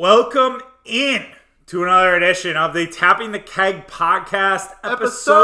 Welcome 0.00 0.62
in 0.86 1.26
to 1.66 1.82
another 1.82 2.14
edition 2.16 2.56
of 2.56 2.72
the 2.72 2.86
Tapping 2.86 3.32
the 3.32 3.38
Keg 3.38 3.86
podcast 3.86 4.70
episode 4.82 5.36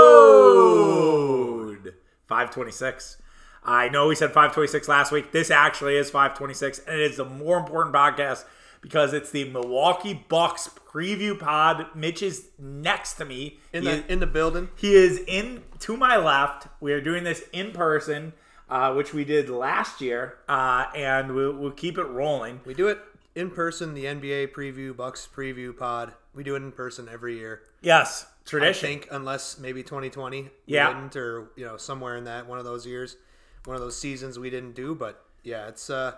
526. 2.26 3.18
I 3.64 3.90
know 3.90 4.08
we 4.08 4.14
said 4.14 4.28
526 4.28 4.88
last 4.88 5.12
week. 5.12 5.30
This 5.32 5.50
actually 5.50 5.96
is 5.96 6.08
526, 6.08 6.78
and 6.88 6.98
it 6.98 7.10
is 7.10 7.18
the 7.18 7.26
more 7.26 7.58
important 7.58 7.94
podcast 7.94 8.46
because 8.80 9.12
it's 9.12 9.30
the 9.30 9.44
Milwaukee 9.50 10.24
Bucks 10.26 10.70
preview 10.90 11.38
pod. 11.38 11.88
Mitch 11.94 12.22
is 12.22 12.46
next 12.58 13.14
to 13.18 13.26
me. 13.26 13.58
in 13.74 13.82
He 13.82 13.88
the 13.90 13.94
is- 13.98 14.04
in 14.08 14.20
the 14.20 14.26
building. 14.26 14.70
he 14.76 14.94
is 14.94 15.18
in 15.26 15.64
to 15.80 15.98
my 15.98 16.16
left. 16.16 16.68
We 16.80 16.94
are 16.94 17.02
doing 17.02 17.24
this 17.24 17.44
in 17.52 17.72
person, 17.72 18.32
uh, 18.70 18.94
which 18.94 19.12
we 19.12 19.26
did 19.26 19.50
last 19.50 20.00
year, 20.00 20.38
uh, 20.48 20.86
and 20.94 21.34
we'll, 21.34 21.52
we'll 21.52 21.72
keep 21.72 21.98
it 21.98 22.04
rolling. 22.04 22.60
We 22.64 22.72
do 22.72 22.88
it 22.88 23.00
in 23.36 23.50
person. 23.50 23.94
The 23.94 24.04
NBA 24.06 24.48
preview, 24.52 24.96
Bucks 24.96 25.28
preview 25.32 25.76
pod. 25.76 26.14
We 26.34 26.42
do 26.42 26.54
it 26.54 26.62
in 26.62 26.72
person 26.72 27.08
every 27.10 27.38
year. 27.38 27.60
Yes, 27.80 28.26
tradition. 28.44 28.86
I 28.88 28.90
think 28.94 29.08
unless 29.12 29.58
maybe 29.58 29.82
2020, 29.84 30.42
we 30.42 30.50
Yeah. 30.66 30.88
didn't, 30.92 31.14
or 31.14 31.50
you 31.54 31.64
know 31.64 31.76
somewhere 31.76 32.16
in 32.16 32.24
that 32.24 32.46
one 32.46 32.58
of 32.58 32.64
those 32.64 32.84
years, 32.86 33.16
one 33.64 33.76
of 33.76 33.80
those 33.82 33.96
seasons 33.96 34.38
we 34.38 34.50
didn't 34.50 34.72
do. 34.74 34.94
But 34.94 35.24
yeah, 35.44 35.68
it's 35.68 35.88
uh, 35.88 36.14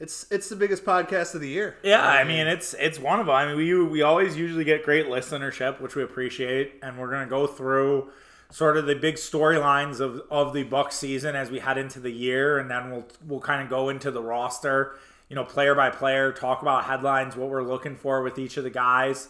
it's 0.00 0.26
it's 0.30 0.48
the 0.48 0.56
biggest 0.56 0.84
podcast 0.84 1.34
of 1.34 1.40
the 1.40 1.48
year. 1.48 1.76
Yeah, 1.82 2.04
I 2.04 2.24
mean 2.24 2.46
it's 2.48 2.74
it's 2.74 2.98
one 2.98 3.20
of 3.20 3.26
them. 3.26 3.34
I 3.34 3.46
mean 3.46 3.56
we 3.56 3.78
we 3.84 4.02
always 4.02 4.36
usually 4.36 4.64
get 4.64 4.82
great 4.82 5.06
listenership, 5.06 5.80
which 5.80 5.94
we 5.94 6.02
appreciate, 6.02 6.74
and 6.82 6.98
we're 6.98 7.10
gonna 7.10 7.26
go 7.26 7.46
through 7.46 8.10
sort 8.50 8.76
of 8.76 8.86
the 8.86 8.94
big 8.94 9.14
storylines 9.16 10.00
of 10.00 10.22
of 10.30 10.52
the 10.52 10.64
Bucks 10.64 10.96
season 10.96 11.36
as 11.36 11.50
we 11.50 11.60
head 11.60 11.78
into 11.78 12.00
the 12.00 12.10
year, 12.10 12.58
and 12.58 12.70
then 12.70 12.90
we'll 12.90 13.08
we'll 13.26 13.40
kind 13.40 13.62
of 13.62 13.70
go 13.70 13.88
into 13.88 14.10
the 14.10 14.22
roster, 14.22 14.96
you 15.34 15.40
know, 15.40 15.44
player 15.44 15.74
by 15.74 15.90
player, 15.90 16.30
talk 16.30 16.62
about 16.62 16.84
headlines, 16.84 17.34
what 17.34 17.48
we're 17.48 17.64
looking 17.64 17.96
for 17.96 18.22
with 18.22 18.38
each 18.38 18.56
of 18.56 18.62
the 18.62 18.70
guys, 18.70 19.26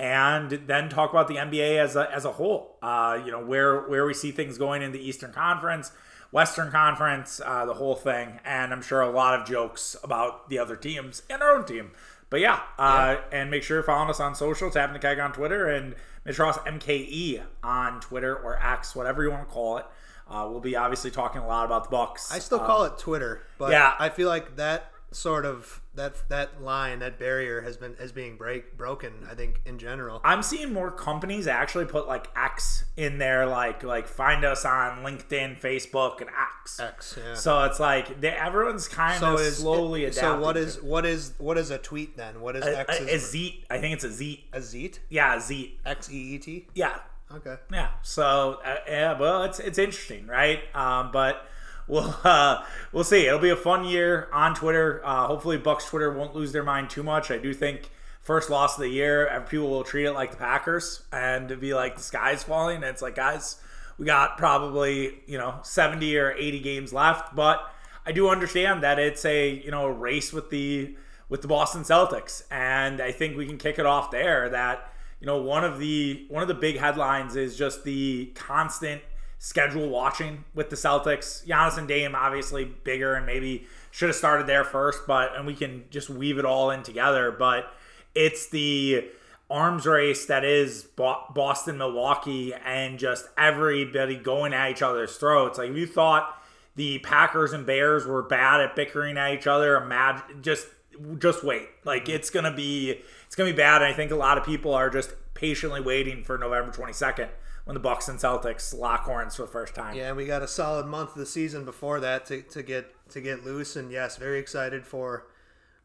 and 0.00 0.50
then 0.50 0.88
talk 0.88 1.10
about 1.10 1.28
the 1.28 1.36
NBA 1.36 1.78
as 1.78 1.94
a 1.94 2.12
as 2.12 2.24
a 2.24 2.32
whole. 2.32 2.76
Uh, 2.82 3.20
you 3.24 3.30
know 3.30 3.38
where 3.38 3.82
where 3.82 4.04
we 4.04 4.12
see 4.12 4.32
things 4.32 4.58
going 4.58 4.82
in 4.82 4.90
the 4.90 4.98
Eastern 4.98 5.32
Conference. 5.32 5.92
Western 6.32 6.72
Conference, 6.72 7.40
uh, 7.44 7.64
the 7.64 7.74
whole 7.74 7.94
thing, 7.94 8.40
and 8.44 8.72
I'm 8.72 8.82
sure 8.82 9.00
a 9.00 9.08
lot 9.08 9.40
of 9.40 9.46
jokes 9.46 9.94
about 10.02 10.48
the 10.48 10.58
other 10.58 10.74
teams 10.74 11.22
and 11.30 11.40
our 11.40 11.54
own 11.54 11.64
team. 11.64 11.92
But 12.30 12.40
yeah, 12.40 12.58
uh, 12.76 13.18
and 13.30 13.48
make 13.48 13.62
sure 13.62 13.76
you're 13.76 13.84
following 13.84 14.10
us 14.10 14.18
on 14.18 14.34
social, 14.34 14.72
tapping 14.72 14.94
the 14.94 14.98
keg 14.98 15.20
on 15.20 15.32
Twitter, 15.32 15.68
and 15.68 15.94
Mitch 16.24 16.40
Ross 16.40 16.58
MKE 16.58 17.40
on 17.62 18.00
Twitter 18.00 18.34
or 18.34 18.60
X, 18.60 18.96
whatever 18.96 19.22
you 19.22 19.30
want 19.30 19.48
to 19.48 19.54
call 19.54 19.76
it. 19.76 19.86
Uh, 20.28 20.48
we'll 20.50 20.58
be 20.58 20.74
obviously 20.74 21.12
talking 21.12 21.40
a 21.40 21.46
lot 21.46 21.64
about 21.64 21.84
the 21.84 21.90
Bucks. 21.90 22.32
I 22.32 22.40
still 22.40 22.58
call 22.58 22.82
it 22.82 22.98
Twitter, 22.98 23.42
but 23.56 23.70
yeah. 23.70 23.94
I 24.00 24.08
feel 24.08 24.28
like 24.28 24.56
that 24.56 24.90
sort 25.14 25.46
of 25.46 25.80
that 25.94 26.28
that 26.28 26.62
line, 26.62 26.98
that 26.98 27.18
barrier 27.18 27.60
has 27.62 27.76
been 27.76 27.94
is 28.00 28.12
being 28.12 28.36
break 28.36 28.76
broken. 28.76 29.12
I 29.30 29.34
think 29.34 29.60
in 29.64 29.78
general. 29.78 30.20
I'm 30.24 30.42
seeing 30.42 30.72
more 30.72 30.90
companies 30.90 31.46
actually 31.46 31.86
put 31.86 32.06
like 32.06 32.28
X 32.36 32.84
in 32.96 33.18
there, 33.18 33.46
like 33.46 33.82
like 33.82 34.08
find 34.08 34.44
us 34.44 34.64
on 34.64 34.98
LinkedIn, 35.04 35.60
Facebook, 35.60 36.20
and 36.20 36.30
X. 36.30 36.80
X, 36.80 37.18
yeah. 37.18 37.34
So 37.34 37.62
it's 37.64 37.80
like 37.80 38.20
they, 38.20 38.30
everyone's 38.30 38.88
kind 38.88 39.20
So 39.20 39.34
of 39.34 39.40
is 39.40 39.58
slowly 39.58 40.04
adapting. 40.04 40.22
So 40.22 40.40
what 40.40 40.56
is 40.56 40.82
what 40.82 41.06
is 41.06 41.32
what 41.38 41.58
is 41.58 41.70
a 41.70 41.78
tweet 41.78 42.16
then? 42.16 42.40
What 42.40 42.56
is 42.56 42.64
a, 42.64 42.80
X? 42.80 43.00
a, 43.00 43.04
a 43.04 43.18
Zeet? 43.18 43.64
I 43.70 43.78
think 43.78 43.94
it's 43.94 44.04
a 44.04 44.10
Zeet. 44.10 44.44
a 44.52 44.60
zeet? 44.60 44.98
Yeah, 45.08 45.36
a 45.36 45.38
Zeet. 45.38 45.72
X 45.86 46.10
E 46.10 46.34
E 46.34 46.38
T. 46.38 46.68
Yeah, 46.74 46.98
Okay. 47.32 47.56
Yeah. 47.72 47.90
So 48.02 48.60
uh, 48.64 48.76
yeah, 48.86 49.18
well, 49.18 49.44
it's 49.44 49.58
it's 49.58 49.78
interesting, 49.78 50.26
right? 50.26 50.60
Um, 50.74 51.10
but 51.12 51.48
we'll 51.86 52.16
uh, 52.24 52.64
we'll 52.92 53.04
see. 53.04 53.26
It'll 53.26 53.38
be 53.38 53.50
a 53.50 53.56
fun 53.56 53.84
year 53.84 54.28
on 54.32 54.54
Twitter. 54.54 55.00
Uh, 55.04 55.26
hopefully, 55.26 55.58
Bucks 55.58 55.86
Twitter 55.86 56.12
won't 56.12 56.34
lose 56.34 56.52
their 56.52 56.62
mind 56.62 56.90
too 56.90 57.02
much. 57.02 57.30
I 57.30 57.38
do 57.38 57.52
think 57.52 57.90
first 58.20 58.50
loss 58.50 58.76
of 58.76 58.80
the 58.80 58.88
year, 58.88 59.28
uh, 59.28 59.40
people 59.40 59.68
will 59.68 59.84
treat 59.84 60.06
it 60.06 60.12
like 60.12 60.30
the 60.30 60.36
Packers 60.36 61.02
and 61.12 61.60
be 61.60 61.74
like 61.74 61.96
the 61.96 62.02
sky's 62.02 62.42
falling. 62.42 62.76
And 62.76 62.86
it's 62.86 63.02
like, 63.02 63.14
guys, 63.14 63.56
we 63.98 64.06
got 64.06 64.38
probably 64.38 65.20
you 65.26 65.38
know 65.38 65.60
seventy 65.62 66.16
or 66.16 66.32
eighty 66.32 66.60
games 66.60 66.92
left, 66.92 67.34
but 67.34 67.70
I 68.06 68.12
do 68.12 68.28
understand 68.28 68.82
that 68.82 68.98
it's 68.98 69.24
a 69.24 69.50
you 69.50 69.70
know 69.70 69.86
a 69.86 69.92
race 69.92 70.32
with 70.32 70.50
the 70.50 70.96
with 71.28 71.42
the 71.42 71.48
Boston 71.48 71.82
Celtics, 71.82 72.42
and 72.50 73.00
I 73.00 73.12
think 73.12 73.36
we 73.36 73.46
can 73.46 73.58
kick 73.58 73.78
it 73.78 73.86
off 73.86 74.10
there. 74.10 74.48
That 74.48 74.92
you 75.20 75.26
know 75.26 75.38
one 75.38 75.64
of 75.64 75.78
the 75.78 76.26
one 76.28 76.42
of 76.42 76.48
the 76.48 76.54
big 76.54 76.78
headlines 76.78 77.36
is 77.36 77.56
just 77.56 77.84
the 77.84 78.26
constant 78.34 79.02
schedule 79.44 79.90
watching 79.90 80.42
with 80.54 80.70
the 80.70 80.76
Celtics. 80.76 81.44
Giannis 81.46 81.76
and 81.76 81.86
Dame 81.86 82.14
obviously 82.14 82.64
bigger 82.64 83.12
and 83.12 83.26
maybe 83.26 83.66
should 83.90 84.08
have 84.08 84.16
started 84.16 84.46
there 84.46 84.64
first, 84.64 85.00
but 85.06 85.36
and 85.36 85.46
we 85.46 85.54
can 85.54 85.84
just 85.90 86.08
weave 86.08 86.38
it 86.38 86.46
all 86.46 86.70
in 86.70 86.82
together. 86.82 87.30
But 87.30 87.70
it's 88.14 88.48
the 88.48 89.06
arms 89.50 89.84
race 89.84 90.24
that 90.26 90.46
is 90.46 90.84
Boston, 90.84 91.76
Milwaukee, 91.76 92.54
and 92.54 92.98
just 92.98 93.28
everybody 93.36 94.16
going 94.16 94.54
at 94.54 94.70
each 94.70 94.80
other's 94.80 95.14
throats. 95.18 95.58
Like 95.58 95.68
if 95.68 95.76
you 95.76 95.86
thought 95.86 96.42
the 96.74 97.00
Packers 97.00 97.52
and 97.52 97.66
Bears 97.66 98.06
were 98.06 98.22
bad 98.22 98.62
at 98.62 98.74
bickering 98.74 99.18
at 99.18 99.34
each 99.34 99.46
other, 99.46 99.76
imagine 99.76 100.40
just 100.42 100.68
just 101.18 101.44
wait. 101.44 101.68
Like 101.84 102.08
it's 102.08 102.30
gonna 102.30 102.54
be 102.54 103.02
it's 103.26 103.36
gonna 103.36 103.50
be 103.50 103.56
bad. 103.56 103.82
And 103.82 103.92
I 103.92 103.94
think 103.94 104.10
a 104.10 104.16
lot 104.16 104.38
of 104.38 104.44
people 104.46 104.72
are 104.72 104.88
just 104.88 105.12
patiently 105.34 105.82
waiting 105.82 106.24
for 106.24 106.38
November 106.38 106.72
twenty 106.72 106.94
second 106.94 107.28
when 107.64 107.74
the 107.74 107.80
Bucks 107.80 108.08
and 108.08 108.18
Celtics 108.18 108.76
lock 108.76 109.04
horns 109.04 109.36
for 109.36 109.42
the 109.42 109.48
first 109.48 109.74
time. 109.74 109.96
Yeah, 109.96 110.08
and 110.08 110.16
we 110.16 110.26
got 110.26 110.42
a 110.42 110.48
solid 110.48 110.86
month 110.86 111.10
of 111.10 111.16
the 111.16 111.26
season 111.26 111.64
before 111.64 112.00
that 112.00 112.26
to, 112.26 112.42
to 112.42 112.62
get 112.62 112.94
to 113.10 113.20
get 113.20 113.44
loose, 113.44 113.76
and 113.76 113.90
yes, 113.90 114.16
very 114.16 114.38
excited 114.38 114.86
for 114.86 115.26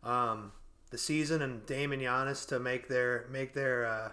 um, 0.03 0.51
the 0.91 0.97
season 0.97 1.41
and 1.41 1.66
Dame 1.66 1.91
and 1.91 2.01
Giannis 2.01 2.47
to 2.47 2.59
make 2.59 2.88
their 2.88 3.25
make 3.31 3.53
their 3.53 3.85
uh, 3.85 4.12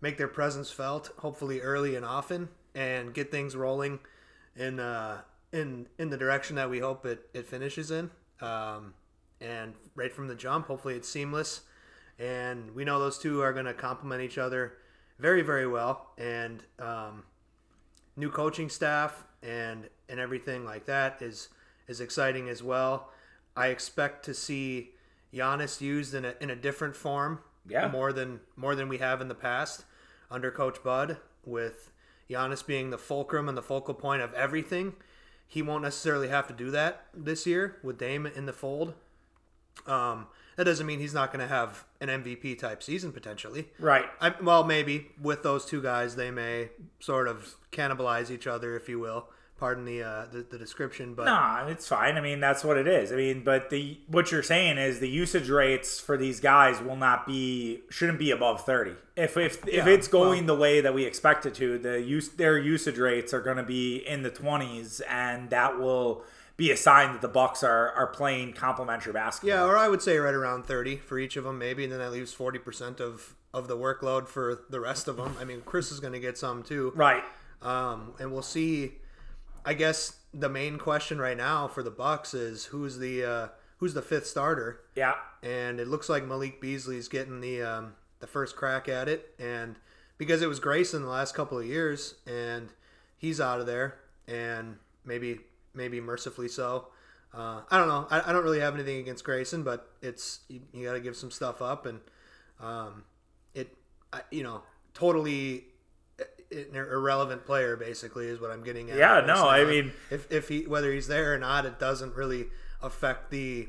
make 0.00 0.18
their 0.18 0.28
presence 0.28 0.70
felt, 0.70 1.10
hopefully 1.18 1.60
early 1.60 1.96
and 1.96 2.04
often, 2.04 2.48
and 2.74 3.14
get 3.14 3.30
things 3.30 3.56
rolling 3.56 4.00
in 4.56 4.80
uh, 4.80 5.22
in 5.52 5.86
in 5.98 6.10
the 6.10 6.16
direction 6.16 6.56
that 6.56 6.70
we 6.70 6.80
hope 6.80 7.06
it, 7.06 7.28
it 7.34 7.46
finishes 7.46 7.90
in. 7.90 8.10
Um, 8.40 8.94
and 9.40 9.74
right 9.94 10.12
from 10.12 10.28
the 10.28 10.34
jump, 10.34 10.66
hopefully 10.66 10.94
it's 10.94 11.08
seamless. 11.08 11.62
And 12.18 12.74
we 12.74 12.84
know 12.84 12.98
those 12.98 13.18
two 13.18 13.40
are 13.40 13.54
going 13.54 13.64
to 13.64 13.72
complement 13.72 14.22
each 14.22 14.36
other 14.36 14.74
very, 15.20 15.42
very 15.42 15.66
well. 15.66 16.10
And 16.18 16.62
um, 16.78 17.24
new 18.16 18.30
coaching 18.30 18.68
staff 18.68 19.24
and 19.42 19.88
and 20.08 20.18
everything 20.20 20.64
like 20.64 20.86
that 20.86 21.20
is 21.22 21.48
is 21.88 22.00
exciting 22.00 22.48
as 22.48 22.62
well. 22.62 23.10
I 23.56 23.68
expect 23.68 24.24
to 24.26 24.34
see 24.34 24.90
Giannis 25.32 25.80
used 25.80 26.14
in 26.14 26.24
a 26.24 26.34
in 26.40 26.50
a 26.50 26.56
different 26.56 26.96
form, 26.96 27.40
Yeah. 27.68 27.88
more 27.88 28.12
than 28.12 28.40
more 28.56 28.74
than 28.74 28.88
we 28.88 28.98
have 28.98 29.20
in 29.20 29.28
the 29.28 29.34
past 29.34 29.84
under 30.30 30.50
Coach 30.50 30.82
Bud. 30.82 31.18
With 31.44 31.90
Giannis 32.28 32.64
being 32.66 32.90
the 32.90 32.98
fulcrum 32.98 33.48
and 33.48 33.56
the 33.56 33.62
focal 33.62 33.94
point 33.94 34.22
of 34.22 34.32
everything, 34.34 34.94
he 35.48 35.62
won't 35.62 35.82
necessarily 35.82 36.28
have 36.28 36.46
to 36.48 36.54
do 36.54 36.70
that 36.70 37.06
this 37.14 37.46
year 37.46 37.76
with 37.82 37.98
Dame 37.98 38.26
in 38.26 38.46
the 38.46 38.52
fold. 38.52 38.94
Um, 39.86 40.26
that 40.60 40.64
doesn't 40.64 40.86
mean 40.86 40.98
he's 40.98 41.14
not 41.14 41.32
going 41.32 41.40
to 41.40 41.48
have 41.48 41.86
an 42.02 42.10
MVP 42.10 42.58
type 42.58 42.82
season 42.82 43.12
potentially. 43.12 43.68
Right. 43.78 44.04
I, 44.20 44.34
well, 44.42 44.62
maybe 44.62 45.06
with 45.18 45.42
those 45.42 45.64
two 45.64 45.80
guys, 45.80 46.16
they 46.16 46.30
may 46.30 46.68
sort 46.98 47.28
of 47.28 47.54
cannibalize 47.72 48.30
each 48.30 48.46
other, 48.46 48.76
if 48.76 48.86
you 48.86 49.00
will. 49.00 49.30
Pardon 49.58 49.86
the 49.86 50.02
uh, 50.02 50.26
the, 50.30 50.42
the 50.42 50.58
description, 50.58 51.14
but 51.14 51.24
No, 51.24 51.66
it's 51.66 51.88
fine. 51.88 52.16
I 52.16 52.20
mean, 52.20 52.40
that's 52.40 52.62
what 52.62 52.76
it 52.76 52.86
is. 52.86 53.10
I 53.10 53.16
mean, 53.16 53.42
but 53.42 53.70
the 53.70 54.00
what 54.06 54.30
you're 54.30 54.42
saying 54.42 54.76
is 54.76 55.00
the 55.00 55.08
usage 55.08 55.48
rates 55.48 55.98
for 55.98 56.18
these 56.18 56.40
guys 56.40 56.82
will 56.82 56.96
not 56.96 57.26
be 57.26 57.80
shouldn't 57.88 58.18
be 58.18 58.30
above 58.30 58.66
30. 58.66 58.96
If 59.16 59.38
if 59.38 59.66
if 59.66 59.86
it's 59.86 60.08
going 60.08 60.44
the 60.44 60.54
way 60.54 60.82
that 60.82 60.92
we 60.92 61.04
expect 61.06 61.46
it 61.46 61.54
to, 61.54 61.78
the 61.78 62.02
use 62.02 62.28
their 62.28 62.58
usage 62.58 62.98
rates 62.98 63.32
are 63.32 63.40
going 63.40 63.56
to 63.58 63.62
be 63.62 63.96
in 63.96 64.22
the 64.22 64.30
20s 64.30 65.00
and 65.08 65.48
that 65.48 65.78
will 65.78 66.22
be 66.60 66.70
a 66.70 66.76
sign 66.76 67.12
that 67.12 67.22
the 67.22 67.28
Bucks 67.28 67.64
are 67.64 67.90
are 67.92 68.06
playing 68.06 68.52
complementary 68.52 69.12
basketball. 69.14 69.48
yeah, 69.56 69.64
or 69.64 69.78
I 69.78 69.88
would 69.88 70.02
say 70.02 70.18
right 70.18 70.34
around 70.34 70.66
thirty 70.66 70.96
for 70.96 71.18
each 71.18 71.36
of 71.38 71.44
them, 71.44 71.58
maybe, 71.58 71.84
and 71.84 71.92
then 71.92 72.00
that 72.00 72.12
leaves 72.12 72.32
forty 72.34 72.58
percent 72.58 73.00
of 73.00 73.34
of 73.54 73.66
the 73.66 73.76
workload 73.76 74.28
for 74.28 74.60
the 74.68 74.78
rest 74.78 75.08
of 75.08 75.16
them. 75.16 75.36
I 75.40 75.44
mean, 75.44 75.62
Khris 75.62 75.90
is 75.90 75.98
going 76.00 76.12
to 76.12 76.20
get 76.20 76.36
some 76.38 76.62
too. 76.62 76.92
Right. 76.94 77.24
Um, 77.62 78.12
and 78.20 78.30
we'll 78.30 78.42
see. 78.42 78.92
I 79.64 79.74
guess 79.74 80.16
the 80.32 80.48
main 80.48 80.76
question 80.78 81.18
right 81.18 81.36
now 81.36 81.66
for 81.66 81.82
the 81.82 81.90
Bucks 81.90 82.34
is 82.34 82.66
who's 82.66 82.98
the 82.98 83.24
uh, 83.24 83.48
who's 83.78 83.94
the 83.94 84.02
fifth 84.02 84.26
starter, 84.26 84.80
Yeah. 84.94 85.14
and 85.42 85.80
it 85.80 85.88
looks 85.88 86.08
like 86.10 86.24
Malik 86.26 86.60
Beasley's 86.60 87.08
getting 87.08 87.40
the 87.40 87.62
um, 87.62 87.94
the 88.20 88.26
first 88.26 88.54
crack 88.54 88.86
at 88.88 89.08
it, 89.08 89.34
and 89.38 89.76
because 90.18 90.42
it 90.42 90.46
was 90.48 90.60
Grayson 90.60 91.02
the 91.02 91.08
last 91.08 91.34
couple 91.34 91.58
of 91.58 91.64
years, 91.66 92.16
and 92.26 92.68
he's 93.16 93.40
out 93.40 93.60
of 93.60 93.66
there, 93.66 93.96
and 94.28 94.76
maybe 95.04 95.40
maybe 95.80 96.00
mercifully 96.00 96.48
so. 96.48 96.88
Uh, 97.32 97.62
I 97.70 97.78
don't 97.78 97.88
know. 97.88 98.06
I, 98.10 98.28
I 98.28 98.32
don't 98.32 98.42
really 98.44 98.60
have 98.60 98.74
anything 98.74 98.98
against 98.98 99.24
Grayson, 99.24 99.62
but 99.62 99.88
it's 100.02 100.40
you, 100.48 100.60
you 100.72 100.84
got 100.86 100.92
to 100.92 101.00
give 101.00 101.16
some 101.16 101.30
stuff 101.30 101.62
up, 101.62 101.86
and 101.86 102.00
um, 102.60 103.04
it 103.54 103.76
I, 104.12 104.20
you 104.30 104.42
know 104.42 104.62
totally 104.94 105.64
an 106.52 106.74
irrelevant 106.74 107.46
player 107.46 107.76
basically 107.76 108.26
is 108.26 108.40
what 108.40 108.50
I'm 108.50 108.64
getting 108.64 108.90
at. 108.90 108.98
Yeah, 108.98 109.20
no, 109.24 109.48
I 109.48 109.64
mean- 109.64 109.92
if 110.10 110.30
if 110.30 110.48
he 110.48 110.66
whether 110.66 110.92
he's 110.92 111.06
there 111.06 111.32
or 111.34 111.38
not, 111.38 111.64
it 111.64 111.78
doesn't 111.78 112.14
really 112.14 112.46
affect 112.82 113.30
the 113.30 113.68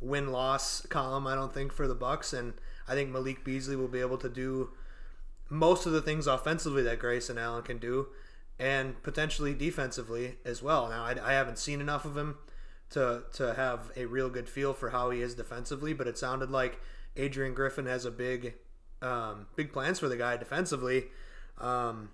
win 0.00 0.30
loss 0.30 0.86
column. 0.86 1.26
I 1.26 1.34
don't 1.34 1.52
think 1.52 1.72
for 1.72 1.88
the 1.88 1.94
Bucks, 1.94 2.32
and 2.32 2.52
I 2.86 2.94
think 2.94 3.10
Malik 3.10 3.42
Beasley 3.44 3.76
will 3.76 3.88
be 3.88 4.00
able 4.00 4.18
to 4.18 4.28
do 4.28 4.70
most 5.48 5.86
of 5.86 5.92
the 5.92 6.02
things 6.02 6.26
offensively 6.26 6.82
that 6.82 6.98
Grayson 6.98 7.38
Allen 7.38 7.62
can 7.62 7.78
do, 7.78 8.08
and 8.58 9.00
potentially 9.02 9.54
defensively 9.54 10.36
as 10.44 10.62
well. 10.62 10.88
Now 10.88 11.04
I, 11.04 11.16
I 11.22 11.32
haven't 11.32 11.58
seen 11.58 11.80
enough 11.80 12.04
of 12.04 12.16
him 12.16 12.36
to 12.90 13.22
to 13.34 13.54
have 13.54 13.90
a 13.96 14.06
real 14.06 14.28
good 14.30 14.48
feel 14.48 14.72
for 14.74 14.90
how 14.90 15.10
he 15.10 15.20
is 15.22 15.34
defensively, 15.34 15.92
but 15.92 16.06
it 16.06 16.18
sounded 16.18 16.50
like 16.50 16.80
Adrian 17.16 17.54
Griffin 17.54 17.86
has 17.86 18.04
a 18.04 18.10
big 18.10 18.54
um, 19.02 19.46
big 19.56 19.72
plans 19.72 19.98
for 19.98 20.08
the 20.08 20.16
guy 20.16 20.36
defensively. 20.36 21.06
Um, 21.58 22.10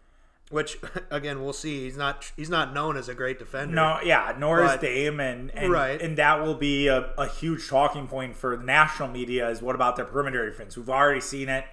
which 0.51 0.77
again 1.11 1.43
we'll 1.43 1.53
see. 1.55 1.85
He's 1.85 1.97
not 1.97 2.31
he's 2.37 2.51
not 2.51 2.75
known 2.75 2.97
as 2.99 3.09
a 3.09 3.15
great 3.15 3.39
defender. 3.39 3.75
No, 3.75 3.99
yeah, 4.05 4.35
nor 4.39 4.63
is 4.65 4.73
But- 4.73 4.81
Dame, 4.83 5.19
and 5.21 5.51
and, 5.53 5.73
Right. 5.73 6.01
and 6.01 6.19
that 6.19 6.43
will 6.43 6.55
be 6.55 6.89
a, 6.89 7.13
a 7.17 7.27
huge 7.27 7.69
talking 7.69 8.07
point 8.07 8.37
for 8.37 8.57
the 8.57 8.63
national 8.65 9.09
media. 9.09 9.49
Is 9.49 9.63
what 9.63 9.75
about 9.75 9.97
their 9.97 10.05
perimeter 10.05 10.49
defense? 10.49 10.77
We've 10.77 10.91
already 10.91 11.21
seen 11.23 11.49
it. 11.49 11.65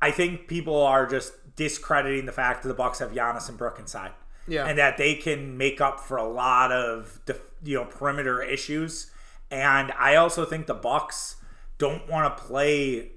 I 0.00 0.10
think 0.10 0.46
people 0.48 0.80
are 0.82 1.06
just 1.06 1.32
discrediting 1.56 2.26
the 2.26 2.32
fact 2.32 2.62
that 2.62 2.68
the 2.68 2.74
Bucks 2.74 2.98
have 2.98 3.12
Giannis 3.12 3.48
and 3.48 3.56
Brook 3.56 3.78
inside, 3.78 4.12
Yeah. 4.46 4.66
and 4.66 4.78
that 4.78 4.96
they 4.96 5.14
can 5.14 5.56
make 5.56 5.80
up 5.80 6.00
for 6.00 6.16
a 6.16 6.26
lot 6.28 6.72
of 6.72 7.20
def, 7.26 7.40
you 7.62 7.76
know 7.76 7.84
perimeter 7.84 8.42
issues. 8.42 9.10
And 9.50 9.92
I 9.98 10.16
also 10.16 10.44
think 10.44 10.66
the 10.66 10.74
Bucks 10.74 11.36
don't 11.78 12.08
want 12.08 12.36
to 12.36 12.42
play 12.44 13.12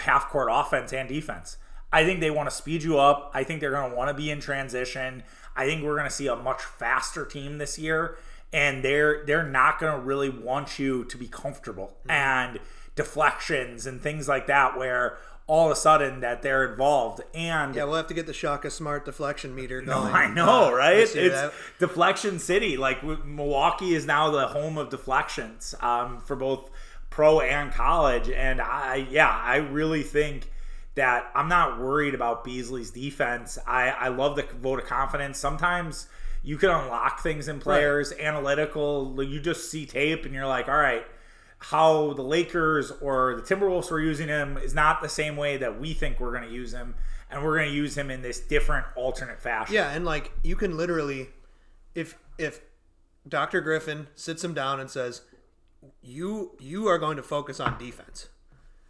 half 0.00 0.28
court 0.28 0.48
offense 0.50 0.92
and 0.92 1.08
defense. 1.08 1.56
I 1.92 2.04
think 2.04 2.20
they 2.20 2.30
want 2.30 2.48
to 2.48 2.54
speed 2.54 2.82
you 2.82 2.98
up. 2.98 3.30
I 3.34 3.42
think 3.42 3.60
they're 3.60 3.72
going 3.72 3.90
to 3.90 3.96
want 3.96 4.08
to 4.08 4.14
be 4.14 4.30
in 4.30 4.40
transition. 4.40 5.24
I 5.56 5.66
think 5.66 5.82
we're 5.82 5.96
going 5.96 6.08
to 6.08 6.14
see 6.14 6.28
a 6.28 6.36
much 6.36 6.62
faster 6.62 7.26
team 7.26 7.58
this 7.58 7.78
year, 7.78 8.16
and 8.52 8.84
they're 8.84 9.24
they're 9.26 9.46
not 9.46 9.80
going 9.80 9.92
to 9.92 10.00
really 10.00 10.28
want 10.28 10.78
you 10.78 11.04
to 11.04 11.16
be 11.16 11.26
comfortable 11.26 11.96
mm-hmm. 12.02 12.10
and 12.10 12.60
deflections 12.94 13.86
and 13.86 14.00
things 14.00 14.28
like 14.28 14.46
that, 14.46 14.76
where 14.78 15.18
all 15.50 15.66
of 15.66 15.72
a 15.72 15.76
sudden 15.76 16.20
that 16.20 16.42
they're 16.42 16.70
involved 16.70 17.20
and 17.34 17.74
Yeah, 17.74 17.82
we'll 17.82 17.96
have 17.96 18.06
to 18.06 18.14
get 18.14 18.26
the 18.26 18.32
Shaka 18.32 18.70
Smart 18.70 19.04
deflection 19.04 19.52
meter 19.52 19.82
going. 19.82 20.14
I 20.14 20.28
know, 20.32 20.68
uh, 20.68 20.72
right? 20.72 20.98
It's 20.98 21.12
That- 21.14 21.52
deflection 21.80 22.38
city. 22.38 22.76
Like 22.76 23.02
Milwaukee 23.02 23.96
is 23.96 24.06
now 24.06 24.30
the 24.30 24.46
home 24.46 24.78
of 24.78 24.90
deflections 24.90 25.74
um, 25.80 26.20
for 26.20 26.36
both 26.36 26.70
pro 27.10 27.40
and 27.40 27.72
college. 27.72 28.28
And 28.30 28.60
I, 28.60 29.06
yeah, 29.10 29.28
I 29.28 29.56
really 29.56 30.04
think 30.04 30.52
that 30.94 31.28
I'm 31.34 31.48
not 31.48 31.80
worried 31.80 32.14
about 32.14 32.44
Beasley's 32.44 32.92
defense. 32.92 33.58
I, 33.66 33.88
I 33.90 34.06
love 34.08 34.36
the 34.36 34.46
vote 34.62 34.78
of 34.78 34.86
confidence. 34.86 35.36
Sometimes 35.38 36.06
you 36.44 36.58
can 36.58 36.70
unlock 36.70 37.24
things 37.24 37.48
in 37.48 37.58
players, 37.58 38.12
analytical. 38.12 39.20
You 39.20 39.40
just 39.40 39.68
see 39.68 39.84
tape 39.84 40.24
and 40.24 40.32
you're 40.32 40.46
like, 40.46 40.68
all 40.68 40.76
right. 40.76 41.04
How 41.60 42.14
the 42.14 42.22
Lakers 42.22 42.90
or 43.02 43.34
the 43.36 43.42
Timberwolves 43.42 43.90
were 43.90 44.00
using 44.00 44.28
him 44.28 44.56
is 44.56 44.74
not 44.74 45.02
the 45.02 45.08
same 45.08 45.36
way 45.36 45.58
that 45.58 45.78
we 45.78 45.92
think 45.92 46.18
we're 46.18 46.32
going 46.32 46.48
to 46.48 46.54
use 46.54 46.72
him, 46.72 46.94
and 47.30 47.44
we're 47.44 47.56
going 47.56 47.68
to 47.68 47.74
use 47.74 47.96
him 47.96 48.10
in 48.10 48.22
this 48.22 48.40
different 48.40 48.86
alternate 48.96 49.40
fashion. 49.40 49.74
Yeah, 49.74 49.90
and 49.90 50.04
like 50.04 50.32
you 50.42 50.56
can 50.56 50.76
literally, 50.76 51.28
if 51.94 52.16
if 52.38 52.60
Dr. 53.28 53.60
Griffin 53.60 54.08
sits 54.14 54.42
him 54.42 54.54
down 54.54 54.80
and 54.80 54.90
says, 54.90 55.20
"You 56.02 56.52
you 56.58 56.88
are 56.88 56.98
going 56.98 57.18
to 57.18 57.22
focus 57.22 57.60
on 57.60 57.78
defense," 57.78 58.28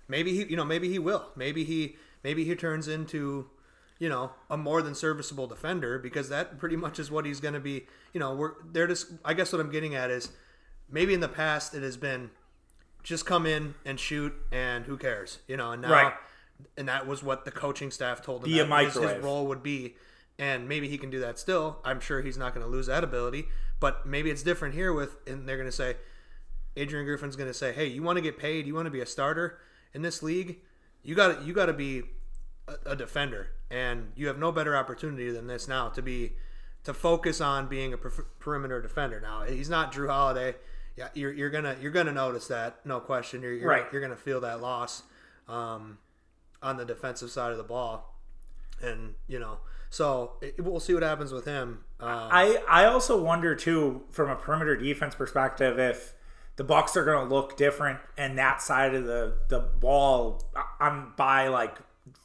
maybe 0.06 0.32
he 0.36 0.44
you 0.44 0.56
know 0.56 0.64
maybe 0.64 0.88
he 0.88 0.98
will 0.98 1.30
maybe 1.34 1.64
he 1.64 1.96
maybe 2.22 2.44
he 2.44 2.54
turns 2.54 2.86
into 2.86 3.50
you 3.98 4.08
know 4.08 4.30
a 4.48 4.56
more 4.56 4.80
than 4.80 4.94
serviceable 4.94 5.46
defender 5.46 5.98
because 5.98 6.28
that 6.28 6.58
pretty 6.58 6.76
much 6.76 6.98
is 6.98 7.10
what 7.10 7.26
he's 7.26 7.40
going 7.40 7.54
to 7.54 7.60
be. 7.60 7.86
You 8.12 8.20
know, 8.20 8.34
we're 8.34 8.52
they're 8.72 8.86
just. 8.86 9.08
I 9.24 9.34
guess 9.34 9.52
what 9.52 9.60
I'm 9.60 9.70
getting 9.70 9.94
at 9.94 10.10
is 10.10 10.30
maybe 10.90 11.14
in 11.14 11.20
the 11.20 11.28
past 11.28 11.74
it 11.74 11.82
has 11.82 11.96
been 11.96 12.30
just 13.02 13.26
come 13.26 13.46
in 13.46 13.74
and 13.84 13.98
shoot 13.98 14.34
and 14.52 14.84
who 14.86 14.96
cares, 14.96 15.38
you 15.48 15.56
know, 15.56 15.72
and 15.72 15.82
now. 15.82 15.90
Right. 15.92 16.12
And 16.76 16.88
that 16.88 17.06
was 17.06 17.22
what 17.22 17.44
the 17.46 17.50
coaching 17.50 17.90
staff 17.90 18.22
told 18.22 18.42
him 18.44 18.50
Be 18.52 18.58
a 18.60 18.66
that 18.66 18.84
his- 18.84 18.94
his 18.94 19.24
role 19.24 19.46
would 19.46 19.62
be 19.62 19.96
and 20.38 20.68
maybe 20.68 20.88
he 20.88 20.96
can 20.98 21.10
do 21.10 21.20
that 21.20 21.38
still 21.38 21.78
i'm 21.84 22.00
sure 22.00 22.22
he's 22.22 22.38
not 22.38 22.54
going 22.54 22.64
to 22.64 22.70
lose 22.70 22.86
that 22.86 23.04
ability 23.04 23.46
but 23.78 24.06
maybe 24.06 24.30
it's 24.30 24.42
different 24.42 24.74
here 24.74 24.90
with 24.92 25.16
and 25.26 25.46
they're 25.46 25.56
going 25.58 25.68
to 25.68 25.72
say 25.72 25.96
adrian 26.76 27.04
griffin's 27.04 27.36
going 27.36 27.48
to 27.48 27.52
say 27.54 27.72
hey 27.72 27.86
you 27.86 28.02
want 28.02 28.16
to 28.16 28.22
get 28.22 28.38
paid 28.38 28.66
you 28.66 28.74
want 28.74 28.86
to 28.86 28.90
be 28.90 29.00
a 29.00 29.06
starter 29.06 29.58
in 29.92 30.00
this 30.02 30.22
league 30.22 30.58
you 31.02 31.14
got 31.14 31.44
you 31.44 31.52
got 31.52 31.66
to 31.66 31.72
be 31.74 32.02
a, 32.68 32.92
a 32.92 32.96
defender 32.96 33.48
and 33.70 34.12
you 34.16 34.26
have 34.28 34.38
no 34.38 34.50
better 34.50 34.74
opportunity 34.76 35.30
than 35.30 35.46
this 35.46 35.68
now 35.68 35.88
to 35.88 36.00
be 36.00 36.32
to 36.84 36.94
focus 36.94 37.40
on 37.42 37.68
being 37.68 37.92
a 37.92 37.98
per- 37.98 38.24
perimeter 38.38 38.80
defender 38.80 39.20
now 39.20 39.42
he's 39.42 39.68
not 39.68 39.92
jrue 39.92 40.08
holiday 40.08 40.54
yeah 40.96 41.08
you're, 41.14 41.32
you're 41.32 41.50
gonna 41.50 41.76
you're 41.80 41.90
gonna 41.92 42.12
notice 42.12 42.46
that 42.48 42.84
no 42.84 43.00
question 43.00 43.42
you're, 43.42 43.52
you're, 43.52 43.68
Right. 43.68 43.84
you're 43.92 44.00
gonna 44.02 44.16
feel 44.16 44.40
that 44.40 44.60
loss 44.60 45.02
um, 45.48 45.98
on 46.62 46.76
the 46.76 46.84
defensive 46.84 47.30
side 47.30 47.52
of 47.52 47.56
the 47.58 47.64
ball 47.64 48.14
and 48.82 49.14
you 49.28 49.38
know 49.38 49.58
so 49.90 50.32
it, 50.40 50.62
we'll 50.62 50.80
see 50.80 50.94
what 50.94 51.02
happens 51.02 51.32
with 51.32 51.44
him 51.44 51.84
um, 52.00 52.08
I 52.32 52.62
I 52.68 52.84
also 52.86 53.20
wonder 53.22 53.54
too, 53.54 54.02
from 54.10 54.30
a 54.30 54.36
perimeter 54.36 54.74
defense 54.74 55.14
perspective, 55.14 55.78
if 55.78 56.14
the 56.56 56.64
Bucks 56.64 56.96
are 56.96 57.04
going 57.04 57.28
to 57.28 57.34
look 57.34 57.58
different 57.58 57.98
and 58.16 58.38
that 58.38 58.62
side 58.62 58.94
of 58.94 59.04
the 59.04 59.34
the 59.48 59.58
ball 59.60 60.42
on 60.80 61.12
by 61.18 61.48
like 61.48 61.76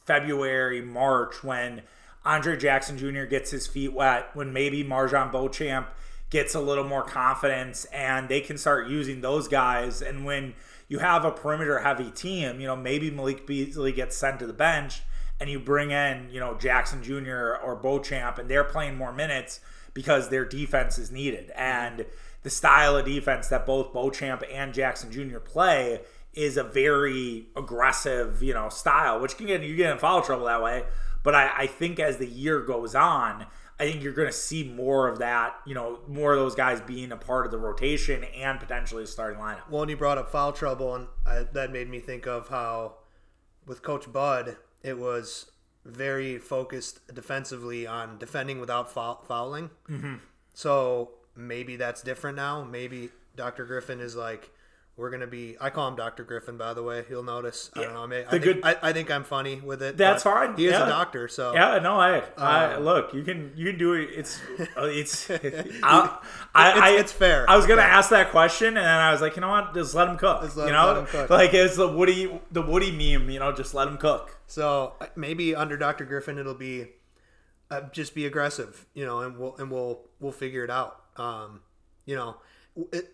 February 0.06 0.80
March 0.80 1.44
when 1.44 1.82
Andre 2.24 2.56
Jackson 2.56 2.96
Jr. 2.96 3.24
gets 3.24 3.50
his 3.50 3.66
feet 3.66 3.92
wet, 3.92 4.30
when 4.34 4.52
maybe 4.52 4.82
MarJon 4.82 5.30
Beauchamp 5.30 5.88
gets 6.30 6.54
a 6.54 6.60
little 6.60 6.84
more 6.84 7.02
confidence 7.02 7.84
and 7.86 8.28
they 8.28 8.40
can 8.40 8.58
start 8.58 8.88
using 8.88 9.20
those 9.20 9.48
guys, 9.48 10.02
and 10.02 10.24
when 10.24 10.54
you 10.88 10.98
have 10.98 11.24
a 11.24 11.30
perimeter 11.30 11.80
heavy 11.80 12.10
team, 12.10 12.60
you 12.60 12.66
know 12.66 12.76
maybe 12.76 13.10
Malik 13.10 13.46
Beasley 13.46 13.92
gets 13.92 14.16
sent 14.16 14.38
to 14.40 14.46
the 14.46 14.52
bench 14.52 15.02
and 15.40 15.50
you 15.50 15.58
bring 15.58 15.90
in, 15.90 16.28
you 16.30 16.40
know, 16.40 16.54
Jackson 16.54 17.02
Jr. 17.02 17.56
or 17.62 17.76
Beauchamp, 17.76 18.38
and 18.38 18.48
they're 18.48 18.64
playing 18.64 18.96
more 18.96 19.12
minutes 19.12 19.60
because 19.92 20.28
their 20.28 20.44
defense 20.44 20.98
is 20.98 21.10
needed. 21.10 21.50
And 21.54 22.06
the 22.42 22.50
style 22.50 22.96
of 22.96 23.04
defense 23.04 23.48
that 23.48 23.66
both 23.66 23.92
Beauchamp 23.92 24.42
and 24.50 24.72
Jackson 24.72 25.10
Jr. 25.12 25.38
play 25.38 26.00
is 26.32 26.56
a 26.56 26.62
very 26.62 27.46
aggressive, 27.56 28.42
you 28.42 28.54
know, 28.54 28.68
style, 28.68 29.20
which 29.20 29.36
can 29.36 29.46
get 29.46 29.62
you 29.62 29.76
get 29.76 29.92
in 29.92 29.98
foul 29.98 30.22
trouble 30.22 30.46
that 30.46 30.62
way. 30.62 30.84
But 31.22 31.34
I, 31.34 31.50
I 31.56 31.66
think 31.66 31.98
as 31.98 32.18
the 32.18 32.26
year 32.26 32.60
goes 32.60 32.94
on, 32.94 33.46
I 33.78 33.90
think 33.90 34.02
you're 34.02 34.14
going 34.14 34.28
to 34.28 34.32
see 34.32 34.64
more 34.64 35.06
of 35.06 35.18
that, 35.18 35.56
you 35.66 35.74
know, 35.74 35.98
more 36.08 36.32
of 36.32 36.38
those 36.38 36.54
guys 36.54 36.80
being 36.80 37.12
a 37.12 37.16
part 37.16 37.44
of 37.44 37.52
the 37.52 37.58
rotation 37.58 38.24
and 38.24 38.58
potentially 38.58 39.02
a 39.02 39.06
starting 39.06 39.38
lineup. 39.38 39.68
well, 39.68 39.82
and 39.82 39.90
you 39.90 39.96
brought 39.96 40.16
up 40.16 40.32
foul 40.32 40.52
trouble, 40.52 40.94
and 40.94 41.08
I, 41.26 41.44
that 41.52 41.72
made 41.72 41.90
me 41.90 42.00
think 42.00 42.26
of 42.26 42.48
how 42.48 42.94
with 43.66 43.82
Coach 43.82 44.10
Bud, 44.10 44.56
it 44.82 44.98
was 44.98 45.50
very 45.84 46.38
focused 46.38 47.14
defensively 47.14 47.86
on 47.86 48.18
defending 48.18 48.60
without 48.60 48.90
foul, 48.90 49.22
fouling. 49.28 49.70
Mm-hmm. 49.88 50.14
So 50.54 51.10
maybe 51.36 51.76
that's 51.76 52.02
different 52.02 52.36
now. 52.36 52.64
Maybe 52.64 53.10
Dr. 53.36 53.66
Griffin 53.66 54.00
is 54.00 54.16
like, 54.16 54.50
we're 54.96 55.10
gonna 55.10 55.26
be. 55.26 55.56
I 55.60 55.68
call 55.68 55.88
him 55.88 55.96
Dr. 55.96 56.24
Griffin, 56.24 56.56
by 56.56 56.72
the 56.72 56.82
way. 56.82 57.04
You'll 57.10 57.22
notice. 57.22 57.70
I 57.74 57.82
don't 57.82 57.92
know. 57.94 58.02
I, 58.04 58.06
mean, 58.06 58.24
I, 58.26 58.30
think, 58.30 58.44
good- 58.44 58.60
I, 58.64 58.76
I 58.82 58.92
think 58.94 59.10
I'm 59.10 59.24
funny 59.24 59.60
with 59.60 59.82
it. 59.82 59.96
That's 59.98 60.22
fine, 60.22 60.56
He 60.56 60.66
is 60.66 60.72
yeah. 60.72 60.86
a 60.86 60.88
doctor, 60.88 61.28
so 61.28 61.52
Yeah, 61.52 61.78
no, 61.80 62.00
I, 62.00 62.22
I 62.38 62.74
Um, 62.74 62.84
look. 62.84 63.12
You 63.12 63.22
can, 63.22 63.52
you 63.56 63.66
can 63.66 63.78
do 63.78 63.92
it. 63.92 64.08
It's, 64.14 64.40
uh, 64.76 64.84
it's. 64.84 65.28
I, 65.30 66.18
I, 66.54 66.90
It's- 66.90 67.00
it's 67.02 67.12
fair. 67.12 67.48
I 67.48 67.56
was 67.56 67.66
gonna 67.66 67.82
ask 67.82 68.08
that 68.10 68.30
question, 68.30 68.68
and 68.68 68.76
then 68.78 68.86
I 68.86 69.12
was 69.12 69.20
like, 69.20 69.36
you 69.36 69.42
know 69.42 69.50
what? 69.50 69.74
Just 69.74 69.94
let 69.94 70.08
him 70.08 70.16
cook. 70.16 70.56
Let 70.56 70.66
you 70.66 70.72
know, 70.72 71.06
cook. 71.08 71.28
like 71.30 71.52
it's 71.52 71.76
the 71.76 71.88
Woody, 71.88 72.40
the 72.50 72.62
Woody 72.62 72.90
meme. 72.90 73.28
You 73.28 73.38
know, 73.38 73.52
just 73.52 73.74
let 73.74 73.86
him 73.88 73.98
cook. 73.98 74.38
So 74.46 74.94
maybe 75.14 75.54
under 75.54 75.76
Dr. 75.76 76.04
Griffin, 76.06 76.38
it'll 76.38 76.54
be 76.54 76.86
uh, 77.70 77.82
just 77.92 78.14
be 78.14 78.24
aggressive, 78.26 78.86
you 78.94 79.04
know, 79.04 79.20
and 79.20 79.36
we'll 79.38 79.56
and 79.56 79.70
we'll 79.70 80.02
we'll 80.20 80.32
figure 80.32 80.64
it 80.64 80.70
out. 80.70 81.00
Um, 81.16 81.60
you 82.06 82.14
know, 82.16 82.36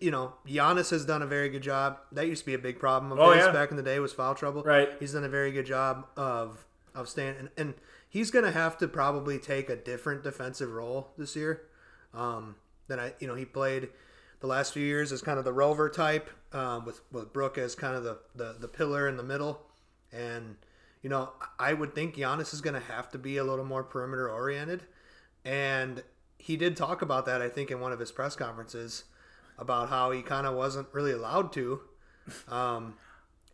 you 0.01 0.11
know, 0.11 0.33
Giannis 0.47 0.89
has 0.91 1.05
done 1.05 1.21
a 1.21 1.25
very 1.25 1.49
good 1.49 1.61
job. 1.63 1.97
That 2.11 2.27
used 2.27 2.41
to 2.41 2.45
be 2.45 2.53
a 2.53 2.59
big 2.59 2.79
problem 2.79 3.11
of 3.11 3.19
Oh, 3.19 3.31
his 3.31 3.45
yeah. 3.45 3.51
back 3.51 3.71
in 3.71 3.77
the 3.77 3.83
day 3.83 3.99
was 3.99 4.11
foul 4.13 4.35
trouble. 4.35 4.63
Right. 4.63 4.89
He's 4.99 5.13
done 5.13 5.23
a 5.23 5.29
very 5.29 5.51
good 5.51 5.65
job 5.65 6.07
of 6.17 6.65
of 6.95 7.09
staying, 7.09 7.35
and, 7.39 7.49
and 7.57 7.73
he's 8.07 8.29
gonna 8.29 8.51
have 8.51 8.77
to 8.79 8.87
probably 8.87 9.39
take 9.39 9.69
a 9.69 9.75
different 9.75 10.23
defensive 10.23 10.71
role 10.71 11.09
this 11.17 11.35
year. 11.35 11.61
Um, 12.13 12.55
than 12.87 12.99
I, 12.99 13.13
you 13.19 13.27
know, 13.27 13.35
he 13.35 13.45
played 13.45 13.89
the 14.41 14.47
last 14.47 14.73
few 14.73 14.85
years 14.85 15.11
as 15.11 15.21
kind 15.21 15.39
of 15.39 15.45
the 15.45 15.53
rover 15.53 15.89
type, 15.89 16.29
um, 16.51 16.85
with 16.85 17.01
with 17.11 17.31
Brook 17.33 17.57
as 17.57 17.73
kind 17.73 17.95
of 17.95 18.03
the, 18.03 18.19
the 18.35 18.57
the 18.59 18.67
pillar 18.67 19.07
in 19.07 19.17
the 19.17 19.23
middle, 19.23 19.65
and 20.11 20.57
you 21.01 21.09
know, 21.09 21.31
I 21.57 21.73
would 21.73 21.95
think 21.95 22.15
Giannis 22.15 22.53
is 22.53 22.61
going 22.61 22.75
to 22.75 22.87
have 22.87 23.09
to 23.11 23.17
be 23.17 23.37
a 23.37 23.43
little 23.43 23.65
more 23.65 23.83
perimeter 23.83 24.29
oriented, 24.29 24.83
and 25.45 26.03
he 26.37 26.57
did 26.57 26.75
talk 26.77 27.01
about 27.01 27.25
that 27.25 27.41
I 27.41 27.49
think 27.49 27.71
in 27.71 27.79
one 27.79 27.91
of 27.93 27.99
his 27.99 28.11
press 28.11 28.35
conferences 28.35 29.05
about 29.57 29.89
how 29.89 30.11
he 30.11 30.21
kind 30.21 30.45
of 30.47 30.55
wasn't 30.55 30.87
really 30.93 31.11
allowed 31.11 31.51
to. 31.53 31.81
Um, 32.49 32.95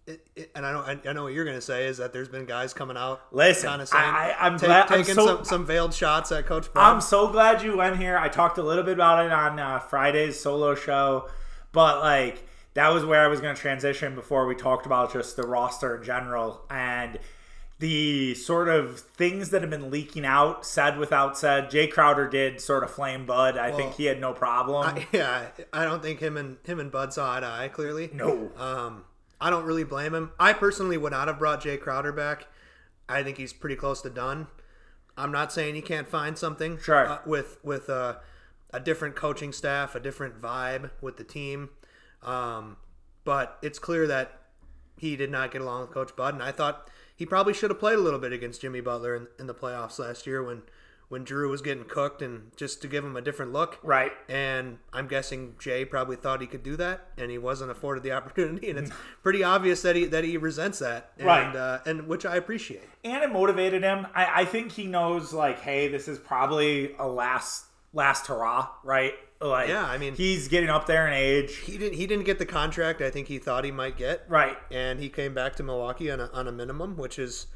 it, 0.07 0.25
it, 0.35 0.51
and 0.55 0.65
I 0.65 0.71
know 0.71 0.79
I, 0.79 1.09
I 1.09 1.13
know 1.13 1.23
what 1.23 1.33
you're 1.33 1.45
going 1.45 1.57
to 1.57 1.61
say 1.61 1.85
is 1.87 1.97
that 1.97 2.13
there's 2.13 2.29
been 2.29 2.45
guys 2.45 2.73
coming 2.73 2.97
out 2.97 3.21
Listen, 3.31 3.69
kinda 3.69 3.85
saying, 3.85 4.03
I- 4.03 4.49
ta- 4.49 4.57
glad- 4.57 4.87
taking 4.87 5.13
so- 5.15 5.25
some, 5.37 5.45
some 5.45 5.65
veiled 5.65 5.93
shots 5.93 6.31
at 6.31 6.45
Coach 6.47 6.73
Bud. 6.73 6.81
I'm 6.81 7.01
so 7.01 7.27
glad 7.27 7.61
you 7.61 7.77
went 7.77 7.97
here. 7.97 8.17
I 8.17 8.27
talked 8.29 8.57
a 8.57 8.63
little 8.63 8.83
bit 8.83 8.93
about 8.93 9.25
it 9.25 9.31
on 9.31 9.59
uh, 9.59 9.79
Friday's 9.79 10.39
solo 10.39 10.73
show, 10.75 11.29
but 11.71 11.99
like 11.99 12.43
that 12.73 12.89
was 12.93 13.05
where 13.05 13.23
I 13.23 13.27
was 13.27 13.39
going 13.41 13.55
to 13.55 13.61
transition 13.61 14.15
before 14.15 14.45
we 14.47 14.55
talked 14.55 14.85
about 14.85 15.13
just 15.13 15.35
the 15.35 15.43
roster 15.43 15.97
in 15.97 16.03
general 16.03 16.61
and 16.71 17.19
the 17.79 18.35
sort 18.35 18.67
of 18.67 18.99
things 18.99 19.51
that 19.51 19.61
have 19.61 19.69
been 19.69 19.89
leaking 19.89 20.25
out, 20.25 20.65
said 20.65 20.97
without 20.97 21.37
said. 21.37 21.71
Jae 21.71 21.89
Crowder 21.89 22.27
did 22.27 22.59
sort 22.59 22.83
of 22.83 22.91
flame 22.91 23.25
Bud. 23.25 23.57
I 23.57 23.69
well, 23.69 23.77
think 23.77 23.95
he 23.95 24.05
had 24.05 24.19
no 24.19 24.33
problem. 24.33 24.85
I, 24.85 25.07
yeah, 25.13 25.47
I 25.71 25.85
don't 25.85 26.03
think 26.03 26.19
him 26.19 26.35
and 26.35 26.57
him 26.63 26.79
and 26.79 26.91
Bud 26.91 27.13
saw 27.13 27.35
eye 27.37 27.39
to 27.39 27.47
eye. 27.47 27.67
Clearly, 27.69 28.09
no. 28.13 28.51
Um, 28.57 29.05
I 29.39 29.49
don't 29.49 29.63
really 29.63 29.85
blame 29.85 30.13
him. 30.13 30.31
I 30.37 30.51
personally 30.51 30.97
would 30.97 31.13
not 31.13 31.29
have 31.29 31.39
brought 31.39 31.63
Jae 31.63 31.79
Crowder 31.79 32.11
back. 32.11 32.47
I 33.07 33.23
think 33.23 33.37
he's 33.37 33.53
pretty 33.53 33.77
close 33.77 34.01
to 34.01 34.09
done. 34.09 34.47
I'm 35.17 35.31
not 35.31 35.51
saying 35.53 35.75
he 35.75 35.81
can't 35.81 36.07
find 36.07 36.37
something 36.37 36.77
sure. 36.79 37.07
uh, 37.07 37.19
with 37.25 37.59
with 37.63 37.87
a, 37.87 38.19
a 38.73 38.81
different 38.81 39.15
coaching 39.15 39.53
staff, 39.53 39.95
a 39.95 40.01
different 40.01 40.41
vibe 40.41 40.91
with 41.01 41.15
the 41.15 41.23
team. 41.23 41.69
Um, 42.23 42.75
but 43.23 43.57
it's 43.61 43.79
clear 43.79 44.05
that 44.07 44.37
he 44.97 45.15
did 45.15 45.31
not 45.31 45.51
get 45.51 45.61
along 45.61 45.81
with 45.81 45.91
Coach 45.91 46.15
Bud, 46.17 46.33
and 46.33 46.43
I 46.43 46.51
thought 46.51 46.89
he 47.19 47.25
probably 47.25 47.53
should 47.53 47.69
have 47.69 47.79
played 47.79 47.97
a 47.97 48.01
little 48.01 48.17
bit 48.17 48.31
against 48.31 48.61
Jimmy 48.61 48.79
Butler 48.79 49.13
in, 49.13 49.27
in 49.37 49.47
the 49.47 49.53
playoffs 49.53 49.99
last 49.99 50.25
year 50.25 50.41
when 50.41 50.61
when 51.09 51.25
Jrue 51.25 51.49
was 51.49 51.61
getting 51.61 51.83
cooked 51.83 52.21
and 52.21 52.55
just 52.55 52.81
to 52.83 52.87
give 52.87 53.03
him 53.03 53.17
a 53.17 53.21
different 53.21 53.51
look. 53.51 53.79
Right. 53.81 54.11
And 54.29 54.77
I'm 54.93 55.07
guessing 55.07 55.55
Jae 55.59 55.89
probably 55.89 56.15
thought 56.15 56.39
he 56.39 56.45
could 56.45 56.61
do 56.61 56.77
that 56.77 57.07
and 57.17 57.29
he 57.31 57.37
wasn't 57.39 57.71
afforded 57.71 58.03
the 58.03 58.11
opportunity 58.13 58.69
and 58.69 58.79
it's 58.79 58.91
pretty 59.23 59.43
obvious 59.43 59.81
that 59.81 59.97
he 59.97 60.05
that 60.05 60.23
he 60.23 60.37
resents 60.37 60.79
that. 60.79 61.11
And, 61.17 61.27
right. 61.27 61.53
Uh, 61.53 61.79
and 61.85 62.07
which 62.07 62.25
I 62.25 62.37
appreciate. 62.37 62.87
And 63.03 63.21
it 63.21 63.33
motivated 63.33 63.83
him. 63.83 64.07
I, 64.15 64.41
I 64.41 64.45
think 64.45 64.71
he 64.71 64.85
knows 64.85 65.33
like, 65.33 65.59
hey, 65.59 65.89
this 65.89 66.07
is 66.07 66.19
probably 66.19 66.95
a 66.99 67.07
last 67.07 67.65
last 67.91 68.27
hurrah, 68.27 68.69
right? 68.85 69.15
Like, 69.41 69.69
yeah, 69.69 69.85
I 69.85 69.97
mean, 69.97 70.15
he's 70.15 70.49
getting 70.49 70.69
up 70.69 70.85
there 70.85 71.07
in 71.07 71.13
age. 71.13 71.55
He 71.57 71.77
didn't. 71.77 71.95
He 71.95 72.05
didn't 72.07 72.25
get 72.25 72.39
the 72.39 72.45
contract 72.45 73.01
I 73.01 73.09
think 73.09 73.27
he 73.27 73.37
thought 73.37 73.63
he 73.63 73.71
might 73.71 73.95
get. 73.95 74.25
Right. 74.27 74.57
And 74.69 74.99
he 74.99 75.07
came 75.07 75.33
back 75.33 75.55
to 75.55 75.63
Milwaukee 75.63 76.11
on 76.11 76.19
a, 76.19 76.29
on 76.33 76.47
a 76.47 76.51
minimum, 76.51 76.97
which 76.97 77.17
is, 77.17 77.47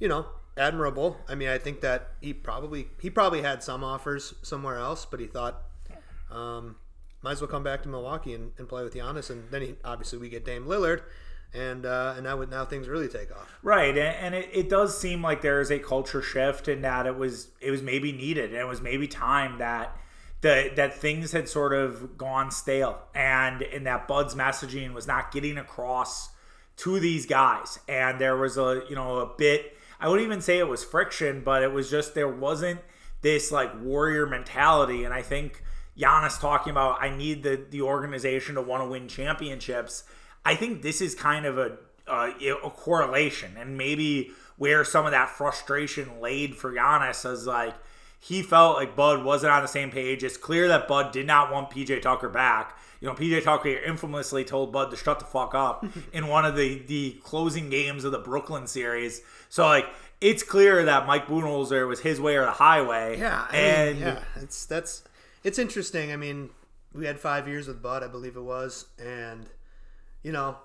you 0.00 0.08
know, 0.08 0.26
admirable. 0.56 1.18
I 1.28 1.36
mean, 1.36 1.48
I 1.48 1.58
think 1.58 1.80
that 1.82 2.08
he 2.20 2.32
probably 2.32 2.88
he 3.00 3.08
probably 3.08 3.42
had 3.42 3.62
some 3.62 3.84
offers 3.84 4.34
somewhere 4.42 4.78
else, 4.78 5.04
but 5.04 5.20
he 5.20 5.26
thought, 5.26 5.62
um, 6.28 6.74
might 7.22 7.32
as 7.32 7.40
well 7.40 7.48
come 7.48 7.62
back 7.62 7.82
to 7.84 7.88
Milwaukee 7.88 8.34
and, 8.34 8.50
and 8.58 8.68
play 8.68 8.82
with 8.82 8.94
Giannis. 8.94 9.30
And 9.30 9.48
then 9.52 9.62
he 9.62 9.74
obviously 9.84 10.18
we 10.18 10.28
get 10.28 10.44
Dame 10.44 10.66
Lillard. 10.66 11.02
And 11.54 11.86
uh, 11.86 12.14
and 12.16 12.24
now 12.24 12.42
now 12.42 12.64
things 12.66 12.88
really 12.88 13.08
take 13.08 13.30
off. 13.30 13.58
Right, 13.62 13.96
and, 13.96 13.98
and 13.98 14.34
it, 14.34 14.50
it 14.52 14.68
does 14.68 15.00
seem 15.00 15.22
like 15.22 15.40
there 15.40 15.62
is 15.62 15.70
a 15.70 15.78
culture 15.78 16.20
shift, 16.20 16.68
and 16.68 16.84
that 16.84 17.06
it 17.06 17.16
was 17.16 17.48
it 17.62 17.70
was 17.70 17.80
maybe 17.80 18.12
needed, 18.12 18.50
and 18.50 18.58
it 18.58 18.66
was 18.66 18.82
maybe 18.82 19.08
time 19.08 19.56
that 19.56 19.96
that 20.40 20.76
that 20.76 20.94
things 20.94 21.32
had 21.32 21.48
sort 21.48 21.72
of 21.72 22.16
gone 22.16 22.50
stale. 22.50 23.00
And 23.14 23.62
and 23.62 23.86
that 23.86 24.08
Bud's 24.08 24.34
messaging 24.34 24.92
was 24.92 25.06
not 25.06 25.32
getting 25.32 25.58
across 25.58 26.30
to 26.78 27.00
these 27.00 27.26
guys. 27.26 27.78
And 27.88 28.20
there 28.20 28.36
was 28.36 28.56
a 28.56 28.82
you 28.88 28.94
know 28.94 29.18
a 29.18 29.26
bit 29.26 29.76
I 30.00 30.08
wouldn't 30.08 30.26
even 30.26 30.40
say 30.40 30.58
it 30.58 30.68
was 30.68 30.84
friction 30.84 31.42
but 31.44 31.62
it 31.62 31.72
was 31.72 31.90
just 31.90 32.14
there 32.14 32.28
wasn't 32.28 32.80
this 33.22 33.50
like 33.50 33.72
warrior 33.82 34.26
mentality. 34.26 35.04
And 35.04 35.12
I 35.12 35.22
think 35.22 35.62
Giannis 35.98 36.40
talking 36.40 36.70
about 36.70 37.02
I 37.02 37.14
need 37.14 37.42
the 37.42 37.64
the 37.70 37.82
organization 37.82 38.54
to 38.54 38.62
want 38.62 38.82
to 38.82 38.88
win 38.88 39.08
championships. 39.08 40.04
I 40.44 40.54
think 40.54 40.82
this 40.82 41.00
is 41.00 41.14
kind 41.14 41.46
of 41.46 41.58
a 41.58 41.78
a, 42.06 42.32
a 42.64 42.70
correlation. 42.70 43.56
And 43.58 43.76
maybe 43.76 44.30
where 44.56 44.84
some 44.84 45.06
of 45.06 45.12
that 45.12 45.30
frustration 45.30 46.20
laid 46.20 46.56
for 46.56 46.72
Giannis 46.72 47.30
as 47.30 47.46
like 47.46 47.74
he 48.20 48.42
felt 48.42 48.76
like 48.76 48.96
Bud 48.96 49.24
wasn't 49.24 49.52
on 49.52 49.62
the 49.62 49.68
same 49.68 49.90
page. 49.90 50.24
It's 50.24 50.36
clear 50.36 50.68
that 50.68 50.88
Bud 50.88 51.12
did 51.12 51.26
not 51.26 51.52
want 51.52 51.70
PJ 51.70 52.02
Tucker 52.02 52.28
back. 52.28 52.76
You 53.00 53.06
know, 53.06 53.14
PJ 53.14 53.44
Tucker 53.44 53.68
infamously 53.68 54.44
told 54.44 54.72
Bud 54.72 54.90
to 54.90 54.96
shut 54.96 55.20
the 55.20 55.24
fuck 55.24 55.54
up 55.54 55.86
in 56.12 56.26
one 56.26 56.44
of 56.44 56.56
the 56.56 56.80
the 56.80 57.20
closing 57.22 57.70
games 57.70 58.04
of 58.04 58.12
the 58.12 58.18
Brooklyn 58.18 58.66
series. 58.66 59.22
So 59.48 59.64
like 59.66 59.86
it's 60.20 60.42
clear 60.42 60.84
that 60.84 61.06
Mike 61.06 61.26
Budenholzer 61.26 61.86
was 61.86 62.00
his 62.00 62.20
way 62.20 62.36
or 62.36 62.44
the 62.44 62.50
highway. 62.52 63.18
Yeah, 63.18 63.46
I 63.50 63.56
and 63.56 63.98
mean, 63.98 64.08
yeah, 64.08 64.24
it's 64.36 64.66
that's 64.66 65.04
it's 65.44 65.58
interesting. 65.58 66.12
I 66.12 66.16
mean, 66.16 66.50
we 66.92 67.06
had 67.06 67.20
five 67.20 67.46
years 67.46 67.68
with 67.68 67.80
Bud, 67.80 68.02
I 68.02 68.08
believe 68.08 68.36
it 68.36 68.42
was, 68.42 68.86
and 68.98 69.46
you 70.24 70.32
know, 70.32 70.56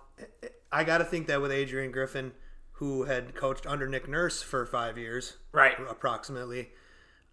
I 0.71 0.83
got 0.83 0.97
to 0.97 1.03
think 1.03 1.27
that 1.27 1.39
with 1.39 1.51
Adrian 1.51 1.91
Griffin, 1.91 2.31
who 2.73 3.03
had 3.03 3.35
coached 3.35 3.67
under 3.67 3.87
Nick 3.87 4.09
Nurse 4.09 4.41
for 4.41 4.65
five 4.65 4.97
years, 4.97 5.37
right, 5.51 5.75
approximately 5.87 6.69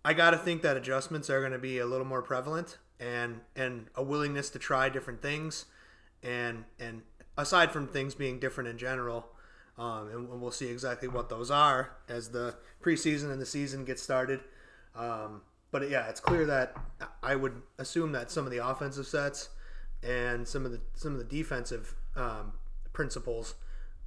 I 0.05 0.15
got 0.15 0.31
to 0.31 0.39
think 0.39 0.63
that 0.63 0.77
adjustments 0.77 1.29
are 1.29 1.41
going 1.41 1.53
to 1.53 1.59
be 1.59 1.79
a 1.79 1.87
little 1.87 2.07
more 2.07 2.23
prevalent 2.23 2.79
and 2.99 3.41
and 3.57 3.87
a 3.95 4.03
willingness 4.03 4.51
to 4.51 4.59
try 4.59 4.89
different 4.89 5.23
things 5.23 5.67
and 6.23 6.65
and 6.79 7.03
aside 7.37 7.73
from 7.73 7.87
things 7.87 8.15
being 8.15 8.39
different 8.39 8.69
in 8.69 8.79
general 8.79 9.27
um, 9.79 10.09
and 10.11 10.41
we'll 10.41 10.51
see 10.51 10.69
exactly 10.69 11.09
what 11.09 11.29
those 11.31 11.51
are 11.51 11.93
as 12.09 12.31
the 12.31 12.55
preseason 12.83 13.33
and 13.33 13.41
the 13.41 13.47
season 13.47 13.85
get 13.85 13.99
started. 13.99 14.41
Um, 14.95 15.43
but 15.71 15.89
yeah 15.89 16.09
it's 16.09 16.21
clear 16.21 16.45
that 16.47 16.77
I 17.23 17.37
would 17.37 17.63
assume 17.79 18.13
that 18.13 18.31
some 18.31 18.45
of 18.45 18.51
the 18.51 18.67
offensive 18.67 19.07
sets 19.07 19.51
and 20.03 20.47
some 20.47 20.67
of 20.67 20.73
the 20.73 20.81
some 20.95 21.13
of 21.13 21.19
the 21.19 21.25
defensive 21.25 21.95
um, 22.17 22.55
principles 22.93 23.55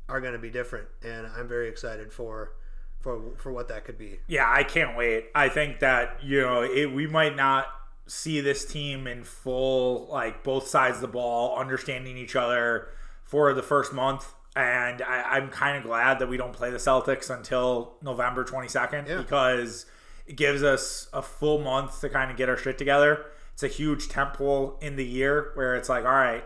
are 0.10 0.20
going 0.20 0.34
to 0.34 0.40
be 0.40 0.50
different 0.50 0.88
and 1.04 1.26
I'm 1.28 1.48
very 1.48 1.70
excited 1.70 2.12
for 2.12 2.54
for 3.04 3.36
for 3.36 3.52
what 3.52 3.68
that 3.68 3.84
could 3.84 3.98
be. 3.98 4.22
Yeah, 4.28 4.50
I 4.50 4.64
can't 4.64 4.98
wait. 4.98 5.26
I 5.36 5.50
think 5.50 5.80
that 5.80 6.24
you 6.24 6.42
know 6.42 6.64
it, 6.64 6.92
we 6.92 7.06
might 7.06 7.36
not 7.36 7.68
see 8.08 8.42
this 8.42 8.66
team 8.66 9.06
in 9.06 9.24
full, 9.24 10.08
like 10.08 10.44
both 10.44 10.68
sides 10.68 10.96
of 10.96 11.02
the 11.02 11.08
ball, 11.08 11.58
understanding 11.58 12.18
each 12.18 12.36
other 12.36 12.88
for 13.24 13.54
the 13.54 13.62
first 13.62 13.94
month. 13.94 14.34
And 14.56 15.02
I, 15.02 15.38
am 15.38 15.50
kind 15.50 15.78
of 15.78 15.84
glad 15.84 16.20
that 16.20 16.30
we 16.30 16.38
don't 16.38 16.54
play 16.54 16.70
the 16.70 16.78
Celtics 16.78 17.36
until 17.36 17.96
November 18.02 18.44
22nd 18.44 19.08
yeah. 19.08 19.18
because 19.18 19.88
it 20.28 20.36
gives 20.36 20.62
us 20.62 21.08
a 21.12 21.22
full 21.24 21.60
month 21.60 22.02
to 22.02 22.10
kind 22.10 22.30
of 22.30 22.38
get 22.38 22.50
our 22.50 22.58
shit 22.58 22.78
together. 22.78 23.26
It's 23.54 23.64
a 23.64 23.68
huge 23.68 24.10
temple 24.10 24.78
in 24.80 24.96
the 24.96 25.06
year 25.06 25.52
where 25.56 25.76
it's 25.76 25.90
like, 25.90 26.06
all 26.06 26.12
right, 26.12 26.44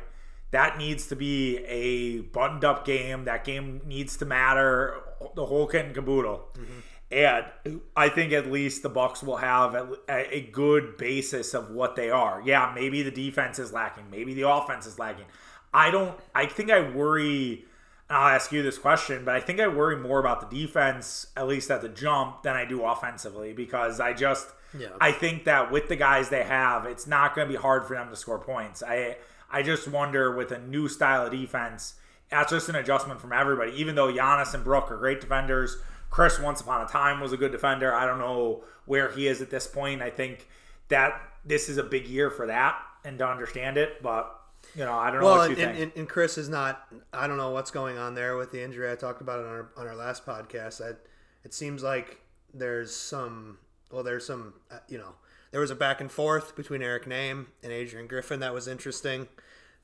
that 0.52 0.78
needs 0.78 1.08
to 1.08 1.16
be 1.16 1.58
a 1.66 2.22
buttoned 2.22 2.64
up 2.64 2.86
game. 2.86 3.26
That 3.26 3.44
game 3.44 3.82
needs 3.86 4.16
to 4.18 4.26
matter 4.26 5.02
the 5.36 5.46
whole 5.46 5.68
kit 5.68 5.86
and 5.86 5.96
caboodle. 5.96 6.48
Mm-hmm. 6.54 6.80
And 7.10 7.82
I 7.96 8.10
think 8.10 8.34
at 8.34 8.52
least 8.52 8.84
the 8.84 8.90
Bucks 8.90 9.24
will 9.24 9.38
have 9.38 9.76
a, 9.76 9.98
a, 10.10 10.42
good 10.42 10.98
basis 10.98 11.54
of 11.54 11.72
what 11.72 11.96
they 11.96 12.10
are. 12.10 12.42
Yeah, 12.44 12.74
maybe 12.76 13.02
the 13.02 13.12
defense 13.12 13.60
is 13.60 13.72
lacking, 13.72 14.10
maybe 14.12 14.34
the 14.34 14.50
offense 14.50 14.86
is 14.86 15.00
lacking. 15.00 15.26
I 15.74 15.90
don't. 15.90 16.18
I 16.36 16.48
think 16.48 16.70
I 16.70 16.90
worry. 16.90 17.66
I'll 18.10 18.36
ask 18.36 18.52
you 18.52 18.62
this 18.62 18.78
question, 18.78 19.24
but 19.24 19.36
I 19.36 19.40
think 19.40 19.60
I 19.60 19.68
worry 19.68 19.98
more 19.98 20.20
about 20.20 20.50
the 20.50 20.66
defense, 20.66 21.28
at 21.36 21.48
least 21.48 21.70
at 21.72 21.82
the 21.82 21.90
jump, 21.90 22.44
than 22.44 22.56
I 22.56 22.66
do 22.66 22.84
offensively 22.84 23.54
because 23.54 24.00
I 24.00 24.14
just. 24.14 24.48
Yeah. 24.78 24.90
I 25.00 25.14
think 25.14 25.46
that 25.46 25.72
with 25.72 25.88
the 25.88 25.96
guys 25.96 26.28
they 26.28 26.44
have, 26.44 26.86
it's 26.86 27.08
not 27.08 27.36
going 27.36 27.48
to 27.48 27.54
be 27.54 27.58
hard 27.58 27.86
for 27.86 27.96
them 27.96 28.10
to 28.10 28.18
score 28.18 28.40
points. 28.40 28.84
I 28.84 29.16
I 29.50 29.64
just 29.64 29.88
wonder 29.88 30.36
with 30.36 30.52
a 30.52 30.60
new 30.60 30.90
style 30.90 31.26
of 31.26 31.32
defense 31.32 31.94
that's 32.30 32.52
just 32.52 32.70
an 32.70 32.76
adjustment 32.76 33.22
from 33.22 33.34
everybody. 33.34 33.72
Even 33.74 33.96
though 33.96 34.12
Giannis 34.12 34.54
and 34.54 34.64
Brook 34.64 34.92
are 34.92 34.98
great 34.98 35.22
defenders, 35.22 35.78
Khris 36.10 36.40
once 36.40 36.62
upon 36.62 36.82
a 36.82 36.88
time 36.88 37.20
was 37.20 37.32
a 37.32 37.38
good 37.38 37.52
defender. 37.52 37.94
I 37.94 38.06
don't 38.06 38.20
know 38.20 38.64
where 38.86 39.12
he 39.12 39.28
is 39.28 39.42
at 39.42 39.50
this 39.50 39.68
point. 39.68 40.02
I 40.02 40.10
think 40.10 40.48
that 40.90 41.22
this 41.46 41.70
is 41.70 41.78
a 41.78 41.84
big 41.84 42.08
year 42.08 42.30
for 42.30 42.48
that 42.48 42.80
and 43.06 43.18
to 43.20 43.28
understand 43.28 43.78
it, 43.78 44.02
but 44.02 44.34
you 44.76 44.84
know, 44.84 44.94
I 44.94 45.12
don't 45.12 45.22
know 45.22 45.28
well, 45.28 45.38
what 45.38 45.50
you 45.50 45.56
and, 45.56 45.78
think. 45.78 45.84
And, 45.84 45.92
and, 45.96 46.10
Khris 46.10 46.38
is 46.38 46.50
not. 46.50 46.88
I 47.14 47.28
don't 47.28 47.38
know 47.38 47.52
what's 47.52 47.72
going 47.72 47.98
on 47.98 48.16
there 48.16 48.36
with 48.36 48.52
the 48.52 48.64
injury. 48.64 48.92
I 48.92 48.96
talked 48.96 49.22
about 49.22 49.40
it 49.40 49.46
on 49.46 49.52
our 49.52 49.70
on 49.78 49.88
our 49.88 49.96
last 49.96 50.26
podcast. 50.26 50.80
That 50.80 51.00
it 51.44 51.54
seems 51.54 51.84
like 51.84 52.20
there's 52.54 52.94
some. 52.94 53.60
Well, 53.92 54.04
there's 54.04 54.26
some. 54.26 54.56
Uh, 54.70 54.80
you 54.90 54.98
know, 54.98 55.14
there 55.52 55.62
was 55.62 55.72
a 55.72 55.76
back 55.76 56.02
and 56.02 56.12
forth 56.12 56.56
between 56.56 56.82
Eric 56.82 57.06
Nehm 57.06 57.48
and 57.64 57.72
Adrian 57.72 58.08
Griffin 58.08 58.40
that 58.42 58.54
was 58.54 58.68
interesting 58.68 59.28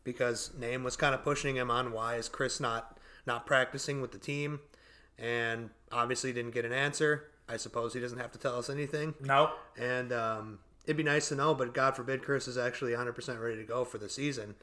because 0.03 0.51
Nehm 0.57 0.83
was 0.83 0.95
kind 0.95 1.15
of 1.15 1.23
pushing 1.23 1.55
him 1.55 1.71
on 1.71 1.91
why 1.91 2.15
is 2.15 2.29
Khris 2.29 2.59
not 2.59 2.97
not 3.25 3.45
practicing 3.45 4.01
with 4.01 4.11
the 4.11 4.17
team, 4.17 4.59
and 5.17 5.69
obviously 5.91 6.33
didn't 6.33 6.51
get 6.51 6.65
an 6.65 6.73
answer. 6.73 7.29
I 7.47 7.57
suppose 7.57 7.93
he 7.93 7.99
doesn't 7.99 8.19
have 8.19 8.31
to 8.31 8.39
tell 8.39 8.57
us 8.57 8.69
anything. 8.69 9.15
No. 9.21 9.51
And 9.77 10.11
um, 10.13 10.59
it'd 10.85 10.97
be 10.97 11.03
nice 11.03 11.29
to 11.29 11.35
know, 11.35 11.53
but 11.53 11.73
God 11.73 11.95
forbid 11.95 12.23
Khris 12.23 12.47
is 12.47 12.57
actually 12.57 12.93
100% 12.93 13.41
ready 13.41 13.57
to 13.57 13.63
go 13.63 13.85
for 13.85 13.97
the 13.97 14.09
season. 14.09 14.55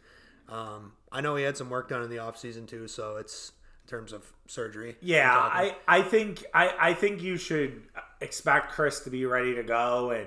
Um, 0.48 0.92
I 1.12 1.20
know 1.20 1.36
he 1.36 1.44
had 1.44 1.56
some 1.56 1.70
work 1.70 1.88
done 1.88 2.02
in 2.02 2.10
the 2.10 2.18
off 2.18 2.36
season 2.36 2.66
too, 2.66 2.88
so 2.88 3.16
it's 3.16 3.52
in 3.84 3.90
terms 3.90 4.12
of 4.12 4.32
surgery. 4.46 4.96
Yeah, 5.00 5.32
I, 5.32 5.76
I 5.86 6.02
think 6.02 6.44
I, 6.52 6.74
I 6.78 6.94
think 6.94 7.22
you 7.22 7.36
should 7.36 7.82
expect 8.20 8.72
Khris 8.72 9.00
to 9.00 9.10
be 9.10 9.24
ready 9.26 9.54
to 9.54 9.62
go 9.62 10.10
and 10.10 10.26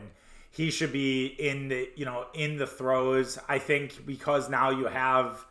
he 0.53 0.69
should 0.69 0.93
be 0.93 1.25
in 1.25 1.67
the 1.67 1.89
you 1.95 2.05
know 2.05 2.27
in 2.33 2.57
the 2.57 2.67
throws. 2.67 3.39
I 3.49 3.57
think 3.57 4.05
because 4.05 4.49
now 4.49 4.69
you 4.69 4.85
have 4.85 5.43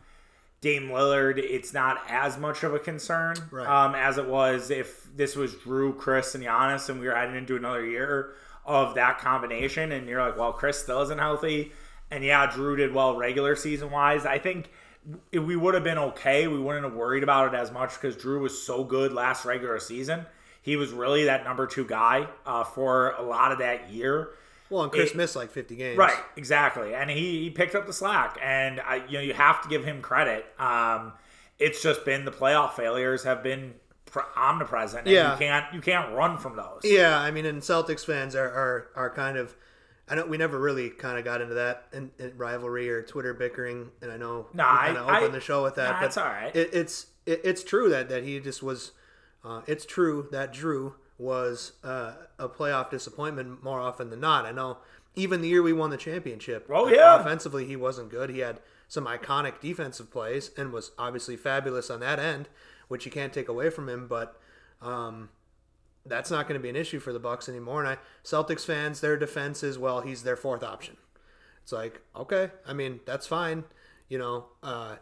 Dame 0.60 0.88
Lillard, 0.90 1.38
it's 1.38 1.74
not 1.74 2.00
as 2.08 2.38
much 2.38 2.62
of 2.62 2.72
a 2.72 2.78
concern 2.78 3.34
right. 3.50 3.66
um, 3.66 3.96
as 3.96 4.16
it 4.16 4.28
was 4.28 4.70
if 4.70 5.08
this 5.14 5.34
was 5.34 5.54
Jrue, 5.56 5.98
Khris, 5.98 6.36
and 6.36 6.44
Giannis, 6.44 6.88
and 6.88 7.00
we 7.00 7.08
were 7.08 7.16
heading 7.16 7.34
into 7.34 7.56
another 7.56 7.84
year 7.84 8.34
of 8.64 8.94
that 8.94 9.18
combination. 9.18 9.90
And 9.90 10.08
you're 10.08 10.24
like, 10.24 10.38
well, 10.38 10.52
Khris 10.52 10.80
still 10.80 11.02
isn't 11.02 11.18
healthy, 11.18 11.72
and 12.12 12.22
yeah, 12.22 12.46
Jrue 12.46 12.76
did 12.76 12.94
well 12.94 13.16
regular 13.16 13.56
season 13.56 13.90
wise. 13.90 14.24
I 14.24 14.38
think 14.38 14.70
we 15.32 15.56
would 15.56 15.74
have 15.74 15.82
been 15.82 15.98
okay. 15.98 16.46
We 16.46 16.60
wouldn't 16.60 16.84
have 16.84 16.94
worried 16.94 17.24
about 17.24 17.52
it 17.52 17.56
as 17.58 17.72
much 17.72 18.00
because 18.00 18.14
Jrue 18.14 18.40
was 18.40 18.62
so 18.62 18.84
good 18.84 19.12
last 19.12 19.44
regular 19.44 19.80
season. 19.80 20.26
He 20.62 20.76
was 20.76 20.92
really 20.92 21.24
that 21.24 21.42
number 21.42 21.66
two 21.66 21.84
guy 21.84 22.28
uh, 22.46 22.62
for 22.62 23.14
a 23.14 23.22
lot 23.22 23.50
of 23.50 23.58
that 23.58 23.90
year. 23.90 24.34
Well, 24.72 24.84
and 24.84 24.92
Khris 24.92 25.10
it, 25.10 25.16
missed 25.16 25.36
like 25.36 25.50
50 25.50 25.76
games. 25.76 25.98
Right, 25.98 26.16
exactly. 26.36 26.94
And 26.94 27.10
he, 27.10 27.42
he 27.42 27.50
picked 27.50 27.74
up 27.74 27.86
the 27.86 27.92
slack. 27.92 28.38
And, 28.42 28.80
I, 28.80 29.04
you 29.06 29.18
know, 29.18 29.20
you 29.20 29.34
have 29.34 29.60
to 29.62 29.68
give 29.68 29.84
him 29.84 30.00
credit. 30.00 30.46
Um, 30.58 31.12
it's 31.58 31.82
just 31.82 32.04
been 32.04 32.24
the 32.24 32.32
playoff 32.32 32.72
failures 32.72 33.24
have 33.24 33.42
been 33.42 33.74
omnipresent. 34.36 35.06
yeah. 35.06 35.32
You 35.32 35.38
can't, 35.38 35.74
you 35.74 35.80
can't 35.82 36.14
run 36.14 36.38
from 36.38 36.56
those. 36.56 36.80
Yeah. 36.84 37.18
I 37.18 37.30
mean, 37.30 37.44
and 37.44 37.60
Celtics 37.60 38.04
fans 38.04 38.34
are, 38.34 38.48
are, 38.48 38.88
are 38.96 39.10
kind 39.10 39.36
of, 39.36 39.54
I 40.08 40.14
know 40.14 40.26
we 40.26 40.36
never 40.36 40.58
really 40.58 40.90
kind 40.90 41.18
of 41.18 41.24
got 41.24 41.40
into 41.40 41.54
that 41.54 41.86
in, 41.92 42.10
in 42.18 42.36
rivalry 42.36 42.90
or 42.90 43.02
Twitter 43.02 43.34
bickering, 43.34 43.90
and 44.00 44.10
I 44.10 44.16
know 44.16 44.48
no, 44.52 44.64
we 44.64 44.78
kind 44.78 44.96
of 44.96 45.08
opened 45.08 45.34
the 45.34 45.40
show 45.40 45.62
with 45.62 45.76
that. 45.76 45.92
Nah, 45.92 46.00
but 46.00 46.06
it's 46.06 46.16
all 46.16 46.26
right. 46.26 46.54
It, 46.54 46.70
it's 46.72 47.06
it, 47.24 47.40
it's 47.44 47.62
true 47.62 47.88
that 47.90 48.08
that 48.08 48.24
he 48.24 48.38
just 48.40 48.62
was. 48.62 48.92
Uh, 49.44 49.62
it's 49.66 49.86
true 49.86 50.28
that 50.32 50.52
Jrue 50.52 50.94
was 51.22 51.72
uh, 51.84 52.14
a 52.38 52.48
playoff 52.48 52.90
disappointment 52.90 53.62
more 53.62 53.80
often 53.80 54.10
than 54.10 54.20
not. 54.20 54.44
I 54.44 54.52
know 54.52 54.78
even 55.14 55.40
the 55.40 55.48
year 55.48 55.62
we 55.62 55.72
won 55.72 55.90
the 55.90 55.96
championship. 55.96 56.66
Oh 56.70 56.88
yeah, 56.88 57.20
offensively 57.20 57.64
he 57.64 57.76
wasn't 57.76 58.10
good. 58.10 58.30
He 58.30 58.40
had 58.40 58.58
some 58.88 59.06
iconic 59.06 59.60
defensive 59.60 60.10
plays 60.10 60.50
and 60.56 60.72
was 60.72 60.90
obviously 60.98 61.36
fabulous 61.36 61.90
on 61.90 62.00
that 62.00 62.18
end, 62.18 62.48
which 62.88 63.06
you 63.06 63.12
can't 63.12 63.32
take 63.32 63.48
away 63.48 63.70
from 63.70 63.88
him. 63.88 64.06
But 64.08 64.38
um, 64.80 65.28
that's 66.04 66.30
not 66.30 66.48
going 66.48 66.58
to 66.58 66.62
be 66.62 66.70
an 66.70 66.76
issue 66.76 66.98
for 66.98 67.12
the 67.12 67.20
Bucks 67.20 67.48
anymore. 67.48 67.80
And 67.80 67.88
I 67.88 67.98
Celtics 68.24 68.64
fans, 68.64 69.00
their 69.00 69.16
defense 69.16 69.62
is 69.62 69.78
well, 69.78 70.00
he's 70.00 70.22
their 70.24 70.36
fourth 70.36 70.62
option. 70.62 70.96
It's 71.62 71.72
like 71.72 72.00
okay, 72.16 72.50
I 72.66 72.72
mean 72.72 73.00
that's 73.06 73.26
fine. 73.26 73.64
You 74.08 74.18
know, 74.18 74.46
uh, 74.62 74.96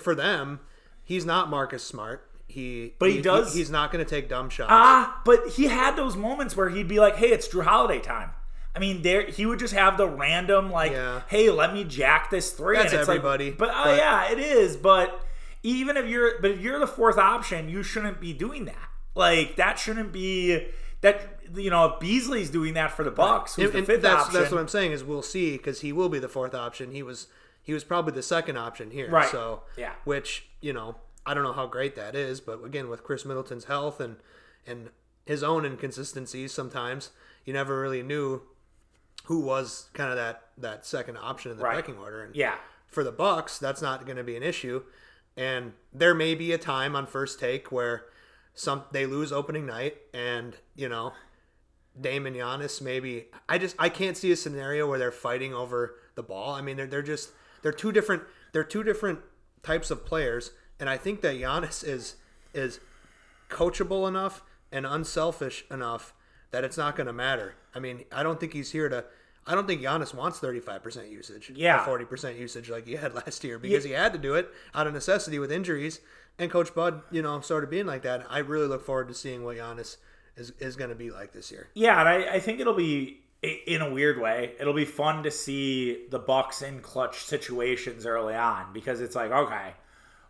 for 0.00 0.14
them, 0.14 0.60
he's 1.04 1.24
not 1.24 1.48
Marcus 1.48 1.84
Smart. 1.84 2.28
He, 2.52 2.94
but 2.98 3.08
he, 3.08 3.16
he 3.16 3.22
does. 3.22 3.52
He, 3.52 3.60
he's 3.60 3.70
not 3.70 3.90
going 3.90 4.04
to 4.04 4.08
take 4.08 4.28
dumb 4.28 4.50
shots. 4.50 4.68
Ah, 4.70 5.20
but 5.24 5.48
he 5.48 5.64
had 5.64 5.96
those 5.96 6.16
moments 6.16 6.56
where 6.56 6.68
he'd 6.68 6.88
be 6.88 7.00
like, 7.00 7.16
"Hey, 7.16 7.28
it's 7.30 7.48
Jrue 7.48 7.64
Holiday 7.64 7.98
time." 7.98 8.30
I 8.74 8.78
mean, 8.78 9.02
there 9.02 9.26
he 9.26 9.46
would 9.46 9.58
just 9.58 9.74
have 9.74 9.96
the 9.96 10.08
random 10.08 10.70
like, 10.70 10.92
yeah. 10.92 11.22
"Hey, 11.28 11.50
let 11.50 11.72
me 11.72 11.84
jack 11.84 12.30
this 12.30 12.52
three. 12.52 12.76
That's 12.76 12.92
everybody. 12.92 13.50
Like, 13.50 13.58
but, 13.58 13.70
uh, 13.70 13.84
but 13.84 13.96
yeah, 13.96 14.30
it 14.30 14.38
is. 14.38 14.76
But 14.76 15.24
even 15.62 15.96
if 15.96 16.06
you're, 16.06 16.40
but 16.40 16.50
if 16.52 16.60
you're 16.60 16.78
the 16.78 16.86
fourth 16.86 17.18
option, 17.18 17.68
you 17.68 17.82
shouldn't 17.82 18.20
be 18.20 18.32
doing 18.32 18.66
that. 18.66 18.88
Like 19.14 19.56
that 19.56 19.78
shouldn't 19.78 20.12
be 20.12 20.66
that 21.02 21.40
you 21.54 21.70
know 21.70 21.86
if 21.86 22.00
Beasley's 22.00 22.50
doing 22.50 22.74
that 22.74 22.90
for 22.92 23.04
the 23.04 23.10
Bucks, 23.10 23.56
who's 23.56 23.66
and, 23.66 23.74
the 23.74 23.82
fifth 23.82 24.02
that's, 24.02 24.26
option. 24.26 24.40
That's 24.40 24.52
what 24.52 24.60
I'm 24.60 24.68
saying 24.68 24.92
is 24.92 25.04
we'll 25.04 25.22
see 25.22 25.56
because 25.56 25.80
he 25.80 25.92
will 25.92 26.08
be 26.08 26.18
the 26.18 26.28
fourth 26.28 26.54
option. 26.54 26.92
He 26.92 27.02
was 27.02 27.26
he 27.62 27.72
was 27.72 27.84
probably 27.84 28.12
the 28.12 28.22
second 28.22 28.56
option 28.56 28.90
here. 28.90 29.10
Right. 29.10 29.28
So 29.28 29.62
yeah, 29.76 29.92
which 30.04 30.46
you 30.60 30.72
know 30.72 30.96
I 31.24 31.34
don't 31.34 31.44
know 31.44 31.52
how 31.52 31.66
great 31.66 31.96
that 31.96 32.14
is, 32.14 32.40
but 32.40 32.64
again 32.64 32.88
with 32.88 33.04
Khris 33.04 33.24
Middleton's 33.24 33.64
health 33.64 34.00
and 34.00 34.16
and 34.66 34.90
his 35.24 35.42
own 35.42 35.64
inconsistencies, 35.64 36.52
sometimes 36.52 37.10
you 37.44 37.52
never 37.52 37.80
really 37.80 38.02
knew 38.02 38.42
who 39.24 39.40
was 39.40 39.88
kind 39.92 40.10
of 40.10 40.16
that 40.16 40.48
that 40.58 40.84
second 40.84 41.16
option 41.16 41.52
in 41.52 41.58
the 41.58 41.64
right. 41.64 41.76
pecking 41.76 41.98
order. 41.98 42.22
And 42.22 42.34
yeah, 42.34 42.56
for 42.86 43.04
the 43.04 43.12
Bucks, 43.12 43.58
that's 43.58 43.82
not 43.82 44.04
going 44.04 44.16
to 44.16 44.24
be 44.24 44.36
an 44.36 44.42
issue. 44.42 44.82
And 45.36 45.72
there 45.92 46.14
may 46.14 46.34
be 46.34 46.52
a 46.52 46.58
time 46.58 46.94
on 46.94 47.06
first 47.06 47.40
take 47.40 47.72
where 47.72 48.04
some 48.54 48.84
they 48.92 49.06
lose 49.06 49.32
opening 49.32 49.66
night, 49.66 49.96
and 50.12 50.56
you 50.74 50.88
know, 50.88 51.12
Dame 51.98 52.26
and 52.26 52.36
Giannis 52.36 52.82
maybe. 52.82 53.26
I 53.48 53.58
just 53.58 53.76
I 53.78 53.88
can't 53.88 54.16
see 54.16 54.32
a 54.32 54.36
scenario 54.36 54.88
where 54.88 54.98
they're 54.98 55.10
fighting 55.10 55.54
over 55.54 55.96
the 56.14 56.22
ball. 56.22 56.52
I 56.52 56.60
mean, 56.60 56.76
they're 56.76 56.86
they're 56.86 57.02
just 57.02 57.30
they're 57.62 57.72
two 57.72 57.92
different 57.92 58.24
they're 58.52 58.64
two 58.64 58.82
different 58.82 59.20
types 59.62 59.90
of 59.90 60.04
players, 60.04 60.50
and 60.82 60.90
I 60.90 60.96
think 60.96 61.20
that 61.20 61.36
Giannis 61.36 61.86
is 61.86 62.16
is 62.52 62.80
coachable 63.48 64.08
enough 64.08 64.42
and 64.72 64.84
unselfish 64.84 65.64
enough 65.70 66.12
that 66.50 66.64
it's 66.64 66.76
not 66.76 66.96
going 66.96 67.06
to 67.06 67.12
matter. 67.12 67.54
I 67.72 67.78
mean, 67.78 68.04
I 68.10 68.24
don't 68.24 68.40
think 68.40 68.52
he's 68.52 68.72
here 68.72 68.88
to. 68.88 69.04
I 69.46 69.54
don't 69.54 69.68
think 69.68 69.80
Giannis 69.80 70.12
wants 70.12 70.40
35% 70.40 71.10
usage. 71.10 71.52
Yeah. 71.54 71.84
40% 71.84 72.36
usage 72.38 72.68
like 72.68 72.86
he 72.86 72.94
had 72.94 73.14
last 73.26 73.44
year 73.44 73.60
because 73.60 73.84
yeah. 73.84 73.90
he 73.90 73.94
had 73.94 74.12
to 74.12 74.18
do 74.18 74.34
it 74.34 74.48
out 74.74 74.88
of 74.88 74.92
necessity 74.92 75.38
with 75.38 75.52
injuries 75.52 76.00
and 76.38 76.50
Coach 76.50 76.74
Bud, 76.74 77.02
you 77.12 77.22
know, 77.22 77.40
sort 77.40 77.62
of 77.62 77.70
being 77.70 77.86
like 77.86 78.02
that. 78.02 78.26
I 78.28 78.38
really 78.38 78.66
look 78.66 78.84
forward 78.84 79.06
to 79.08 79.14
seeing 79.14 79.44
what 79.44 79.56
Giannis 79.56 79.98
is, 80.36 80.52
is 80.58 80.74
going 80.74 80.90
to 80.90 80.96
be 80.96 81.10
like 81.12 81.32
this 81.32 81.52
year. 81.52 81.68
Yeah, 81.74 82.00
and 82.00 82.08
I, 82.08 82.34
I 82.34 82.40
think 82.40 82.58
it'll 82.58 82.74
be 82.74 83.20
in 83.42 83.82
a 83.82 83.90
weird 83.90 84.20
way. 84.20 84.54
It'll 84.58 84.74
be 84.74 84.84
fun 84.84 85.22
to 85.22 85.30
see 85.30 86.06
the 86.10 86.18
Bucks 86.18 86.62
in 86.62 86.80
clutch 86.80 87.24
situations 87.24 88.04
early 88.04 88.34
on 88.34 88.72
because 88.72 89.00
it's 89.00 89.14
like, 89.14 89.30
okay, 89.30 89.74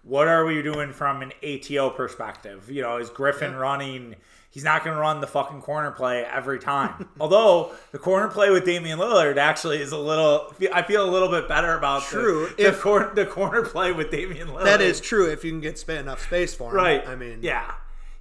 what 0.02 0.28
are 0.28 0.44
we 0.44 0.62
doing 0.62 0.92
from 0.92 1.22
an 1.22 1.32
ATO 1.42 1.90
perspective? 1.90 2.70
You 2.70 2.82
know, 2.82 2.96
is 2.96 3.10
Griffin 3.10 3.52
yeah. 3.52 3.58
running? 3.58 4.16
He's 4.50 4.64
not 4.64 4.84
going 4.84 4.94
to 4.94 5.00
run 5.00 5.20
the 5.20 5.26
fucking 5.26 5.62
corner 5.62 5.92
play 5.92 6.24
every 6.24 6.58
time. 6.58 7.08
Although 7.20 7.72
the 7.92 7.98
corner 7.98 8.28
play 8.28 8.50
with 8.50 8.66
Damian 8.66 8.98
Lillard 8.98 9.38
actually 9.38 9.80
is 9.80 9.92
a 9.92 9.98
little, 9.98 10.52
I 10.72 10.82
feel 10.82 11.08
a 11.08 11.10
little 11.10 11.30
bit 11.30 11.48
better 11.48 11.76
about 11.76 12.02
true. 12.02 12.52
The, 12.56 12.68
if, 12.68 12.76
the, 12.76 12.82
cor- 12.82 13.12
the 13.14 13.26
corner 13.26 13.62
play 13.62 13.92
with 13.92 14.10
Damian 14.10 14.48
Lillard. 14.48 14.64
That 14.64 14.82
is 14.82 15.00
true 15.00 15.30
if 15.30 15.44
you 15.44 15.52
can 15.52 15.60
get 15.60 15.88
enough 15.88 16.26
space 16.26 16.54
for 16.54 16.70
him. 16.70 16.76
Right. 16.76 17.06
I 17.06 17.14
mean, 17.14 17.38
yeah. 17.40 17.72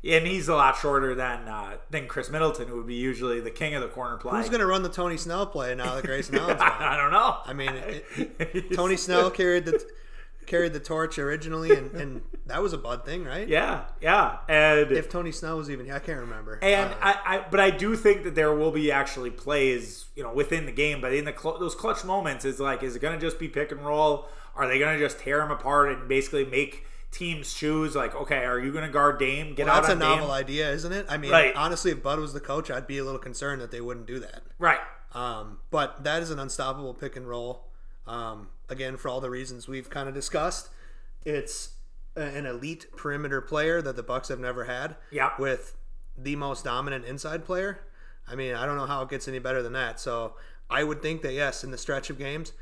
And 0.04 0.26
he's 0.26 0.48
a 0.48 0.56
lot 0.56 0.78
shorter 0.78 1.14
than 1.14 1.48
uh, 1.48 1.78
than 1.92 2.08
Khris 2.08 2.32
Middleton, 2.32 2.68
who 2.68 2.78
would 2.78 2.88
be 2.88 2.96
usually 2.96 3.40
the 3.40 3.52
king 3.52 3.76
of 3.76 3.84
the 3.84 3.88
corner 3.88 4.18
play. 4.18 4.36
Who's 4.36 4.50
going 4.50 4.62
to 4.62 4.66
run 4.66 4.82
the 4.82 4.90
Tony 4.90 5.16
Snell 5.16 5.46
play 5.46 5.76
now 5.76 5.94
that 5.94 6.04
Grayson 6.06 6.36
Allen's 6.40 6.60
gone? 6.60 6.82
I 6.82 6.98
don't 6.98 7.12
know. 7.12 7.38
I 7.46 7.54
mean, 7.54 7.72
it, 7.76 8.74
Tony 8.74 8.98
Snell 8.98 9.30
carried 9.30 9.66
the 9.66 9.86
carried 10.52 10.74
the 10.74 10.80
torch 10.82 11.18
originally, 11.18 11.72
and, 11.72 11.92
and 11.96 12.22
that 12.46 12.62
was 12.62 12.74
a 12.74 12.78
Bud 12.78 13.06
thing, 13.06 13.24
right? 13.24 13.48
Yeah, 13.48 13.86
yeah. 14.02 14.40
And 14.50 14.92
if 14.92 15.10
Tony 15.10 15.32
Snell 15.32 15.58
was 15.58 15.70
even, 15.70 15.86
here, 15.86 15.96
I 15.96 16.00
can't 16.00 16.20
remember. 16.20 16.60
And 16.62 16.92
uh, 16.92 16.98
I, 17.02 17.20
I, 17.26 17.46
but 17.50 17.62
I 17.62 17.72
do 17.72 17.96
think 17.96 18.24
that 18.26 18.36
there 18.36 18.54
will 18.54 18.72
be 18.72 18.92
actually 18.92 19.30
plays, 19.30 20.08
you 20.14 20.24
know, 20.24 20.34
within 20.34 20.66
the 20.66 20.74
game. 20.74 21.00
But 21.00 21.14
in 21.14 21.24
the 21.24 21.34
cl- 21.36 21.58
those 21.58 21.74
clutch 21.74 22.04
moments, 22.04 22.44
is 22.44 22.60
like, 22.60 22.84
is 22.84 22.98
it 22.98 23.02
going 23.02 23.18
to 23.18 23.26
just 23.26 23.40
be 23.40 23.48
pick 23.48 23.72
and 23.72 23.80
roll? 23.80 24.28
Are 24.54 24.68
they 24.68 24.78
going 24.78 25.00
to 25.00 25.04
just 25.04 25.20
tear 25.20 25.38
them 25.38 25.52
apart 25.52 25.90
and 25.92 26.08
basically 26.08 26.46
make? 26.46 26.86
teams 27.12 27.54
choose 27.54 27.94
like 27.94 28.16
okay 28.16 28.46
are 28.46 28.58
you 28.58 28.72
going 28.72 28.86
to 28.86 28.90
guard 28.90 29.20
Dame 29.20 29.54
get 29.54 29.66
well, 29.66 29.76
out 29.76 29.82
that's 29.84 29.96
a 29.96 29.98
novel 29.98 30.32
idea 30.32 30.72
isn't 30.72 30.94
it 30.94 31.06
I 31.10 31.18
mean 31.18 31.30
right. 31.30 31.54
honestly 31.58 31.92
if 31.92 32.02
Bud 32.02 32.20
was 32.20 32.32
the 32.32 32.40
coach 32.40 32.72
I'd 32.72 32.88
be 32.88 33.00
a 33.00 33.04
little 33.04 33.20
concerned 33.20 33.62
that 33.62 33.70
they 33.70 33.82
wouldn't 33.82 34.06
do 34.06 34.18
that 34.20 34.44
right 34.58 34.80
um, 35.14 35.58
but 35.72 36.06
that 36.06 36.22
is 36.22 36.32
an 36.32 36.40
unstoppable 36.40 36.94
pick 36.94 37.18
and 37.18 37.28
roll 37.28 37.66
um, 38.08 38.50
again 38.70 38.98
for 38.98 39.10
all 39.10 39.22
the 39.22 39.30
reasons 39.30 39.68
we've 39.68 39.90
kind 39.90 40.10
of 40.10 40.16
discussed 40.16 40.70
it's 41.24 41.76
an 42.16 42.46
elite 42.46 42.88
perimeter 42.96 43.42
player 43.42 43.82
that 43.82 43.96
the 43.96 44.04
Bucks 44.04 44.28
have 44.28 44.40
never 44.40 44.66
had. 44.66 44.96
Yeah. 45.12 45.32
With 45.40 45.78
the 46.18 46.36
most 46.36 46.66
dominant 46.66 47.06
inside 47.06 47.46
player. 47.46 47.82
I 48.28 48.36
mean, 48.36 48.54
I 48.54 48.66
don't 48.66 48.78
know 48.78 48.86
how 48.86 49.02
it 49.02 49.10
gets 49.10 49.28
any 49.28 49.40
better 49.40 49.64
than 49.64 49.74
that. 49.74 50.00
So 50.00 50.36
I 50.70 50.84
would 50.84 51.02
think 51.02 51.22
that 51.22 51.34
yes, 51.34 51.64
in 51.64 51.72
the 51.72 51.78
stretch 51.78 52.10
of 52.10 52.18
games, 52.18 52.54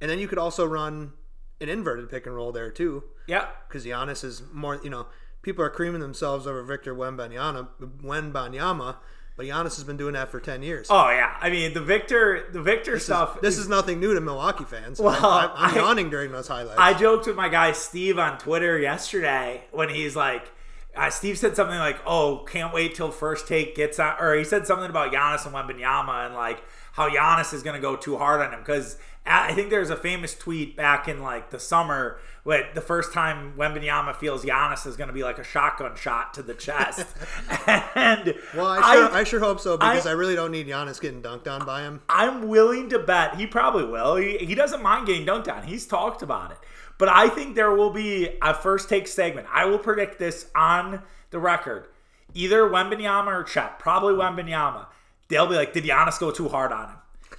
and 0.00 0.10
then 0.10 0.18
you 0.18 0.28
could 0.28 0.38
also 0.38 0.64
run 0.66 1.12
an 1.60 1.68
inverted 1.68 2.08
pick 2.10 2.26
and 2.26 2.34
roll 2.34 2.52
there 2.52 2.70
too. 2.70 3.04
Yeah. 3.26 3.46
Because 3.66 3.84
Giannis 3.84 4.24
is 4.24 4.42
more, 4.52 4.80
you 4.82 4.90
know, 4.90 5.06
people 5.42 5.64
are 5.64 5.70
creaming 5.70 6.00
themselves 6.00 6.46
over 6.46 6.62
Victor 6.62 6.94
Wembanyama, 6.94 7.68
Wembanyama 8.02 8.96
but 9.38 9.46
Giannis 9.46 9.76
has 9.76 9.84
been 9.84 9.96
doing 9.96 10.14
that 10.14 10.30
for 10.30 10.40
ten 10.40 10.64
years. 10.64 10.88
Oh 10.90 11.08
yeah, 11.10 11.36
I 11.40 11.48
mean 11.48 11.72
the 11.72 11.80
Victor, 11.80 12.48
the 12.52 12.60
Victor 12.60 12.94
this 12.94 13.04
stuff. 13.04 13.36
Is, 13.36 13.40
this 13.40 13.54
is, 13.54 13.60
is 13.60 13.68
nothing 13.68 14.00
new 14.00 14.12
to 14.12 14.20
Milwaukee 14.20 14.64
fans. 14.64 14.98
Well, 14.98 15.14
I'm, 15.24 15.50
I'm 15.54 15.74
I, 15.74 15.76
yawning 15.76 16.10
during 16.10 16.32
those 16.32 16.48
highlights. 16.48 16.78
I 16.78 16.92
joked 16.92 17.28
with 17.28 17.36
my 17.36 17.48
guy 17.48 17.70
Steve 17.70 18.18
on 18.18 18.36
Twitter 18.38 18.76
yesterday 18.80 19.62
when 19.70 19.90
he's 19.90 20.16
like, 20.16 20.50
uh, 20.96 21.08
Steve 21.08 21.38
said 21.38 21.54
something 21.54 21.78
like, 21.78 22.00
"Oh, 22.04 22.44
can't 22.50 22.74
wait 22.74 22.96
till 22.96 23.12
first 23.12 23.46
take 23.46 23.76
gets 23.76 24.00
out," 24.00 24.20
or 24.20 24.34
he 24.34 24.42
said 24.42 24.66
something 24.66 24.90
about 24.90 25.12
Giannis 25.12 25.46
and 25.46 25.54
Wembanyama 25.54 26.26
and 26.26 26.34
like 26.34 26.60
how 26.94 27.08
Giannis 27.08 27.54
is 27.54 27.62
going 27.62 27.76
to 27.76 27.80
go 27.80 27.94
too 27.94 28.18
hard 28.18 28.40
on 28.40 28.52
him 28.52 28.58
because 28.58 28.98
I 29.28 29.52
think 29.54 29.70
there's 29.70 29.90
a 29.90 29.96
famous 29.96 30.34
tweet 30.34 30.76
back 30.76 31.06
in 31.06 31.22
like 31.22 31.50
the 31.50 31.60
summer 31.60 32.18
when 32.44 32.64
the 32.74 32.80
first 32.80 33.12
time 33.12 33.52
Wembanyama 33.56 34.16
feels 34.16 34.44
Giannis 34.44 34.86
is 34.86 34.96
going 34.96 35.08
to 35.08 35.14
be 35.14 35.22
like 35.22 35.38
a 35.38 35.44
shotgun 35.44 35.94
shot 35.96 36.34
to 36.34 36.42
the 36.42 36.54
chest. 36.54 37.06
and 37.94 38.34
well, 38.56 38.66
I 38.66 38.94
sure, 38.94 39.10
I, 39.10 39.20
I 39.20 39.24
sure 39.24 39.40
hope 39.40 39.60
so 39.60 39.76
because 39.76 40.06
I, 40.06 40.10
I, 40.10 40.12
really 40.14 40.34
don't 40.34 40.50
need 40.50 40.66
Giannis 40.66 41.00
getting 41.00 41.22
dunked 41.22 41.46
on 41.46 41.66
by 41.66 41.82
him. 41.82 42.00
I'm 42.08 42.48
willing 42.48 42.88
to 42.90 42.98
bet 42.98 43.36
he 43.36 43.46
probably 43.46 43.84
will. 43.84 44.16
He, 44.16 44.38
he 44.38 44.54
doesn't 44.54 44.82
mind 44.82 45.06
getting 45.06 45.26
dunked 45.26 45.52
on. 45.54 45.64
He's 45.64 45.86
talked 45.86 46.22
about 46.22 46.50
it. 46.52 46.58
But 46.96 47.08
I 47.08 47.28
think 47.28 47.54
there 47.54 47.70
will 47.70 47.90
be 47.90 48.30
a 48.42 48.54
first 48.54 48.88
take 48.88 49.06
segment. 49.06 49.46
I 49.52 49.66
will 49.66 49.78
predict 49.78 50.18
this 50.18 50.50
on 50.54 51.02
the 51.30 51.38
record. 51.38 51.86
Either 52.34 52.62
Wembanyama 52.62 53.26
or 53.26 53.44
Chet. 53.44 53.78
Probably 53.78 54.14
Wembanyama. 54.14 54.86
They'll 55.28 55.46
be 55.46 55.54
like, 55.54 55.72
did 55.72 55.84
Giannis 55.84 56.18
go 56.18 56.30
too 56.30 56.48
hard 56.48 56.72
on 56.72 56.88
him? 56.88 56.97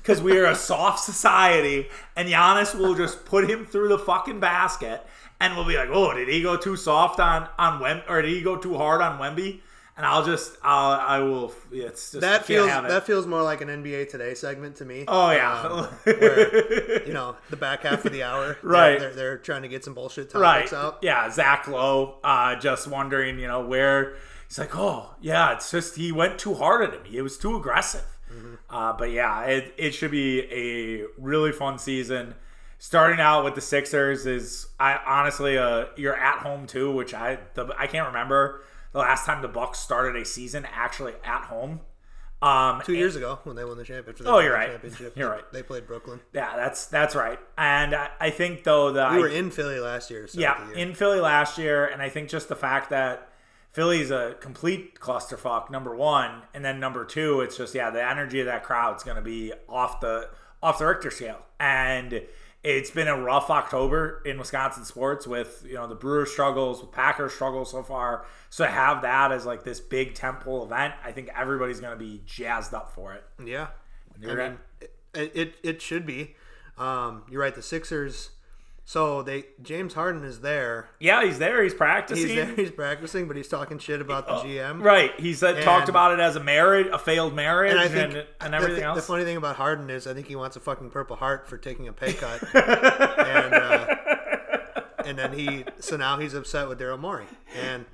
Because 0.10 0.24
we 0.24 0.39
are 0.39 0.45
a 0.48 0.56
soft 0.56 1.04
society, 1.04 1.88
and 2.15 2.28
Giannis 2.28 2.74
will 2.74 2.95
just 2.95 3.26
put 3.26 3.48
him 3.48 3.63
through 3.63 3.89
the 3.89 4.00
fucking 4.00 4.39
basket, 4.39 5.06
and 5.39 5.56
we'll 5.56 5.67
be 5.67 5.78
like, 5.78 5.89
"Oh, 5.91 6.12
did 6.15 6.28
he 6.28 6.41
go 6.41 6.58
too 6.58 6.76
soft 6.76 7.19
on 7.19 7.48
on 7.60 7.80
Wem, 7.80 8.02
or 8.10 8.24
did 8.24 8.32
he 8.32 8.41
go 8.41 8.56
too 8.58 8.76
hard 8.76 9.02
on 9.02 9.19
Wemby?" 9.19 9.62
and 9.98 10.06
I'll 10.08 10.26
just 10.26 10.58
I'll, 10.63 10.93
I 11.00 11.19
will. 11.19 11.54
It's 11.72 12.13
just 12.13 12.22
That 12.22 12.45
feels 12.45 12.67
that 12.69 13.06
feels 13.06 13.28
more 13.28 13.43
like 13.43 13.62
an 13.62 13.67
NBA 13.67 14.10
Today 14.10 14.34
segment 14.34 14.78
to 14.78 14.86
me. 14.86 15.04
Oh 15.08 15.30
yeah, 15.30 15.62
Um, 15.62 15.86
where, 16.06 17.06
you 17.06 17.13
know, 17.13 17.36
the 17.52 17.58
back 17.58 17.84
half 17.84 18.04
of 18.06 18.12
the 18.13 18.24
hour, 18.24 18.58
they're- 18.63 18.72
Right. 18.72 19.00
They're, 19.00 19.13
they're 19.13 19.38
trying 19.38 19.62
to 19.63 19.67
get 19.67 19.84
some 19.84 19.93
bullshit 19.93 20.34
right. 20.34 20.60
topics 20.67 20.74
out. 20.74 21.00
Yeah, 21.02 21.30
Zach 21.30 21.67
Lowe, 21.67 22.17
uh, 22.24 22.56
just 22.56 22.88
wondering, 22.88 23.38
you 23.39 23.48
know, 23.48 23.60
where 23.60 24.15
he's 24.48 24.58
like, 24.58 24.76
oh 24.76 25.15
yeah, 25.22 25.52
it's 25.54 25.69
just 25.69 25.98
he 25.98 26.12
went 26.13 26.39
too 26.39 26.56
hard 26.56 26.82
at 26.82 26.93
him. 26.93 27.04
He 27.04 27.22
was 27.22 27.38
too 27.38 27.56
aggressive. 27.58 28.06
Uh, 28.69 28.93
but 28.93 29.12
yeah, 29.12 29.43
it, 29.45 29.73
it 29.77 29.91
should 29.91 30.12
be 30.12 30.41
a 30.51 31.05
really 31.17 31.51
fun 31.51 31.79
season. 31.79 32.36
Starting 32.77 33.19
out 33.19 33.43
with 33.43 33.55
the 33.55 33.62
Sixers 33.62 34.25
is 34.25 34.67
I 34.79 34.99
honestly 35.05 35.58
uh 35.58 35.88
you're 35.97 36.15
at 36.15 36.39
home 36.39 36.65
too, 36.65 36.91
which 36.93 37.13
I 37.13 37.39
the, 37.55 37.73
I 37.77 37.88
can't 37.88 38.08
remember 38.08 38.62
the 38.93 38.99
last 38.99 39.25
time 39.25 39.41
the 39.41 39.47
Bucks 39.49 39.79
started 39.79 40.19
a 40.21 40.23
season 40.25 40.65
actually 40.71 41.13
at 41.23 41.43
home. 41.45 41.82
Um, 42.41 42.82
Two 42.86 42.93
years 42.93 43.17
ago 43.17 43.39
when 43.43 43.58
they 43.58 43.65
won 43.65 43.77
the 43.77 43.84
championship. 43.84 44.25
Oh, 44.25 44.39
you're 44.39 44.53
right. 44.53 44.79
You're 45.13 45.29
right. 45.29 45.43
They 45.51 45.62
played 45.62 45.88
Brooklyn. 45.88 46.21
yeah, 46.32 46.55
that's 46.55 46.86
that's 46.86 47.15
right. 47.15 47.38
And 47.58 47.93
I, 47.93 48.12
I 48.17 48.29
think 48.29 48.63
though 48.63 48.93
that 48.93 49.12
We 49.12 49.17
I, 49.17 49.19
were 49.19 49.27
in 49.27 49.51
Philly 49.51 49.79
last 49.82 50.10
year. 50.10 50.25
So 50.27 50.39
yeah, 50.39 50.71
in 50.73 50.93
Philly 50.93 51.19
last 51.19 51.58
year, 51.58 51.86
and 51.86 52.01
I 52.01 52.08
think 52.08 52.29
just 52.29 52.47
the 52.47 52.55
fact 52.55 52.91
that 52.91 53.29
Philly's 53.71 54.12
a 54.12 54.36
complete 54.39 54.99
clusterfuck. 54.99 55.69
Number 55.69 55.95
one, 55.95 56.43
and 56.53 56.65
then 56.65 56.79
number 56.79 57.05
two, 57.05 57.41
it's 57.41 57.58
just 57.58 57.75
yeah, 57.75 57.89
the 57.89 58.03
energy 58.03 58.39
of 58.39 58.47
that 58.47 58.63
crowd's 58.63 59.03
going 59.03 59.17
to 59.17 59.21
be 59.21 59.53
off 59.67 60.01
the 60.01 60.29
off 60.62 60.79
the 60.79 60.86
Richter 60.86 61.12
scale, 61.12 61.39
and 61.60 62.21
it's 62.63 62.91
been 62.91 63.08
a 63.08 63.15
rough 63.15 63.49
October 63.49 64.21
in 64.25 64.38
Wisconsin 64.38 64.84
sports 64.84 65.25
with 65.25 65.63
you 65.67 65.75
know 65.75 65.88
the 65.88 65.95
Brewers 65.95 66.32
struggles, 66.32 66.82
with 66.82 66.91
Packers 66.91 67.34
struggles 67.34 67.71
so 67.71 67.84
far. 67.84 68.25
So 68.49 68.65
to 68.65 68.71
have 68.71 69.03
that 69.03 69.32
as 69.32 69.45
like 69.45 69.63
this 69.63 69.79
big 69.79 70.15
temple 70.15 70.63
event, 70.65 70.95
I 71.03 71.12
think 71.12 71.29
everybody's 71.38 71.79
going 71.79 71.97
to 71.97 72.03
be 72.03 72.21
jazzed 72.25 72.73
up 72.73 72.91
for 72.91 73.13
it. 73.13 73.23
Yeah, 73.43 73.67
I 74.15 74.34
mean, 74.36 74.58
it, 74.82 75.32
it 75.36 75.55
it 75.63 75.82
should 75.82 76.05
be. 76.05 76.36
Um, 76.77 77.23
you're 77.29 77.41
right. 77.41 77.55
The 77.55 77.62
Sixers. 77.62 78.32
So 78.89 79.21
they 79.21 79.45
James 79.62 79.93
Harden 79.93 80.23
is 80.23 80.39
there. 80.39 80.89
Yeah, 80.99 81.23
he's 81.23 81.38
there. 81.38 81.62
He's 81.62 81.75
practicing. 81.75 82.25
He's 82.25 82.36
there. 82.36 82.56
He's 82.56 82.71
practicing, 82.71 83.28
but 83.28 83.38
he's 83.38 83.47
talking 83.47 83.78
shit 83.78 84.02
about 84.02 84.25
the 84.25 84.34
GM. 84.38 84.82
Right. 84.82 85.12
He 85.19 85.36
said 85.36 85.62
talked 85.62 85.89
about 85.89 86.12
it 86.13 86.19
as 86.19 86.36
a 86.36 86.39
marriage, 86.43 86.88
a 86.91 86.97
failed 86.97 87.36
marriage, 87.36 87.73
And 87.73 87.82
and, 87.82 87.91
think 87.91 88.25
and, 88.41 88.52
the, 88.52 88.58
everything 88.58 88.78
thi- 88.78 88.86
else. 88.86 88.95
the 88.95 89.04
funny 89.04 89.25
thing 89.25 89.38
about 89.38 89.58
Harden 89.58 89.91
is 89.91 90.08
I 90.08 90.15
think 90.15 90.25
he 90.25 90.36
wants 90.36 90.56
a 90.56 90.60
fucking 90.60 90.89
Purple 90.89 91.17
Heart 91.17 91.47
for 91.47 91.56
taking 91.56 91.88
a 91.88 91.93
pay 91.93 92.13
cut, 92.13 92.41
and 92.56 93.54
uh, 93.54 93.95
and 95.06 95.19
then 95.19 95.34
he 95.34 95.65
so 95.78 95.95
now 95.95 96.17
he's 96.17 96.34
upset 96.34 96.67
with 96.67 96.80
Daryl 96.80 96.99
Morey. 96.99 97.28
And 97.62 97.86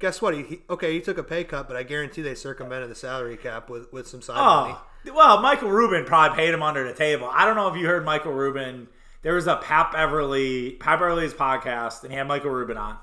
guess 0.00 0.20
what? 0.20 0.34
He, 0.34 0.42
he 0.42 0.60
okay, 0.68 0.92
he 0.92 1.00
took 1.00 1.16
a 1.16 1.24
pay 1.24 1.44
cut, 1.44 1.66
but 1.66 1.78
I 1.78 1.82
guarantee 1.82 2.20
they 2.20 2.34
circumvented 2.34 2.90
the 2.90 2.94
salary 2.94 3.38
cap 3.38 3.70
with 3.70 3.90
with 3.90 4.06
some 4.06 4.20
side 4.20 4.36
money. 4.36 4.74
Oh, 4.76 5.14
well, 5.14 5.40
Michael 5.40 5.70
Rubin 5.70 6.04
probably 6.04 6.36
paid 6.36 6.52
him 6.52 6.62
under 6.62 6.86
the 6.86 6.92
table. 6.92 7.26
I 7.32 7.46
don't 7.46 7.56
know 7.56 7.68
if 7.68 7.80
you 7.80 7.86
heard 7.86 8.04
Michael 8.04 8.32
Rubin. 8.32 8.88
There 9.22 9.34
was 9.34 9.46
a 9.46 9.56
Pat 9.56 9.92
Beverley, 9.92 10.72
Pat 10.72 10.98
Beverley's 10.98 11.34
podcast, 11.34 12.02
and 12.02 12.10
he 12.10 12.18
had 12.18 12.26
Michael 12.26 12.50
Rubin 12.50 12.76
on, 12.76 12.98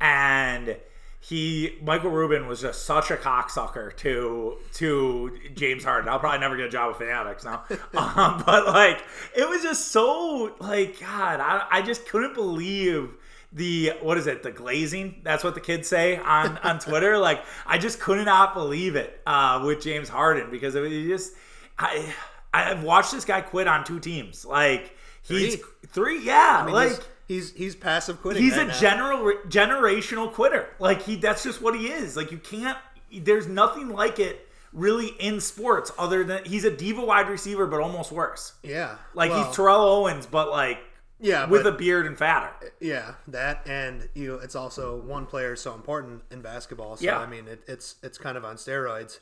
and 0.00 0.76
he 1.20 1.76
Michael 1.82 2.10
Rubin 2.10 2.46
was 2.46 2.62
just 2.62 2.86
such 2.86 3.10
a 3.10 3.16
cocksucker 3.16 3.94
to 3.98 4.56
to 4.74 5.38
James 5.54 5.84
Harden. 5.84 6.08
I'll 6.08 6.18
probably 6.18 6.40
never 6.40 6.56
get 6.56 6.66
a 6.66 6.70
job 6.70 6.88
with 6.88 6.96
Fanatics 6.96 7.44
now, 7.44 7.64
um, 7.94 8.42
but 8.46 8.66
like 8.66 9.02
it 9.36 9.48
was 9.48 9.62
just 9.62 9.88
so 9.88 10.54
like 10.60 10.98
God, 10.98 11.40
I, 11.40 11.66
I 11.70 11.82
just 11.82 12.08
couldn't 12.08 12.34
believe 12.34 13.10
the 13.52 13.92
what 14.00 14.16
is 14.16 14.26
it 14.26 14.42
the 14.42 14.50
glazing? 14.50 15.20
That's 15.22 15.44
what 15.44 15.54
the 15.54 15.60
kids 15.60 15.88
say 15.88 16.16
on 16.16 16.56
on 16.58 16.78
twitter. 16.78 17.18
Like 17.18 17.44
i 17.66 17.76
just 17.76 18.00
could 18.00 18.24
not 18.24 18.54
believe 18.54 18.96
it 18.96 19.20
uh 19.26 19.62
with 19.64 19.82
james 19.82 20.08
harden 20.08 20.50
because 20.50 20.74
it 20.74 20.80
was 20.80 20.90
just 20.90 21.34
i 21.78 22.14
i've 22.54 22.82
watched 22.82 23.12
this 23.12 23.24
guy 23.24 23.42
quit 23.42 23.68
on 23.68 23.84
two 23.84 24.00
teams. 24.00 24.44
Like 24.46 24.96
he's 25.26 25.56
Three. 25.56 25.64
three 25.88 26.24
yeah 26.24 26.58
I 26.62 26.66
mean, 26.66 26.74
like 26.74 26.98
he's, 27.28 27.52
he's 27.54 27.74
passive 27.76 28.20
quitting. 28.20 28.42
he's 28.42 28.56
right 28.56 28.66
a 28.66 28.68
now. 28.68 28.78
general 28.80 29.32
generational 29.48 30.32
quitter 30.32 30.68
like 30.78 31.02
he 31.02 31.16
that's 31.16 31.42
just 31.42 31.60
what 31.62 31.78
he 31.78 31.86
is 31.88 32.16
like 32.16 32.30
you 32.32 32.38
can't 32.38 32.78
there's 33.12 33.46
nothing 33.48 33.88
like 33.88 34.18
it 34.18 34.46
really 34.72 35.08
in 35.18 35.40
sports 35.40 35.90
other 35.98 36.22
than 36.24 36.44
he's 36.44 36.64
a 36.64 36.70
diva 36.70 37.04
wide 37.04 37.28
receiver 37.28 37.66
but 37.66 37.80
almost 37.80 38.12
worse 38.12 38.52
yeah, 38.62 38.96
like 39.14 39.30
well, 39.30 39.44
he's 39.46 39.56
terrell 39.56 39.80
owens 39.82 40.26
but 40.26 40.50
like 40.50 40.78
yeah, 41.22 41.44
with 41.46 41.64
but- 41.64 41.74
a 41.74 41.76
beard 41.76 42.06
and 42.06 42.16
fatter 42.16 42.50
Yeah, 42.80 43.12
that 43.28 43.66
and 43.66 44.08
you 44.14 44.28
know, 44.28 44.34
it's 44.38 44.54
also 44.54 44.96
one 45.02 45.26
player 45.26 45.52
is 45.52 45.60
so 45.60 45.74
important 45.74 46.22
in 46.30 46.40
basketball. 46.40 46.96
So 46.96 47.04
Yeah. 47.04 47.18
I 47.18 47.26
mean, 47.26 47.46
it, 47.46 47.62
it's 47.68 47.96
it's 48.02 48.16
kind 48.16 48.38
of 48.38 48.44
on 48.46 48.56
steroids. 48.56 49.18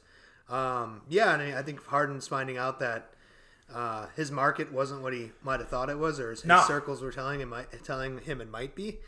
Um, 0.49 1.03
yeah, 1.09 1.35
and 1.35 1.57
I 1.57 1.63
think 1.63 1.85
Harden's 1.87 2.29
finding 2.29 2.57
out 2.57 2.79
that 2.79 3.11
uh, 3.75 4.07
his 4.17 4.31
market 4.31 4.73
wasn't 4.73 5.03
what 5.03 5.13
he 5.13 5.33
might 5.43 5.61
have 5.61 5.69
thought 5.69 5.91
it 5.91 5.99
was, 5.99 6.19
or 6.21 6.31
his, 6.31 6.45
No. 6.45 6.57
his 6.59 6.67
circles 6.67 7.03
were 7.03 7.13
telling 7.13 7.41
him 7.41 7.55
telling 7.85 8.19
him 8.21 8.41
it 8.41 8.51
might 8.51 8.75
be. 8.75 8.99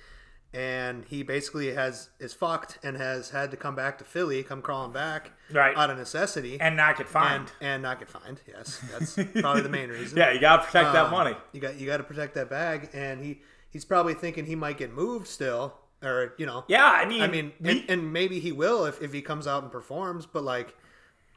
And 0.53 1.05
he 1.05 1.23
basically 1.23 1.73
has 1.75 2.09
is 2.19 2.35
fucked 2.35 2.79
and 2.83 2.97
has 2.97 3.31
had 3.31 3.53
to 3.53 3.57
come 3.57 3.77
back 3.77 3.99
to 3.99 4.05
Philly, 4.05 4.43
come 4.43 4.63
crawling 4.63 4.91
back 4.93 5.31
Right. 5.53 5.77
out 5.77 5.91
of 5.91 5.97
necessity, 5.99 6.61
and 6.61 6.77
not 6.77 6.99
get 6.99 7.09
fined 7.09 7.53
and, 7.61 7.75
and 7.75 7.83
not 7.85 8.01
get 8.01 8.09
fined. 8.09 8.41
Yes, 8.49 8.83
that's 8.91 9.15
probably 9.41 9.63
the 9.63 9.69
main 9.69 9.91
reason. 9.99 10.19
Yeah, 10.19 10.33
you 10.33 10.41
gotta 10.41 10.65
protect 10.65 10.93
that 10.93 11.05
Um, 11.05 11.11
money. 11.13 11.37
You 11.53 11.61
got 11.61 11.77
you 11.77 11.87
got 11.87 11.99
to 11.99 12.03
protect 12.03 12.35
that 12.35 12.51
bag, 12.51 12.91
and 12.93 13.25
he 13.25 13.43
he's 13.71 13.85
probably 13.85 14.15
thinking 14.15 14.45
he 14.47 14.57
might 14.57 14.77
get 14.77 14.93
moved 14.93 15.29
still, 15.29 15.75
or 16.03 16.35
you 16.37 16.47
know. 16.47 16.65
Yeah, 16.67 16.85
I 16.85 17.05
mean, 17.05 17.23
I 17.23 17.29
mean, 17.29 17.53
we- 17.61 17.71
and, 17.83 17.91
and 17.91 18.13
maybe 18.13 18.41
he 18.41 18.51
will 18.51 18.87
if, 18.87 19.01
if 19.01 19.13
he 19.13 19.23
comes 19.23 19.47
out 19.47 19.63
and 19.63 19.71
performs, 19.71 20.27
but 20.27 20.43
like, 20.43 20.75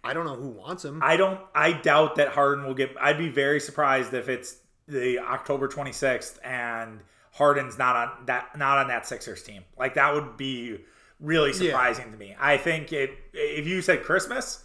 I 0.03 0.13
don't 0.13 0.25
know 0.25 0.35
who 0.35 0.49
wants 0.49 0.83
him. 0.83 0.99
I 1.01 1.15
don't. 1.15 1.39
I 1.55 1.71
doubt 1.71 2.15
that 2.15 2.29
Harden 2.29 2.65
will 2.65 2.73
get. 2.73 2.95
I'd 2.99 3.17
be 3.17 3.29
very 3.29 3.59
surprised 3.59 4.13
if 4.13 4.27
it's 4.27 4.57
the 4.87 5.19
October 5.19 5.69
26th 5.69 6.39
and 6.43 6.99
Harden's 7.31 7.77
not 7.77 7.95
on 7.95 8.25
that 8.25 8.57
not 8.57 8.79
on 8.79 8.87
that 8.89 9.07
Sixers 9.07 9.43
team. 9.43 9.63
Like 9.77 9.93
that 9.93 10.13
would 10.13 10.35
be 10.35 10.79
really 11.19 11.53
surprising 11.53 12.11
to 12.11 12.17
me. 12.17 12.35
I 12.39 12.57
think 12.57 12.91
it. 12.91 13.11
If 13.33 13.65
you 13.65 13.81
said 13.81 14.03
Christmas, 14.03 14.63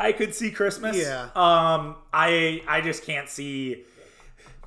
I 0.00 0.12
could 0.12 0.34
see 0.34 0.50
Christmas. 0.50 0.96
Yeah. 0.96 1.28
Um. 1.36 1.96
I 2.12 2.62
I 2.66 2.80
just 2.80 3.04
can't 3.04 3.28
see. 3.28 3.84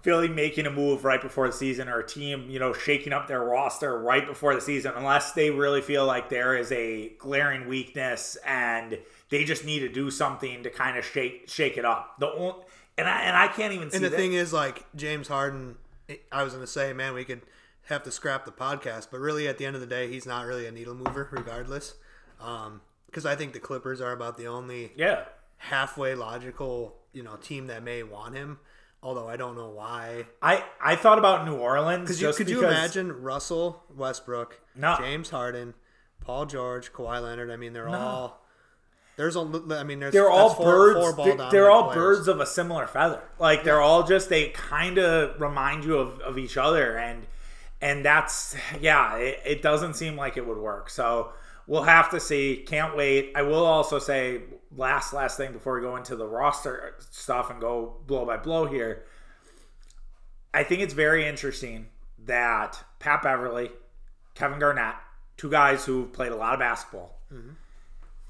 Philly 0.02 0.28
making 0.28 0.66
a 0.66 0.70
move 0.70 1.06
right 1.06 1.22
before 1.22 1.48
the 1.48 1.54
season 1.54 1.88
or 1.88 2.00
a 2.00 2.06
team, 2.06 2.50
you 2.50 2.60
know, 2.60 2.74
shaking 2.74 3.14
up 3.14 3.30
their 3.30 3.42
roster 3.42 3.98
right 3.98 4.28
before 4.28 4.54
the 4.54 4.60
season 4.60 4.92
unless 4.98 5.32
they 5.32 5.50
really 5.50 5.80
feel 5.80 6.06
like 6.06 6.28
there 6.28 6.58
is 6.58 6.74
a 6.74 7.14
glaring 7.20 7.70
weakness 7.70 8.36
and 8.46 8.98
they 9.34 9.44
just 9.44 9.66
need 9.66 9.80
to 9.80 9.90
do 9.90 10.12
something 10.12 10.62
to 10.62 10.70
kind 10.70 10.96
of 10.96 11.04
shake 11.04 11.50
shake 11.50 11.76
it 11.76 11.84
up. 11.84 12.20
The 12.20 12.32
only, 12.32 12.54
and 13.00 13.08
I 13.08 13.22
and 13.24 13.36
I 13.36 13.48
can't 13.48 13.74
even 13.74 13.90
see 13.90 13.96
and 13.96 14.06
the 14.06 14.10
that. 14.10 14.16
thing 14.16 14.34
is, 14.34 14.54
like 14.54 14.86
James 14.96 15.28
Harden, 15.28 15.76
I 16.32 16.44
was 16.44 16.54
gonna 16.54 16.68
say, 16.68 16.94
man, 16.94 17.16
we 17.16 17.26
could 17.26 17.42
have 17.88 18.04
to 18.04 18.12
scrap 18.12 18.46
the 18.46 18.52
podcast, 18.52 19.08
but 19.10 19.20
really, 19.20 19.48
at 19.48 19.58
the 19.58 19.66
end 19.66 19.74
of 19.74 19.82
the 19.82 19.88
day, 19.88 20.08
he's 20.08 20.28
not 20.28 20.46
really 20.46 20.68
a 20.68 20.72
needle 20.72 20.94
mover, 20.94 21.28
regardless. 21.32 21.96
Um, 22.40 22.82
because 23.08 23.26
I 23.26 23.36
think 23.36 23.54
the 23.54 23.60
Clippers 23.60 24.02
are 24.02 24.12
about 24.12 24.38
the 24.38 24.46
only 24.46 24.92
yeah. 24.96 25.24
halfway 25.58 26.14
logical, 26.14 26.96
you 27.12 27.24
know, 27.24 27.36
team 27.36 27.68
that 27.68 27.82
may 27.82 28.04
want 28.04 28.36
him. 28.36 28.60
Although 29.02 29.28
I 29.28 29.36
don't 29.36 29.56
know 29.56 29.70
why. 29.70 30.28
I 30.44 30.64
I 30.80 30.96
thought 30.96 31.18
about 31.18 31.44
New 31.44 31.56
Orleans 31.56 32.08
Could 32.08 32.22
you, 32.22 32.34
could 32.34 32.50
you 32.52 32.68
imagine 32.68 33.24
Russell 33.24 33.84
Westbrook, 33.98 34.62
No. 34.76 34.96
James 35.00 35.32
Harden, 35.32 35.74
Paul 36.22 36.46
George, 36.46 36.94
Kawhi 36.94 37.20
Leonard? 37.20 37.50
I 37.50 37.56
mean, 37.56 37.74
they're 37.74 37.90
all. 37.90 38.43
There's 39.16 39.36
a. 39.36 39.42
I 39.72 39.84
mean, 39.84 40.00
there's. 40.00 40.14
they're 40.14 40.30
all 40.30 40.54
four, 40.54 40.94
birds. 40.94 41.16
They're, 41.18 41.50
they're 41.52 41.72
all 41.72 41.92
players. 41.92 42.18
birds 42.18 42.28
of 42.28 42.40
a 42.40 42.46
similar 42.46 42.88
feather. 42.88 43.22
Like 43.40 43.64
they're 43.64 43.82
all 43.82 44.04
just 44.04 44.30
they 44.30 44.50
kind 44.50 44.98
of 44.98 45.40
remind 45.40 45.86
you 45.86 45.98
of, 45.98 46.20
of 46.22 46.38
each 46.38 46.58
other, 46.58 46.98
and 46.98 47.28
and 47.82 48.04
that's 48.04 48.56
yeah. 48.82 49.16
It, 49.18 49.40
it 49.46 49.62
doesn't 49.62 49.96
seem 49.96 50.16
like 50.16 50.38
it 50.38 50.48
would 50.48 50.58
work. 50.58 50.90
So 50.90 51.32
we'll 51.68 51.84
have 51.84 52.10
to 52.12 52.20
see. 52.20 52.64
Can't 52.66 52.96
wait. 52.96 53.34
I 53.36 53.44
will 53.44 53.66
also 53.66 54.00
say 54.00 54.42
last 54.76 55.14
last 55.14 55.38
thing 55.38 55.54
before 55.54 55.76
we 55.76 55.82
go 55.82 55.96
into 55.96 56.16
the 56.16 56.28
roster 56.28 56.96
stuff 57.12 57.52
and 57.52 57.62
go 57.62 57.98
blow 58.08 58.26
by 58.26 58.38
blow 58.38 58.66
here. 58.66 59.04
I 60.54 60.64
think 60.64 60.82
it's 60.82 60.94
very 60.94 61.28
interesting 61.28 61.88
that 62.26 62.84
Pat 63.00 63.24
Beverley, 63.24 63.72
Kevin 64.36 64.60
Garnett, 64.60 64.96
two 65.38 65.50
guys 65.50 65.86
who've 65.86 66.12
played 66.12 66.32
a 66.32 66.36
lot 66.36 66.54
of 66.54 66.60
basketball, 66.60 67.20
mm-hmm. 67.32 67.52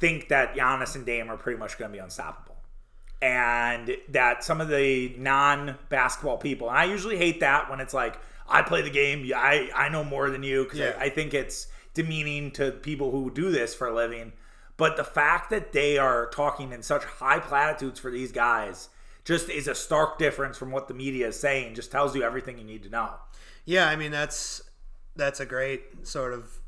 Think 0.04 0.28
that 0.28 0.54
Giannis 0.54 0.96
and 0.96 1.06
Dame 1.06 1.32
are 1.32 1.38
pretty 1.38 1.58
much 1.58 1.78
going 1.78 1.90
to 1.90 1.96
be 1.96 2.04
unstoppable. 2.04 2.58
And 3.22 3.96
that 4.10 4.44
some 4.44 4.60
of 4.60 4.68
the 4.68 5.16
non 5.18 5.78
basketball 5.88 6.38
people, 6.38 6.68
and 6.68 6.78
I 6.78 6.84
usually 6.84 7.16
hate 7.18 7.40
that 7.40 7.70
when 7.70 7.80
it's 7.80 7.94
like, 7.94 8.20
I 8.46 8.64
play 8.64 8.82
the 8.82 8.90
game, 8.90 9.32
I, 9.34 9.70
I 9.74 9.88
know 9.88 10.04
more 10.04 10.30
than 10.30 10.44
you, 10.44 10.66
because 10.66 10.80
Yeah. 10.80 10.94
I, 11.00 11.06
I 11.06 11.10
think 11.10 11.34
it's 11.34 11.68
demeaning 11.94 12.52
to 12.52 12.72
people 12.72 13.12
who 13.12 13.32
do 13.32 13.50
this 13.50 13.74
for 13.74 13.88
a 13.88 13.96
living. 13.96 14.34
But 14.76 14.98
the 14.98 15.06
fact 15.06 15.50
that 15.52 15.72
they 15.72 15.98
are 15.98 16.28
talking 16.32 16.74
in 16.74 16.84
such 16.84 17.06
high 17.06 17.40
platitudes 17.40 17.98
for 17.98 18.12
these 18.12 18.34
guys 18.34 18.90
just 19.24 19.48
is 19.50 19.70
a 19.70 19.76
stark 19.76 20.18
difference 20.18 20.58
from 20.58 20.72
what 20.72 20.90
the 20.90 20.94
media 20.94 21.30
is 21.30 21.40
saying, 21.40 21.76
just 21.76 21.94
tells 21.94 22.14
you 22.14 22.24
everything 22.24 22.58
you 22.58 22.66
need 22.66 22.84
to 22.84 22.90
know. 22.90 23.12
Yeah, 23.64 23.88
I 23.88 23.96
mean 23.96 24.12
that's 24.12 24.64
that's 25.16 25.40
a 25.40 25.46
great 25.46 26.06
sort 26.06 26.34
of. 26.34 26.60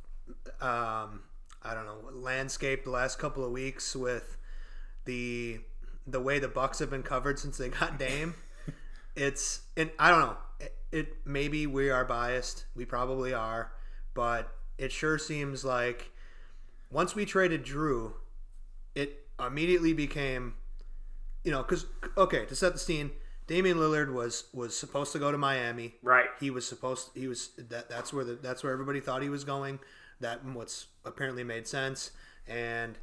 Um, 0.62 1.20
I 1.66 1.74
don't 1.74 1.86
know 1.86 1.98
landscape 2.14 2.84
the 2.84 2.92
last 2.92 3.20
couple 3.20 3.44
of 3.44 3.52
weeks 3.52 3.96
with 3.96 4.38
the 5.06 5.60
the 6.08 6.22
way 6.22 6.40
the 6.40 6.48
Bucks 6.48 6.80
have 6.80 6.90
been 6.90 7.04
covered 7.04 7.40
since 7.40 7.58
they 7.58 7.70
got 7.70 7.98
Dame. 7.98 8.36
it's 9.16 9.62
and 9.76 9.90
I 9.98 10.12
don't 10.12 10.20
know. 10.20 10.38
It, 10.60 10.76
it 10.92 11.14
maybe 11.26 11.68
we 11.68 11.90
are 11.90 12.06
biased. 12.06 12.66
We 12.76 12.86
probably 12.86 13.34
are, 13.34 13.72
but 14.14 14.54
it 14.78 14.92
sure 14.92 15.18
seems 15.18 15.66
like 15.66 16.12
once 16.92 17.16
we 17.16 17.26
traded 17.26 17.66
Jrue, 17.66 18.14
it 18.94 19.26
immediately 19.44 19.94
became, 19.94 20.56
you 21.44 21.52
know, 21.52 21.64
because 21.64 21.86
okay, 22.18 22.46
to 22.46 22.56
set 22.56 22.74
the 22.74 22.80
scene, 22.80 23.12
Damian 23.48 23.78
Lillard 23.78 24.14
was 24.14 24.46
was 24.54 24.78
supposed 24.78 25.12
to 25.14 25.20
go 25.20 25.32
to 25.32 25.38
Miami. 25.38 25.96
Right. 26.04 26.28
He 26.40 26.50
was 26.50 26.68
supposed 26.68 27.10
he 27.16 27.28
was 27.28 27.50
that 27.58 27.90
that's 27.90 28.14
where 28.14 28.24
the 28.24 28.36
that's 28.36 28.64
where 28.64 28.72
everybody 28.72 29.00
thought 29.00 29.22
he 29.22 29.30
was 29.30 29.44
going. 29.44 29.80
That 30.26 30.44
what's 30.44 30.88
apparently 31.06 31.44
made 31.44 31.68
sense 31.68 32.10
and 32.48 32.98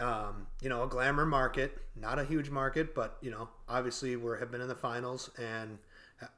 um, 0.00 0.48
you 0.60 0.68
know 0.68 0.82
a 0.82 0.88
glamour 0.88 1.24
market, 1.24 1.78
not 1.94 2.18
a 2.18 2.24
huge 2.24 2.50
market, 2.50 2.92
but 2.92 3.18
you 3.22 3.30
know 3.30 3.48
obviously 3.68 4.16
we 4.16 4.36
have 4.40 4.50
been 4.50 4.60
in 4.60 4.66
the 4.66 4.74
finals 4.74 5.30
and 5.38 5.78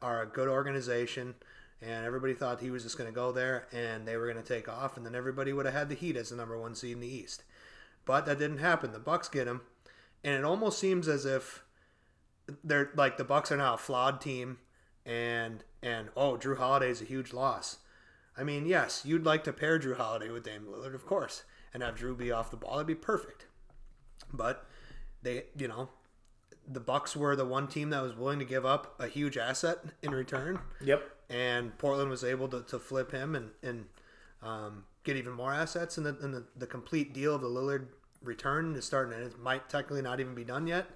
are 0.02 0.22
a 0.22 0.26
good 0.26 0.48
organization. 0.48 1.34
And 1.80 2.04
everybody 2.04 2.34
thought 2.34 2.60
he 2.60 2.72
was 2.72 2.82
just 2.82 2.98
going 2.98 3.08
to 3.08 3.14
go 3.14 3.30
there 3.30 3.68
and 3.72 4.06
they 4.06 4.16
were 4.16 4.30
going 4.30 4.42
to 4.42 4.54
take 4.54 4.68
off, 4.68 4.96
and 4.96 5.06
then 5.06 5.14
everybody 5.14 5.52
would 5.52 5.64
have 5.64 5.74
had 5.74 5.88
the 5.88 5.94
Heat 5.94 6.16
as 6.16 6.28
the 6.28 6.36
number 6.36 6.58
one 6.58 6.74
seed 6.74 6.92
in 6.92 7.00
the 7.00 7.06
East. 7.06 7.44
But 8.04 8.26
that 8.26 8.38
didn't 8.38 8.58
happen. 8.58 8.92
The 8.92 8.98
Bucks 8.98 9.28
get 9.28 9.46
him, 9.46 9.62
and 10.24 10.34
it 10.34 10.44
almost 10.44 10.78
seems 10.78 11.08
as 11.08 11.24
if 11.24 11.62
they're 12.64 12.90
like 12.96 13.16
the 13.16 13.24
Bucks 13.24 13.50
are 13.50 13.56
now 13.56 13.74
a 13.74 13.78
flawed 13.78 14.20
team, 14.20 14.58
and 15.06 15.64
and 15.82 16.08
oh, 16.16 16.36
Jrue 16.36 16.58
Holiday 16.58 16.90
is 16.90 17.00
a 17.00 17.06
huge 17.06 17.32
loss. 17.32 17.78
I 18.38 18.44
mean, 18.44 18.66
yes, 18.66 19.02
you'd 19.04 19.24
like 19.24 19.44
to 19.44 19.52
pair 19.52 19.78
Jrue 19.78 19.96
Holiday 19.96 20.30
with 20.30 20.44
Dame 20.44 20.66
Lillard, 20.70 20.94
of 20.94 21.06
course, 21.06 21.42
and 21.74 21.82
have 21.82 21.96
Jrue 21.96 22.16
be 22.16 22.30
off 22.30 22.50
the 22.50 22.56
ball. 22.56 22.72
That'd 22.72 22.86
be 22.86 22.94
perfect. 22.94 23.46
But 24.32 24.66
they, 25.22 25.44
you 25.56 25.68
know, 25.68 25.88
the 26.66 26.80
Bucks 26.80 27.16
were 27.16 27.34
the 27.34 27.44
one 27.44 27.66
team 27.66 27.90
that 27.90 28.02
was 28.02 28.14
willing 28.14 28.38
to 28.38 28.44
give 28.44 28.64
up 28.64 28.94
a 29.00 29.08
huge 29.08 29.36
asset 29.36 29.78
in 30.02 30.12
return. 30.12 30.60
Yep. 30.82 31.02
And 31.30 31.76
Portland 31.78 32.10
was 32.10 32.24
able 32.24 32.48
to, 32.48 32.62
to 32.62 32.78
flip 32.78 33.12
him 33.12 33.34
and 33.34 33.50
and 33.62 33.86
um, 34.42 34.84
get 35.04 35.16
even 35.16 35.32
more 35.32 35.52
assets. 35.52 35.96
And 35.96 36.06
the, 36.06 36.16
and 36.20 36.32
the 36.32 36.44
the 36.56 36.66
complete 36.66 37.12
deal 37.12 37.34
of 37.34 37.40
the 37.40 37.48
Lillard 37.48 37.88
return 38.22 38.74
is 38.76 38.84
starting, 38.84 39.14
and 39.14 39.22
it 39.24 39.38
might 39.38 39.68
technically 39.68 40.02
not 40.02 40.20
even 40.20 40.34
be 40.34 40.44
done 40.44 40.66
yet 40.66 40.86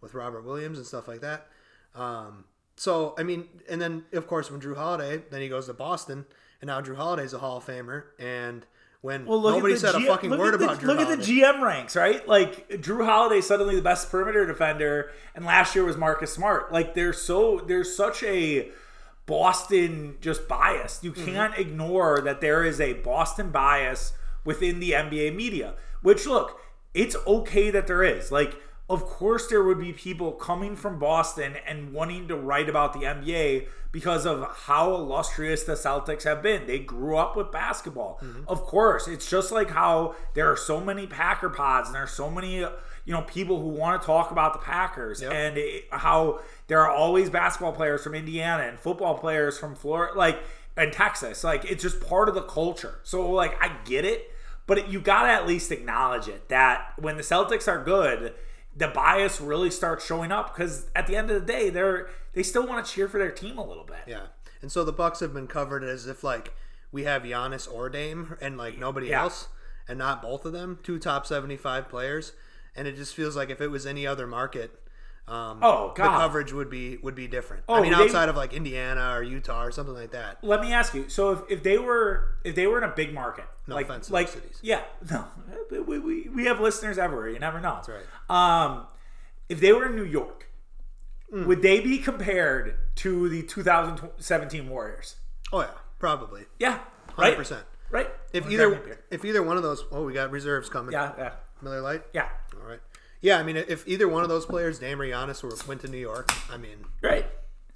with 0.00 0.14
Robert 0.14 0.44
Williams 0.44 0.78
and 0.78 0.86
stuff 0.86 1.08
like 1.08 1.20
that. 1.20 1.48
Um, 1.94 2.44
so 2.76 3.14
I 3.18 3.22
mean, 3.22 3.48
and 3.68 3.80
then 3.80 4.04
of 4.12 4.26
course 4.26 4.50
when 4.50 4.60
Jrue 4.60 4.76
Holiday, 4.76 5.22
then 5.30 5.40
he 5.40 5.48
goes 5.48 5.66
to 5.66 5.74
Boston, 5.74 6.26
and 6.64 6.68
now 6.68 6.80
Jrue 6.80 6.96
Holiday's 6.96 7.34
a 7.34 7.38
Hall 7.38 7.58
of 7.58 7.66
Famer, 7.66 8.04
and 8.18 8.64
when 9.02 9.26
Well, 9.26 9.38
nobody 9.42 9.76
said 9.76 9.96
G- 9.96 10.06
a 10.06 10.08
fucking 10.08 10.30
word 10.30 10.58
the, 10.58 10.64
about 10.64 10.78
Jrue 10.80 10.86
Look 10.86 10.98
Holiday. 10.98 11.12
at 11.12 11.26
the 11.26 11.40
GM 11.42 11.60
ranks, 11.60 11.94
right? 11.94 12.26
Like 12.26 12.70
Jrue 12.70 13.04
Holiday 13.04 13.42
suddenly 13.42 13.76
the 13.76 13.82
best 13.82 14.10
perimeter 14.10 14.46
defender, 14.46 15.10
and 15.34 15.44
last 15.44 15.74
year 15.74 15.84
was 15.84 15.98
Marcus 15.98 16.32
Smart. 16.32 16.72
Like 16.72 16.94
there's 16.94 17.20
so 17.20 17.60
there's 17.66 17.94
such 17.94 18.22
a 18.22 18.70
Boston 19.26 20.16
just 20.20 20.48
bias. 20.48 21.00
You 21.02 21.12
Mm-hmm. 21.12 21.24
can't 21.26 21.58
ignore 21.58 22.20
that 22.22 22.40
there 22.40 22.64
is 22.64 22.80
a 22.80 22.94
Boston 22.94 23.50
bias 23.50 24.12
within 24.44 24.80
the 24.80 24.92
NBA 24.92 25.34
media. 25.34 25.74
Which 26.02 26.26
look, 26.26 26.60
it's 26.94 27.16
okay 27.26 27.70
that 27.70 27.86
there 27.86 28.02
is. 28.02 28.30
Like, 28.32 28.56
of 28.88 29.04
course, 29.04 29.46
there 29.46 29.62
would 29.62 29.78
be 29.80 29.92
people 29.92 30.32
coming 30.32 30.76
from 30.76 30.98
Boston 30.98 31.54
and 31.66 31.92
wanting 31.92 32.28
to 32.28 32.36
write 32.36 32.68
about 32.68 32.92
the 32.92 33.00
NBA 33.00 33.66
because 33.92 34.26
of 34.26 34.46
how 34.66 34.94
illustrious 34.94 35.62
the 35.62 35.72
Celtics 35.72 36.24
have 36.24 36.42
been. 36.42 36.66
They 36.66 36.80
grew 36.80 37.16
up 37.16 37.36
with 37.36 37.50
basketball. 37.50 38.18
Mm-hmm. 38.22 38.42
Of 38.48 38.62
course, 38.64 39.08
it's 39.08 39.30
just 39.30 39.52
like 39.52 39.70
how 39.70 40.16
there 40.34 40.50
are 40.50 40.56
so 40.56 40.80
many 40.80 41.06
Packer 41.06 41.48
pods 41.48 41.88
and 41.88 41.94
there 41.94 42.02
are 42.02 42.06
so 42.08 42.28
many, 42.28 42.56
you 42.58 42.68
know, 43.06 43.22
people 43.22 43.60
who 43.62 43.68
want 43.68 44.02
to 44.02 44.04
talk 44.06 44.30
about 44.30 44.52
the 44.52 44.58
Packers 44.58 45.22
Yep. 45.22 45.32
and 45.32 45.56
it, 45.56 45.84
how 45.90 46.40
there 46.66 46.80
are 46.80 46.90
always 46.90 47.30
basketball 47.30 47.72
players 47.72 48.02
from 48.02 48.14
Indiana 48.14 48.64
and 48.64 48.78
football 48.78 49.16
players 49.16 49.58
from 49.58 49.74
Florida, 49.76 50.18
like 50.18 50.40
and 50.76 50.92
Texas. 50.92 51.42
Like 51.44 51.64
it's 51.64 51.82
just 51.82 52.00
part 52.00 52.28
of 52.28 52.34
the 52.34 52.42
culture. 52.42 52.98
So 53.04 53.30
like 53.30 53.56
I 53.62 53.74
get 53.84 54.04
it, 54.04 54.30
but 54.66 54.78
it, 54.78 54.88
you 54.88 55.00
got 55.00 55.22
to 55.22 55.28
at 55.30 55.46
least 55.46 55.70
acknowledge 55.70 56.26
it 56.28 56.48
that 56.48 56.94
when 56.98 57.16
the 57.16 57.22
Celtics 57.22 57.68
are 57.68 57.82
good, 57.82 58.34
the 58.76 58.88
bias 58.88 59.40
really 59.40 59.70
starts 59.70 60.04
showing 60.04 60.32
up 60.32 60.54
because 60.54 60.86
at 60.96 61.06
the 61.06 61.16
end 61.16 61.30
of 61.30 61.40
the 61.46 61.52
day, 61.52 61.70
they're 61.70 62.08
they 62.32 62.42
still 62.42 62.66
want 62.66 62.84
to 62.84 62.92
cheer 62.92 63.08
for 63.08 63.18
their 63.18 63.30
team 63.30 63.58
a 63.58 63.64
little 63.66 63.84
bit. 63.84 64.02
Yeah, 64.06 64.26
and 64.60 64.70
so 64.72 64.84
the 64.84 64.92
Bucks 64.92 65.20
have 65.20 65.32
been 65.32 65.46
covered 65.46 65.84
as 65.84 66.06
if 66.06 66.24
like 66.24 66.52
we 66.92 67.04
have 67.04 67.22
Giannis 67.22 67.72
or 67.72 67.88
Dame 67.88 68.36
and 68.40 68.56
like 68.56 68.78
nobody 68.78 69.08
Yeah. 69.08 69.22
else, 69.22 69.48
and 69.88 69.98
not 69.98 70.22
both 70.22 70.44
of 70.44 70.52
them, 70.52 70.78
two 70.82 70.98
top 70.98 71.26
seventy-five 71.26 71.88
players, 71.88 72.32
and 72.74 72.86
it 72.88 72.96
just 72.96 73.14
feels 73.14 73.36
like 73.36 73.50
if 73.50 73.60
it 73.60 73.68
was 73.68 73.86
any 73.86 74.06
other 74.06 74.26
market, 74.26 74.80
um, 75.26 75.60
Oh, 75.62 75.92
the 75.96 76.02
coverage 76.02 76.52
would 76.52 76.68
be 76.68 76.98
would 76.98 77.14
be 77.14 77.26
different. 77.26 77.64
Oh, 77.68 77.74
I 77.76 77.80
mean, 77.80 77.92
they- 77.92 77.98
outside 78.04 78.28
of 78.28 78.36
like 78.36 78.52
Indiana 78.52 79.14
or 79.14 79.22
Utah 79.22 79.62
or 79.64 79.70
something 79.72 79.94
like 79.94 80.10
that. 80.10 80.38
Let 80.42 80.60
me 80.60 80.72
ask 80.72 80.92
you. 80.94 81.08
So 81.08 81.30
if, 81.30 81.40
if 81.48 81.62
they 81.62 81.78
were 81.78 82.34
if 82.44 82.54
they 82.54 82.66
were 82.66 82.76
in 82.78 82.84
a 82.84 82.92
big 82.94 83.14
market, 83.14 83.46
No 83.66 83.74
like 83.74 83.86
offense 83.86 84.10
like 84.10 84.28
cities. 84.28 84.58
yeah, 84.62 84.82
no, 85.10 85.24
we, 85.70 85.98
we, 85.98 86.28
we 86.28 86.44
have 86.44 86.60
listeners 86.60 86.98
everywhere. 86.98 87.28
You 87.30 87.38
never 87.38 87.58
know. 87.60 87.74
That's 87.76 87.88
right. 87.88 88.04
Um, 88.64 88.86
if 89.48 89.60
they 89.60 89.72
were 89.72 89.86
in 89.86 89.96
New 89.96 90.04
York, 90.04 90.48
Hmm. 91.30 91.46
would 91.46 91.62
they 91.62 91.80
be 91.80 91.98
compared 91.98 92.76
to 92.96 93.28
the 93.30 93.42
2017 93.42 94.68
Warriors? 94.68 95.16
Oh 95.52 95.60
yeah, 95.60 95.68
probably 95.98 96.42
Yeah, 96.58 96.80
hundred 97.14 97.28
right. 97.30 97.36
percent. 97.36 97.64
Right. 97.90 98.10
If 98.32 98.50
either 98.50 98.68
me 98.70 98.76
a 98.76 98.80
beer? 98.80 99.00
if 99.10 99.24
either 99.24 99.42
one 99.42 99.56
of 99.56 99.62
those, 99.62 99.84
oh, 99.90 100.04
we 100.04 100.12
got 100.12 100.30
reserves 100.30 100.68
coming. 100.68 100.92
yeah, 100.92 101.12
yeah, 101.16 101.30
Miller 101.62 101.80
Lite. 101.80 102.02
yeah. 102.12 102.28
Yeah, 103.24 103.38
I 103.38 103.42
mean, 103.42 103.56
if 103.56 103.88
either 103.88 104.06
one 104.06 104.22
of 104.22 104.28
those 104.28 104.44
players, 104.44 104.78
Dame 104.78 105.00
or 105.00 105.06
Giannis, 105.06 105.42
were, 105.42 105.54
went 105.66 105.80
to 105.80 105.88
New 105.88 105.96
York, 105.98 106.30
I 106.52 106.58
mean, 106.58 106.84
right. 107.00 107.26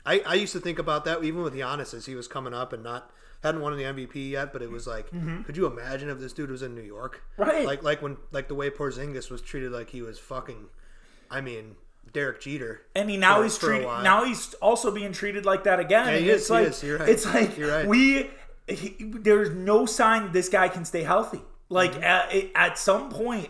I, 0.05 0.21
I 0.27 0.35
used 0.35 0.53
to 0.53 0.61
think 0.61 0.79
about 0.79 1.05
that 1.07 1.25
even 1.25 1.43
with 1.43 1.55
Giannis 1.55 1.95
as 1.95 2.05
he 2.07 2.15
was 2.15 2.29
coming 2.29 2.53
up 2.53 2.73
and 2.75 2.83
not 2.83 3.11
hadn't 3.43 3.61
won 3.63 3.77
the 3.77 3.85
MVP 3.85 4.31
yet, 4.31 4.53
but 4.53 4.61
it 4.63 4.71
was 4.71 4.87
like, 4.87 5.07
could 5.47 5.57
you 5.57 5.65
imagine 5.67 6.09
if 6.11 6.19
this 6.19 6.33
dude 6.35 6.51
was 6.51 6.63
in 6.63 6.75
New 6.75 6.83
York? 6.83 7.23
Mm-hmm. 7.39 7.43
Right. 7.51 7.65
Like 7.67 7.83
like 7.83 8.03
when 8.03 8.17
like 8.31 8.49
the 8.49 8.55
way 8.55 8.69
Porzingis 8.69 9.31
was 9.31 9.41
treated 9.41 9.73
like 9.73 9.89
he 9.91 10.03
was 10.03 10.19
fucking, 10.19 10.67
I 11.31 11.41
mean, 11.41 11.77
Derek 12.13 12.41
Jeter. 12.43 12.83
And 12.95 13.09
he 13.09 13.17
now 13.17 13.37
for- 13.39 13.45
he's 13.45 13.57
treated. 13.59 13.85
Now 13.87 14.25
he's 14.25 14.53
also 14.55 14.91
being 14.91 15.13
treated 15.13 15.47
like 15.47 15.65
that 15.65 15.79
again. 15.81 16.07
Yeah, 16.09 16.13
he 16.19 16.19
And 16.19 16.27
is, 16.29 16.41
It's 16.43 16.49
he 16.49 16.55
like 16.55 16.67
is. 16.69 16.83
You're 16.83 16.99
right. 16.99 17.09
it's 17.09 17.25
like 17.27 17.57
You're 17.57 17.71
right. 17.71 17.87
we. 17.89 18.31
He, 18.67 18.97
there's 19.01 19.49
no 19.51 19.87
sign 19.87 20.31
this 20.33 20.51
guy 20.51 20.69
can 20.69 20.85
stay 20.85 21.03
healthy. 21.05 21.41
Like 21.71 21.93
Mm-hmm. 21.93 22.03
at, 22.05 22.71
at 22.71 22.79
some 22.79 23.09
point, 23.11 23.49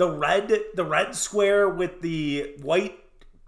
the 0.00 0.10
red 0.10 0.50
the 0.74 0.84
red 0.84 1.14
square 1.14 1.68
with 1.68 2.00
the 2.00 2.54
white 2.62 2.98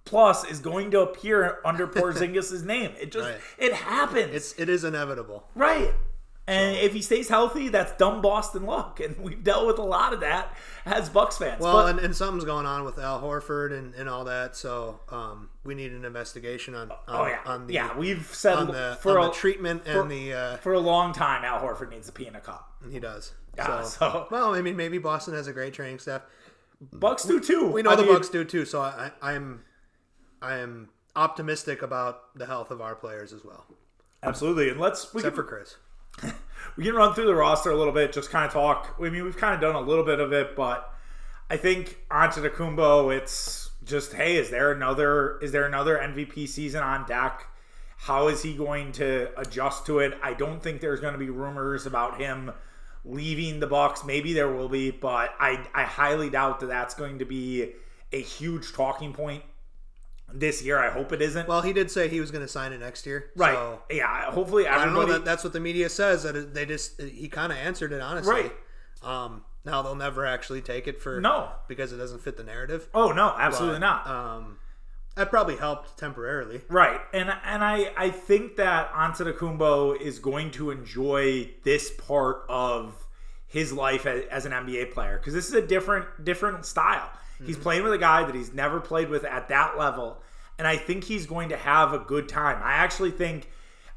plus 0.05 0.45
is 0.45 0.59
going 0.61 0.91
to 0.91 1.01
appear 1.01 1.61
under 1.65 1.87
Porzingis' 1.97 2.63
name. 2.63 2.93
It 3.01 3.11
just 3.11 3.27
Right. 3.31 3.41
it 3.57 3.73
happens. 3.73 4.35
It's 4.35 4.53
it 4.59 4.69
is 4.69 4.85
inevitable. 4.85 5.49
right. 5.55 5.95
And 6.45 6.77
if 6.77 6.93
he 6.93 7.01
stays 7.03 7.29
healthy, 7.29 7.69
that's 7.69 7.93
dumb 7.93 8.21
Boston 8.21 8.67
luck, 8.67 8.99
and 8.99 9.17
we've 9.23 9.45
dealt 9.45 9.65
with 9.65 9.79
a 9.79 9.83
lot 9.85 10.13
of 10.13 10.21
that 10.21 10.55
as 10.85 11.09
Bucks 11.09 11.39
fans. 11.39 11.61
Well, 11.61 11.73
But- 11.85 11.91
and, 11.91 11.99
and 12.01 12.17
something's 12.17 12.45
going 12.45 12.67
on 12.67 12.85
with 12.85 12.99
Al 12.99 13.23
Horford 13.23 13.73
and, 13.79 13.95
and 13.95 14.09
all 14.09 14.25
that, 14.25 14.57
so 14.57 14.99
um, 15.09 15.51
we 15.65 15.77
need 15.77 15.93
an 15.93 16.05
investigation 16.05 16.75
on, 16.75 16.91
on 16.91 16.99
oh 17.09 17.27
yeah, 17.27 17.39
on 17.47 17.69
the 17.69 17.75
yeah, 17.75 17.97
we've 17.97 18.27
said 18.35 18.57
on 18.59 18.67
the, 18.67 18.99
for 19.01 19.21
on 19.21 19.27
a, 19.27 19.29
the 19.29 19.35
treatment 19.35 19.83
and 19.87 20.11
the 20.11 20.33
uh, 20.35 20.57
for 20.57 20.73
a 20.73 20.81
long 20.81 21.13
time, 21.15 21.45
Al 21.45 21.61
Horford 21.63 21.91
needs 21.91 22.09
to 22.09 22.13
pee 22.13 22.27
in 22.27 22.35
a 22.35 22.41
cup. 22.41 22.73
he 22.91 22.99
does. 22.99 23.33
Yeah, 23.57 23.83
so, 23.85 23.99
so- 24.01 24.27
well, 24.33 24.53
I 24.53 24.63
mean, 24.63 24.77
maybe 24.77 24.99
Boston 24.99 25.35
has 25.35 25.47
a 25.47 25.53
great 25.53 25.73
training 25.75 26.01
staff. 26.01 26.23
Bucks 26.93 27.25
do 27.25 27.39
too. 27.39 27.69
We 27.69 27.83
know 27.83 27.91
I 27.91 27.97
the 27.97 28.03
mean, 28.03 28.15
Bucks 28.15 28.29
do 28.29 28.45
too, 28.45 28.65
so 28.65 28.81
I, 28.81 29.13
I'm 29.21 29.63
I 30.41 30.57
am 30.57 30.89
optimistic 31.15 31.83
about 31.83 32.37
the 32.37 32.47
health 32.47 32.71
of 32.71 32.81
our 32.81 32.95
players 32.95 33.33
as 33.33 33.45
well, 33.45 33.67
Absolutely, 34.23 34.71
and 34.71 34.81
let's 34.81 35.13
we 35.15 35.21
except 35.21 35.37
can, 35.37 35.45
for 35.45 35.49
Khris. 35.49 35.77
we 36.77 36.85
can 36.85 36.95
run 36.95 37.15
through 37.15 37.27
the 37.27 37.35
roster 37.35 37.71
a 37.71 37.77
little 37.77 37.93
bit, 37.93 38.13
just 38.13 38.31
kind 38.31 38.47
of 38.47 38.53
talk. 38.53 38.97
I 38.99 39.11
mean, 39.11 39.25
we've 39.25 39.37
kind 39.37 39.55
of 39.55 39.61
done 39.61 39.77
a 39.77 39.81
little 39.81 40.05
bit 40.05 40.21
of 40.21 40.33
it, 40.33 40.57
but 40.57 40.93
I 41.49 41.57
think 41.57 41.99
Antetokounmpo, 42.11 43.17
it's 43.17 43.71
just 43.85 44.15
hey, 44.15 44.37
is 44.37 44.51
there 44.51 44.73
another 44.73 45.39
is 45.41 45.53
there 45.53 45.67
another 45.67 45.99
MVP 45.99 46.49
season 46.49 46.83
on 46.83 47.07
deck? 47.07 47.47
How 47.99 48.27
is 48.27 48.43
he 48.43 48.55
going 48.55 48.91
to 48.93 49.29
adjust 49.39 49.87
to 49.87 50.01
it? 50.01 50.19
I 50.23 50.35
don't 50.35 50.61
think 50.61 50.81
there's 50.81 50.99
going 51.01 51.13
to 51.13 51.19
be 51.19 51.31
rumors 51.31 51.87
about 51.87 52.21
him 52.21 52.51
leaving 53.05 53.61
the 53.61 53.67
Bucks. 53.67 54.05
Maybe 54.05 54.33
there 54.33 54.51
will 54.53 54.69
be, 54.69 54.91
but 54.91 55.35
I 55.39 55.67
I 55.75 55.85
highly 55.85 56.31
doubt 56.31 56.61
that 56.61 56.67
that's 56.67 56.95
going 56.95 57.19
to 57.21 57.25
be 57.25 57.73
a 58.13 58.21
huge 58.21 58.73
talking 58.73 59.13
point 59.13 59.43
this 60.33 60.63
year. 60.63 60.79
I 60.79 60.91
hope 60.91 61.13
it 61.13 61.21
isn't. 61.23 61.49
Well, 61.49 61.63
he 61.63 61.73
did 61.73 61.91
say 61.91 62.09
he 62.09 62.21
was 62.21 62.31
going 62.31 62.43
to 62.45 62.49
sign 62.49 62.73
it 62.73 62.81
next 62.81 63.05
year, 63.07 63.31
right? 63.37 63.55
So 63.55 63.83
yeah. 63.91 64.31
Hopefully, 64.31 64.67
everybody... 64.67 64.83
I 64.83 64.85
don't 64.85 64.95
know 65.09 65.13
that 65.13 65.25
that's 65.25 65.45
what 65.45 65.53
the 65.53 65.61
media 65.61 65.89
says. 65.89 66.23
That 66.23 66.55
they 66.55 66.67
just 66.67 67.01
he 67.01 67.29
kind 67.29 67.53
of 67.53 67.59
answered 67.59 67.93
it 67.93 68.01
honestly. 68.01 68.33
Right. 68.35 68.53
Um, 69.03 69.45
now 69.65 69.83
they'll 69.83 69.95
never 69.97 70.25
actually 70.27 70.61
take 70.61 70.87
it 70.87 71.01
for 71.01 71.21
No. 71.21 71.51
because 71.69 71.93
it 71.93 71.97
doesn't 71.97 72.21
fit 72.23 72.37
the 72.37 72.45
narrative. 72.45 72.89
oh 72.95 73.13
no, 73.13 73.35
absolutely 73.37 73.81
But, 73.81 73.87
not. 73.87 74.07
Um, 74.07 74.59
that 75.15 75.29
probably 75.31 75.57
helped 75.57 75.99
temporarily. 75.99 76.63
Right, 76.69 77.01
and 77.13 77.33
and 77.45 77.63
I 77.63 77.93
I 77.97 78.11
think 78.11 78.57
that 78.57 78.93
Antetokounmpo 78.93 80.01
is 80.01 80.19
going 80.19 80.51
to 80.53 80.71
enjoy 80.71 81.51
this 81.65 81.91
part 81.91 82.45
of 82.49 82.95
his 83.47 83.73
life 83.73 84.07
as, 84.07 84.25
as 84.31 84.47
an 84.47 84.53
NBA 84.53 84.93
player 84.93 85.19
because 85.19 85.35
this 85.35 85.49
is 85.49 85.55
a 85.55 85.67
different 85.67 86.25
different 86.25 86.65
style. 86.65 87.11
He's 87.45 87.57
mm-hmm. 87.57 87.63
playing 87.63 87.85
with 87.85 87.93
a 87.93 87.99
guy 87.99 88.25
that 88.25 88.35
he's 88.35 88.55
never 88.55 88.81
played 88.81 89.11
with 89.11 89.25
at 89.25 89.49
that 89.49 89.77
level, 89.79 90.23
and 90.59 90.67
I 90.67 90.77
think 90.77 91.05
he's 91.05 91.27
going 91.27 91.51
to 91.51 91.57
have 91.57 91.93
a 91.93 91.99
good 91.99 92.29
time. 92.29 92.63
I 92.63 92.75
actually 92.75 93.11
think 93.11 93.51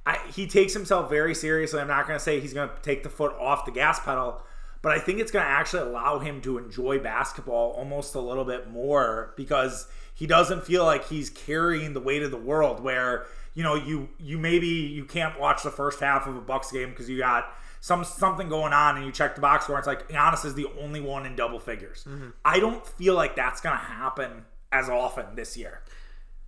I, 0.05 0.19
he 0.33 0.47
takes 0.47 0.73
himself 0.73 1.09
very 1.09 1.33
seriously. 1.33 1.79
I'm 1.79 1.87
not 1.87 2.07
going 2.07 2.19
to 2.19 2.23
say 2.23 2.39
he's 2.39 2.53
going 2.53 2.69
to 2.69 2.75
take 2.81 3.03
the 3.03 3.09
foot 3.09 3.33
off 3.39 3.65
the 3.65 3.71
gas 3.71 3.99
pedal, 3.99 4.41
but 4.81 4.91
I 4.91 4.99
think 4.99 5.19
it's 5.19 5.31
going 5.31 5.45
to 5.45 5.51
actually 5.51 5.89
allow 5.89 6.19
him 6.19 6.41
to 6.41 6.57
enjoy 6.57 6.99
basketball 6.99 7.71
almost 7.71 8.13
a 8.15 8.19
little 8.19 8.45
bit 8.45 8.69
more 8.69 9.33
because 9.35 9.87
he 10.15 10.25
doesn't 10.25 10.65
feel 10.65 10.83
like 10.83 11.07
he's 11.09 11.29
carrying 11.29 11.93
the 11.93 11.99
weight 11.99 12.23
of 12.23 12.31
the 12.31 12.37
world. 12.37 12.79
Where 12.79 13.27
you 13.53 13.61
know 13.61 13.75
you 13.75 14.09
you 14.17 14.39
maybe 14.39 14.67
you 14.67 15.05
can't 15.05 15.39
watch 15.39 15.61
the 15.61 15.69
first 15.69 15.99
half 15.99 16.25
of 16.25 16.35
a 16.35 16.41
Bucks 16.41 16.71
game 16.71 16.89
because 16.89 17.07
you 17.07 17.19
got 17.19 17.53
some 17.81 18.03
something 18.03 18.49
going 18.49 18.73
on 18.73 18.95
and 18.95 19.05
you 19.05 19.11
check 19.11 19.35
the 19.35 19.41
box 19.41 19.65
score. 19.65 19.75
And 19.75 19.81
it's 19.81 19.87
like 19.87 20.09
Giannis 20.09 20.43
is 20.43 20.55
the 20.55 20.65
only 20.81 21.01
one 21.01 21.27
in 21.27 21.35
double 21.35 21.59
figures. 21.59 22.03
Mm-hmm. 22.07 22.29
I 22.43 22.59
don't 22.59 22.83
feel 22.85 23.13
like 23.13 23.35
that's 23.35 23.61
going 23.61 23.77
to 23.77 23.83
happen 23.83 24.45
as 24.71 24.89
often 24.89 25.35
this 25.35 25.55
year. 25.55 25.81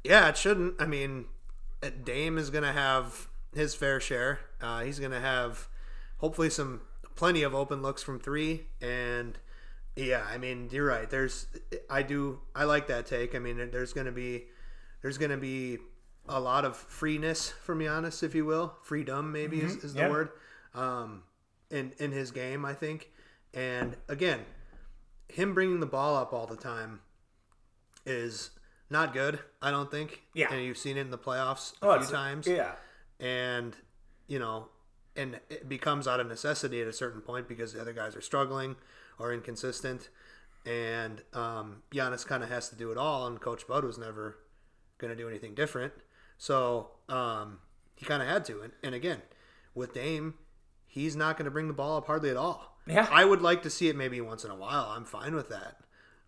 Yeah, 0.03 0.30
it 0.30 0.38
shouldn't. 0.38 0.82
I 0.82 0.88
mean, 0.88 1.25
uh, 1.84 1.89
Dame 2.03 2.39
is 2.39 2.49
going 2.49 2.63
to 2.63 2.71
have 2.71 3.27
his 3.53 3.75
fair 3.75 3.99
share. 3.99 4.39
Uh, 4.62 4.82
he's 4.82 4.97
going 4.97 5.12
to 5.12 5.19
have 5.19 5.67
hopefully 6.17 6.49
some 6.49 6.82
plenty 7.15 7.43
of 7.43 7.53
open 7.53 7.82
looks 7.82 8.01
from 8.01 8.19
three. 8.19 8.65
And 8.82 9.38
yeah, 9.97 10.23
I 10.31 10.38
mean, 10.38 10.69
you're 10.71 10.86
right. 10.86 11.10
There's, 11.10 11.47
I 11.89 12.03
do, 12.03 12.39
I 12.55 12.63
like 12.65 12.88
that 12.88 13.05
take. 13.05 13.36
I 13.36 13.39
mean, 13.39 13.57
there's 13.71 13.93
going 13.93 14.05
to 14.05 14.12
be, 14.12 14.45
there's 15.01 15.17
going 15.17 15.31
to 15.31 15.38
be 15.38 15.79
a 16.29 16.39
lot 16.39 16.63
of 16.65 16.75
freeness 16.77 17.49
from 17.63 17.79
Giannis, 17.79 18.21
if 18.23 18.36
you 18.36 18.45
will. 18.45 18.75
Freedom, 18.83 19.31
maybe 19.31 19.60
is, 19.62 19.75
is 19.83 19.93
the 19.93 20.01
Yeah. 20.01 20.10
word. 20.10 20.29
Um, 20.75 21.23
in 21.69 21.91
in 21.99 22.12
his 22.12 22.31
game, 22.31 22.63
I 22.65 22.73
think. 22.73 23.12
And 23.53 23.95
again, 24.07 24.39
him 25.29 25.53
bringing 25.53 25.79
the 25.79 25.86
ball 25.86 26.15
up 26.15 26.31
all 26.33 26.45
the 26.47 26.55
time 26.55 27.01
is 28.05 28.51
not 28.89 29.13
good. 29.13 29.39
I 29.62 29.71
don't 29.71 29.89
think. 29.91 30.21
Yeah. 30.33 30.53
and 30.53 30.63
you've 30.63 30.77
seen 30.77 30.97
it 30.97 31.01
in 31.01 31.12
the 31.12 31.17
playoffs 31.17 31.73
a 31.81 31.88
Oh, 31.88 31.99
few 31.99 32.07
times. 32.10 32.47
Yeah. 32.47 32.73
and 33.19 33.75
you 34.27 34.39
know, 34.39 34.67
and 35.15 35.39
it 35.49 35.67
becomes 35.69 36.07
out 36.07 36.19
of 36.19 36.27
necessity 36.27 36.81
at 36.81 36.88
a 36.88 36.93
certain 36.93 37.21
point 37.21 37.47
because 37.47 37.73
the 37.73 37.81
other 37.81 37.93
guys 37.93 38.15
are 38.15 38.21
struggling 38.21 38.75
or 39.19 39.34
inconsistent, 39.34 40.10
and 40.65 41.23
um, 41.34 41.84
Giannis 41.91 42.25
kind 42.25 42.43
of 42.43 42.49
has 42.49 42.69
to 42.69 42.75
do 42.75 42.91
it 42.91 42.97
all. 42.97 43.27
And 43.27 43.39
Coach 43.39 43.67
Bud 43.67 43.84
was 43.84 43.97
never 43.97 44.38
going 44.97 45.15
to 45.15 45.21
do 45.21 45.27
anything 45.27 45.53
different, 45.53 45.93
so 46.38 46.91
um, 47.10 47.60
he 47.95 48.06
kind 48.06 48.21
of 48.21 48.27
had 48.27 48.45
to. 48.45 48.62
And, 48.62 48.73
and 48.84 48.95
again, 48.95 49.21
with 49.73 49.93
Dame, 49.93 50.36
he's 50.86 51.15
not 51.15 51.38
going 51.38 51.45
to 51.45 51.51
bring 51.51 51.67
the 51.67 51.73
ball 51.73 51.97
up 51.97 52.08
hardly 52.08 52.30
at 52.30 52.38
all. 52.38 52.77
Yeah. 52.88 53.08
I 53.12 53.25
would 53.25 53.41
like 53.41 53.63
to 53.63 53.69
see 53.69 53.89
it 53.89 53.95
maybe 53.95 54.21
once 54.21 54.43
in 54.45 54.51
a 54.51 54.56
while. 54.56 54.93
I'm 54.95 55.06
fine 55.06 55.36
with 55.36 55.49
that. 55.49 55.77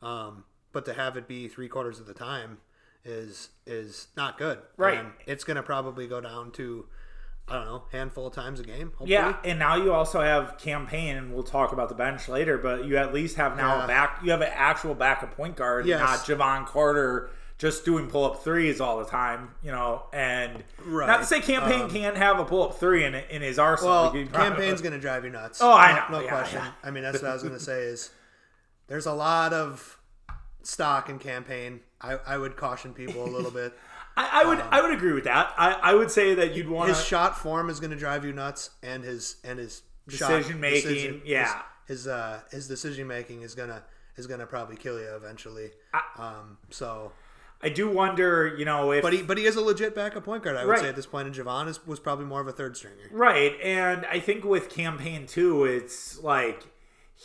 Um, 0.02 0.44
but 0.72 0.86
to 0.86 0.94
have 0.94 1.18
it 1.18 1.28
be 1.28 1.48
three 1.48 1.68
quarters 1.68 2.00
of 2.00 2.06
the 2.06 2.14
time 2.14 2.60
is 3.06 3.50
is 3.66 4.08
not 4.18 4.38
good. 4.38 4.60
Right. 4.78 4.98
And 5.00 5.12
it's 5.26 5.44
going 5.44 5.58
to 5.58 5.64
probably 5.64 6.08
go 6.08 6.22
down 6.22 6.52
to 6.54 6.86
I 7.50 7.56
don't 7.56 7.66
know, 7.66 7.84
handful 7.92 8.28
of 8.28 8.34
times 8.34 8.60
a 8.60 8.64
game. 8.64 8.88
Hopefully. 8.90 9.12
Yeah, 9.12 9.38
and 9.44 9.58
now 9.60 9.76
you 9.76 9.94
also 9.94 10.22
have 10.22 10.58
Cam 10.58 10.86
Payne, 10.88 11.18
and 11.18 11.34
we'll 11.34 11.44
talk 11.44 11.72
about 11.72 11.90
the 11.90 11.96
bench 11.96 12.28
later. 12.30 12.58
But 12.58 12.86
you 12.86 12.98
at 12.98 13.14
least 13.14 13.38
have 13.38 13.58
now 13.58 13.78
Yeah. 13.78 13.84
a 13.86 13.88
back. 13.88 14.20
You 14.24 14.32
have 14.32 14.42
an 14.42 14.52
actual 14.54 14.94
backup 14.96 15.36
point 15.36 15.56
guard, 15.56 15.86
Yes. 15.86 16.00
not 16.00 16.20
Jevon 16.20 16.66
Carter 16.68 17.30
just 17.58 17.84
doing 17.84 18.08
pull 18.10 18.24
up 18.24 18.42
threes 18.44 18.80
all 18.80 19.00
the 19.00 19.06
time. 19.06 19.54
You 19.64 19.72
know, 19.72 20.04
and 20.14 20.64
Right. 20.86 21.08
not 21.08 21.20
to 21.20 21.26
say 21.26 21.42
Cam 21.42 21.64
Payne 21.64 21.82
Um, 21.84 21.90
can't 21.92 22.16
have 22.18 22.40
a 22.40 22.46
pull 22.46 22.64
up 22.64 22.80
three 22.80 23.04
in 23.04 23.16
in 23.16 23.42
his 23.42 23.60
arsenal. 23.60 24.12
Well, 24.14 24.26
Cam 24.28 24.56
Payne's 24.56 24.82
going 24.82 24.94
to 24.94 25.00
drive 25.00 25.24
you 25.26 25.30
nuts. 25.32 25.60
Oh, 25.62 25.72
I 25.74 26.06
No- 26.10 26.20
No, 26.20 26.24
Yeah, 26.24 26.30
question. 26.30 26.62
yeah. 26.64 26.72
I 26.84 26.92
mean, 26.92 27.04
that's 27.04 27.22
what 27.22 27.30
I 27.30 27.34
was 27.34 27.44
going 27.44 27.56
to 27.56 27.60
say 27.60 27.82
is 27.84 28.12
there's 28.88 29.06
a 29.06 29.14
lot 29.14 29.52
of 29.54 29.98
stock 30.64 31.10
in 31.10 31.20
Cam 31.20 31.44
Payne. 31.44 31.82
I, 32.02 32.18
I 32.26 32.38
would 32.38 32.56
caution 32.56 32.94
people 32.94 33.24
a 33.26 33.28
little 33.30 33.52
bit. 33.52 33.74
I, 34.22 34.42
I 34.42 34.46
would 34.46 34.60
I 34.72 34.82
would 34.82 34.92
agree 34.94 35.14
with 35.14 35.24
that. 35.24 35.54
I, 35.58 35.74
I 35.82 35.94
would 35.94 36.12
say 36.12 36.34
that 36.36 36.54
you'd 36.56 36.68
want 36.70 36.90
His 36.90 37.04
shot 37.04 37.38
form 37.38 37.70
is 37.70 37.80
going 37.80 37.92
to 37.92 37.98
drive 37.98 38.26
you 38.26 38.34
nuts, 38.34 38.70
and 38.84 39.04
his 39.04 39.38
and 39.44 39.58
his 39.60 39.84
shot- 40.10 40.30
Decision 40.30 40.60
making, 40.60 40.90
decision- 40.90 41.22
yeah. 41.26 41.62
His 41.88 42.00
his, 42.04 42.08
uh, 42.08 42.42
his 42.52 42.68
decision 42.68 43.08
making 43.08 43.42
is 43.44 43.56
gonna 43.56 43.82
is 44.18 44.28
gonna 44.28 44.46
probably 44.46 44.76
kill 44.76 45.00
you 45.00 45.08
eventually. 45.16 45.72
um, 46.18 46.58
so, 46.70 47.12
I 47.64 47.70
do 47.70 47.90
wonder, 47.90 48.56
you 48.58 48.66
know, 48.66 48.92
if 48.92 49.02
but 49.02 49.14
he 49.14 49.22
but 49.24 49.38
he 49.38 49.46
is 49.46 49.56
a 49.56 49.62
legit 49.62 49.96
backup 49.96 50.24
point 50.26 50.44
guard. 50.44 50.58
I 50.58 50.66
would 50.66 50.72
Right. 50.72 50.82
say 50.82 50.90
at 50.90 50.96
this 50.96 51.06
point, 51.08 51.28
and 51.28 51.36
Jevon 51.36 51.68
is, 51.68 51.86
was 51.88 52.00
probably 52.00 52.26
more 52.26 52.42
of 52.42 52.48
a 52.48 52.52
third 52.52 52.76
stringer. 52.78 53.08
Right, 53.12 53.60
and 53.64 54.06
I 54.06 54.20
think 54.20 54.44
with 54.44 54.70
Cam 54.70 54.98
Payne 54.98 55.26
two, 55.28 55.64
it's 55.66 56.22
like 56.22 56.64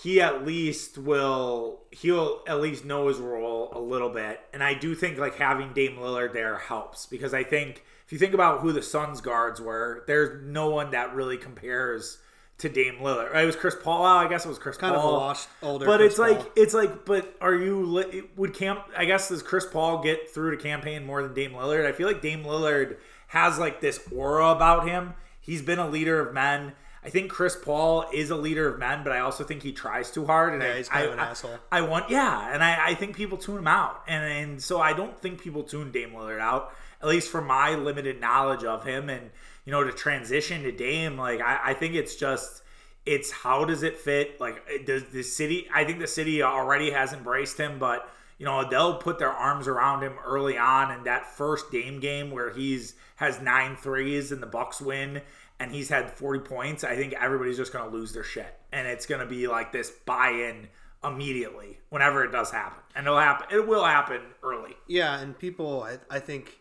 he 0.02 0.20
at 0.20 0.44
least 0.44 0.98
will 0.98 1.80
he'll 1.90 2.42
at 2.48 2.60
least 2.60 2.84
know 2.84 3.08
his 3.08 3.18
role 3.18 3.70
a 3.72 3.78
little 3.78 4.10
bit, 4.10 4.40
and 4.52 4.62
I 4.62 4.74
do 4.74 4.94
think 4.94 5.18
like 5.18 5.36
having 5.36 5.72
Dame 5.72 5.96
Lillard 5.96 6.32
there 6.32 6.58
helps 6.58 7.06
because 7.06 7.32
I 7.32 7.44
think 7.44 7.84
if 8.04 8.12
you 8.12 8.18
think 8.18 8.34
about 8.34 8.60
who 8.60 8.72
the 8.72 8.82
Suns 8.82 9.20
guards 9.20 9.60
were, 9.60 10.02
there's 10.06 10.44
no 10.44 10.68
one 10.70 10.90
that 10.90 11.14
really 11.14 11.36
compares 11.36 12.18
to 12.58 12.68
Dame 12.68 12.96
Lillard. 12.96 13.34
It 13.34 13.46
was 13.46 13.56
Chris 13.56 13.76
Paul. 13.80 14.04
I 14.04 14.28
guess 14.28 14.44
it 14.44 14.48
was 14.48 14.58
Chris 14.58 14.76
Kind 14.76 14.94
of 14.94 15.00
Paul. 15.00 15.14
a 15.14 15.18
washed 15.18 15.48
older. 15.62 15.86
But 15.86 15.98
Chris 15.98 16.12
it's 16.12 16.18
like 16.18 16.52
it's 16.56 16.74
like, 16.74 17.04
but 17.04 17.32
are 17.40 17.54
you 17.54 18.28
would 18.36 18.52
camp? 18.52 18.80
I 18.96 19.04
guess 19.04 19.28
does 19.28 19.42
Chris 19.42 19.64
Paul 19.64 20.02
get 20.02 20.28
through 20.28 20.56
to 20.56 20.62
Cam 20.62 20.80
Payne 20.80 21.06
more 21.06 21.22
than 21.22 21.34
Dame 21.34 21.52
Lillard? 21.52 21.86
I 21.86 21.92
feel 21.92 22.08
like 22.08 22.20
Dame 22.20 22.42
Lillard 22.42 22.96
has 23.28 23.58
like 23.58 23.80
this 23.80 24.00
aura 24.14 24.50
about 24.50 24.88
him. 24.88 25.14
He's 25.40 25.62
been 25.62 25.78
a 25.78 25.88
leader 25.88 26.20
of 26.20 26.34
men. 26.34 26.72
I 27.04 27.10
think 27.10 27.30
Chris 27.30 27.54
Paul 27.54 28.06
is 28.14 28.30
a 28.30 28.36
leader 28.36 28.66
of 28.68 28.78
men, 28.78 29.04
but 29.04 29.12
I 29.12 29.20
also 29.20 29.44
think 29.44 29.62
he 29.62 29.72
tries 29.72 30.10
too 30.10 30.24
hard. 30.24 30.54
And 30.54 30.62
Yeah, 30.62 30.70
I, 30.72 30.76
he's 30.78 30.88
kind 30.88 31.02
I, 31.02 31.06
of 31.06 31.12
an 31.12 31.18
I- 31.18 31.30
asshole. 31.30 31.58
I 31.70 31.80
want, 31.82 32.08
yeah, 32.10 32.52
and 32.52 32.64
I, 32.64 32.86
I 32.88 32.94
think 32.94 33.14
people 33.14 33.36
tune 33.36 33.58
him 33.58 33.66
out, 33.68 34.02
and, 34.08 34.24
and 34.24 34.62
so 34.62 34.80
I 34.80 34.92
don't 34.94 35.20
think 35.20 35.42
people 35.42 35.62
tune 35.64 35.92
Dame 35.92 36.12
Lillard 36.12 36.40
out, 36.40 36.72
at 37.02 37.08
least 37.08 37.30
from 37.30 37.46
my 37.46 37.74
limited 37.74 38.20
knowledge 38.20 38.64
of 38.64 38.84
him, 38.84 39.10
and 39.10 39.30
you 39.66 39.70
know 39.72 39.84
to 39.84 39.92
transition 39.92 40.62
to 40.62 40.72
Dame, 40.72 41.16
like 41.18 41.40
I, 41.42 41.60
I 41.70 41.74
think 41.74 41.94
it's 41.94 42.16
just 42.16 42.62
it's 43.04 43.30
how 43.30 43.66
does 43.66 43.82
it 43.82 43.98
fit? 43.98 44.40
Like 44.40 44.86
does 44.86 45.04
the 45.04 45.22
city? 45.22 45.68
I 45.74 45.84
think 45.84 45.98
the 45.98 46.06
city 46.06 46.42
already 46.42 46.90
has 46.92 47.12
embraced 47.12 47.58
him, 47.58 47.78
but 47.78 48.08
you 48.44 48.50
know 48.50 48.68
they'll 48.68 48.96
put 48.98 49.18
their 49.18 49.32
arms 49.32 49.66
around 49.66 50.02
him 50.02 50.18
early 50.22 50.58
on 50.58 50.90
in 50.92 51.04
that 51.04 51.34
first 51.34 51.70
Dame 51.72 51.98
game 51.98 52.30
where 52.30 52.52
he's 52.52 52.94
has 53.16 53.40
nine 53.40 53.74
threes 53.74 54.32
and 54.32 54.42
the 54.42 54.46
Bucks 54.46 54.82
win. 54.82 55.22
And 55.58 55.72
he's 55.72 55.88
had 55.88 56.10
40 56.10 56.40
points. 56.40 56.84
I 56.84 56.94
think 56.94 57.14
everybody's 57.14 57.56
just 57.56 57.72
going 57.72 57.88
to 57.88 57.96
lose 57.96 58.12
their 58.12 58.24
shit. 58.24 58.58
And 58.70 58.86
it's 58.86 59.06
going 59.06 59.20
to 59.20 59.26
be 59.26 59.46
like 59.46 59.72
this 59.72 59.90
buy 60.04 60.28
in 60.28 60.68
immediately 61.02 61.78
whenever 61.88 62.22
it 62.22 62.32
does 62.32 62.50
happen, 62.50 62.82
and 62.94 63.06
it'll 63.06 63.18
happen. 63.18 63.46
It 63.50 63.66
will 63.66 63.84
happen 63.84 64.20
early. 64.42 64.74
Yeah, 64.88 65.18
and 65.18 65.38
people, 65.38 65.84
I, 65.84 65.98
I 66.10 66.18
think, 66.18 66.58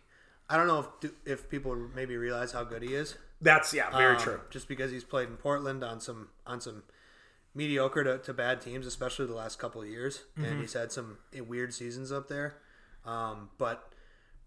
I 0.48 0.56
don't 0.56 0.68
know 0.68 0.86
if 1.02 1.10
if 1.26 1.50
people 1.50 1.74
maybe 1.94 2.16
realize 2.16 2.52
how 2.52 2.64
good 2.64 2.82
he 2.82 2.94
is. 2.94 3.16
That's 3.42 3.74
yeah, 3.74 3.90
very 3.94 4.14
Um, 4.14 4.20
true. 4.20 4.40
Just 4.48 4.68
because 4.68 4.90
he's 4.90 5.04
played 5.04 5.28
in 5.28 5.36
Portland 5.36 5.84
on 5.84 6.00
some 6.00 6.28
on 6.46 6.60
some 6.62 6.84
mediocre 7.54 8.02
to, 8.04 8.18
to 8.18 8.32
bad 8.34 8.60
teams, 8.60 8.86
especially 8.86 9.26
the 9.26 9.34
last 9.34 9.58
couple 9.58 9.80
of 9.82 9.88
years, 9.88 10.22
Mm-hmm. 10.38 10.44
and 10.44 10.60
he's 10.60 10.72
had 10.72 10.90
some 10.92 11.18
weird 11.46 11.72
seasons 11.74 12.10
up 12.12 12.28
there. 12.28 12.56
Um, 13.04 13.50
but 13.58 13.92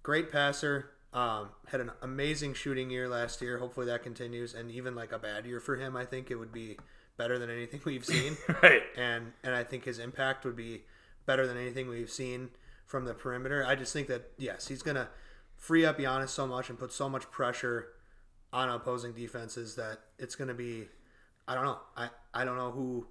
great 0.04 0.32
passer. 0.32 0.92
Um, 1.14 1.50
had 1.68 1.80
an 1.80 1.92
amazing 2.02 2.54
shooting 2.54 2.90
year 2.90 3.08
last 3.08 3.42
year. 3.42 3.60
Hopefully 3.60 3.86
that 3.88 4.04
continues, 4.04 4.54
and 4.54 4.70
even 4.72 4.94
like 4.94 5.12
a 5.12 5.20
bad 5.20 5.46
year 5.46 5.60
for 5.60 5.76
him, 5.78 5.96
I 5.96 6.06
think 6.06 6.30
it 6.30 6.36
would 6.36 6.52
be 6.52 6.78
better 7.18 7.40
than 7.40 7.50
anything 7.50 7.80
we've 7.86 8.06
seen. 8.06 8.36
Right. 8.62 8.82
and 8.98 9.32
and 9.44 9.56
I 9.56 9.64
think 9.64 9.86
his 9.86 10.00
impact 10.00 10.44
would 10.46 10.56
be 10.56 10.84
better 11.26 11.48
than 11.48 11.58
anything 11.58 11.88
we've 11.88 12.12
seen 12.12 12.50
from 12.86 13.06
the 13.06 13.14
perimeter. 13.14 13.66
I 13.66 13.76
just 13.76 13.94
think 13.94 14.08
that 14.08 14.32
yes, 14.38 14.68
he's 14.68 14.82
gonna 14.82 15.08
free 15.56 15.86
up 15.86 15.98
Giannis 15.98 16.30
so 16.30 16.46
much 16.46 16.70
and 16.70 16.78
put 16.78 16.92
so 16.92 17.10
much 17.10 17.30
pressure 17.32 17.88
on 18.54 18.70
opposing 18.70 19.14
defenses 19.14 19.76
that 19.76 20.00
it's 20.20 20.36
gonna 20.36 20.54
be. 20.54 20.88
I 21.48 21.56
don't 21.56 21.64
know. 21.66 21.80
I 21.96 22.10
I 22.38 22.46
don't 22.46 22.58
know 22.58 22.72
who. 22.72 23.08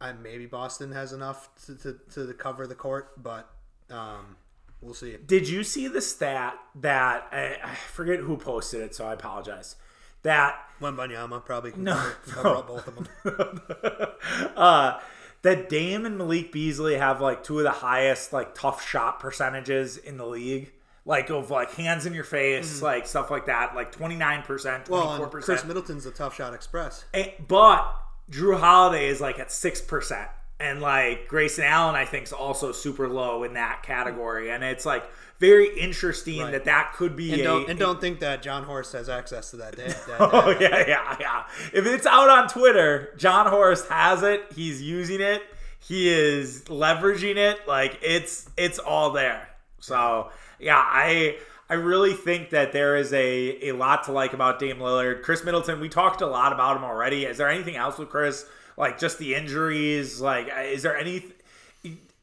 I 0.00 0.12
maybe 0.12 0.46
Boston 0.46 0.92
has 0.92 1.12
enough 1.12 1.48
to 1.66 1.74
to, 1.76 1.98
to 2.26 2.34
cover 2.34 2.66
the 2.66 2.74
court, 2.74 3.22
but 3.22 3.48
um, 3.90 4.36
we'll 4.80 4.94
see. 4.94 5.16
Did 5.24 5.48
you 5.48 5.62
see 5.64 5.88
the 5.88 6.00
stat 6.00 6.54
that 6.80 7.28
I, 7.32 7.58
I 7.62 7.74
forget 7.74 8.20
who 8.20 8.36
posted 8.36 8.82
it, 8.82 8.94
so 8.94 9.06
I 9.06 9.14
apologize. 9.14 9.76
That 10.22 10.56
Wembanyama 10.80 11.44
probably 11.44 11.72
can 11.72 11.84
No, 11.84 11.94
cover, 11.94 12.16
cover 12.28 12.48
no. 12.48 12.54
up 12.58 12.66
both 12.68 12.88
of 12.88 12.94
them. 12.96 14.52
uh, 14.56 15.00
that 15.42 15.68
Dame 15.68 16.06
and 16.06 16.16
Malik 16.18 16.52
Beasley 16.52 16.94
have 16.96 17.20
like 17.20 17.42
two 17.42 17.58
of 17.58 17.64
the 17.64 17.70
highest 17.70 18.32
like 18.32 18.54
tough 18.54 18.86
shot 18.86 19.18
percentages 19.18 19.96
in 19.96 20.16
the 20.18 20.26
league. 20.26 20.72
Like 21.04 21.30
of 21.30 21.50
like 21.50 21.72
hands 21.74 22.06
in 22.06 22.14
your 22.14 22.22
face, 22.22 22.80
like 22.80 23.08
stuff 23.08 23.28
like 23.32 23.46
that, 23.46 23.74
like 23.74 23.90
twenty 23.90 24.14
nine 24.14 24.42
percent, 24.42 24.86
twenty 24.86 25.04
Mm-hmm. 25.04 25.16
Four 25.16 25.24
and 25.24 25.32
Khris 25.32 25.46
percent. 25.46 25.66
Middleton's 25.66 26.06
a 26.06 26.12
tough 26.12 26.36
shot 26.36 26.54
express. 26.54 27.04
But 27.48 27.84
Jrue 28.30 28.58
Holiday 28.58 29.08
is 29.08 29.20
like 29.20 29.38
at 29.38 29.50
six 29.52 29.80
percent, 29.80 30.28
and 30.60 30.80
like 30.80 31.28
Grayson 31.28 31.64
Allen, 31.64 31.94
I 31.94 32.04
think 32.04 32.24
is 32.24 32.32
also 32.32 32.72
super 32.72 33.08
low 33.08 33.42
in 33.44 33.54
that 33.54 33.82
category, 33.82 34.50
and 34.50 34.62
it's 34.64 34.86
like 34.86 35.04
very 35.38 35.76
interesting 35.78 36.40
Right. 36.40 36.52
that 36.52 36.64
that 36.66 36.92
could 36.94 37.16
be 37.16 37.32
And 37.32 37.40
a, 37.40 37.44
don't 37.44 37.68
and 37.70 37.78
don't 37.78 38.00
think 38.00 38.20
that 38.20 38.42
Jon 38.42 38.62
Horst 38.64 38.92
has 38.92 39.08
access 39.08 39.50
to 39.50 39.56
that. 39.56 39.76
Data, 39.76 39.96
that 40.06 40.20
Oh 40.20 40.56
yeah, 40.60 40.84
yeah, 40.86 41.16
yeah. 41.18 41.44
If 41.72 41.84
it's 41.86 42.06
out 42.06 42.28
on 42.28 42.48
Twitter, 42.48 43.12
Jon 43.16 43.46
Horst 43.48 43.88
has 43.88 44.22
it. 44.22 44.44
He's 44.54 44.80
using 44.80 45.20
it. 45.20 45.42
He 45.80 46.08
is 46.08 46.62
leveraging 46.66 47.36
it. 47.36 47.66
Like 47.66 47.98
it's 48.02 48.48
it's 48.56 48.78
all 48.78 49.10
there. 49.10 49.48
So 49.80 50.30
yeah, 50.60 50.78
I 50.78 51.38
I 51.72 51.76
really 51.76 52.12
think 52.12 52.50
that 52.50 52.72
there 52.72 52.96
is 52.96 53.12
a 53.14 53.68
a 53.68 53.72
lot 53.72 54.04
to 54.04 54.12
like 54.12 54.34
about 54.34 54.58
Dame 54.58 54.78
Lillard. 54.78 55.22
Khris 55.22 55.42
Middleton, 55.42 55.80
we 55.80 55.88
talked 55.88 56.20
a 56.20 56.26
lot 56.26 56.52
about 56.52 56.76
him 56.76 56.84
already. 56.84 57.24
Is 57.24 57.38
there 57.38 57.48
anything 57.48 57.76
else 57.76 57.96
with 57.96 58.10
Khris? 58.10 58.44
Like 58.76 58.98
just 58.98 59.18
the 59.18 59.34
injuries? 59.34 60.20
Like 60.20 60.48
is 60.66 60.82
there 60.82 60.96
any? 60.96 61.24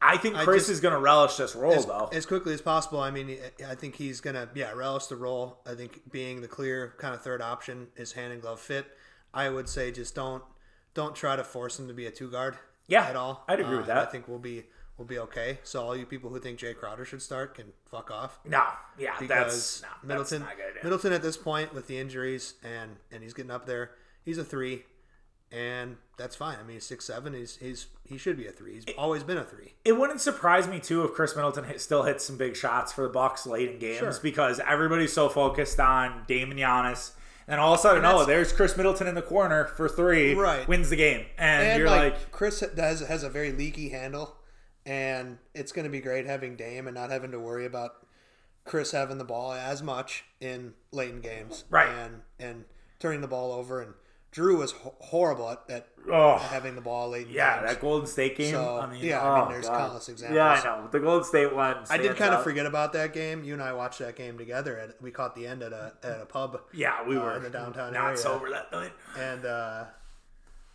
I 0.02 0.16
think 0.16 0.36
I 0.36 0.44
Khris 0.44 0.62
just- 0.62 0.70
is 0.70 0.80
going 0.80 0.94
to 0.94 1.00
relish 1.00 1.36
this 1.36 1.54
role 1.54 1.74
as, 1.74 1.84
though. 1.84 2.08
as 2.12 2.24
quickly 2.26 2.54
as 2.54 2.62
possible. 2.62 3.00
I 3.00 3.10
mean, 3.10 3.38
I 3.68 3.74
think 3.74 3.96
he's 3.96 4.20
gonna 4.20 4.48
yeah 4.54 4.72
relish 4.72 5.06
the 5.06 5.16
role. 5.16 5.58
I 5.66 5.74
think 5.74 6.10
being 6.12 6.40
the 6.42 6.48
clear 6.48 6.94
kind 6.98 7.12
of 7.14 7.20
third 7.22 7.42
option 7.42 7.88
is 7.96 8.12
hand 8.12 8.32
and 8.32 8.40
glove 8.40 8.60
fit. 8.60 8.86
I 9.34 9.48
would 9.48 9.68
say 9.68 9.90
just 9.90 10.14
don't 10.14 10.42
don't 10.94 11.14
try 11.14 11.34
to 11.36 11.44
force 11.44 11.78
him 11.78 11.88
to 11.88 11.94
be 11.94 12.06
a 12.06 12.10
two 12.10 12.30
guard. 12.30 12.56
Yeah, 12.86 13.04
at 13.04 13.16
all. 13.16 13.44
I'd 13.48 13.60
agree 13.60 13.76
with 13.76 13.90
Uh, 13.90 13.94
that. 13.94 14.08
I 14.08 14.10
think 14.10 14.26
we'll 14.28 14.38
be 14.38 14.64
we'll 15.00 15.06
be 15.08 15.18
okay. 15.18 15.58
So 15.64 15.82
all 15.82 15.96
you 15.96 16.04
people 16.04 16.28
who 16.28 16.38
think 16.38 16.58
Jae 16.58 16.76
Crowder 16.76 17.06
should 17.06 17.22
start 17.22 17.54
can 17.54 17.72
fuck 17.90 18.10
off. 18.10 18.38
no, 18.44 18.62
yeah, 18.98 19.12
because 19.18 19.28
that's 19.28 19.82
no, 19.82 19.88
Middleton 20.06 20.42
That's. 20.42 20.84
Middleton 20.84 21.12
at 21.14 21.22
this 21.22 21.38
point 21.38 21.72
with 21.72 21.86
the 21.86 21.96
injuries 21.96 22.54
and 22.62 22.96
and 23.10 23.22
he's 23.22 23.32
getting 23.32 23.50
up 23.50 23.64
there. 23.64 23.92
He's 24.22 24.36
a 24.36 24.44
three, 24.44 24.84
and 25.50 25.96
that's 26.18 26.36
fine. 26.36 26.58
I 26.60 26.62
mean, 26.62 26.74
he's 26.74 26.84
six 26.86 27.06
seven. 27.06 27.32
He's 27.32 27.56
he's 27.56 27.86
he 28.04 28.18
should 28.18 28.36
be 28.36 28.46
a 28.46 28.52
three. 28.52 28.74
He's 28.74 28.84
always 28.98 29.22
been 29.22 29.38
a 29.38 29.44
three. 29.44 29.72
It 29.86 29.92
wouldn't 29.92 30.20
surprise 30.20 30.68
me 30.68 30.78
too 30.80 31.02
if 31.04 31.12
Khris 31.12 31.34
Middleton 31.34 31.64
hit, 31.64 31.80
still 31.80 32.02
hits 32.02 32.24
some 32.24 32.36
big 32.36 32.54
shots 32.54 32.92
for 32.92 33.02
the 33.02 33.08
Bucks 33.08 33.46
late 33.46 33.70
in 33.70 33.78
games 33.78 33.98
Sure. 33.98 34.14
because 34.22 34.60
everybody's 34.60 35.14
so 35.14 35.30
focused 35.30 35.80
on 35.80 36.24
Dame 36.28 36.50
and 36.50 36.60
Giannis, 36.60 37.12
and 37.48 37.58
all 37.58 37.72
of 37.72 37.78
a 37.80 37.82
sudden, 37.82 38.04
oh, 38.04 38.26
there's 38.26 38.52
Khris 38.52 38.76
Middleton 38.76 39.06
in 39.06 39.14
the 39.14 39.22
corner 39.22 39.64
for 39.64 39.88
three, 39.88 40.34
Right. 40.34 40.68
Wins 40.68 40.90
the 40.90 40.96
game, 40.96 41.24
and, 41.38 41.66
And 41.68 41.78
you're 41.80 41.88
like, 41.88 42.12
like, 42.12 42.30
Khris 42.30 42.60
has 42.76 43.00
has 43.00 43.22
a 43.22 43.30
very 43.30 43.50
leaky 43.52 43.88
handle, 43.88 44.36
and 44.86 45.38
it's 45.54 45.72
going 45.72 45.84
to 45.84 45.90
be 45.90 46.00
great 46.00 46.26
having 46.26 46.56
Dame 46.56 46.86
and 46.86 46.94
not 46.94 47.10
having 47.10 47.30
to 47.32 47.38
worry 47.40 47.66
about 47.66 48.06
Khris 48.64 48.92
having 48.92 49.18
the 49.18 49.24
ball 49.24 49.52
as 49.52 49.82
much 49.82 50.24
in 50.40 50.74
late 50.92 51.10
in 51.10 51.20
games, 51.20 51.64
Right. 51.70 51.88
And 51.88 52.22
and 52.38 52.64
turning 52.98 53.20
the 53.20 53.28
ball 53.28 53.52
over. 53.52 53.80
And 53.80 53.94
Jrue 54.32 54.56
was 54.58 54.72
ho- 54.72 54.94
horrible 55.00 55.48
at, 55.50 55.62
at 55.68 55.88
oh, 56.10 56.36
having 56.38 56.76
the 56.76 56.80
ball 56.80 57.08
late. 57.10 57.26
In 57.26 57.32
yeah, 57.32 57.60
games. 57.60 57.72
that 57.72 57.80
Golden 57.80 58.06
State 58.06 58.36
game. 58.36 58.52
So, 58.52 58.78
I 58.78 58.86
mean, 58.86 59.02
yeah, 59.04 59.20
I 59.20 59.38
mean, 59.40 59.48
oh, 59.48 59.50
there's 59.50 59.66
God. 59.66 59.78
countless 59.78 60.08
examples. 60.08 60.36
Yeah, 60.36 60.48
I 60.48 60.62
know 60.82 60.88
the 60.92 61.00
Golden 61.00 61.24
State 61.24 61.52
one. 61.54 61.78
I 61.90 61.96
did 61.96 62.16
kind 62.16 62.32
of 62.34 62.44
forget 62.44 62.64
about 62.66 62.92
that 62.92 63.12
game. 63.12 63.42
You 63.42 63.54
and 63.54 63.62
I 63.62 63.72
watched 63.72 63.98
that 63.98 64.14
game 64.14 64.38
together. 64.38 64.78
At, 64.78 65.02
we 65.02 65.10
caught 65.10 65.34
the 65.34 65.46
end 65.46 65.62
at 65.62 65.72
a 65.72 65.92
at 66.04 66.20
a 66.20 66.26
pub, 66.26 66.60
Yeah, 66.72 67.06
we 67.06 67.16
uh, 67.16 67.22
were 67.22 67.36
in 67.36 67.42
the 67.42 67.50
downtown 67.50 67.92
not 67.92 68.04
area. 68.04 68.16
sober 68.18 68.50
that 68.50 68.70
night. 68.70 68.92
and 69.18 69.44
uh, 69.46 69.84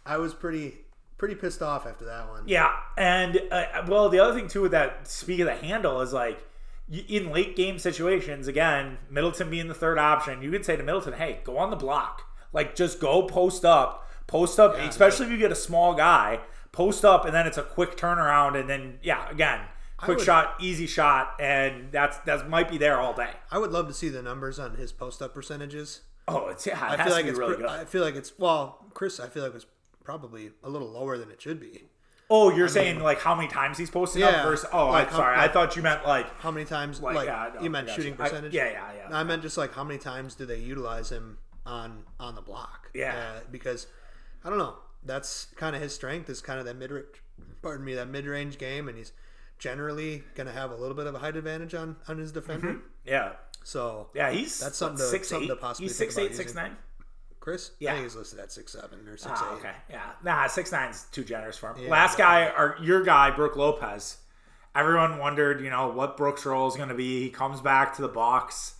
I 0.06 0.18
was 0.18 0.34
pretty 0.34 0.74
pretty 1.18 1.36
pissed 1.36 1.61
off 1.61 1.86
after 1.86 2.05
that 2.05 2.30
one. 2.30 2.43
Yeah, 2.47 2.72
and 2.97 3.41
uh, 3.51 3.84
well, 3.88 4.09
the 4.09 4.20
other 4.20 4.34
thing 4.34 4.47
too 4.47 4.61
with 4.61 4.72
that, 4.72 5.07
speak 5.07 5.39
of 5.39 5.45
the 5.47 5.55
handle, 5.55 6.01
is 6.01 6.13
like 6.13 6.43
in 6.89 7.32
late 7.32 7.55
game 7.55 7.80
situations. 7.80 8.47
Again, 8.47 8.97
Middleton 9.09 9.49
being 9.49 9.68
the 9.68 9.74
third 9.74 9.97
option, 9.97 10.41
you 10.41 10.51
could 10.51 10.66
say 10.66 10.76
to 10.76 10.84
Middleton, 10.84 11.13
"Hey, 11.13 11.39
go 11.43 11.57
on 11.57 11.70
the 11.70 11.76
block. 11.76 12.24
Like, 12.53 12.76
just 12.76 12.99
go 12.99 13.24
post 13.24 13.66
up, 13.66 14.07
post 14.28 14.59
up. 14.59 14.76
especially 14.78 15.26
if 15.26 15.32
you 15.32 15.38
get 15.38 15.51
a 15.51 15.55
small 15.55 15.93
guy, 15.93 16.39
post 16.72 17.03
up, 17.03 17.26
and 17.26 17.34
then 17.34 17.45
it's 17.47 17.57
a 17.57 17.63
quick 17.63 17.97
turnaround, 17.97 18.57
and 18.59 18.70
then 18.70 18.99
yeah, 19.03 19.30
again, 19.30 19.59
quick 19.97 20.18
would- 20.20 20.26
shot, 20.26 20.55
easy 20.61 20.88
shot, 20.88 21.34
and 21.39 21.91
that's 21.91 22.18
that 22.20 22.49
might 22.49 22.70
be 22.70 22.78
there 22.78 22.99
all 22.99 23.13
day. 23.13 23.32
I 23.51 23.57
would 23.57 23.72
love 23.72 23.88
to 23.88 23.93
see 23.93 24.09
the 24.09 24.22
numbers 24.22 24.59
on 24.59 24.76
his 24.76 24.91
post 24.91 25.22
up 25.22 25.34
percentages. 25.34 26.01
Oh, 26.28 26.47
it's 26.47 26.66
yeah, 26.66 26.93
it 26.93 26.99
I 26.99 27.03
feel 27.05 27.13
like 27.13 27.26
it's 27.26 27.38
really 27.38 27.55
pre- 27.55 27.63
good. 27.63 27.72
I 27.72 27.86
feel 27.86 28.03
like 28.03 28.16
it's 28.16 28.34
well, 28.39 28.86
Chris. 28.93 29.20
I 29.20 29.28
feel 29.28 29.43
like 29.43 29.53
it's 29.53 29.66
probably 30.06 30.51
a 30.64 30.70
little 30.70 30.89
lower 30.89 31.18
than 31.18 31.30
it 31.32 31.41
should 31.41 31.60
be. 31.60 31.84
oh, 32.30 32.56
you're 32.56 32.70
saying 32.70 32.99
like 33.01 33.20
how 33.20 33.36
many 33.36 33.47
times 33.49 33.78
he's 33.78 33.89
posted 33.89 34.24
up 34.24 34.32
Yeah, 34.32 34.43
versus? 34.45 34.70
Oh, 34.72 34.88
like 34.89 35.10
I'm 35.10 35.14
sorry, 35.18 35.38
I 35.38 35.47
thought 35.49 35.76
you 35.76 35.82
meant 35.82 36.06
like 36.08 36.28
How 36.39 36.51
many 36.51 36.66
times? 36.66 37.01
Like, 37.01 37.16
Like, 37.16 37.28
yeah, 37.28 37.41
I 37.41 37.53
know, 37.53 37.62
you 37.62 37.70
meant 37.70 37.89
shooting 37.89 38.14
you. 38.18 38.24
I- 38.24 38.30
percentage. 38.30 38.53
yeah, 38.53 38.70
yeah, 38.72 38.91
yeah. 39.10 39.18
I 39.18 39.24
meant 39.24 39.41
just 39.41 39.58
like 39.58 39.74
how 39.74 39.84
many 39.84 39.99
times 39.99 40.36
do 40.36 40.45
they 40.45 40.58
utilize 40.60 41.12
him 41.12 41.38
on 41.66 42.03
on 42.20 42.36
the 42.36 42.41
block? 42.41 42.89
Yeah. 42.93 43.14
Uh, 43.16 43.39
because 43.51 43.88
I 44.43 44.49
don't 44.49 44.60
know. 44.60 44.76
That's 45.03 45.45
kind 45.56 45.76
of 45.76 45.82
his 45.82 45.93
strength 45.93 46.30
is 46.30 46.41
kind 46.41 46.60
of 46.60 46.66
that 46.66 46.78
mid. 46.78 46.89
Range 46.91 47.06
pardon 47.62 47.86
me, 47.86 47.93
that 47.95 48.08
mid 48.08 48.26
range 48.26 48.58
game, 48.58 48.88
and 48.88 48.97
he's 48.97 49.12
generally 49.60 50.24
going 50.36 50.47
to 50.47 50.53
have 50.53 50.72
a 50.72 50.76
little 50.76 50.95
bit 50.95 51.08
of 51.08 51.16
a 51.16 51.20
height 51.20 51.36
advantage 51.36 51.74
on 51.76 51.95
on 52.08 52.18
his 52.18 52.32
defender. 52.32 52.78
yeah. 53.06 53.34
So 53.64 54.10
Yeah, 54.14 54.32
he's 54.32 54.60
That's 54.60 54.78
something 54.78 54.97
to- 54.97 55.03
six 55.10 55.28
something 55.30 55.45
eight. 55.45 55.49
to 55.53 55.56
possibly 55.56 55.88
He's 55.88 55.99
about 55.99 56.20
eight, 56.26 56.36
six 56.36 56.53
nine. 56.56 56.76
Khris, 57.46 57.72
Yeah. 57.80 57.91
I 57.91 57.93
think 57.96 58.06
he's 58.08 58.16
listed 58.16 58.39
at 58.39 58.52
six 58.52 58.72
seven 58.74 59.08
or 59.08 59.18
six 59.18 59.39
Oh, 59.41 59.52
eight. 59.54 59.60
okay, 59.60 59.76
yeah, 59.89 60.12
nah, 60.24 60.48
six 60.48 60.72
nine's 60.72 61.04
too 61.12 61.24
generous 61.24 61.58
for 61.58 61.70
him. 61.74 61.84
Yeah, 61.84 61.89
Last 61.91 62.18
guy, 62.18 62.46
or 62.48 62.76
your 62.82 63.04
guy, 63.04 63.30
Brook 63.32 63.56
Lopez. 63.56 64.18
Everyone 64.76 65.20
wondered, 65.20 65.62
you 65.62 65.70
know, 65.70 65.88
what 65.89 66.18
Brook's 66.18 66.46
role 66.46 66.68
is 66.68 66.76
going 66.76 66.89
to 66.89 66.96
be. 66.96 67.22
He 67.22 67.30
comes 67.30 67.62
back 67.62 67.96
to 67.96 68.02
the 68.02 68.10
box. 68.10 68.74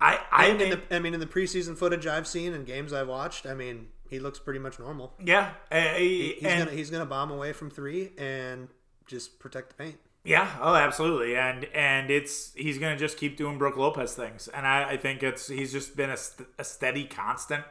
I, 0.00 0.20
I 0.30 0.46
In 0.48 0.56
mean, 0.58 0.70
the, 0.70 0.94
I 0.94 0.98
mean, 1.00 1.14
in 1.14 1.18
the 1.20 1.26
preseason 1.26 1.76
footage 1.76 2.06
I've 2.06 2.26
seen 2.28 2.52
and 2.52 2.64
games 2.66 2.92
I've 2.92 3.08
watched, 3.08 3.46
I 3.46 3.54
mean, 3.54 3.88
he 4.08 4.18
looks 4.20 4.38
pretty 4.38 4.60
much 4.60 4.78
normal. 4.78 5.14
yeah, 5.24 5.52
eh, 5.72 5.98
He's 5.98 6.42
and 6.44 6.66
gonna 6.66 6.76
he's 6.76 6.90
gonna 6.90 7.06
bomb 7.06 7.30
away 7.32 7.52
from 7.52 7.70
three 7.70 8.12
and 8.18 8.68
just 9.06 9.38
protect 9.40 9.70
the 9.70 9.82
paint. 9.82 9.96
yeah, 10.24 10.56
oh, 10.60 10.74
absolutely, 10.76 11.36
and 11.36 11.64
and 11.74 12.10
it's 12.10 12.52
he's 12.54 12.78
going 12.78 12.94
to 12.94 12.98
just 12.98 13.16
keep 13.18 13.36
doing 13.36 13.58
Brook 13.58 13.76
Lopez 13.76 14.14
things, 14.14 14.46
and 14.48 14.66
I, 14.66 14.90
I 14.90 14.96
think 14.98 15.22
it's 15.22 15.48
he's 15.48 15.72
just 15.72 15.96
been 15.96 16.10
a, 16.10 16.16
st- 16.16 16.48
a 16.58 16.64
steady 16.64 17.04
constant 17.06 17.64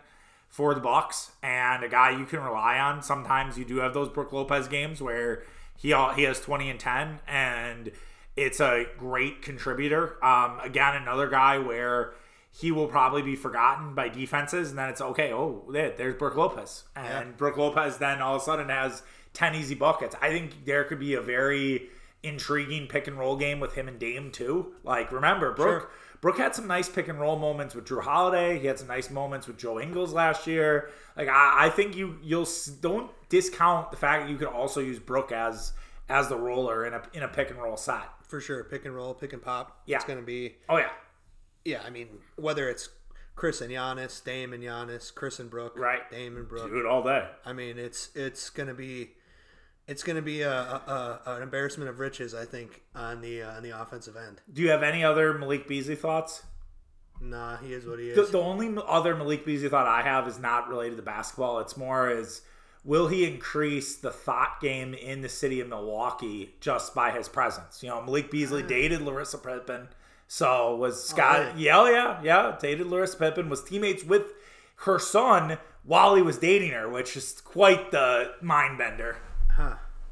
for 0.54 0.76
the 0.76 0.80
Bucks 0.80 1.32
and 1.42 1.84
a 1.84 1.90
guy 1.90 2.12
you 2.12 2.26
can 2.26 2.40
rely 2.40 2.78
on. 2.78 3.02
Sometimes 3.02 3.58
you 3.58 3.66
do 3.66 3.78
have 3.78 3.96
those 3.96 4.08
Brook 4.08 4.32
Lopez 4.32 4.68
games 4.68 5.02
where 5.02 5.42
he 5.76 5.92
all, 5.94 6.14
he 6.14 6.22
has 6.24 6.40
20 6.40 6.70
and 6.70 6.80
10 6.80 7.22
and 7.28 7.92
it's 8.36 8.60
a 8.60 8.86
great 9.00 9.42
contributor. 9.42 10.24
Um, 10.24 10.60
again, 10.60 10.94
another 10.96 11.28
guy 11.28 11.58
where 11.58 12.14
he 12.52 12.72
will 12.72 12.86
probably 12.86 13.24
be 13.24 13.36
forgotten 13.36 13.96
by 13.96 14.10
defenses 14.10 14.70
and 14.70 14.78
then 14.78 14.90
it's 14.90 15.02
okay. 15.02 15.34
Oh, 15.34 15.64
there, 15.72 15.92
there's 15.98 16.18
Brook 16.20 16.36
Lopez. 16.36 16.84
And 16.96 17.30
Yeah. 17.30 17.36
Brook 17.36 17.58
Lopez 17.58 17.98
then 17.98 18.22
all 18.22 18.36
of 18.36 18.44
a 18.44 18.46
sudden 18.46 18.70
has 18.70 19.02
10 19.34 19.56
easy 19.56 19.74
buckets. 19.74 20.16
I 20.22 20.30
think 20.30 20.66
there 20.66 20.84
could 20.84 21.00
be 21.00 21.16
a 21.16 21.22
very 21.22 21.90
intriguing 22.22 22.86
pick 22.86 23.08
and 23.08 23.18
roll 23.18 23.38
game 23.38 23.60
with 23.60 23.74
him 23.74 23.88
and 23.88 23.98
Dame 23.98 24.30
too. 24.30 24.76
Like 24.84 25.12
remember, 25.12 25.52
Brook 25.52 25.82
Sure. 25.82 25.90
Brook 26.24 26.38
had 26.38 26.56
some 26.56 26.68
nice 26.68 26.88
pick 26.88 27.10
and 27.10 27.20
roll 27.20 27.38
moments 27.38 27.76
with 27.76 27.84
Jrue 27.86 28.02
Holiday. 28.02 28.58
He 28.58 28.66
had 28.66 28.80
some 28.80 28.88
nice 28.88 29.10
moments 29.10 29.46
with 29.46 29.58
Joe 29.58 29.78
Ingles 29.78 30.14
last 30.14 30.48
year. 30.48 30.90
Like 31.18 31.28
I, 31.28 31.66
I 31.66 31.70
think 31.70 31.98
you 31.98 32.18
you'll 32.24 32.48
don't 32.80 33.12
discount 33.28 33.92
the 33.92 33.98
fact 33.98 34.24
that 34.24 34.32
you 34.32 34.38
could 34.38 34.48
also 34.48 34.80
use 34.80 35.00
Brook 35.00 35.34
as 35.34 35.74
as 36.08 36.30
the 36.30 36.38
roller 36.38 36.86
in 36.86 36.94
a 36.94 37.02
in 37.14 37.24
a 37.24 37.28
pick 37.28 37.50
and 37.50 37.62
roll 37.62 37.76
set. 37.76 38.04
For 38.26 38.40
sure, 38.40 38.64
pick 38.64 38.86
and 38.86 38.96
roll, 38.96 39.14
pick 39.14 39.34
and 39.34 39.42
pop. 39.42 39.82
Yeah. 39.86 39.98
It's 39.98 40.06
gonna 40.06 40.22
be 40.22 40.56
Oh 40.70 40.78
yeah, 40.78 40.92
yeah. 41.66 41.82
I 41.86 41.90
mean, 41.90 42.08
whether 42.38 42.70
it's 42.70 42.88
Khris 43.36 43.60
and 43.60 43.70
Giannis, 43.70 44.24
Dame 44.24 44.54
and 44.54 44.64
Giannis, 44.64 45.14
Khris 45.14 45.42
and 45.42 45.50
Brook, 45.50 45.78
Right. 45.78 46.10
Dame 46.10 46.38
and 46.38 46.48
Brook. 46.48 46.70
do 46.70 46.80
it 46.80 46.86
all 46.86 47.04
day. 47.04 47.28
I 47.46 47.52
mean, 47.52 47.78
it's 47.78 48.12
it's 48.16 48.50
gonna 48.50 48.74
be 48.74 49.12
it's 49.88 50.04
gonna 50.04 50.22
be 50.22 50.42
a, 50.42 50.52
a, 50.52 51.22
a 51.26 51.36
an 51.36 51.44
embarrassment 51.44 51.90
of 51.90 52.00
riches. 52.00 52.34
I 52.34 52.46
think 52.46 52.82
on 52.96 53.22
the 53.22 53.44
uh, 53.44 53.58
on 53.58 53.64
the 53.64 53.80
offensive 53.80 54.16
end. 54.16 54.42
Do 54.52 54.62
you 54.62 54.70
have 54.70 54.84
any 54.84 55.04
other 55.04 55.38
Malik 55.38 55.68
Beasley 55.68 55.96
thoughts? 55.96 56.44
Nah, 57.22 57.58
he 57.58 57.74
is 57.74 57.86
what 57.86 58.00
he 58.00 58.10
is. 58.10 58.16
The, 58.16 58.38
the 58.38 58.44
only 58.44 58.82
other 58.88 59.16
Malik 59.16 59.46
Beasley 59.46 59.70
thought 59.70 59.88
I 59.88 60.02
have 60.02 60.28
is 60.28 60.40
not 60.40 60.68
related 60.68 60.98
to 60.98 61.04
basketball. 61.04 61.60
It's 61.60 61.78
more 61.78 62.10
is 62.10 62.42
will 62.84 63.08
he 63.08 63.26
increase 63.26 63.96
the 63.96 64.12
thought 64.12 64.60
game 64.62 64.94
in 64.94 65.22
the 65.22 65.30
city 65.30 65.60
of 65.60 65.70
Milwaukee 65.70 66.56
just 66.60 66.94
by 66.94 67.12
his 67.12 67.30
presence? 67.30 67.82
You 67.82 67.90
know, 67.90 68.02
Malik 68.02 68.30
Beasley 68.30 68.64
dated 68.64 69.02
Larsa 69.02 69.42
Pippen, 69.42 69.90
so 70.28 70.76
was 70.76 71.08
Scott. 71.08 71.40
really? 71.40 71.64
Yeah, 71.64 71.80
oh, 71.80 71.90
yeah, 71.90 72.22
yeah. 72.24 72.58
Dated 72.60 72.88
Larsa 72.88 73.20
Pippen, 73.20 73.50
was 73.50 73.64
teammates 73.64 74.04
with 74.04 74.34
her 74.78 75.00
son 75.00 75.58
while 75.84 76.16
he 76.16 76.22
was 76.22 76.38
dating 76.38 76.72
her, 76.72 76.90
which 76.90 77.16
is 77.16 77.40
quite 77.42 77.92
the 77.92 78.34
mind 78.42 78.78
bender. 78.78 79.18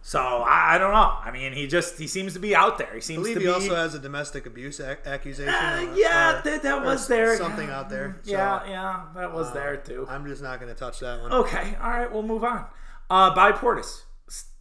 So 0.03 0.19
I, 0.19 0.75
I 0.75 0.77
don't 0.79 0.93
know. 0.93 1.13
I 1.23 1.29
mean, 1.31 1.53
he 1.53 1.67
just 1.67 1.97
he 1.99 2.07
seems 2.07 2.33
to 2.33 2.39
be 2.39 2.55
out 2.55 2.77
there. 2.79 2.89
He 2.91 2.97
I 2.97 2.99
seems 3.01 3.19
believe 3.19 3.35
to 3.35 3.39
he 3.41 3.45
be. 3.45 3.51
also 3.51 3.75
has 3.75 3.93
a 3.93 3.99
domestic 3.99 4.45
abuse 4.47 4.79
ac- 4.79 5.01
accusation. 5.05 5.53
Uh, 5.53 5.93
yeah, 5.95 6.39
or- 6.39 6.41
that, 6.41 6.63
that 6.63 6.83
was 6.83 7.07
there. 7.07 7.37
Something 7.37 7.69
out 7.69 7.89
there. 7.89 8.19
So, 8.23 8.31
yeah, 8.31 8.67
yeah, 8.67 9.05
that 9.15 9.31
was 9.33 9.51
there 9.53 9.77
too. 9.77 10.07
I'm 10.09 10.25
just 10.27 10.41
not 10.41 10.59
going 10.59 10.73
to 10.73 10.79
touch 10.79 10.99
that 11.01 11.21
one. 11.21 11.31
Okay, 11.31 11.75
all 11.81 11.89
right, 11.91 12.11
we'll 12.11 12.23
move 12.23 12.43
on. 12.43 12.65
Uh, 13.11 13.33
Bobby 13.35 13.57
Portis. 13.57 14.01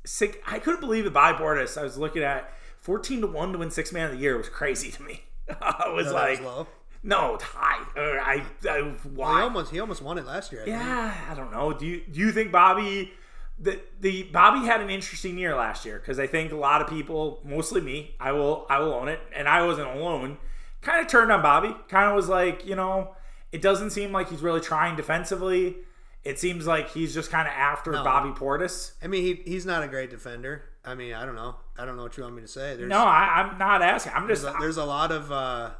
Sick. 0.04 0.42
I 0.46 0.58
couldn't 0.58 0.80
believe 0.80 1.06
it. 1.06 1.12
By 1.12 1.32
Portis. 1.32 1.78
I 1.78 1.84
was 1.84 1.96
looking 1.96 2.22
at 2.22 2.52
fourteen 2.78 3.20
to 3.22 3.26
one 3.26 3.52
to 3.52 3.58
win 3.58 3.70
six 3.70 3.92
man 3.92 4.06
of 4.06 4.12
the 4.12 4.18
year 4.18 4.36
was 4.36 4.48
crazy 4.50 4.90
to 4.90 5.02
me. 5.02 5.24
I 5.60 5.88
was 5.94 6.06
No, 6.06 6.12
that 6.12 6.18
like, 6.18 6.38
was 6.40 6.46
low. 6.46 6.66
no, 7.02 7.38
high. 7.40 7.82
Uh, 7.96 8.18
I, 8.22 8.44
I 8.68 8.94
Well, 9.14 9.36
he 9.36 9.42
almost 9.42 9.70
he 9.72 9.80
almost 9.80 10.02
won 10.02 10.18
it 10.18 10.26
last 10.26 10.52
year. 10.52 10.62
I 10.62 10.64
think. 10.66 10.76
yeah, 10.76 11.14
I 11.30 11.34
don't 11.34 11.50
know. 11.52 11.72
Do 11.72 11.86
you 11.86 12.02
do 12.10 12.20
you 12.20 12.30
think 12.32 12.52
Bobby 12.52 13.12
the 13.60 13.78
the 14.00 14.22
Bobby 14.24 14.66
had 14.66 14.80
an 14.80 14.90
interesting 14.90 15.36
year 15.38 15.54
last 15.54 15.84
year 15.84 15.98
because 15.98 16.18
I 16.18 16.26
think 16.26 16.50
a 16.52 16.56
lot 16.56 16.80
of 16.80 16.88
people, 16.88 17.40
mostly 17.44 17.80
me, 17.80 18.14
I 18.18 18.32
will 18.32 18.66
I 18.70 18.80
will 18.80 18.94
own 18.94 19.08
it, 19.08 19.20
and 19.34 19.46
I 19.48 19.64
wasn't 19.64 19.88
alone. 19.88 20.38
Kind 20.80 21.00
of 21.00 21.08
turned 21.08 21.30
on 21.30 21.42
Bobby. 21.42 21.74
Kind 21.88 22.08
of 22.08 22.16
was 22.16 22.28
like, 22.28 22.66
you 22.66 22.74
know, 22.74 23.14
it 23.52 23.60
doesn't 23.60 23.90
seem 23.90 24.12
like 24.12 24.30
he's 24.30 24.40
really 24.40 24.60
trying 24.60 24.96
defensively. 24.96 25.76
It 26.24 26.38
seems 26.38 26.66
like 26.66 26.90
he's 26.90 27.14
just 27.14 27.30
kind 27.30 27.46
of 27.48 27.52
after 27.54 27.92
No. 27.92 28.04
Bobby 28.04 28.30
Portis. 28.30 28.92
I 29.02 29.06
mean, 29.06 29.22
he, 29.22 29.34
he's 29.50 29.64
not 29.66 29.82
a 29.82 29.88
great 29.88 30.10
defender. 30.10 30.64
I 30.84 30.94
mean, 30.94 31.12
I 31.14 31.24
don't 31.26 31.34
know. 31.34 31.56
I 31.78 31.84
don't 31.84 31.96
know 31.96 32.02
what 32.02 32.16
you 32.16 32.22
want 32.22 32.34
me 32.36 32.42
to 32.42 32.48
say. 32.48 32.76
There's, 32.76 32.88
No, 32.88 32.98
I, 33.04 33.42
I'm 33.42 33.58
not 33.58 33.82
asking. 33.82 34.12
I'm 34.14 34.26
just 34.28 34.42
there's, 34.42 34.54
a, 34.54 34.58
there's 34.60 34.76
a 34.78 34.84
lot 34.84 35.12
of 35.12 35.30
uh, 35.32 35.70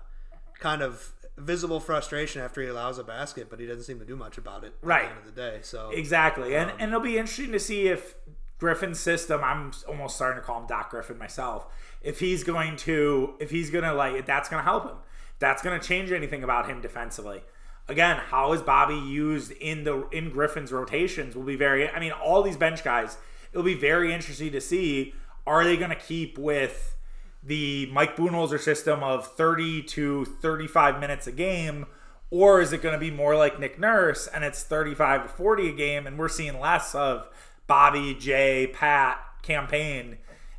kind 0.59 0.83
of 0.83 1.12
visible 1.41 1.80
frustration 1.80 2.43
after 2.43 2.61
he 2.62 2.68
allows 2.68 2.99
a 2.99 3.05
basket, 3.05 3.49
but 3.51 3.59
he 3.61 3.66
doesn't 3.66 3.84
seem 3.84 3.99
to 3.99 4.05
do 4.05 4.16
much 4.16 4.38
about 4.38 4.64
it 4.64 4.74
Right. 4.82 5.05
at 5.05 5.09
the 5.11 5.16
end 5.20 5.28
of 5.28 5.34
the 5.34 5.41
day. 5.41 5.59
So 5.62 5.91
Exactly, 5.91 6.55
and 6.57 6.70
um, 6.70 6.76
and 6.80 6.88
it'll 6.91 7.01
be 7.01 7.18
interesting 7.18 7.53
to 7.53 7.61
see 7.61 7.88
if 7.88 8.14
Griffin's 8.59 9.01
system. 9.01 9.43
I'm 9.43 9.72
almost 9.88 10.16
starting 10.16 10.41
to 10.41 10.47
call 10.47 10.61
him 10.61 10.66
Doc 10.66 10.91
Griffin 10.91 11.16
myself. 11.18 11.66
If 12.03 12.20
he's 12.20 12.45
going 12.45 12.76
to, 12.78 13.34
if 13.41 13.51
he's 13.51 13.70
gonna 13.70 13.95
like, 13.95 14.26
that's 14.26 14.49
gonna 14.49 14.62
help 14.62 14.84
him. 14.86 14.97
That's 15.38 15.62
gonna 15.62 15.78
change 15.80 16.12
anything 16.12 16.45
about 16.45 16.68
him 16.68 16.80
defensively. 16.82 17.43
Again, 17.88 18.18
how 18.18 18.53
is 18.53 18.61
Bobby 18.62 18.95
used 18.95 19.51
in 19.53 19.84
the 19.84 20.07
in 20.11 20.30
Griffin's 20.30 20.70
rotations 20.72 21.34
will 21.34 21.43
be 21.43 21.57
very. 21.57 21.88
I 21.91 21.99
mean, 21.99 22.12
all 22.12 22.43
these 22.43 22.57
bench 22.59 22.84
guys. 22.84 23.16
It'll 23.53 23.64
be 23.64 23.74
very 23.74 24.12
interesting 24.14 24.53
to 24.53 24.61
see. 24.61 25.14
Are 25.47 25.64
they 25.64 25.76
gonna 25.78 25.97
keep 25.97 26.36
with 26.38 26.95
the 27.43 27.86
Mike 27.93 28.16
Budenholzer 28.16 28.61
system 28.61 29.03
of 29.03 29.26
30 29.34 29.82
to 29.84 30.24
35 30.24 31.01
minutes 31.01 31.26
a 31.26 31.32
game, 31.32 31.86
or 32.30 32.61
is 32.61 32.72
it 32.72 32.82
going 32.82 32.93
to 32.93 32.99
be 32.99 33.11
more 33.11 33.34
like 33.36 33.59
Nick 33.59 33.78
Nurse 33.78 34.26
and 34.26 34.45
it's 34.45 34.62
35 34.62 35.22
to 35.22 35.28
40 35.28 35.68
a 35.70 35.72
game, 35.72 36.07
and 36.07 36.18
we're 36.18 36.28
seeing 36.28 36.61
less 36.61 36.95
of 36.95 37.28
Bobby, 37.66 38.14
Jae, 38.14 38.72
Pat 38.72 39.18
Cam 39.43 39.66
Payne, 39.66 40.18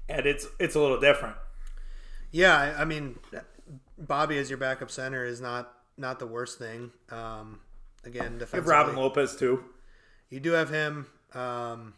and 0.10 0.26
it's 0.26 0.48
it's 0.60 0.76
a 0.76 0.80
little 0.80 1.00
different. 1.00 1.36
yeah, 2.32 2.76
I, 2.78 2.86
mean, 2.86 3.20
Bobby 3.98 4.38
as 4.38 4.50
your 4.50 4.58
backup 4.58 4.90
center 4.90 5.24
is 5.24 5.40
not 5.40 5.74
not 5.98 6.20
the 6.20 6.26
worst 6.28 6.58
thing. 6.58 6.92
Um, 7.12 7.60
again, 8.04 8.40
You 8.40 8.48
have 8.54 8.68
Robin 8.68 8.96
Lopez 8.96 9.36
too. 9.36 9.64
you 10.30 10.40
do 10.40 10.52
have 10.52 10.70
him. 10.70 11.06
Um, 11.34 11.94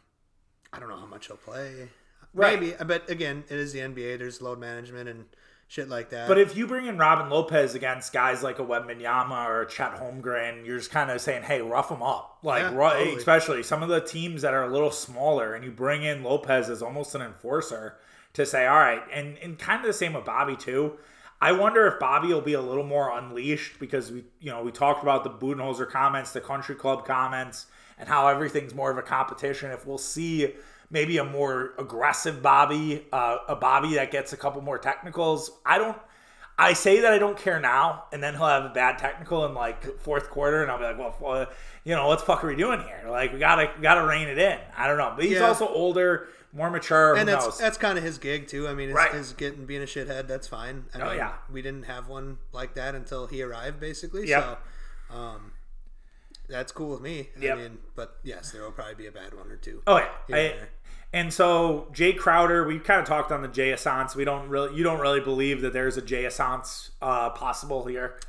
I 0.73 0.79
don't 0.79 0.89
know 0.89 0.97
how 0.97 1.05
much 1.05 1.27
he'll 1.27 1.37
play. 1.37 1.89
Right. 2.33 2.59
Maybe, 2.59 2.75
but 2.85 3.09
again, 3.09 3.43
it 3.49 3.57
is 3.57 3.73
the 3.73 3.79
NBA. 3.79 4.17
There's 4.19 4.41
load 4.41 4.59
management 4.59 5.07
and 5.09 5.25
shit 5.67 5.89
like 5.89 6.09
that. 6.09 6.27
But 6.27 6.37
if 6.37 6.55
you 6.57 6.67
bring 6.67 6.85
in 6.87 6.97
Robin 6.97 7.29
Lopez 7.29 7.75
against 7.75 8.11
guys 8.13 8.43
like 8.43 8.59
a 8.59 8.63
Wembanyama 8.63 9.47
or 9.47 9.61
a 9.61 9.67
Chet 9.67 9.95
Holmgren, 9.95 10.65
you're 10.65 10.77
just 10.77 10.91
kind 10.91 11.09
of 11.11 11.21
saying, 11.21 11.43
"Hey, 11.43 11.61
rough 11.61 11.89
them 11.89 12.01
up." 12.03 12.39
Like, 12.43 12.63
Yeah, 12.63 12.69
totally. 12.71 13.15
especially 13.15 13.63
some 13.63 13.83
of 13.83 13.89
the 13.89 14.01
teams 14.01 14.41
that 14.41 14.53
are 14.53 14.63
a 14.63 14.67
little 14.69 14.91
smaller, 14.91 15.53
and 15.53 15.63
you 15.63 15.71
bring 15.71 16.03
in 16.03 16.23
Lopez 16.23 16.69
as 16.69 16.81
almost 16.81 17.15
an 17.15 17.21
enforcer 17.21 17.97
to 18.33 18.45
say, 18.45 18.65
"All 18.65 18.77
right," 18.79 19.03
and 19.11 19.37
and 19.39 19.57
kind 19.59 19.79
of 19.81 19.85
the 19.87 19.93
same 19.93 20.13
with 20.13 20.25
Bobby 20.25 20.55
too. 20.55 20.97
I 21.41 21.51
wonder 21.51 21.85
if 21.87 21.99
Bobby 21.99 22.29
will 22.29 22.41
be 22.41 22.53
a 22.53 22.61
little 22.61 22.85
more 22.85 23.11
unleashed 23.17 23.77
because 23.79 24.11
we, 24.11 24.23
you 24.39 24.49
know, 24.49 24.63
we 24.63 24.71
talked 24.71 25.03
about 25.03 25.23
the 25.25 25.29
Budenholzer 25.29 25.89
comments, 25.89 26.31
the 26.31 26.39
Country 26.39 26.73
Club 26.73 27.05
comments, 27.05 27.65
and 27.99 28.07
how 28.07 28.27
everything's 28.27 28.73
more 28.73 28.89
of 28.91 28.97
a 28.97 29.01
competition. 29.01 29.69
If 29.71 29.85
we'll 29.85 29.97
see 29.97 30.53
maybe 30.93 31.17
a 31.17 31.23
more 31.25 31.73
aggressive 31.77 32.41
Bobby, 32.41 33.05
uh, 33.11 33.39
a 33.49 33.55
Bobby 33.55 33.95
that 33.95 34.11
gets 34.11 34.31
a 34.31 34.37
couple 34.37 34.61
more 34.61 34.77
technicals, 34.77 35.51
I 35.65 35.77
don't. 35.79 35.97
I 36.57 36.73
say 36.73 37.01
that 37.01 37.11
I 37.11 37.17
don't 37.17 37.35
care 37.35 37.59
now, 37.59 38.03
and 38.13 38.21
then 38.21 38.35
he'll 38.35 38.45
have 38.45 38.63
a 38.63 38.69
bad 38.69 38.99
technical 38.99 39.43
in 39.47 39.55
like 39.55 39.99
fourth 39.99 40.29
quarter, 40.29 40.61
and 40.61 40.71
I'll 40.71 40.77
be 40.77 40.83
like, 40.83 40.99
well, 40.99 41.15
well, 41.19 41.47
you 41.83 41.95
know, 41.95 42.07
what 42.07 42.19
the 42.19 42.25
fuck 42.25 42.43
are 42.43 42.47
we 42.47 42.55
doing 42.55 42.79
here? 42.81 43.05
Like, 43.09 43.33
we 43.33 43.39
gotta 43.39 43.71
we 43.75 43.81
gotta 43.81 44.05
rein 44.05 44.27
it 44.27 44.37
in. 44.37 44.59
I 44.77 44.85
don't 44.87 44.99
know, 44.99 45.13
but 45.15 45.25
he's 45.25 45.39
Yeah. 45.39 45.47
also 45.47 45.67
older, 45.67 46.27
more 46.53 46.69
mature. 46.69 47.15
and 47.15 47.27
that's 47.27 47.45
knows? 47.45 47.57
that's 47.57 47.77
kind 47.79 47.97
of 47.97 48.03
his 48.03 48.19
gig 48.19 48.47
too. 48.47 48.67
I 48.67 48.75
mean, 48.75 48.89
is, 48.89 48.95
Right. 48.95 49.15
is 49.15 49.33
getting 49.33 49.65
being 49.65 49.81
a 49.81 49.85
shithead. 49.87 50.27
That's 50.27 50.47
fine. 50.47 50.85
I 50.93 51.01
Oh, 51.01 51.05
mean, 51.07 51.17
yeah. 51.17 51.33
we 51.51 51.63
didn't 51.63 51.83
have 51.85 52.07
one 52.07 52.37
like 52.51 52.75
that 52.75 52.93
until 52.93 53.25
he 53.25 53.41
arrived, 53.41 53.79
basically. 53.79 54.27
Yep. 54.27 54.61
So, 55.09 55.15
um, 55.17 55.53
that's 56.47 56.71
cool 56.71 56.89
with 56.91 57.01
me. 57.01 57.29
Yep. 57.39 57.57
I 57.57 57.61
mean, 57.61 57.77
but 57.95 58.17
yes, 58.21 58.51
there 58.51 58.61
will 58.61 58.71
probably 58.71 58.93
be 58.95 59.07
a 59.07 59.11
bad 59.11 59.33
one 59.33 59.49
or 59.49 59.55
two. 59.55 59.81
Oh 59.87 59.97
yeah. 59.97 60.35
I- 60.35 60.55
and 61.13 61.31
so 61.33 61.87
Jae 61.93 62.17
Crowder, 62.17 62.65
we 62.65 62.79
kind 62.79 62.99
of 62.99 63.07
talked 63.07 63.31
on 63.31 63.41
the 63.41 63.47
Jay 63.47 63.71
Assance. 63.71 64.15
We 64.15 64.25
don't 64.25 64.49
really, 64.49 64.75
you 64.75 64.83
don't 64.83 64.99
really 64.99 65.19
believe 65.21 65.61
that 65.61 65.71
there's 65.71 65.95
a 65.95 66.01
Jay 66.01 66.25
Assance 66.25 66.91
uh, 67.01 67.29
possible 67.29 67.85
here. 67.85 68.19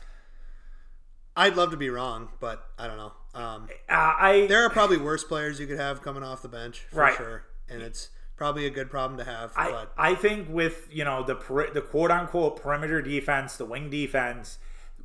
I'd 1.37 1.57
love 1.57 1.71
to 1.73 1.77
be 1.77 1.91
wrong, 1.91 2.29
but 2.41 2.65
I 2.79 2.87
don't 2.87 2.97
know. 2.97 3.13
Um, 3.35 3.69
Uh, 3.89 4.15
I 4.19 4.47
there 4.49 4.63
are 4.65 4.71
probably 4.71 4.99
worse 4.99 5.25
players 5.25 5.59
you 5.59 5.67
could 5.67 5.79
have 5.81 6.03
coming 6.03 6.23
off 6.23 6.43
the 6.43 6.49
bench 6.49 6.81
for 6.91 7.01
Right. 7.01 7.17
sure, 7.17 7.45
and 7.69 7.83
it's 7.83 8.11
probably 8.37 8.67
a 8.67 8.71
good 8.71 8.89
problem 8.91 9.19
to 9.19 9.25
have. 9.25 9.53
I, 9.57 9.71
but 9.73 9.93
I 9.99 10.15
think 10.15 10.49
with 10.49 10.87
you 10.93 11.03
know 11.05 11.25
the 11.25 11.35
the 11.75 11.81
quote 11.81 12.13
unquote 12.13 12.61
perimeter 12.63 13.03
defense, 13.03 13.57
the 13.57 13.65
wing 13.65 13.91
defense, 13.91 14.59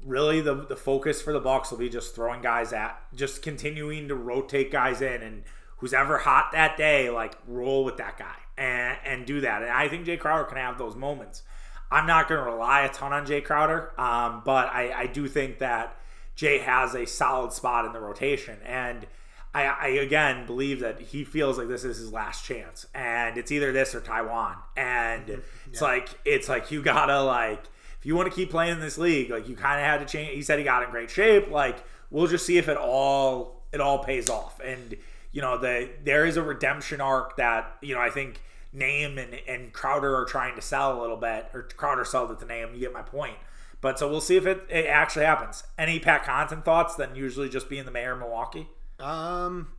really 0.05 0.39
the 0.41 0.53
the 0.53 0.75
focus 0.75 1.19
for 1.23 1.33
the 1.33 1.39
Bucks 1.39 1.71
will 1.71 1.79
be 1.79 1.89
just 1.89 2.13
throwing 2.13 2.41
guys 2.43 2.73
at, 2.73 3.01
just 3.15 3.41
continuing 3.41 4.07
to 4.07 4.15
rotate 4.15 4.71
guys 4.71 5.01
in, 5.01 5.23
and 5.23 5.43
who's 5.79 5.93
ever 5.93 6.19
hot 6.19 6.51
that 6.51 6.77
day, 6.77 7.09
like 7.09 7.35
roll 7.47 7.83
with 7.83 7.97
that 7.97 8.17
guy 8.17 8.35
and 8.57 8.97
and 9.05 9.25
do 9.25 9.41
that. 9.41 9.61
And 9.61 9.71
I 9.71 9.87
think 9.87 10.05
Jae 10.05 10.19
Crowder 10.19 10.43
can 10.43 10.57
have 10.57 10.77
those 10.77 10.95
moments. 10.95 11.43
I'm 11.91 12.05
not 12.05 12.27
going 12.27 12.39
to 12.39 12.45
rely 12.45 12.81
a 12.81 12.89
ton 12.89 13.13
on 13.13 13.25
Jae 13.25 13.43
Crowder, 13.43 13.99
um, 13.99 14.43
but 14.45 14.67
I, 14.67 14.93
I 14.95 15.05
do 15.07 15.27
think 15.27 15.57
that 15.57 15.97
Jae 16.37 16.61
has 16.61 16.93
a 16.93 17.07
solid 17.07 17.51
spot 17.53 17.85
in 17.85 17.93
the 17.93 17.99
rotation 17.99 18.57
and. 18.65 19.07
I, 19.51 19.63
I 19.63 19.87
again 19.87 20.45
believe 20.45 20.79
that 20.81 20.99
he 21.01 21.23
feels 21.23 21.57
like 21.57 21.67
this 21.67 21.83
is 21.83 21.97
his 21.97 22.13
last 22.13 22.45
chance, 22.45 22.85
and 22.93 23.35
it's 23.35 23.51
either 23.51 23.71
this 23.71 23.95
or 23.95 23.99
Taiwan. 23.99 24.57
And 24.77 25.41
it's 25.71 25.81
like 25.81 26.09
it's 26.23 26.47
like 26.47 26.69
you 26.69 26.83
gotta 26.83 27.23
like 27.23 27.63
if 27.99 28.05
you 28.05 28.15
want 28.15 28.29
to 28.29 28.35
keep 28.35 28.51
playing 28.51 28.73
in 28.73 28.79
this 28.79 28.99
league, 28.99 29.29
like 29.29 29.49
you 29.49 29.55
kind 29.55 29.79
of 29.79 29.85
had 29.85 29.97
to 29.99 30.05
change. 30.05 30.35
He 30.35 30.41
said 30.41 30.57
he 30.59 30.63
got 30.63 30.83
in 30.83 30.91
great 30.91 31.09
shape. 31.09 31.49
Like 31.49 31.83
we'll 32.09 32.27
just 32.27 32.45
see 32.45 32.57
if 32.57 32.69
it 32.69 32.77
all 32.77 33.63
it 33.73 33.81
all 33.81 34.03
pays 34.03 34.29
off. 34.29 34.59
And 34.63 34.95
you 35.31 35.41
know 35.41 35.57
the 35.57 35.89
there 36.03 36.25
is 36.25 36.37
a 36.37 36.41
redemption 36.43 37.01
arc 37.01 37.37
that 37.37 37.75
you 37.81 37.95
know 37.95 38.01
I 38.01 38.09
think 38.09 38.41
Nehm 38.75 39.17
and 39.17 39.33
and 39.47 39.73
Crowder 39.73 40.15
are 40.15 40.25
trying 40.25 40.55
to 40.55 40.61
sell 40.61 40.97
a 40.97 41.01
little 41.01 41.17
bit, 41.17 41.47
or 41.53 41.63
Crowder 41.63 42.05
sold 42.05 42.31
it 42.31 42.39
to 42.39 42.45
Nehm. 42.45 42.73
You 42.73 42.79
get 42.79 42.93
my 42.93 43.01
point. 43.01 43.37
But 43.81 43.97
so 43.97 44.09
we'll 44.09 44.19
see 44.21 44.35
if 44.35 44.45
it, 44.45 44.63
it 44.69 44.87
actually 44.87 45.23
happens. 45.25 45.63
Any 45.77 45.99
Pat 45.99 46.23
Connaughton 46.25 46.65
thoughts? 46.65 46.95
Then 46.95 47.15
usually 47.15 47.47
just 47.47 47.69
being 47.69 47.85
the 47.85 47.91
mayor 47.91 48.11
of 48.11 48.19
Milwaukee. 48.19 48.67
um, 48.99 49.69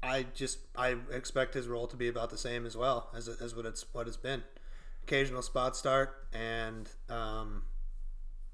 I 0.00 0.26
just 0.32 0.58
I 0.76 0.96
expect 1.12 1.54
his 1.54 1.66
role 1.66 1.88
to 1.88 1.96
be 1.96 2.06
about 2.06 2.30
the 2.30 2.38
same 2.38 2.64
as 2.64 2.76
well 2.76 3.10
as 3.16 3.28
as 3.28 3.56
what 3.56 3.66
it's 3.66 3.84
what 3.92 4.06
it's 4.06 4.16
been. 4.16 4.44
Occasional 5.02 5.42
spot 5.42 5.74
start 5.76 6.14
and 6.32 6.88
um, 7.08 7.62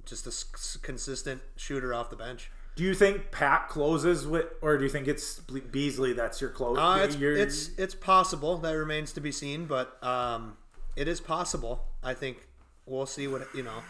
just 0.06 0.24
a 0.26 0.30
s- 0.30 0.78
consistent 0.80 1.42
shooter 1.56 1.92
off 1.92 2.08
the 2.10 2.16
bench. 2.16 2.50
Do 2.76 2.82
you 2.82 2.94
think 2.94 3.30
Pat 3.30 3.68
closes 3.68 4.26
with, 4.26 4.46
or 4.60 4.76
do 4.78 4.84
you 4.84 4.90
think 4.90 5.06
it's 5.06 5.38
Beasley 5.40 6.12
that's 6.12 6.40
your 6.40 6.50
close? 6.50 6.76
Uh, 6.76 7.00
it's, 7.04 7.16
your- 7.16 7.36
it's 7.36 7.70
it's 7.78 7.94
possible 7.94 8.56
that 8.58 8.72
remains 8.72 9.12
to 9.12 9.20
be 9.20 9.30
seen, 9.30 9.66
but 9.66 10.02
um, 10.02 10.56
it 10.96 11.06
is 11.06 11.20
possible. 11.20 11.84
I 12.02 12.14
think 12.14 12.48
we'll 12.86 13.06
see 13.06 13.28
what 13.28 13.46
you 13.54 13.62
know 13.62 13.82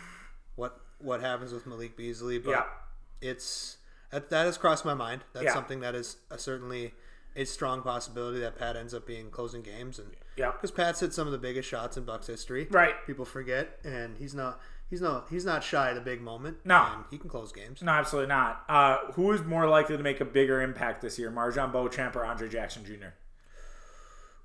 what 0.57 0.79
what 0.99 1.21
happens 1.23 1.53
with 1.53 1.67
Malik 1.67 1.97
Beasley, 1.97 2.39
but 2.39 2.51
Yeah. 2.51 2.65
it's 3.23 3.79
that, 4.11 4.29
that 4.31 4.45
has 4.45 4.59
crossed 4.59 4.85
my 4.85 4.95
mind. 4.95 5.23
That's 5.33 5.47
Yeah. 5.47 5.55
something 5.55 5.81
that 5.81 5.95
is 5.95 6.17
a, 6.31 6.39
certainly 6.39 6.93
a 7.37 7.45
strong 7.45 7.83
possibility 7.83 8.39
that 8.41 8.57
Pat 8.57 8.77
ends 8.77 8.95
up 8.95 9.07
being 9.07 9.31
closing 9.31 9.63
games, 9.63 9.99
and 9.99 10.11
Yeah. 10.37 10.53
because 10.53 10.71
Pat's 10.71 11.01
hit 11.01 11.13
some 11.15 11.27
of 11.27 11.33
the 11.33 11.39
biggest 11.39 11.69
shots 11.69 11.97
in 11.97 12.05
Bucks 12.05 12.27
history, 12.27 12.69
Right. 12.71 12.95
People 13.07 13.25
forget, 13.25 13.81
and 13.83 14.17
he's 14.19 14.35
not 14.35 14.61
he's 14.91 15.01
not 15.01 15.27
he's 15.31 15.45
not 15.45 15.63
shy 15.65 15.91
at 15.91 15.97
a 15.97 16.01
big 16.01 16.21
moment. 16.21 16.59
No. 16.65 17.05
he 17.11 17.19
can 17.19 17.29
close 17.29 17.53
games. 17.53 17.83
No, 17.83 17.93
absolutely 17.93 18.29
not. 18.29 18.65
Uh, 18.69 18.99
who 19.13 19.33
is 19.33 19.43
more 19.43 19.67
likely 19.69 19.97
to 19.97 20.03
make 20.03 20.21
a 20.21 20.25
bigger 20.25 20.61
impact 20.63 21.03
this 21.03 21.19
year, 21.19 21.31
MarJon 21.31 21.73
Beauchamp 21.73 22.17
or 22.17 22.25
Andre 22.25 22.49
Jackson 22.49 22.85
Jr.? 22.85 23.15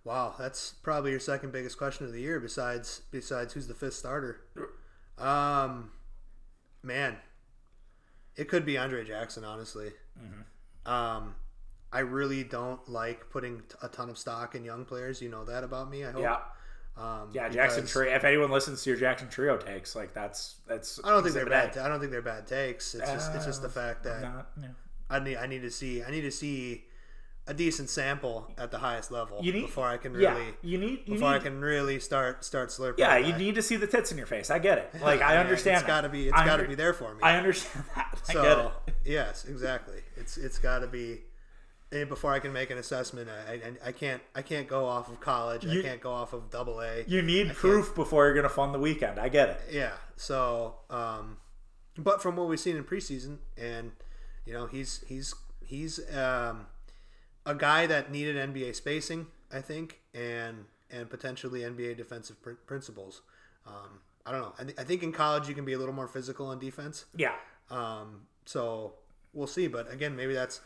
Wow, 0.03 0.33
that's 0.39 0.71
probably 0.81 1.11
your 1.11 1.19
second 1.19 1.51
biggest 1.51 1.77
question 1.77 2.05
of 2.05 2.13
the 2.13 2.21
year 2.21 2.39
besides 2.39 3.01
besides 3.11 3.53
who's 3.53 3.67
the 3.67 3.73
fifth 3.73 3.95
starter. 3.95 4.41
Um 5.17 5.91
man. 6.81 7.17
It 8.35 8.47
could 8.47 8.65
be 8.65 8.77
Andre 8.77 9.03
Jackson, 9.03 9.43
honestly. 9.43 9.91
Um 10.85 11.35
I 11.91 11.99
really 11.99 12.43
don't 12.43 12.87
like 12.87 13.29
putting 13.29 13.63
a 13.81 13.87
ton 13.87 14.09
of 14.09 14.17
stock 14.17 14.53
in 14.55 14.63
young 14.63 14.85
players. 14.85 15.21
You 15.21 15.29
know 15.29 15.43
that 15.45 15.63
about 15.63 15.89
me, 15.89 16.05
I 16.05 16.11
hope. 16.11 16.21
Yeah, 16.21 16.37
Um, 16.99 17.29
yeah. 17.33 17.49
Jackson 17.49 17.85
Trio. 17.85 18.13
If 18.13 18.23
anyone 18.23 18.51
listens 18.51 18.83
to 18.83 18.89
your 18.89 18.99
Jackson 18.99 19.29
Trio 19.29 19.57
takes, 19.57 19.95
like 19.95 20.13
that's 20.13 20.57
that's. 20.67 20.99
I 21.03 21.09
don't 21.09 21.23
think 21.23 21.35
they're 21.35 21.45
bad. 21.45 21.77
I 21.77 21.87
don't 21.87 21.99
think 21.99 22.11
they're 22.11 22.21
bad 22.21 22.45
takes. 22.47 22.93
It's 22.93 23.09
just 23.09 23.33
it's 23.35 23.45
just 23.45 23.61
the 23.61 23.69
fact 23.69 24.03
that 24.03 24.21
Not. 24.21 24.47
I 25.09 25.19
need 25.19 25.37
I 25.37 25.47
need 25.47 25.61
to 25.61 25.71
see 25.71 26.03
I 26.03 26.11
need 26.11 26.21
to 26.21 26.31
see 26.31 26.85
a 27.47 27.53
decent 27.53 27.89
sample 27.89 28.51
at 28.59 28.69
the 28.69 28.77
highest 28.77 29.09
level 29.11 29.41
need 29.41 29.53
before 29.53 29.87
I 29.87 29.97
can 29.97 30.13
really 30.13 30.23
yeah. 30.23 30.51
You 30.61 30.77
need 30.77 30.99
you 31.05 31.13
before 31.15 31.29
I 31.29 31.39
can 31.39 31.59
really 31.59 31.99
start 31.99 32.45
start 32.45 32.69
slurping. 32.69 32.99
yeah. 32.99 33.17
You 33.17 33.35
need 33.35 33.55
to 33.55 33.63
see 33.63 33.75
the 33.75 33.87
tits 33.87 34.11
in 34.11 34.17
your 34.17 34.27
face. 34.27 34.51
I 34.51 34.59
get 34.59 34.77
it. 34.77 34.91
Like 35.01 35.21
I 35.21 35.33
Yeah, 35.33 35.39
understand. 35.39 35.77
It's 35.77 35.87
got 35.87 36.01
to 36.01 36.09
be. 36.09 36.27
It's 36.27 36.43
got 36.43 36.57
to 36.57 36.67
be 36.67 36.75
there 36.75 36.93
for 36.93 37.15
me. 37.15 37.21
I 37.23 37.37
understand 37.37 37.85
that. 37.95 38.19
I 38.29 38.33
so 38.33 38.41
get 38.43 38.57
it. 38.89 38.95
yes, 39.05 39.45
exactly. 39.45 40.01
It's 40.15 40.37
it's 40.37 40.59
got 40.59 40.79
to 40.79 40.87
be. 40.87 41.21
Eh, 41.91 42.03
before 42.03 42.33
I 42.33 42.39
can 42.39 42.53
make 42.53 42.69
an 42.69 42.77
assessment. 42.77 43.29
I, 43.29 43.53
I, 43.53 43.89
I 43.89 43.91
can't 43.91 44.21
I 44.35 44.41
can't 44.41 44.67
go 44.67 44.85
off 44.85 45.09
of 45.09 45.19
college. 45.19 45.63
You- 45.65 45.79
I 45.79 45.83
can't 45.83 46.01
go 46.01 46.11
off 46.11 46.33
of 46.33 46.49
double 46.49 46.81
A. 46.81 47.03
You 47.07 47.21
need 47.21 47.53
proof 47.53 47.93
before 47.95 48.25
you're 48.25 48.35
gonna 48.35 48.49
fund 48.49 48.73
the 48.73 48.79
weekend. 48.79 49.19
I 49.19 49.29
get 49.29 49.49
it. 49.49 49.61
Yeah. 49.71 49.91
So, 50.15 50.75
um, 50.89 51.37
but 51.97 52.21
from 52.21 52.35
what 52.35 52.47
we've 52.47 52.59
seen 52.59 52.75
in 52.77 52.83
preseason, 52.83 53.37
and 53.57 53.91
you 54.45 54.53
know, 54.53 54.65
he's 54.67 55.03
he's 55.07 55.33
he's 55.65 55.99
um, 56.15 56.67
a 57.45 57.55
guy 57.55 57.85
that 57.87 58.11
needed 58.11 58.35
NBA 58.35 58.75
spacing, 58.75 59.27
I 59.51 59.61
think, 59.61 59.99
and 60.13 60.65
and 60.91 61.09
potentially 61.09 61.61
NBA 61.61 61.97
defensive 61.97 62.41
pr- 62.41 62.51
principles. 62.65 63.21
Um, 63.67 63.99
I 64.25 64.31
don't 64.31 64.41
know. 64.41 64.53
I, 64.59 64.63
th- 64.63 64.75
I 64.79 64.83
think 64.83 65.03
in 65.03 65.11
college 65.11 65.47
you 65.47 65.53
can 65.55 65.63
be 65.65 65.73
a 65.73 65.77
little 65.77 65.93
more 65.93 66.07
physical 66.07 66.47
on 66.47 66.59
defense. 66.59 67.05
Yeah. 67.15 67.33
Um, 67.69 68.21
so 68.45 68.93
we'll 69.33 69.47
see. 69.47 69.67
But 69.67 69.91
again, 69.93 70.15
maybe 70.15 70.33
that's 70.33 70.61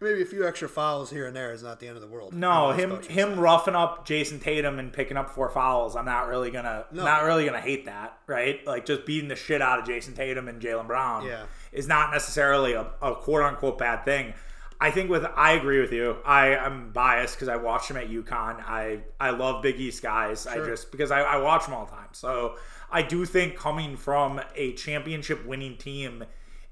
maybe 0.00 0.22
a 0.22 0.26
few 0.26 0.46
extra 0.46 0.68
fouls 0.68 1.10
here 1.10 1.26
and 1.26 1.34
there 1.34 1.52
is 1.52 1.62
not 1.62 1.80
the 1.80 1.86
end 1.88 1.96
of 1.96 2.02
the 2.02 2.08
world. 2.08 2.34
No, 2.34 2.70
him 2.72 3.02
him 3.02 3.38
roughing 3.38 3.74
up 3.74 4.06
Jayson 4.06 4.40
Tatum 4.40 4.78
and 4.78 4.92
picking 4.92 5.16
up 5.16 5.30
four 5.30 5.48
fouls. 5.50 5.96
I'm 5.96 6.04
not 6.04 6.28
really 6.28 6.50
gonna 6.50 6.84
not 6.92 7.24
really 7.24 7.44
gonna 7.44 7.60
hate 7.60 7.86
that, 7.86 8.18
right? 8.26 8.64
Like 8.66 8.86
just 8.86 9.04
beating 9.06 9.28
the 9.28 9.36
shit 9.36 9.60
out 9.62 9.78
of 9.80 9.84
Jayson 9.86 10.14
Tatum 10.14 10.48
and 10.48 10.60
Jaylen 10.62 10.86
Brown 10.86 11.24
Yeah. 11.26 11.44
is 11.72 11.86
not 11.88 12.12
necessarily 12.12 12.72
a, 12.74 12.86
a 13.02 13.14
quote 13.14 13.42
unquote 13.42 13.78
bad 13.78 14.04
thing. 14.04 14.34
I 14.80 14.92
think 14.92 15.10
with 15.10 15.24
I 15.34 15.52
agree 15.54 15.80
with 15.80 15.92
you. 15.92 16.18
I 16.24 16.56
I'm 16.56 16.90
biased 16.92 17.34
because 17.34 17.48
I 17.48 17.56
watched 17.56 17.90
him 17.90 17.96
at 17.96 18.08
UConn. 18.08 18.62
I 18.64 19.00
I 19.18 19.30
love 19.30 19.62
Big 19.62 19.80
East 19.80 20.02
guys. 20.02 20.46
I 20.46 20.64
just 20.64 20.92
because 20.92 21.10
I, 21.10 21.20
I 21.22 21.38
watch 21.38 21.64
them 21.64 21.74
all 21.74 21.84
the 21.86 21.90
time. 21.92 22.08
So 22.12 22.56
I 22.90 23.02
do 23.02 23.24
think 23.24 23.56
coming 23.56 23.96
from 23.96 24.40
a 24.54 24.72
championship 24.74 25.44
winning 25.44 25.76
team 25.76 26.24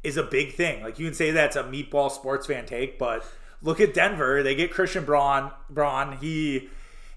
is 0.07 0.17
a 0.17 0.23
big 0.23 0.55
thing. 0.55 0.83
Like 0.83 0.99
you 0.99 1.07
can 1.07 1.15
say 1.15 1.33
that's 1.33 1.57
a 1.57 1.65
meatball 1.65 2.11
sports 2.11 2.47
fan 2.47 2.65
take, 2.65 2.99
but 2.99 3.27
look 3.61 3.81
at 3.81 3.93
Denver. 3.93 4.43
They 4.43 4.55
get 4.55 4.71
Christian 4.71 5.05
Braun. 5.05 5.51
Braun. 5.69 6.17
He 6.19 6.69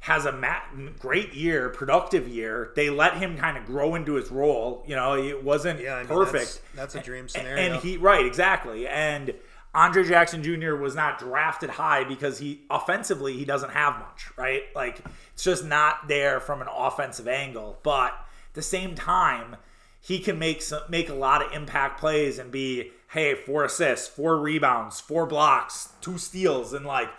has 0.01 0.25
a 0.25 0.31
ma- 0.31 0.61
great 0.97 1.33
year, 1.33 1.69
productive 1.69 2.27
year. 2.27 2.71
They 2.75 2.89
let 2.89 3.17
him 3.17 3.37
kind 3.37 3.57
of 3.57 3.65
grow 3.65 3.95
into 3.95 4.13
his 4.13 4.31
role. 4.31 4.83
You 4.87 4.95
know, 4.95 5.15
it 5.15 5.43
wasn't 5.43 5.81
Yeah, 5.81 5.95
I 5.95 5.99
mean, 5.99 6.07
perfect. 6.07 6.61
That's, 6.73 6.93
that's 6.93 6.95
a 6.95 7.01
dream 7.01 7.29
scenario. 7.29 7.73
And 7.73 7.83
he 7.83 7.97
right, 7.97 8.25
exactly. 8.25 8.87
And 8.87 9.35
Andre 9.75 10.03
Jackson 10.03 10.41
Jr. 10.41 10.73
was 10.75 10.95
not 10.95 11.19
drafted 11.19 11.69
high 11.69 12.03
because 12.03 12.39
he 12.39 12.61
offensively 12.71 13.37
he 13.37 13.45
doesn't 13.45 13.71
have 13.71 13.99
much, 13.99 14.31
right? 14.35 14.63
Like 14.73 15.03
it's 15.33 15.43
just 15.43 15.63
not 15.63 16.07
there 16.07 16.39
from 16.39 16.61
an 16.61 16.67
offensive 16.75 17.27
angle. 17.27 17.77
But 17.83 18.13
at 18.13 18.53
the 18.53 18.63
same 18.63 18.95
time, 18.95 19.57
he 20.01 20.19
can 20.19 20.39
make 20.39 20.61
some, 20.61 20.81
make 20.89 21.09
a 21.09 21.13
lot 21.13 21.45
of 21.45 21.51
impact 21.53 21.99
plays 21.99 22.39
and 22.39 22.51
be 22.51 22.91
hey 23.11 23.35
four 23.35 23.63
assists, 23.65 24.07
four 24.07 24.37
rebounds, 24.39 24.99
four 24.99 25.25
blocks, 25.25 25.89
two 26.01 26.17
steals, 26.17 26.73
and 26.73 26.85
like. 26.85 27.09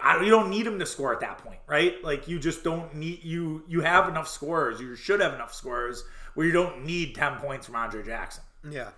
I, 0.00 0.22
you 0.22 0.30
don't 0.30 0.50
need 0.50 0.68
him 0.68 0.78
to 0.78 0.86
score 0.86 1.12
at 1.12 1.18
that 1.18 1.38
point, 1.38 1.58
right? 1.66 1.96
Like 2.04 2.28
you 2.28 2.38
just 2.38 2.62
don't 2.62 2.94
need 2.94 3.24
you. 3.24 3.64
You 3.66 3.80
have 3.80 4.08
enough 4.08 4.28
scorers. 4.28 4.80
You 4.80 4.94
should 4.94 5.18
have 5.18 5.34
enough 5.34 5.52
scorers 5.52 6.04
where 6.34 6.46
you 6.46 6.52
don't 6.52 6.84
need 6.84 7.16
ten 7.16 7.38
points 7.38 7.66
from 7.66 7.74
Andre 7.74 8.04
Jackson. 8.04 8.44
Yeah, 8.70 8.90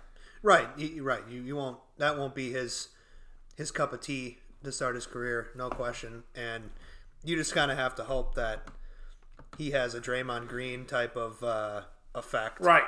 right. 0.43 0.67
Right. 1.01 1.23
You 1.27 1.41
you 1.41 1.55
won't. 1.55 1.79
That 1.97 2.15
won't 2.19 2.35
be 2.35 2.51
his 2.51 2.89
his 3.57 3.71
cup 3.71 3.91
of 3.91 4.01
tea 4.01 4.37
to 4.63 4.71
start 4.71 4.93
his 4.93 5.05
career, 5.07 5.49
no 5.55 5.69
question. 5.69 6.23
And 6.35 6.69
you 7.23 7.35
just 7.35 7.53
kind 7.53 7.71
of 7.71 7.77
have 7.79 7.95
to 7.95 8.03
hope 8.03 8.35
that 8.35 8.67
he 9.57 9.71
has 9.71 9.95
a 9.95 10.01
Draymond 10.01 10.47
Green 10.47 10.85
type 10.85 11.15
of 11.15 11.43
uh, 11.43 11.81
effect, 12.15 12.59
Right. 12.59 12.83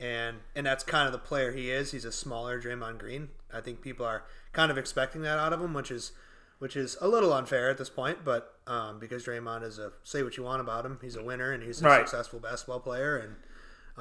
And 0.00 0.38
and 0.56 0.66
that's 0.66 0.82
kind 0.82 1.06
of 1.06 1.12
the 1.12 1.18
player 1.18 1.52
he 1.52 1.70
is. 1.70 1.92
He's 1.92 2.04
a 2.04 2.12
smaller 2.12 2.60
Draymond 2.60 2.98
Green. 2.98 3.28
I 3.52 3.60
think 3.60 3.82
people 3.82 4.06
are 4.06 4.24
kind 4.52 4.70
of 4.70 4.78
expecting 4.78 5.22
that 5.22 5.38
out 5.38 5.52
of 5.52 5.60
him, 5.60 5.74
which 5.74 5.90
is 5.90 6.12
which 6.58 6.76
is 6.76 6.96
a 7.00 7.08
little 7.08 7.32
unfair 7.32 7.70
at 7.70 7.78
this 7.78 7.90
point. 7.90 8.18
But 8.24 8.54
um, 8.66 8.98
because 8.98 9.24
Draymond 9.24 9.62
is 9.64 9.78
a 9.78 9.92
say 10.04 10.22
what 10.22 10.36
you 10.36 10.42
want 10.42 10.60
about 10.60 10.84
him, 10.86 10.98
he's 11.02 11.16
a 11.16 11.22
winner 11.22 11.52
and 11.52 11.62
he's 11.62 11.80
a 11.82 11.84
Right. 11.84 12.08
successful 12.08 12.38
basketball 12.40 12.80
player, 12.80 13.16
and 13.16 13.36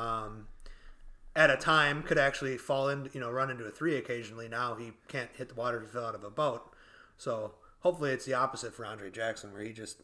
um, 0.02 0.47
at 1.36 1.50
a 1.50 1.58
time 1.58 2.04
could 2.04 2.18
actually 2.18 2.58
fall 2.58 2.89
in, 2.89 3.10
you 3.14 3.20
know, 3.20 3.30
run 3.30 3.50
into 3.50 3.64
a 3.66 3.72
three 3.72 3.95
occasionally. 3.97 4.47
Now 4.47 4.76
he 4.76 4.91
can't 5.08 5.30
hit 5.36 5.50
the 5.50 5.56
water 5.56 5.80
to 5.80 5.88
fill 5.88 6.06
out 6.06 6.16
of 6.16 6.24
a 6.24 6.30
boat. 6.30 6.74
So 7.18 7.54
hopefully 7.82 8.12
it's 8.12 8.26
the 8.26 8.34
opposite 8.34 8.74
for 8.74 8.86
Andre 8.86 9.10
Jackson, 9.10 9.52
where 9.54 9.62
he 9.62 9.72
just 9.74 10.02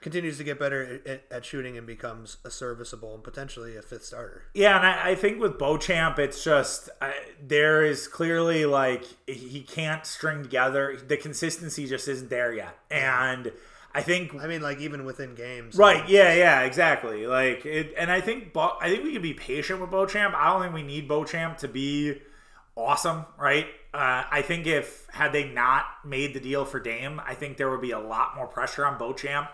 continues 0.00 0.38
to 0.38 0.44
get 0.44 0.58
better 0.58 1.00
at, 1.06 1.24
at 1.30 1.44
shooting 1.44 1.76
and 1.76 1.86
becomes 1.86 2.38
a 2.44 2.50
serviceable 2.50 3.14
and 3.14 3.22
potentially 3.22 3.76
a 3.76 3.82
fifth 3.82 4.04
starter. 4.04 4.44
Yeah, 4.54 4.76
and 4.76 4.86
I, 4.86 5.10
I 5.10 5.14
think 5.14 5.40
with 5.40 5.58
Beauchamp, 5.58 6.18
it's 6.18 6.44
just 6.44 6.88
I, 7.00 7.14
there 7.42 7.84
is 7.84 8.06
clearly 8.06 8.66
like 8.66 9.04
he 9.26 9.62
can't 9.62 10.06
string 10.06 10.42
together. 10.42 10.96
The 10.96 11.16
consistency 11.16 11.86
just 11.86 12.08
isn't 12.08 12.30
there 12.30 12.52
yet, 12.52 12.78
and 12.90 13.52
I 13.94 14.02
think 14.02 14.34
I 14.34 14.46
mean, 14.46 14.62
like 14.62 14.80
even 14.80 15.04
within 15.04 15.34
games, 15.34 15.76
right, 15.76 16.08
yeah, 16.08 16.34
yeah, 16.34 16.60
exactly. 16.62 17.26
Like, 17.26 17.66
it, 17.66 17.94
and 17.96 18.10
I 18.10 18.20
think 18.20 18.52
Bo, 18.52 18.76
I 18.80 18.90
think 18.90 19.04
we 19.04 19.12
can 19.12 19.22
be 19.22 19.34
patient 19.34 19.80
with 19.80 19.90
Beauchamp. 19.90 20.34
I 20.34 20.52
don't 20.52 20.62
think 20.62 20.74
we 20.74 20.82
need 20.82 21.08
Beauchamp 21.08 21.58
to 21.58 21.68
be 21.68 22.20
awesome, 22.76 23.26
right? 23.38 23.66
Uh, 23.92 24.22
I 24.30 24.42
think 24.42 24.66
if 24.66 25.06
had 25.10 25.32
they 25.32 25.48
not 25.48 25.84
made 26.04 26.34
the 26.34 26.40
deal 26.40 26.64
for 26.64 26.78
Dame, 26.78 27.20
I 27.26 27.34
think 27.34 27.56
there 27.56 27.70
would 27.70 27.80
be 27.80 27.90
a 27.90 27.98
lot 27.98 28.36
more 28.36 28.46
pressure 28.46 28.86
on 28.86 28.98
Beauchamp 28.98 29.48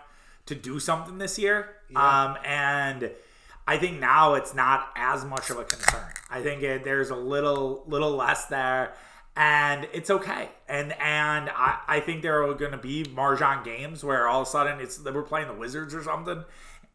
to 0.45 0.55
do 0.55 0.79
something 0.79 1.17
this 1.17 1.39
year. 1.39 1.75
Um, 1.95 2.37
and 2.43 3.11
I 3.67 3.77
think 3.77 3.99
now 3.99 4.35
it's 4.35 4.53
not 4.53 4.89
as 4.95 5.25
much 5.25 5.49
of 5.49 5.57
a 5.57 5.63
concern. 5.63 6.05
I 6.29 6.41
think 6.41 6.61
it, 6.63 6.83
there's 6.83 7.09
a 7.09 7.15
little 7.15 7.83
little 7.87 8.11
less 8.11 8.45
there, 8.45 8.93
and 9.35 9.87
it's 9.93 10.09
okay. 10.09 10.49
And 10.67 10.93
and 10.93 11.49
I, 11.49 11.79
I 11.87 11.99
think 11.99 12.21
there 12.21 12.43
are 12.43 12.53
going 12.53 12.71
to 12.71 12.77
be 12.77 13.03
MarJon 13.03 13.63
games 13.63 14.03
where 14.03 14.27
all 14.27 14.41
of 14.41 14.47
a 14.47 14.49
sudden 14.49 14.79
it's 14.79 15.03
we're 15.03 15.23
playing 15.23 15.47
the 15.47 15.53
Wizards 15.53 15.95
or 15.95 16.03
something, 16.03 16.43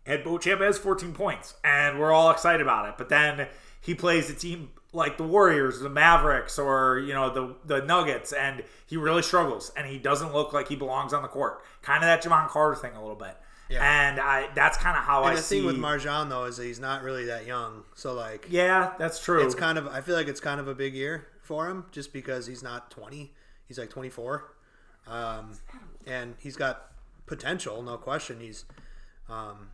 and 0.06 0.24
Beauchamp 0.24 0.60
has 0.60 0.78
14 0.78 1.12
points, 1.12 1.54
and 1.64 1.98
we're 1.98 2.12
all 2.12 2.30
excited 2.30 2.60
about 2.60 2.88
it. 2.88 2.94
But 2.98 3.08
then 3.08 3.48
he 3.80 3.94
plays 3.94 4.30
a 4.30 4.34
team 4.34 4.70
like 4.92 5.16
the 5.18 5.24
Warriors, 5.24 5.80
the 5.80 5.88
Mavericks, 5.88 6.58
or 6.58 6.98
you 6.98 7.14
know 7.14 7.30
the 7.30 7.54
the 7.64 7.84
Nuggets, 7.84 8.32
and 8.32 8.64
he 8.86 8.96
really 8.96 9.22
struggles, 9.22 9.70
and 9.76 9.86
he 9.86 9.98
doesn't 9.98 10.32
look 10.32 10.52
like 10.52 10.68
he 10.68 10.76
belongs 10.76 11.12
on 11.12 11.22
the 11.22 11.28
court. 11.28 11.62
Kind 11.82 12.02
of 12.02 12.08
that 12.08 12.22
Jevon 12.22 12.48
Carter 12.48 12.76
thing 12.76 12.92
a 12.94 13.00
little 13.00 13.16
bit. 13.16 13.36
Yeah. 13.68 13.84
And 14.08 14.18
I 14.18 14.48
that's 14.54 14.76
kind 14.76 14.96
of 14.96 15.04
how 15.04 15.20
And 15.22 15.32
I 15.32 15.34
the 15.36 15.42
see. 15.42 15.58
thing 15.58 15.66
with 15.66 15.76
MarJon 15.78 16.28
though 16.28 16.44
is 16.46 16.56
that 16.56 16.64
he's 16.64 16.80
not 16.80 17.02
really 17.04 17.26
that 17.26 17.46
young, 17.46 17.84
so 17.94 18.14
like 18.14 18.46
yeah, 18.50 18.94
that's 18.98 19.22
true. 19.22 19.44
it's 19.44 19.54
kind 19.54 19.78
of 19.78 19.86
I 19.86 20.00
feel 20.00 20.16
like 20.16 20.26
it's 20.26 20.40
kind 20.40 20.58
of 20.58 20.66
a 20.66 20.74
big 20.74 20.92
year 20.94 21.28
for 21.40 21.68
him 21.68 21.84
just 21.92 22.12
because 22.12 22.46
he's 22.48 22.62
not 22.64 22.90
20, 22.90 23.32
he's 23.68 23.78
like 23.78 23.90
24, 23.90 24.44
um, 25.06 25.52
and 26.06 26.34
he's 26.40 26.56
got 26.56 26.90
potential, 27.26 27.80
no 27.82 27.96
question. 27.96 28.40
He's, 28.40 28.64
um, 29.28 29.68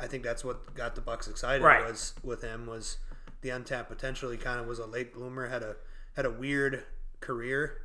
I 0.00 0.06
think 0.06 0.24
that's 0.24 0.44
what 0.44 0.74
got 0.74 0.94
the 0.94 1.00
Bucks 1.02 1.28
excited 1.28 1.62
Right. 1.62 1.84
was 1.86 2.14
with 2.22 2.42
him 2.42 2.66
was 2.66 2.96
the 3.42 3.50
untapped 3.50 3.88
potential. 3.90 4.30
He 4.30 4.38
kind 4.38 4.58
of 4.60 4.66
was 4.66 4.78
a 4.78 4.86
late 4.86 5.12
bloomer, 5.14 5.48
had 5.48 5.62
a 5.62 5.76
had 6.16 6.24
a 6.26 6.30
weird 6.30 6.84
career 7.20 7.82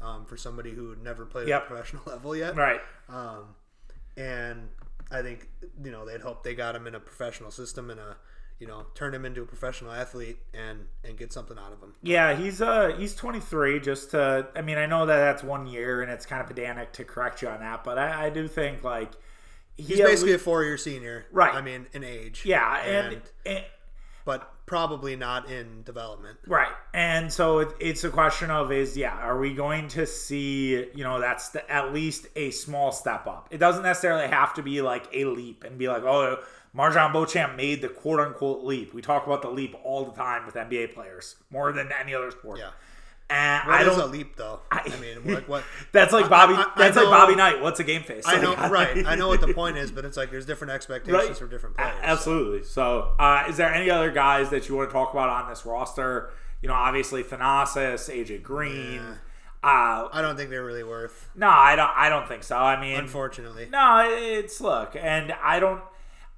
um, 0.00 0.24
for 0.24 0.36
somebody 0.36 0.70
who 0.72 0.90
had 0.90 1.02
never 1.02 1.24
played 1.26 1.48
Yep. 1.48 1.60
at 1.60 1.64
a 1.64 1.66
professional 1.68 2.02
level 2.06 2.34
yet. 2.36 2.56
right. 2.56 2.80
Um, 3.08 3.54
and 4.16 4.68
I 5.10 5.22
think 5.22 5.48
you 5.84 5.90
know 5.90 6.04
they'd 6.06 6.20
hope 6.20 6.42
they 6.42 6.54
got 6.54 6.74
him 6.74 6.86
in 6.86 6.94
a 6.94 7.00
professional 7.00 7.50
system 7.50 7.90
and 7.90 7.98
a 8.00 8.16
you 8.58 8.66
know 8.66 8.86
turn 8.94 9.14
him 9.14 9.24
into 9.24 9.40
a 9.42 9.46
professional 9.46 9.90
athlete 9.92 10.38
and 10.54 10.86
and 11.04 11.16
get 11.16 11.32
something 11.32 11.58
out 11.58 11.72
of 11.72 11.80
him. 11.82 11.94
Yeah, 12.02 12.34
he's 12.36 12.60
uh 12.60 12.94
he's 12.98 13.14
23. 13.14 13.80
Just 13.80 14.10
to, 14.12 14.48
I 14.54 14.60
mean, 14.62 14.78
I 14.78 14.86
know 14.86 15.06
that 15.06 15.16
that's 15.16 15.42
one 15.42 15.66
year, 15.66 16.02
and 16.02 16.10
it's 16.10 16.26
kind 16.26 16.40
of 16.42 16.46
pedantic 16.48 16.92
to 16.94 17.04
correct 17.04 17.42
you 17.42 17.48
on 17.48 17.60
that, 17.60 17.82
but 17.84 17.98
I, 17.98 18.26
I 18.26 18.30
do 18.30 18.46
think 18.48 18.84
like 18.84 19.12
he 19.76 19.84
He's 19.84 20.00
basically 20.00 20.34
a 20.34 20.38
four 20.38 20.62
year 20.64 20.76
senior, 20.76 21.24
Right. 21.32 21.54
I 21.54 21.62
mean, 21.62 21.86
in 21.94 22.04
age, 22.04 22.42
yeah, 22.44 22.82
and, 22.84 23.22
and 23.46 23.64
but 24.26 24.52
probably 24.70 25.16
not 25.16 25.50
in 25.50 25.82
development. 25.82 26.38
Right. 26.46 26.70
And 26.94 27.32
so 27.32 27.58
it, 27.58 27.70
it's 27.80 28.04
a 28.04 28.08
question 28.08 28.52
of 28.52 28.70
is 28.70 28.96
yeah, 28.96 29.18
are 29.18 29.36
we 29.36 29.52
going 29.52 29.88
to 29.88 30.06
see, 30.06 30.86
you 30.94 31.02
know, 31.02 31.18
that's 31.18 31.48
the, 31.48 31.68
at 31.68 31.92
least 31.92 32.28
a 32.36 32.52
small 32.52 32.92
step 32.92 33.26
up. 33.26 33.48
It 33.50 33.58
doesn't 33.58 33.82
necessarily 33.82 34.28
have 34.28 34.54
to 34.54 34.62
be 34.62 34.80
like 34.80 35.08
a 35.12 35.24
leap 35.24 35.64
and 35.64 35.76
be 35.76 35.88
like, 35.88 36.04
"Oh, 36.04 36.38
MarJon 36.72 37.12
Beauchamp 37.12 37.56
made 37.56 37.82
the 37.82 37.88
quote 37.88 38.20
unquote 38.20 38.62
leap." 38.62 38.94
We 38.94 39.02
talk 39.02 39.26
about 39.26 39.42
the 39.42 39.50
leap 39.50 39.74
all 39.82 40.04
the 40.04 40.12
time 40.12 40.46
with 40.46 40.54
NBA 40.54 40.94
players, 40.94 41.34
more 41.50 41.72
than 41.72 41.90
any 42.00 42.14
other 42.14 42.30
sport. 42.30 42.60
Yeah, 42.60 42.70
And 43.30 43.66
what 43.68 43.76
I 43.80 43.88
is 43.88 43.96
a 43.96 44.06
leap 44.06 44.36
though? 44.36 44.60
I, 44.70 44.88
mean, 45.00 45.32
like 45.34 45.48
what? 45.48 45.64
That's 45.92 46.12
like 46.12 46.28
Bobby 46.28 46.54
I- 46.54 46.62
I 46.74 46.78
that's 46.78 46.96
know- 46.96 47.04
like 47.04 47.10
Bobby 47.20 47.36
Knight. 47.36 47.60
What's 47.62 47.78
a 47.80 47.84
game 47.84 48.02
face? 48.02 48.24
I 48.26 48.40
know, 48.40 48.52
Like, 48.54 48.70
right? 48.70 49.06
I 49.06 49.14
know 49.14 49.28
what 49.28 49.40
the 49.40 49.54
point 49.54 49.76
is, 49.78 49.90
but 49.92 50.04
it's 50.04 50.16
like 50.16 50.30
there's 50.30 50.46
different 50.46 50.72
expectations 50.72 51.28
Right. 51.28 51.36
for 51.36 51.46
different 51.46 51.76
players. 51.76 51.94
Absolutely. 52.02 52.64
So, 52.64 53.12
uh, 53.18 53.44
is 53.48 53.56
there 53.56 53.72
any 53.72 53.88
other 53.90 54.10
guys 54.10 54.50
that 54.50 54.68
you 54.68 54.74
want 54.76 54.90
to 54.90 54.92
talk 54.92 55.12
about 55.12 55.28
on 55.28 55.48
this 55.48 55.64
roster? 55.64 56.30
You 56.62 56.68
know, 56.68 56.74
obviously 56.74 57.22
Thanasis, 57.22 58.10
AJ 58.12 58.42
Green. 58.42 59.00
Uh, 59.62 60.08
I 60.12 60.22
don't 60.22 60.36
think 60.36 60.48
they're 60.50 60.64
really 60.64 60.82
worth. 60.84 61.28
no, 61.34 61.48
I 61.48 61.76
don't. 61.76 61.90
I 61.94 62.08
don't 62.08 62.26
think 62.26 62.42
so. 62.44 62.56
I 62.56 62.80
mean, 62.80 62.96
Unfortunately, 62.98 63.68
no, 63.70 64.06
it's 64.08 64.60
look, 64.60 64.96
and 64.98 65.32
I 65.42 65.60
don't. 65.60 65.82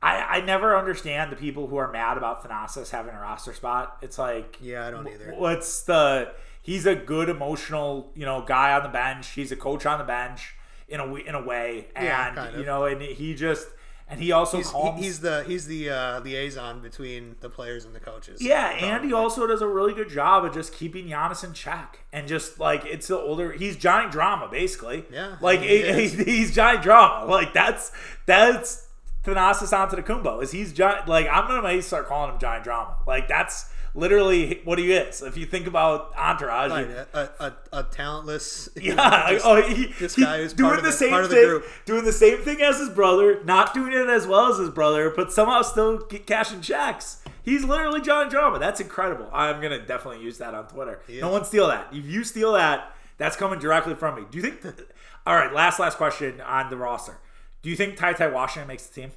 I, 0.05 0.39
I 0.39 0.41
never 0.41 0.77
understand 0.77 1.31
the 1.31 1.37
people 1.37 1.69
who 1.69 1.77
are 1.77 1.91
mad 1.93 2.17
about 2.19 2.43
Thanasis 2.43 2.91
having 2.91 3.15
a 3.15 3.21
roster 3.21 3.53
spot. 3.55 3.99
It's 4.03 4.19
like, 4.19 4.57
Yeah, 4.61 4.85
I 4.85 4.91
don't 4.91 5.07
either. 5.07 5.33
what's 5.37 5.83
the? 5.83 6.33
He's 6.63 6.87
a 6.87 6.95
good 6.95 7.29
emotional, 7.29 8.13
you 8.15 8.25
know, 8.25 8.43
guy 8.43 8.73
on 8.73 8.83
the 8.85 8.89
bench. 8.89 9.31
He's 9.31 9.51
a 9.53 9.57
coach 9.57 9.85
on 9.85 9.99
the 9.99 10.05
bench 10.05 10.55
in 10.89 11.01
a 11.01 11.15
in 11.15 11.35
a 11.35 11.43
way, 11.43 11.89
and 11.97 12.05
Yeah, 12.07 12.35
kind 12.35 12.55
of. 12.55 12.61
you 12.61 12.65
know, 12.67 12.85
and 12.85 13.03
he 13.03 13.35
just 13.35 13.67
and 14.09 14.21
he 14.21 14.31
also 14.31 14.59
He's, 14.59 14.71
calms. 14.71 15.01
he's 15.03 15.21
the 15.21 15.43
he's 15.45 15.67
the 15.67 15.91
uh, 15.91 16.21
liaison 16.21 16.81
between 16.83 17.37
the 17.41 17.49
players 17.49 17.85
and 17.85 17.95
the 17.95 18.01
coaches. 18.01 18.41
Yeah, 18.43 18.69
and 18.71 19.05
he 19.05 19.13
also 19.13 19.47
does 19.47 19.63
a 19.63 19.67
really 19.67 19.95
good 19.95 20.09
job 20.11 20.45
of 20.45 20.53
just 20.55 20.73
keeping 20.75 21.07
Giannis 21.09 21.43
in 21.43 21.53
check 21.55 22.01
and 22.13 22.29
just 22.29 22.61
like 22.61 22.85
it's 22.85 23.09
the 23.09 23.19
older. 23.19 23.53
He's 23.53 23.77
Johnny 23.77 24.11
Drama 24.11 24.49
basically. 24.51 25.05
Yeah, 25.11 25.37
like 25.41 25.61
he 25.61 25.67
it- 25.77 26.13
he's 26.29 26.55
Johnny 26.55 26.79
Drama. 26.79 27.25
Like 27.29 27.53
that's 27.55 27.91
that's 28.27 28.87
Thanasis 29.25 29.73
Antetokounmpo. 29.73 30.43
Is 30.43 30.51
he's 30.53 30.73
John? 30.73 30.97
Like 31.07 31.27
I'm 31.33 31.47
gonna 31.49 31.63
maybe 31.63 31.81
start 31.83 32.07
calling 32.07 32.33
him 32.35 32.39
Johnny 32.39 32.63
Drama. 32.63 32.97
Like 33.07 33.29
that's 33.29 33.72
literally 33.95 34.61
what 34.65 34.79
he 34.79 34.93
is. 34.93 35.23
If 35.23 35.37
you 35.37 35.47
think 35.47 35.67
about 35.67 36.13
Entourage, 36.17 36.71
Right, 36.71 36.89
you- 36.89 37.05
a, 37.15 37.31
a, 37.41 37.55
a 37.73 37.83
talentless. 37.85 38.69
you 38.77 38.95
yeah, 38.95 39.27
know, 39.27 39.27
just- 39.35 39.47
oh, 39.47 39.63
he, 39.63 39.87
this 39.99 40.17
guy 40.17 40.39
is 40.39 40.53
doing 40.53 40.69
part 40.71 40.79
of 40.79 40.85
the 40.85 40.91
the- 40.91 40.97
same 40.97 41.11
the 41.23 41.29
thing, 41.29 41.49
group. 41.49 41.65
doing 41.85 42.05
the 42.05 42.13
same 42.13 42.39
thing 42.39 42.63
as 42.63 42.79
his 42.79 42.89
brother, 42.91 43.43
not 43.45 43.75
doing 43.75 43.93
it 43.93 44.09
as 44.09 44.27
well 44.27 44.51
as 44.53 44.59
his 44.59 44.71
brother, 44.71 45.11
but 45.15 45.33
somehow 45.33 45.63
still 45.63 45.99
cashing 46.01 46.61
checks. 46.61 47.23
He's 47.45 47.65
literally 47.65 48.01
John 48.01 48.29
Drama. 48.29 48.59
That's 48.61 48.81
incredible. 48.81 49.29
I'm 49.33 49.61
gonna 49.61 49.85
definitely 49.85 50.23
use 50.25 50.39
that 50.39 50.55
on 50.55 50.69
Twitter. 50.69 51.01
No 51.09 51.31
one 51.31 51.45
steal 51.45 51.67
that. 51.69 51.89
If 51.93 52.07
you 52.07 52.23
steal 52.25 52.53
that, 52.53 52.95
that's 53.19 53.37
coming 53.37 53.59
directly 53.59 53.95
from 53.95 54.15
me. 54.15 54.23
Do 54.31 54.39
you 54.39 54.45
think? 54.45 54.65
all 55.27 55.35
right, 55.35 55.53
last 55.53 55.81
last 55.81 55.97
question 55.97 56.41
on 56.41 56.71
the 56.71 56.77
roster. 56.77 57.19
Do 57.63 57.69
you 57.71 57.75
think 57.77 57.97
Ty 57.97 58.13
Ty 58.15 58.29
Washington 58.29 58.69
makes 58.69 58.87
the 58.87 59.01
team? 59.03 59.13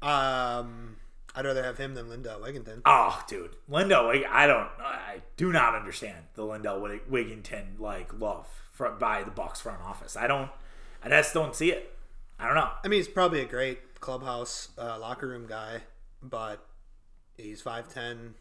Um, 0.00 0.96
I'd 1.34 1.44
rather 1.46 1.62
have 1.64 1.78
him 1.78 1.94
than 1.94 2.08
Lindell 2.10 2.40
Wigginton. 2.40 2.82
Oh, 2.84 3.22
dude, 3.26 3.56
Lindo. 3.70 4.08
Wig- 4.08 4.26
I 4.28 4.46
don't. 4.46 4.68
I 4.80 5.22
do 5.36 5.50
not 5.52 5.74
understand 5.74 6.26
the 6.34 6.44
Lindell 6.44 6.80
Wig- 6.80 7.08
Wigginton 7.10 7.78
like 7.80 8.18
love 8.20 8.46
from 8.72 8.98
by 8.98 9.22
the 9.22 9.30
Bucks 9.30 9.60
front 9.60 9.80
office. 9.82 10.16
I 10.16 10.26
don't. 10.26 10.50
I 11.02 11.08
just 11.08 11.32
don't 11.34 11.54
see 11.56 11.72
it. 11.72 11.96
I 12.38 12.46
don't 12.46 12.54
know. 12.54 12.68
I 12.84 12.88
mean, 12.88 12.98
he's 12.98 13.08
probably 13.08 13.40
a 13.40 13.46
great 13.46 14.00
clubhouse 14.00 14.68
uh, 14.78 14.98
locker 14.98 15.26
room 15.28 15.46
guy, 15.46 15.82
but 16.22 16.64
he's 17.36 17.62
five 17.62 17.88
ten. 17.92 18.34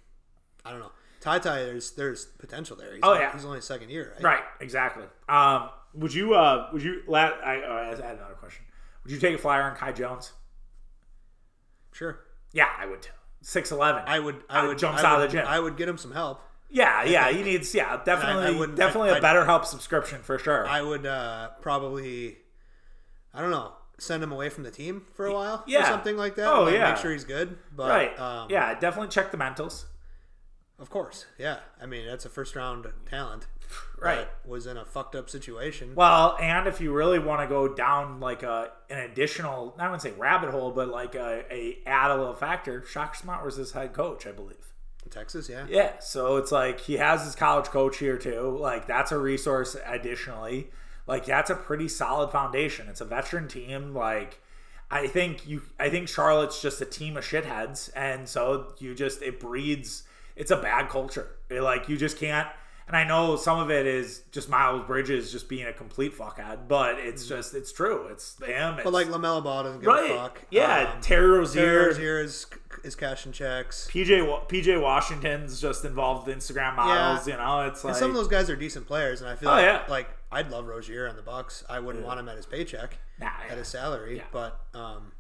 I 0.66 0.72
don't 0.72 0.80
know. 0.80 0.92
Ty 1.22 1.39
Ty, 1.39 1.58
there's 1.64 1.92
there's 1.92 2.26
potential 2.26 2.76
there. 2.76 2.94
He's 2.94 3.00
Oh, 3.04 3.10
only, 3.12 3.22
yeah. 3.22 3.32
he's 3.34 3.46
only 3.46 3.62
second 3.62 3.89
year, 3.89 4.12
right? 4.16 4.24
Right. 4.24 4.44
Exactly. 4.60 5.06
Um. 5.30 5.70
Would 5.94 6.14
you? 6.14 6.34
Uh. 6.34 6.70
Would 6.74 6.84
you? 6.84 7.04
La- 7.08 7.20
I. 7.44 7.62
Uh, 7.62 7.74
I 7.74 7.86
had 8.06 8.18
another 8.18 8.34
question. 8.39 8.66
Would 9.04 9.12
you 9.14 9.20
take 9.20 9.36
a 9.36 9.38
flyer 9.38 9.62
on 9.64 9.76
Kai 9.76 9.92
Jones? 9.94 10.34
Sure. 11.94 12.20
Yeah, 12.54 12.70
I 12.78 12.86
would. 12.86 13.08
Six 13.41 13.72
eleven. 13.72 14.04
I 14.06 14.20
would. 14.20 14.43
I 14.49 14.60
Uh, 14.62 14.68
would. 14.68 14.78
jumps 14.78 15.04
I 15.04 15.08
out 15.10 15.18
would, 15.20 15.26
of 15.26 15.32
the 15.32 15.38
gym. 15.39 15.47
I 15.47 15.60
would 15.60 15.78
get 15.78 15.88
him 15.89 15.97
some 15.97 16.12
help. 16.12 16.41
yeah. 16.70 17.04
Yeah. 17.04 17.30
He 17.32 17.41
needs. 17.43 17.74
Yeah. 17.74 18.02
Definitely. 18.04 18.56
wouldn't- 18.58 18.78
definitely 18.78 19.12
I- 19.12 19.18
a 19.18 19.22
better 19.22 19.45
help 19.45 19.66
subscription 19.66 20.22
for 20.22 20.38
sure. 20.38 20.66
I 20.68 20.82
would 20.82 21.06
uh, 21.06 21.49
probably. 21.62 22.38
I 23.34 23.41
don't 23.41 23.52
know. 23.52 23.74
Send 23.97 24.24
him 24.24 24.32
away 24.32 24.49
from 24.49 24.64
the 24.64 24.72
team 24.72 25.06
for 25.14 25.26
a 25.28 25.34
while, 25.34 25.64
Yeah. 25.68 25.84
or 25.84 25.86
something 25.86 26.18
like 26.18 26.36
that. 26.36 26.47
Oh, 26.47 26.64
like, 26.64 26.74
yeah. 26.74 26.89
Make 26.91 26.97
sure 27.02 27.12
he's 27.12 27.24
good. 27.24 27.58
But, 27.76 27.89
right. 27.89 28.20
Um, 28.20 28.49
yeah. 28.49 28.74
Definitely 28.80 29.10
check 29.10 29.32
the 29.32 29.38
mentals. 29.38 29.86
Of 30.80 30.89
course. 30.89 31.28
Yeah. 31.38 31.60
I 31.82 31.86
mean, 31.86 32.08
that's 32.08 32.26
a 32.26 32.30
first 32.30 32.56
round 32.56 32.88
talent. 33.10 33.45
Right. 33.99 34.28
Was 34.45 34.65
in 34.65 34.78
a 34.78 34.86
fucked 34.86 35.15
up 35.15 35.30
situation. 35.30 35.93
Well, 35.95 36.36
and 36.41 36.67
if 36.67 36.82
you 36.82 36.91
really 36.91 37.19
want 37.19 37.41
to 37.41 37.47
go 37.47 37.67
down 37.67 38.19
like 38.19 38.43
a 38.43 38.72
an 38.89 38.99
additional, 38.99 39.76
I 39.78 39.84
wouldn't 39.86 40.01
say 40.01 40.11
rabbit 40.11 40.49
hole, 40.49 40.72
but 40.72 40.89
like 40.89 41.15
a, 41.15 41.43
a 41.51 41.78
add 41.86 42.11
a 42.11 42.17
little 42.17 42.34
factor, 42.34 42.84
Shaka 42.84 43.17
Smart 43.17 43.45
was 43.45 43.57
his 43.57 43.74
head 43.74 43.93
coach, 43.93 44.26
I 44.26 44.32
believe. 44.32 44.74
In 45.03 45.11
Texas, 45.11 45.49
yeah. 45.49 45.65
Yeah, 45.69 45.99
so 45.99 46.38
it's 46.38 46.51
like 46.51 46.80
he 46.82 46.97
has 46.97 47.24
his 47.24 47.36
college 47.36 47.67
coach 47.67 47.97
here 47.97 48.17
too. 48.17 48.57
Like 48.59 48.88
that's 48.88 49.11
a 49.11 49.17
resource 49.17 49.76
additionally. 49.86 50.69
Like 51.07 51.26
that's 51.26 51.49
a 51.49 51.55
pretty 51.55 51.88
solid 51.88 52.32
foundation. 52.32 52.88
It's 52.88 53.01
a 53.01 53.05
veteran 53.05 53.47
team. 53.47 53.93
Like 53.93 54.39
I 54.89 55.07
think 55.07 55.47
you 55.47 55.61
I 55.80 55.89
think 55.89 56.07
Charlotte's 56.07 56.61
just 56.61 56.82
a 56.82 56.86
team 56.86 57.17
of 57.17 57.24
shitheads 57.24 57.89
and 57.95 58.28
so 58.28 58.74
you 58.80 58.93
just 58.93 59.22
it 59.22 59.39
breeds 59.39 60.03
it's 60.36 60.51
a 60.51 60.57
bad 60.57 60.89
culture. 60.89 61.30
It, 61.49 61.61
like 61.61 61.89
you 61.89 61.97
just 61.97 62.17
can't 62.17 62.47
and 62.92 62.98
I 62.98 63.04
know 63.06 63.36
some 63.38 63.58
of 63.60 63.72
it 63.72 63.86
is 63.86 64.24
just 64.32 64.50
Miles 64.50 64.86
Bridges 64.86 65.32
just 65.32 65.48
being 65.48 65.66
a 65.66 65.72
complete 65.74 66.18
fuckhead, 66.18 66.68
but 66.68 67.00
it's 67.00 67.26
just 67.28 67.54
it's 67.54 67.72
true. 67.72 68.08
It's 68.08 68.38
him. 68.44 68.74
It's, 68.76 68.84
But 68.84 68.92
like 68.94 69.08
Lamelo 69.08 69.42
Ball 69.44 69.64
doesn't 69.64 69.80
give 69.80 69.88
right, 69.88 70.12
a 70.12 70.16
fuck. 70.16 70.42
yeah. 70.52 70.92
Um, 70.94 71.02
Terry 71.02 71.28
Rozier, 71.28 71.62
Terry 71.62 71.86
Rozier 71.88 72.20
is 72.20 72.46
is 72.84 72.96
cashing 72.96 73.32
checks. 73.32 73.88
PJ 73.92 74.48
PJ 74.50 74.82
Washington's 74.82 75.62
just 75.62 75.86
involved 75.86 76.28
with 76.28 76.38
Instagram 76.38 76.76
models. 76.76 77.28
You 77.28 77.38
know, 77.38 77.62
it's 77.62 77.84
like 77.84 77.92
And 77.94 78.00
some 78.00 78.10
of 78.10 78.16
those 78.16 78.28
guys 78.28 78.50
are 78.50 78.56
decent 78.56 78.88
players, 78.88 79.22
and 79.22 79.30
I 79.30 79.36
feel 79.36 79.50
Oh, 79.50 79.54
like, 79.54 79.64
yeah. 79.66 79.82
like 79.89 80.10
I'd 80.32 80.50
love 80.52 80.66
Rozier 80.68 81.08
on 81.08 81.16
the 81.16 81.22
Bucks. 81.22 81.64
I 81.70 81.80
wouldn't 81.80 82.06
want 82.06 82.20
him 82.20 82.28
at 82.30 82.36
his 82.38 82.46
paycheck, 82.46 82.98
Nah, 83.20 83.28
yeah. 83.46 83.52
at 83.54 83.58
his 83.58 83.68
salary, 83.68 84.18
Yeah. 84.18 84.24
but 84.32 84.60
um, 84.74 85.12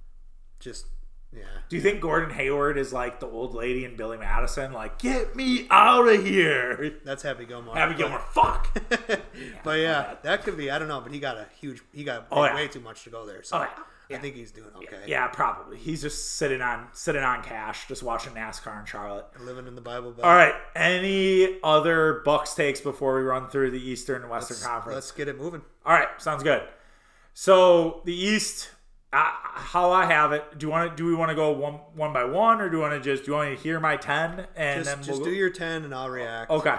just 0.59 0.85
yeah. 1.33 1.43
Do 1.69 1.75
you 1.77 1.81
think 1.81 2.01
Gordon 2.01 2.29
Hayward 2.31 2.77
is 2.77 2.91
like 2.91 3.19
the 3.19 3.27
old 3.27 3.53
lady 3.55 3.85
in 3.85 3.95
Billy 3.95 4.17
Madison? 4.17 4.73
Like, 4.73 4.99
get 4.99 5.35
me 5.35 5.65
out 5.69 6.07
of 6.07 6.25
here. 6.25 6.99
That's 7.05 7.23
Happy 7.23 7.45
Gilmore. 7.45 7.75
Happy 7.75 7.95
Gilmore, 7.95 8.19
fuck. 8.19 8.77
but 9.63 9.79
yeah, 9.79 10.15
that 10.23 10.43
could 10.43 10.57
be. 10.57 10.69
I 10.69 10.77
don't 10.79 10.87
know, 10.89 10.99
but 11.01 11.11
he 11.13 11.19
got 11.19 11.37
a 11.37 11.47
huge. 11.59 11.81
He 11.93 12.03
got 12.03 12.27
Oh, 12.31 12.43
yeah. 12.43 12.55
way 12.55 12.67
too 12.67 12.81
much 12.81 13.03
to 13.05 13.09
go 13.09 13.25
there. 13.25 13.43
So 13.43 13.57
Oh, 13.59 13.67
yeah. 14.09 14.17
I 14.17 14.19
think 14.19 14.35
he's 14.35 14.51
doing 14.51 14.67
okay. 14.75 15.03
Yeah, 15.07 15.27
probably. 15.27 15.77
He's 15.77 16.01
just 16.01 16.35
sitting 16.35 16.61
on 16.61 16.89
sitting 16.91 17.23
on 17.23 17.41
cash, 17.43 17.87
just 17.87 18.03
watching 18.03 18.33
NASCAR 18.33 18.77
in 18.81 18.85
Charlotte. 18.85 19.25
Living 19.39 19.67
in 19.67 19.75
the 19.75 19.81
Bible 19.81 20.11
Belt. 20.11 20.25
All 20.25 20.35
right. 20.35 20.53
Any 20.75 21.59
other 21.63 22.21
Bucks 22.25 22.53
takes 22.53 22.81
before 22.81 23.15
we 23.15 23.21
run 23.21 23.47
through 23.47 23.71
the 23.71 23.79
Eastern 23.81 24.23
and 24.23 24.29
Western 24.29 24.57
Conference? 24.57 24.95
Let's 24.95 25.11
get 25.13 25.29
it 25.29 25.37
moving. 25.37 25.61
All 25.85 25.93
right, 25.93 26.09
sounds 26.17 26.43
good. 26.43 26.61
So 27.33 28.01
the 28.03 28.13
East, 28.13 28.71
uh, 29.13 29.31
how 29.55 29.91
I 29.91 30.05
have 30.05 30.31
it. 30.31 30.57
Do 30.57 30.65
you 30.67 30.71
want 30.71 30.91
to? 30.91 30.95
Do 30.95 31.05
we 31.05 31.15
want 31.15 31.29
to 31.29 31.35
go 31.35 31.51
one 31.51 31.75
one 31.95 32.13
by 32.13 32.23
one, 32.23 32.61
or 32.61 32.69
do 32.69 32.77
you 32.77 32.81
want 32.81 32.93
to 32.93 32.99
just? 33.01 33.25
Do 33.25 33.31
you 33.31 33.37
want 33.37 33.55
to 33.57 33.61
hear 33.61 33.79
my 33.79 33.97
ten 33.97 34.47
and 34.55 34.83
Just, 34.83 34.95
then 34.95 35.03
just 35.03 35.09
we'll 35.19 35.25
do 35.25 35.31
go? 35.31 35.37
your 35.37 35.49
ten, 35.49 35.83
and 35.83 35.93
I'll 35.93 36.09
react. 36.09 36.49
Okay. 36.51 36.77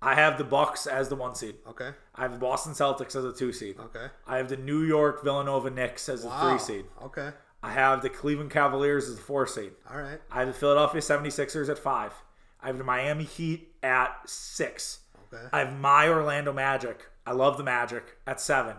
I 0.00 0.14
have 0.14 0.38
the 0.38 0.44
Bucks 0.44 0.86
as 0.86 1.08
the 1.08 1.16
one 1.16 1.34
seed. 1.34 1.56
Okay. 1.68 1.90
I 2.14 2.22
have 2.22 2.32
the 2.32 2.38
Boston 2.38 2.72
Celtics 2.72 3.16
as 3.16 3.24
a 3.24 3.32
two 3.32 3.52
seed. 3.52 3.78
Okay. 3.80 4.06
I 4.28 4.36
have 4.36 4.48
the 4.48 4.56
New 4.56 4.82
York 4.84 5.24
Villanova 5.24 5.70
Knicks 5.70 6.08
as 6.08 6.24
a 6.24 6.30
three 6.30 6.58
seed. 6.58 6.84
Okay. 7.02 7.30
I 7.64 7.72
have 7.72 8.02
the 8.02 8.08
Cleveland 8.08 8.52
Cavaliers 8.52 9.08
as 9.08 9.16
the 9.16 9.20
four 9.22 9.44
seed. 9.48 9.72
All 9.90 9.98
right. 10.00 10.20
I 10.30 10.38
have 10.38 10.46
the 10.48 10.54
Philadelphia 10.54 11.00
76ers 11.00 11.68
at 11.68 11.78
five. 11.80 12.12
I 12.62 12.68
have 12.68 12.78
the 12.78 12.84
Miami 12.84 13.24
Heat 13.24 13.74
at 13.82 14.16
six. 14.26 15.00
Okay. 15.32 15.42
I 15.52 15.58
have 15.64 15.76
my 15.76 16.06
Orlando 16.08 16.52
Magic. 16.52 17.06
I 17.26 17.32
love 17.32 17.56
the 17.58 17.64
Magic 17.64 18.16
at 18.24 18.40
seven. 18.40 18.76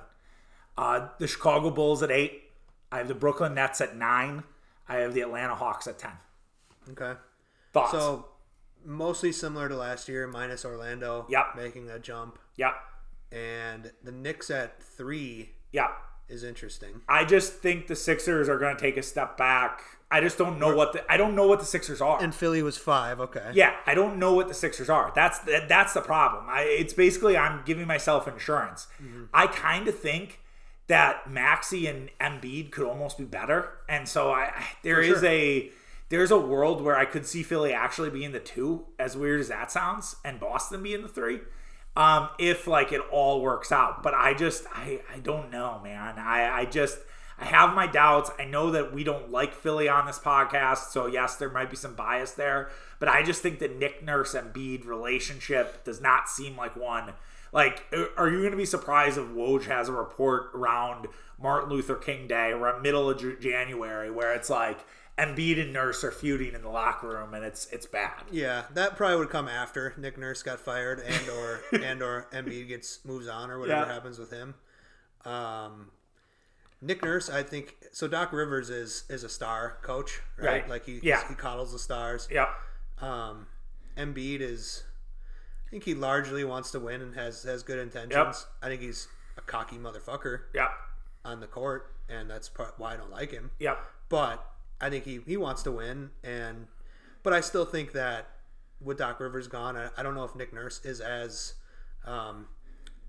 Uh, 0.77 1.09
the 1.19 1.27
Chicago 1.27 1.69
Bulls 1.69 2.01
at 2.01 2.11
eight. 2.11 2.43
I 2.91 2.97
have 2.97 3.07
the 3.07 3.15
Brooklyn 3.15 3.53
Nets 3.53 3.81
at 3.81 3.95
nine. 3.95 4.43
I 4.87 4.97
have 4.97 5.13
the 5.13 5.21
Atlanta 5.21 5.55
Hawks 5.55 5.87
at 5.87 5.99
ten. 5.99 6.13
Okay. 6.91 7.13
Thoughts? 7.73 7.91
So 7.91 8.25
mostly 8.83 9.31
similar 9.31 9.69
to 9.69 9.75
last 9.75 10.09
year, 10.09 10.27
minus 10.27 10.65
Orlando. 10.65 11.25
Yep. 11.29 11.55
Making 11.55 11.85
that 11.87 12.01
jump, 12.01 12.39
yep, 12.55 12.73
and 13.31 13.91
the 14.03 14.11
Knicks 14.11 14.49
at 14.49 14.81
three 14.81 15.51
yep. 15.71 15.91
is 16.27 16.43
interesting. 16.43 17.01
I 17.07 17.25
just 17.25 17.53
think 17.53 17.87
the 17.87 17.95
Sixers 17.95 18.49
are 18.49 18.57
going 18.57 18.75
to 18.75 18.81
take 18.81 18.97
a 18.97 19.03
step 19.03 19.37
back. 19.37 19.81
I 20.11 20.21
just 20.21 20.39
don't 20.39 20.57
know 20.57 20.75
what 20.75 20.93
the 20.93 21.11
I 21.11 21.17
don't 21.17 21.35
know 21.35 21.45
what 21.45 21.59
the 21.59 21.65
Sixers 21.65 22.01
are. 22.01 22.19
And 22.19 22.33
Philly 22.33 22.63
was 22.63 22.79
five. 22.79 23.19
Okay. 23.19 23.51
Yeah, 23.53 23.75
I 23.85 23.93
don't 23.93 24.17
know 24.17 24.33
what 24.33 24.47
the 24.47 24.55
Sixers 24.55 24.89
are. 24.89 25.11
That's 25.13 25.37
that, 25.39 25.69
that's 25.69 25.93
the 25.93 26.01
problem. 26.01 26.45
I, 26.47 26.61
it's 26.63 26.93
basically 26.93 27.37
I'm 27.37 27.61
giving 27.63 27.85
myself 27.85 28.27
insurance. 28.27 28.87
Mm-hmm. 28.99 29.25
I 29.31 29.45
kind 29.45 29.87
of 29.87 29.99
think 29.99 30.39
that 30.89 31.29
Maxey 31.31 31.87
and 31.87 32.09
Embiid 32.19 32.71
could 32.71 32.85
almost 32.85 33.17
be 33.17 33.23
better, 33.23 33.69
and 33.87 34.07
so 34.07 34.31
I 34.31 34.51
I- 34.55 34.67
there 34.83 35.01
is 35.01 35.19
sure. 35.21 35.25
a 35.29 35.71
there's 36.09 36.31
a 36.31 36.39
world 36.39 36.81
where 36.81 36.97
I 36.97 37.05
could 37.05 37.25
see 37.25 37.43
Philly 37.43 37.71
actually 37.71 38.09
being 38.09 38.31
the 38.31 38.39
two, 38.39 38.85
as 38.99 39.15
weird 39.15 39.39
as 39.39 39.47
that 39.47 39.71
sounds, 39.71 40.15
and 40.25 40.39
Boston 40.39 40.83
being 40.83 41.03
the 41.03 41.07
three. 41.07 41.39
Um, 41.95 42.29
if 42.37 42.67
like 42.67 42.91
it 42.91 43.01
all 43.11 43.41
works 43.41 43.71
out, 43.71 44.03
but 44.03 44.13
I 44.13 44.33
just 44.33 44.65
I 44.73 45.01
I 45.13 45.19
don't 45.19 45.51
know, 45.51 45.79
man. 45.83 46.17
I 46.19 46.61
I 46.61 46.65
just 46.65 46.97
I 47.39 47.45
have 47.45 47.73
my 47.73 47.87
doubts. 47.87 48.31
I 48.39 48.45
know 48.45 48.71
that 48.71 48.93
we 48.93 49.03
don't 49.03 49.31
like 49.31 49.53
Philly 49.53 49.87
on 49.87 50.05
this 50.05 50.19
podcast, 50.19 50.89
so 50.91 51.05
yes, 51.07 51.35
there 51.37 51.49
might 51.49 51.69
be 51.69 51.75
some 51.75 51.95
bias 51.95 52.31
there. 52.31 52.69
But 52.99 53.09
I 53.09 53.23
just 53.23 53.41
think 53.41 53.59
the 53.59 53.67
Nick 53.69 54.03
Nurse 54.03 54.33
and 54.33 54.51
Bede 54.51 54.85
relationship 54.85 55.83
does 55.85 56.01
not 56.01 56.27
seem 56.29 56.57
like 56.57 56.75
one. 56.75 57.13
Like, 57.51 57.85
are 58.17 58.29
you 58.29 58.39
going 58.39 58.51
to 58.51 58.57
be 58.57 58.65
surprised 58.65 59.17
if 59.17 59.25
Woj 59.25 59.65
has 59.65 59.89
a 59.89 59.91
report 59.93 60.51
around 60.53 61.07
Martin 61.41 61.69
Luther 61.69 61.95
King 61.95 62.27
Day 62.27 62.53
or 62.53 62.79
middle 62.81 63.09
of 63.09 63.39
January 63.39 64.11
where 64.11 64.33
it's 64.33 64.49
like 64.49 64.79
Embiid 65.17 65.59
and 65.61 65.73
Nurse 65.73 66.03
are 66.03 66.11
feuding 66.11 66.53
in 66.53 66.61
the 66.61 66.69
locker 66.69 67.09
room 67.09 67.33
and 67.33 67.43
it's 67.43 67.65
it's 67.71 67.85
bad. 67.85 68.23
Yeah, 68.31 68.63
that 68.73 68.95
probably 68.95 69.17
would 69.17 69.29
come 69.29 69.47
after 69.47 69.93
Nick 69.97 70.17
Nurse 70.17 70.43
got 70.43 70.59
fired 70.59 70.99
and 70.99 71.29
or 71.29 71.61
and 71.83 72.01
or 72.01 72.27
Embiid 72.31 72.67
gets 72.67 73.03
moves 73.03 73.27
on 73.27 73.49
or 73.49 73.59
whatever 73.59 73.85
Yeah. 73.87 73.93
happens 73.93 74.19
with 74.19 74.31
him. 74.31 74.55
Um, 75.25 75.91
Nick 76.81 77.03
Nurse, 77.03 77.29
I 77.29 77.43
think 77.43 77.75
so. 77.91 78.07
Doc 78.07 78.31
Rivers 78.31 78.69
is 78.69 79.03
is 79.09 79.23
a 79.23 79.29
star 79.29 79.77
coach, 79.81 80.21
right? 80.37 80.45
Right. 80.61 80.69
Like 80.69 80.85
he 80.85 80.99
Yeah. 81.03 81.27
he 81.27 81.35
coddles 81.35 81.73
the 81.73 81.79
stars. 81.79 82.27
Yeah. 82.31 82.47
Um, 83.01 83.47
Embiid 83.97 84.39
is, 84.41 84.83
I 85.69 85.71
think 85.71 85.83
he 85.83 85.93
largely 85.93 86.43
wants 86.43 86.71
to 86.71 86.79
win 86.79 86.99
and 87.01 87.13
has 87.15 87.43
has 87.43 87.61
good 87.61 87.77
intentions. 87.77 88.47
I 88.61 88.67
think 88.69 88.81
he's 88.81 89.07
a 89.37 89.41
cocky 89.41 89.77
motherfucker 89.77 90.41
Yep. 90.55 90.71
on 91.23 91.39
the 91.41 91.45
court, 91.47 91.93
and 92.09 92.27
that's 92.27 92.49
part 92.49 92.73
why 92.77 92.95
I 92.95 92.97
don't 92.97 93.11
like 93.11 93.29
him. 93.31 93.51
Yep. 93.59 93.77
But 94.09 94.43
I 94.81 94.89
think 94.89 95.03
he 95.05 95.19
he 95.27 95.37
wants 95.37 95.61
to 95.63 95.71
win, 95.71 96.09
and 96.23 96.65
but 97.21 97.33
I 97.33 97.41
still 97.41 97.65
think 97.65 97.91
that 97.91 98.29
with 98.81 98.97
Doc 98.97 99.19
Rivers 99.19 99.47
gone, 99.47 99.77
I, 99.77 99.89
I 99.95 100.01
don't 100.01 100.15
know 100.15 100.23
if 100.23 100.35
Nick 100.35 100.51
Nurse 100.53 100.83
is 100.83 100.99
as 101.01 101.53
um, 102.03 102.47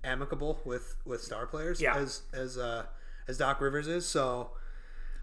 amicable 0.03 0.61
with 0.63 0.97
with 1.03 1.21
star 1.23 1.47
players 1.47 1.81
Yeah. 1.81 1.95
as 1.95 2.21
as 2.31 2.59
uh, 2.59 2.85
as 3.27 3.39
Doc 3.39 3.59
Rivers 3.59 3.87
is. 3.87 4.07
So 4.07 4.51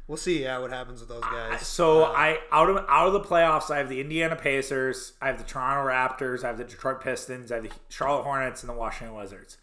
we'll 0.09 0.17
see. 0.17 0.43
Yeah, 0.43 0.59
what 0.59 0.73
happens 0.73 1.01
with 1.01 1.09
those 1.09 1.23
guys. 1.23 1.65
So 1.67 2.05
uh, 2.05 2.13
I 2.17 2.39
out 2.51 2.69
of 2.69 2.85
out 2.89 3.07
of 3.07 3.13
the 3.13 3.21
playoffs, 3.21 3.71
I 3.71 3.79
have 3.79 3.89
the 3.89 4.01
Indiana 4.01 4.35
Pacers, 4.35 5.13
I 5.23 5.29
have 5.29 5.39
the 5.39 5.45
Toronto 5.45 5.89
Raptors, 5.89 6.43
I 6.43 6.49
have 6.49 6.59
the 6.59 6.65
Detroit 6.65 7.01
Pistons, 7.01 7.53
I 7.53 7.57
have 7.57 7.65
the 7.65 7.71
Charlotte 7.89 8.25
Hornets, 8.25 8.63
and 8.63 8.71
the 8.71 8.75
Washington 8.75 9.15
Wizards. 9.15 9.59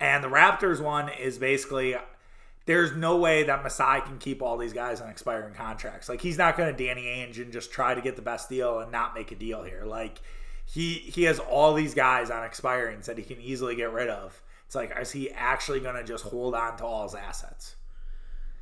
And 0.00 0.24
the 0.24 0.28
Raptors 0.28 0.80
one 0.80 1.10
is 1.10 1.38
basically 1.38 1.94
there's 2.66 2.94
no 2.94 3.16
way 3.16 3.42
that 3.44 3.62
Masai 3.62 4.00
can 4.00 4.18
keep 4.18 4.42
all 4.42 4.56
these 4.56 4.72
guys 4.72 5.00
on 5.00 5.10
expiring 5.10 5.54
contracts. 5.54 6.08
Like 6.08 6.20
he's 6.20 6.38
not 6.38 6.56
going 6.56 6.74
to 6.74 6.84
Danny 6.84 7.04
Ainge 7.04 7.40
and 7.40 7.52
just 7.52 7.72
try 7.72 7.94
to 7.94 8.00
get 8.00 8.16
the 8.16 8.22
best 8.22 8.48
deal 8.48 8.80
and 8.80 8.90
not 8.90 9.14
make 9.14 9.32
a 9.32 9.36
deal 9.36 9.62
here. 9.62 9.84
Like 9.84 10.20
he 10.66 10.94
he 10.94 11.24
has 11.24 11.38
all 11.38 11.74
these 11.74 11.94
guys 11.94 12.30
on 12.30 12.48
expirings 12.48 13.06
that 13.06 13.18
he 13.18 13.24
can 13.24 13.40
easily 13.40 13.76
get 13.76 13.92
rid 13.92 14.08
of. 14.08 14.42
It's 14.66 14.74
like 14.74 14.96
is 14.98 15.12
he 15.12 15.30
actually 15.30 15.80
going 15.80 15.96
to 15.96 16.04
just 16.04 16.24
hold 16.24 16.54
on 16.54 16.76
to 16.78 16.84
all 16.84 17.04
his 17.04 17.14
assets? 17.14 17.76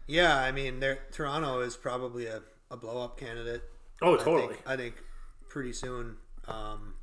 Yeah, 0.09 0.37
I 0.39 0.51
mean, 0.51 0.83
Toronto 1.13 1.61
is 1.61 1.77
probably 1.77 2.27
a, 2.27 2.41
a 2.71 2.77
blow 2.77 3.03
up 3.05 3.19
candidate. 3.19 3.63
Oh, 4.03 4.15
I 4.15 4.23
totally. 4.25 4.55
think, 4.55 4.69
I 4.69 4.77
think 4.77 4.95
pretty 5.49 5.73
soon. 5.73 6.17
Um, 6.49 6.95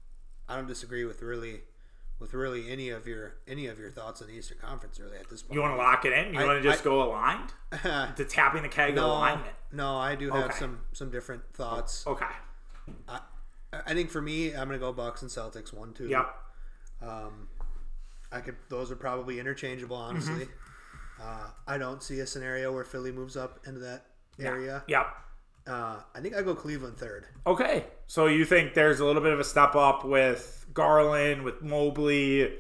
I 0.50 0.56
don't 0.56 0.68
disagree 0.68 1.06
with 1.06 1.22
really 1.22 1.62
with 2.20 2.34
really 2.34 2.70
any 2.72 2.90
of 2.90 3.06
your 3.08 3.36
any 3.48 3.68
of 3.68 3.78
your 3.78 3.90
thoughts 3.92 4.22
on 4.22 4.28
the 4.28 4.34
Eastern 4.34 4.58
Conference 4.60 5.00
really 5.00 5.18
at 5.18 5.30
this 5.30 5.42
point. 5.42 5.56
You 5.56 5.62
want 5.62 5.74
to 5.74 5.78
lock 5.78 6.06
it 6.06 6.14
in? 6.14 6.34
You 6.34 6.40
I- 6.40 6.46
want 6.46 6.62
to 6.62 6.68
just 6.70 6.82
I- 6.82 6.84
go 6.84 7.04
aligned? 7.04 7.52
To 8.16 8.26
tapping 8.26 8.64
the 8.64 8.70
keg 8.70 8.96
no, 8.96 9.08
alignment. 9.08 9.56
no, 9.72 9.98
I 9.98 10.16
do 10.16 10.32
have 10.32 10.46
Okay. 10.52 10.58
some 10.60 10.80
some 10.94 11.10
different 11.12 11.44
thoughts. 11.54 12.06
Okay. 12.08 12.26
I, 13.10 13.20
I 13.86 13.94
think 13.94 14.10
for 14.12 14.22
me, 14.22 14.52
I'm 14.56 14.68
gonna 14.68 14.78
go 14.80 14.94
Bucks 14.94 15.22
and 15.22 15.30
Celtics 15.32 15.74
one 15.74 15.94
two. 15.94 16.08
Yep. 16.08 16.36
Um, 17.02 17.48
I 18.32 18.40
could. 18.40 18.56
Those 18.70 18.92
are 18.92 18.96
probably 18.96 19.40
interchangeable. 19.40 19.98
Honestly, 19.98 20.34
Mm-hmm. 20.46 20.65
Uh, 21.22 21.48
I 21.68 21.78
don't 21.78 22.02
see 22.04 22.20
a 22.20 22.28
scenario 22.28 22.74
where 22.74 22.84
Philly 22.84 23.12
moves 23.12 23.36
up 23.38 23.60
into 23.68 23.80
that 23.82 24.06
area. 24.40 24.84
Yep. 24.88 25.08
Uh, 25.68 25.98
I 26.14 26.20
think 26.20 26.36
I 26.36 26.42
go 26.44 26.54
Cleveland 26.54 26.98
third. 26.98 27.26
Okay. 27.48 27.86
So 28.08 28.28
you 28.28 28.46
think 28.46 28.74
there's 28.76 29.00
a 29.00 29.06
little 29.06 29.22
bit 29.22 29.34
of 29.34 29.40
a 29.40 29.44
step 29.44 29.76
up 29.76 30.06
with 30.06 30.66
Garland, 30.74 31.44
with 31.44 31.62
Mobley. 31.64 32.58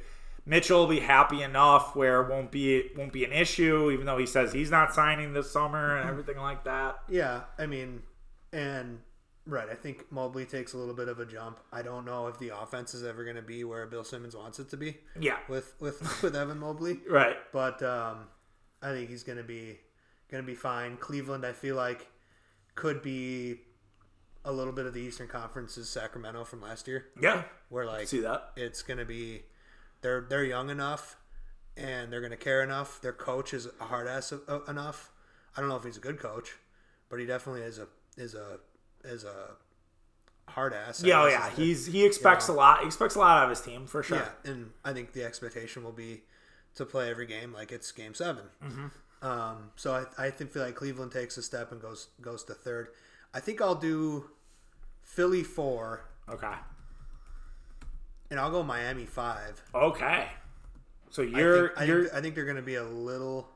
Mitchell 0.47 0.80
will 0.82 0.88
be 0.88 0.99
happy 0.99 1.41
enough 1.43 1.95
where 1.95 2.22
it 2.22 2.30
won't 2.30 2.51
be 2.51 2.89
won't 2.97 3.12
be 3.14 3.24
an 3.26 3.32
issue, 3.32 3.91
even 3.91 4.06
though 4.06 4.18
he 4.18 4.26
says 4.28 4.53
he's 4.53 4.72
not 4.72 4.93
signing 4.93 5.34
this 5.34 5.51
summer 5.51 5.97
and 5.97 6.10
everything 6.10 6.38
like 6.38 6.64
that. 6.66 6.97
Yeah, 7.10 7.41
I 7.58 7.66
mean, 7.66 8.03
and 8.53 8.99
right, 9.47 9.68
I 9.70 9.74
think 9.76 10.12
Mobley 10.12 10.45
takes 10.45 10.74
a 10.74 10.78
little 10.78 10.93
bit 10.93 11.08
of 11.10 11.20
a 11.20 11.26
jump. 11.26 11.60
I 11.74 11.82
don't 11.82 12.06
know 12.06 12.28
if 12.28 12.38
the 12.39 12.56
offense 12.60 12.93
is 12.93 13.03
ever 13.03 13.24
going 13.24 13.36
to 13.38 13.41
be 13.41 13.64
where 13.64 13.86
Bill 13.88 14.03
Simmons 14.03 14.36
wants 14.36 14.60
it 14.60 14.70
to 14.70 14.78
be 14.78 14.97
Yeah. 15.20 15.38
with 15.49 15.74
with 15.80 15.99
with 16.24 16.36
Evan 16.36 16.60
Mobley, 16.60 16.99
Right. 17.10 17.38
but 17.51 17.82
um, 17.82 18.28
I 18.86 18.92
think 18.94 19.10
he's 19.10 19.24
going 19.24 19.38
to 19.38 19.44
be 19.44 19.80
going 20.30 20.44
to 20.44 20.48
be 20.48 20.56
fine. 20.56 20.98
Cleveland, 20.98 21.46
I 21.46 21.54
feel 21.54 21.76
like, 21.76 22.08
could 22.76 23.02
be 23.02 23.58
a 24.44 24.52
little 24.52 24.74
bit 24.74 24.86
of 24.86 24.94
the 24.94 25.02
Eastern 25.02 25.28
Conference's 25.28 25.90
Sacramento 25.90 26.44
from 26.44 26.62
last 26.62 26.88
year, 26.88 27.08
Yeah. 27.20 27.44
where 27.70 27.86
like 27.86 28.08
See 28.08 28.20
that? 28.22 28.52
it's 28.56 28.84
going 28.84 29.00
to 29.00 29.06
be 29.06 29.44
they're 30.02 30.22
they're 30.22 30.44
young 30.44 30.70
enough 30.70 31.16
and 31.76 32.12
they're 32.14 32.22
going 32.22 32.32
to 32.32 32.38
care 32.38 32.62
enough. 32.62 33.02
Their 33.02 33.14
coach 33.14 33.54
is 33.54 33.68
a 33.80 33.86
hard 33.86 34.08
ass 34.08 34.32
uh, 34.34 34.60
enough. 34.68 35.12
I 35.58 35.62
don't 35.62 35.70
know 35.70 35.78
if 35.78 35.84
he's 35.84 35.98
a 35.98 36.02
good 36.02 36.20
coach, 36.20 36.54
but 37.10 37.20
he 37.20 37.26
definitely 37.26 37.62
is 37.64 37.80
a 37.80 37.88
is 38.18 38.36
a 38.36 38.60
is 39.04 39.24
a 39.24 39.52
hard 40.48 40.74
ass. 40.74 41.02
Yeah, 41.04 41.24
oh 41.24 41.28
yeah. 41.28 41.50
He's 41.50 41.88
he 41.88 42.06
expects 42.06 42.48
a 42.48 42.54
lot. 42.54 42.82
He 42.82 42.86
expects 42.86 43.16
a 43.16 43.20
lot 43.20 43.38
out 43.40 43.44
of 43.46 43.50
his 43.50 43.62
team 43.62 43.88
for 43.88 44.04
sure. 44.04 44.18
yeah, 44.18 44.52
and 44.52 44.72
I 44.84 44.94
think 44.94 45.14
the 45.14 45.24
expectation 45.24 45.84
will 45.84 45.92
be 45.92 46.22
to 46.76 46.86
play 46.86 47.09
every 47.09 47.26
game 47.26 47.53
like 47.53 47.71
it's 47.71 47.91
game 47.91 48.13
7 48.13 48.43
Mm-hmm. 48.63 48.86
Um, 49.26 49.71
so 49.76 50.05
I, 50.17 50.26
I 50.26 50.30
think 50.30 50.51
feel 50.51 50.61
like 50.63 50.76
Cleveland 50.76 51.11
takes 51.11 51.38
a 51.38 51.41
step 51.41 51.71
and 51.71 51.82
goes 51.82 52.09
goes 52.21 52.43
to 52.43 52.53
third. 52.53 52.89
I 53.34 53.39
think 53.39 53.59
I'll 53.61 53.73
do 53.76 54.30
Philly 55.01 55.41
four, 55.41 56.05
Okay. 56.30 56.53
and 58.30 58.39
I'll 58.39 58.51
go 58.51 58.61
Miami 58.61 59.05
five. 59.05 59.63
Okay. 59.73 60.28
So 61.09 61.23
I 61.23 61.26
you're 61.26 61.67
think, 61.69 61.80
I, 61.80 61.84
you're 61.86 62.03
think, 62.03 62.13
I 62.15 62.21
think 62.21 62.36
they're 62.36 62.43
going 62.45 62.55
to 62.57 62.61
be 62.61 62.76
a 62.76 62.84
little. 62.84 63.49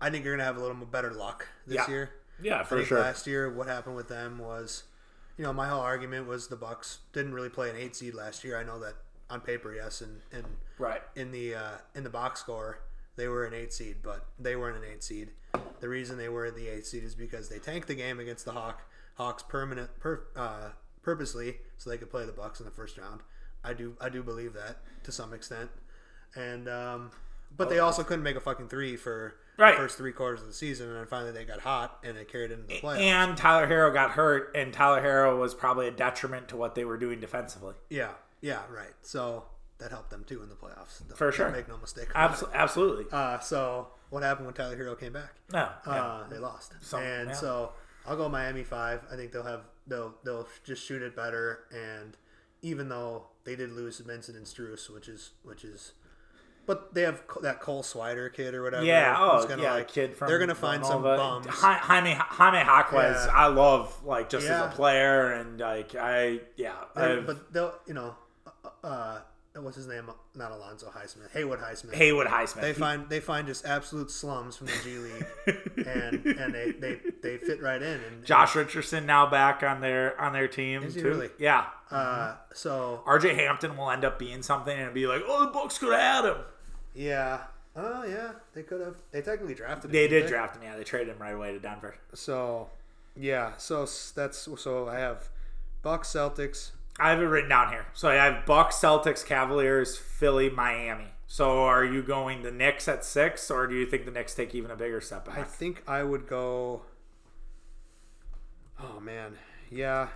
I 0.00 0.10
think 0.10 0.24
you're 0.24 0.32
going 0.34 0.40
to 0.40 0.44
have 0.46 0.56
a 0.56 0.60
little 0.60 0.76
better 0.86 1.12
luck 1.12 1.46
this 1.66 1.76
Yeah, 1.76 1.88
year. 1.90 2.10
yeah 2.40 2.60
I 2.60 2.64
for 2.64 2.76
think 2.76 2.88
sure. 2.88 3.00
last 3.00 3.26
year, 3.26 3.50
what 3.52 3.66
happened 3.66 3.96
with 3.96 4.08
them 4.08 4.38
was, 4.38 4.84
you 5.36 5.44
know, 5.44 5.52
my 5.52 5.68
whole 5.68 5.80
argument 5.80 6.26
was 6.26 6.48
the 6.48 6.56
Bucks 6.56 6.98
didn't 7.12 7.34
really 7.34 7.48
play 7.50 7.68
an 7.70 7.76
eight 7.76 7.94
seed 7.96 8.14
last 8.14 8.42
year. 8.44 8.56
I 8.58 8.62
know 8.64 8.78
that 8.80 8.94
on 9.30 9.40
paper, 9.40 9.74
yes, 9.74 10.00
and 10.00 10.20
and 10.32 10.44
Right. 10.78 11.02
in 11.16 11.32
the 11.32 11.54
uh, 11.54 11.76
in 11.94 12.04
the 12.04 12.10
box 12.10 12.40
score 12.40 12.80
they 13.16 13.26
were 13.26 13.44
an 13.44 13.52
eight 13.52 13.72
seed, 13.72 13.96
but 14.02 14.24
they 14.38 14.54
weren't 14.54 14.76
an 14.76 14.84
eight 14.88 15.02
seed. 15.02 15.30
The 15.80 15.88
reason 15.88 16.18
they 16.18 16.28
were 16.28 16.50
the 16.52 16.68
eight 16.68 16.86
seed 16.86 17.02
is 17.02 17.16
because 17.16 17.48
they 17.48 17.58
tanked 17.58 17.88
the 17.88 17.96
game 17.96 18.20
against 18.20 18.44
the 18.44 18.52
Hawk 18.52 18.82
Hawks 19.16 19.42
permanent 19.42 19.90
per, 19.98 20.22
uh, 20.36 20.68
purposely 21.02 21.56
so 21.78 21.90
they 21.90 21.98
could 21.98 22.10
play 22.10 22.24
the 22.26 22.32
Bucks 22.32 22.60
in 22.60 22.64
the 22.66 22.70
first 22.72 22.96
round. 22.96 23.20
I 23.64 23.72
do 23.74 23.96
I 24.00 24.08
do 24.08 24.22
believe 24.22 24.52
that 24.54 24.76
to 25.04 25.10
some 25.12 25.32
extent, 25.34 25.68
and 26.36 26.68
um, 26.68 27.10
but 27.56 27.68
they 27.68 27.80
also 27.80 28.04
couldn't 28.04 28.22
make 28.22 28.36
a 28.36 28.40
fucking 28.40 28.68
three 28.68 28.96
for 28.96 29.34
Right. 29.56 29.72
the 29.74 29.78
first 29.82 29.98
three 29.98 30.12
quarters 30.12 30.42
of 30.42 30.46
the 30.46 30.52
season, 30.54 30.86
and 30.88 30.96
then 30.98 31.06
finally 31.06 31.32
they 31.32 31.44
got 31.44 31.58
hot 31.60 31.98
and 32.04 32.16
it 32.16 32.30
carried 32.30 32.52
into 32.52 32.68
the 32.68 32.74
playoffs. 32.80 33.00
And 33.00 33.36
Tyler 33.36 33.66
Herro 33.66 33.92
got 33.92 34.12
hurt, 34.12 34.52
and 34.54 34.72
Tyler 34.72 35.00
Herro 35.02 35.36
was 35.40 35.52
probably 35.52 35.88
a 35.88 35.90
detriment 35.90 36.46
to 36.50 36.56
what 36.56 36.76
they 36.76 36.84
were 36.84 36.96
doing 36.96 37.18
defensively. 37.18 37.74
yeah, 37.90 38.12
yeah, 38.40 38.60
right. 38.70 38.94
So 39.02 39.44
that 39.78 39.90
helped 39.90 40.10
them 40.10 40.24
too 40.26 40.42
in 40.42 40.48
the 40.48 40.54
playoffs. 40.54 40.98
Don't- 41.06 41.16
For 41.16 41.30
sure. 41.32 41.50
make 41.50 41.68
no 41.68 41.76
mistake. 41.78 42.08
it. 42.10 42.16
Absolutely. 42.54 43.06
Uh, 43.12 43.38
so 43.40 43.88
what 44.10 44.22
happened 44.22 44.46
when 44.46 44.54
Tyler 44.54 44.76
Herro 44.76 44.98
came 44.98 45.12
back? 45.12 45.34
No. 45.52 45.68
yeah. 45.86 45.92
Uh, 46.04 46.28
they 46.28 46.38
lost, 46.38 46.72
Some- 46.80 47.02
and 47.02 47.28
yeah. 47.30 47.34
so 47.34 47.72
I'll 48.06 48.16
go 48.16 48.28
Miami 48.28 48.64
five. 48.64 49.02
I 49.12 49.16
think 49.16 49.32
they'll 49.32 49.42
have 49.44 49.62
they'll 49.86 50.14
they'll 50.24 50.48
just 50.64 50.84
shoot 50.84 51.02
it 51.02 51.14
better, 51.14 51.60
and 51.72 52.16
even 52.62 52.88
though 52.88 53.28
they 53.44 53.54
did 53.54 53.70
lose 53.72 53.98
Vincent 53.98 54.36
and 54.36 54.46
Strus, 54.46 54.88
which 54.92 55.08
is 55.08 55.30
which 55.42 55.62
is, 55.64 55.92
but 56.66 56.92
they 56.94 57.02
have 57.02 57.22
that 57.42 57.60
Cole 57.60 57.82
Swider 57.82 58.32
kid 58.32 58.54
or 58.54 58.62
whatever. 58.62 58.84
Yeah, 58.84 59.14
oh, 59.18 59.46
gonna, 59.46 59.62
yeah, 59.62 59.74
like, 59.74 59.88
kid 59.88 60.14
from 60.16 60.28
they're 60.28 60.38
gonna 60.38 60.54
find 60.54 60.84
some 60.84 61.02
bums. 61.02 61.46
Jaime 61.48 62.14
Jaime 62.14 62.58
Jaquez, 62.58 63.26
Yeah. 63.26 63.32
I 63.32 63.46
love 63.46 64.04
like 64.04 64.28
just 64.30 64.46
as 64.48 64.72
a 64.72 64.74
player, 64.74 65.32
and 65.32 65.60
like 65.60 65.94
I 65.94 66.40
yeah, 66.56 66.72
I've- 66.96 67.20
but 67.22 67.52
they'll 67.52 67.74
you 67.86 67.94
know, 67.94 68.16
uh, 68.84 68.86
uh, 69.56 69.60
what's 69.62 69.76
his 69.76 69.86
name? 69.86 70.10
Not 70.34 70.52
Alonzo 70.52 70.90
Highsmith, 70.94 71.32
Haywood 71.32 71.58
Highsmith. 71.58 71.94
Haywood 71.94 72.26
Highsmith. 72.26 72.60
They 72.60 72.72
find 72.72 73.08
they 73.08 73.20
find 73.20 73.46
just 73.46 73.64
absolute 73.64 74.10
slums 74.10 74.56
from 74.56 74.66
the 74.68 74.72
G 74.84 74.98
League, 74.98 75.26
and 75.86 76.24
and 76.26 76.54
they, 76.54 76.72
they, 76.72 77.00
they 77.22 77.36
fit 77.38 77.60
right 77.62 77.82
in. 77.82 78.00
And 78.00 78.24
Josh 78.24 78.54
Richardson 78.54 79.06
now 79.06 79.28
back 79.28 79.62
on 79.62 79.80
their 79.80 80.20
on 80.20 80.32
their 80.32 80.48
team 80.48 80.90
too. 80.92 81.02
really? 81.02 81.30
Yeah. 81.38 81.66
uh, 81.90 82.34
so 82.52 83.02
RJ 83.06 83.34
Hampton 83.36 83.76
will 83.76 83.90
end 83.90 84.04
up 84.04 84.18
being 84.18 84.42
something 84.42 84.78
and 84.78 84.92
be 84.94 85.06
like, 85.06 85.22
oh, 85.26 85.46
the 85.46 85.50
Bucks 85.52 85.78
could 85.78 85.92
have 85.92 86.24
had 86.24 86.30
him. 86.32 86.42
yeah, 86.94 87.40
oh 87.74 88.04
yeah, 88.04 88.32
they 88.54 88.62
could 88.62 88.80
have. 88.80 88.96
They 89.10 89.22
technically 89.22 89.54
drafted. 89.54 89.86
him, 89.90 89.92
They 89.92 90.06
did 90.08 90.26
draft 90.26 90.56
him. 90.56 90.62
Yeah, 90.62 90.76
they 90.76 90.84
traded 90.84 91.08
him 91.08 91.18
right 91.20 91.34
away 91.34 91.52
to 91.52 91.58
Denver. 91.58 91.96
So 92.14 92.68
yeah, 93.16 93.52
so 93.56 93.86
that's 94.14 94.46
so 94.56 94.88
I 94.88 94.98
have 94.98 95.30
Bucks, 95.82 96.08
Celtics. 96.12 96.72
I 96.98 97.10
have 97.10 97.20
it 97.20 97.24
written 97.26 97.48
down 97.50 97.70
here. 97.70 97.86
So 97.94 98.08
I 98.08 98.14
have 98.14 98.44
Bucks, 98.46 98.76
Celtics, 98.76 99.24
Cavaliers, 99.24 99.96
Philly, 99.96 100.50
Miami. 100.50 101.06
So 101.26 101.60
are 101.64 101.84
you 101.84 102.02
going 102.02 102.42
the 102.42 102.50
Knicks 102.50 102.88
at 102.88 103.04
six, 103.04 103.50
or 103.50 103.66
do 103.66 103.74
you 103.74 103.86
think 103.86 104.04
the 104.04 104.10
Knicks 104.10 104.34
take 104.34 104.54
even 104.54 104.70
a 104.70 104.76
bigger 104.76 105.00
step 105.00 105.28
I 105.30 105.42
think 105.42 105.82
I 105.86 106.02
would 106.02 106.26
go. 106.26 106.82
Oh 108.80 109.00
man, 109.00 109.36
yeah. 109.70 110.08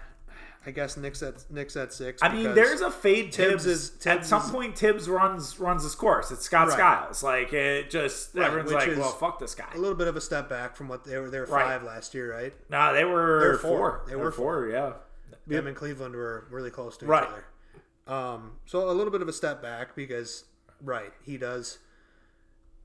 I 0.65 0.71
guess 0.71 0.97
Knicks 0.97 1.23
at 1.25 1.45
Knicks 1.51 1.77
at 1.77 1.93
six. 1.93 2.23
I 2.23 2.33
mean, 2.33 2.55
there's 2.55 2.81
a 2.83 2.91
fade 2.91 3.35
Thibs. 3.35 3.65
Thibs 3.65 3.67
is- 3.67 4.07
at 4.07 4.25
some 4.25 4.43
is- 4.43 4.51
point, 4.53 4.79
Thibs 4.79 5.09
runs 5.09 5.59
runs 5.59 5.83
his 5.83 5.97
course. 5.97 6.31
It's 6.31 6.45
Scott 6.45 6.69
Right. 6.69 6.75
Skiles. 6.75 7.23
Like 7.25 7.53
it 7.53 7.91
just 7.91 8.35
Right, 8.37 8.47
everyone's 8.47 8.73
like, 8.73 8.97
well, 8.97 9.11
fuck 9.11 9.41
this 9.41 9.57
guy. 9.57 9.67
a 9.75 9.79
little 9.79 9.97
bit 9.97 10.07
of 10.07 10.17
a 10.17 10.21
step 10.21 10.49
back 10.49 10.77
from 10.77 10.87
what 10.87 11.03
they 11.05 11.19
were. 11.19 11.29
They 11.29 11.41
were 11.41 11.47
Right. 11.47 11.65
five 11.67 11.83
last 11.83 12.15
year, 12.15 12.33
right? 12.33 12.55
No, 12.71 12.93
they 12.95 13.05
were 13.05 13.41
they 13.41 13.47
were 13.49 13.59
four. 13.59 13.77
four. 13.77 14.03
They, 14.07 14.11
They 14.13 14.17
were 14.17 14.25
were 14.27 14.33
four. 14.33 14.67
Yeah. 14.69 14.93
Them 15.47 15.67
and 15.67 15.77
Cleveland 15.77 16.15
were 16.15 16.47
really 16.51 16.71
close 16.71 16.97
to 16.99 17.05
each 17.05 17.11
other. 17.11 17.45
Um, 18.07 18.53
so 18.67 18.89
a 18.89 18.93
little 18.93 19.13
bit 19.13 19.23
of 19.23 19.29
a 19.29 19.33
step 19.33 19.63
back 19.63 19.95
because, 19.97 20.45
right, 20.83 21.13
he 21.25 21.37
does. 21.37 21.79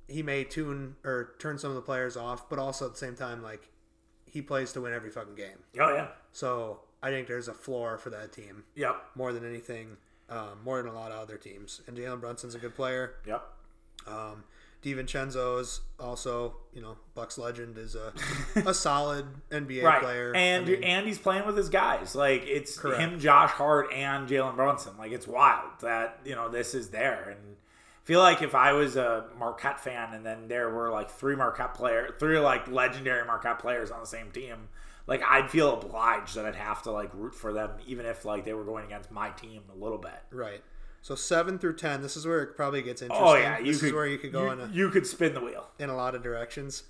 he 0.08 0.24
may 0.24 0.44
tune 0.44 0.96
or 1.04 1.34
turn 1.40 1.58
some 1.58 1.70
of 1.70 1.76
the 1.76 1.82
players 1.82 2.16
off, 2.16 2.50
but 2.50 2.60
also 2.60 2.86
at 2.86 2.92
the 2.94 2.98
same 2.98 3.16
time, 3.16 3.42
like 3.44 3.70
he 4.26 4.42
plays 4.42 4.72
to 4.74 4.82
win 4.82 4.94
every 4.94 5.10
fucking 5.10 5.36
game. 5.36 5.58
Oh 5.80 5.94
yeah. 5.94 6.08
So 6.32 6.82
I 7.04 7.10
think 7.10 7.28
there's 7.28 7.48
a 7.48 7.54
floor 7.54 7.98
for 7.98 8.10
that 8.12 8.32
team 8.32 8.64
Yep. 8.76 8.96
more 9.16 9.34
than 9.34 9.46
anything, 9.46 9.98
um, 10.30 10.60
more 10.64 10.82
than 10.82 10.92
a 10.92 10.96
lot 10.96 11.12
of 11.12 11.20
other 11.20 11.38
teams. 11.38 11.82
And 11.88 11.98
Jalen 11.98 12.22
Brunson's 12.22 12.56
a 12.56 12.60
good 12.60 12.76
player. 12.76 13.16
Yep. 13.26 13.44
Um, 14.08 14.44
DiVincenzo 14.84 15.60
is 15.60 15.82
also, 16.00 16.56
you 16.74 16.82
know, 16.82 16.98
Bucks 17.16 17.38
legend 17.38 17.78
is 17.78 17.96
a 17.96 18.14
a 18.56 18.74
solid 18.74 19.26
NBA 19.52 19.84
Right. 19.84 20.02
player. 20.02 20.36
And 20.36 20.66
I 20.66 20.70
mean, 20.70 20.84
and 20.84 21.08
he's 21.08 21.18
playing 21.18 21.46
with 21.46 21.58
his 21.58 21.70
guys. 21.70 22.16
Like 22.16 22.44
it's 22.46 22.78
Correct. 22.78 23.00
him, 23.02 23.20
Josh 23.20 23.52
Hart, 23.52 23.92
and 23.92 24.28
Jalen 24.30 24.56
Brunson. 24.56 24.94
Like 24.98 25.12
it's 25.12 25.28
wild 25.28 25.72
that 25.82 26.20
you 26.26 26.36
know 26.36 26.50
this 26.50 26.74
is 26.76 26.90
there. 26.90 27.30
And 27.38 27.56
I 27.58 28.04
feel 28.06 28.20
like 28.22 28.42
if 28.42 28.56
I 28.56 28.72
was 28.74 28.96
a 28.96 29.26
Marquette 29.38 29.80
fan, 29.80 30.14
and 30.14 30.26
then 30.26 30.48
there 30.48 30.70
were 30.70 30.92
like 30.92 31.10
three 31.10 31.36
Marquette 31.36 31.74
player, 31.74 32.16
three 32.20 32.40
like 32.40 32.68
legendary 32.68 33.26
Marquette 33.26 33.60
players 33.60 33.92
on 33.92 34.00
the 34.00 34.06
same 34.08 34.32
team, 34.32 34.70
like 35.08 35.22
I'd 35.28 35.50
feel 35.50 35.74
obliged 35.74 36.36
that 36.36 36.46
I'd 36.46 36.56
have 36.56 36.84
to 36.84 36.92
like 36.92 37.10
root 37.14 37.36
for 37.36 37.52
them, 37.52 37.72
even 37.88 38.06
if 38.06 38.24
like 38.24 38.46
they 38.46 38.54
were 38.54 38.64
going 38.64 38.86
against 38.86 39.12
my 39.12 39.32
team 39.32 39.64
a 39.74 39.76
little 39.78 39.98
bit. 39.98 40.22
right. 40.32 40.62
So 41.08 41.16
seven 41.16 41.58
through 41.58 41.78
ten, 41.78 42.02
this 42.02 42.18
is 42.18 42.28
where 42.28 42.42
it 42.42 42.58
probably 42.58 42.82
gets 42.82 43.02
interesting. 43.02 43.26
Oh 43.26 43.36
yeah, 43.36 43.60
you 43.60 43.72
this 43.72 43.80
could 43.80 43.88
is 43.88 43.94
where 43.94 44.08
you 44.08 44.18
could 44.18 44.34
go 44.34 44.48
you, 44.48 44.52
in 44.52 44.60
a, 44.60 44.70
you 44.74 44.90
could 44.90 45.08
spin 45.08 45.34
the 45.34 45.40
wheel. 45.40 45.66
in 45.80 45.90
a 45.90 45.96
lot 45.96 46.16
of 46.16 46.22
directions. 46.22 46.84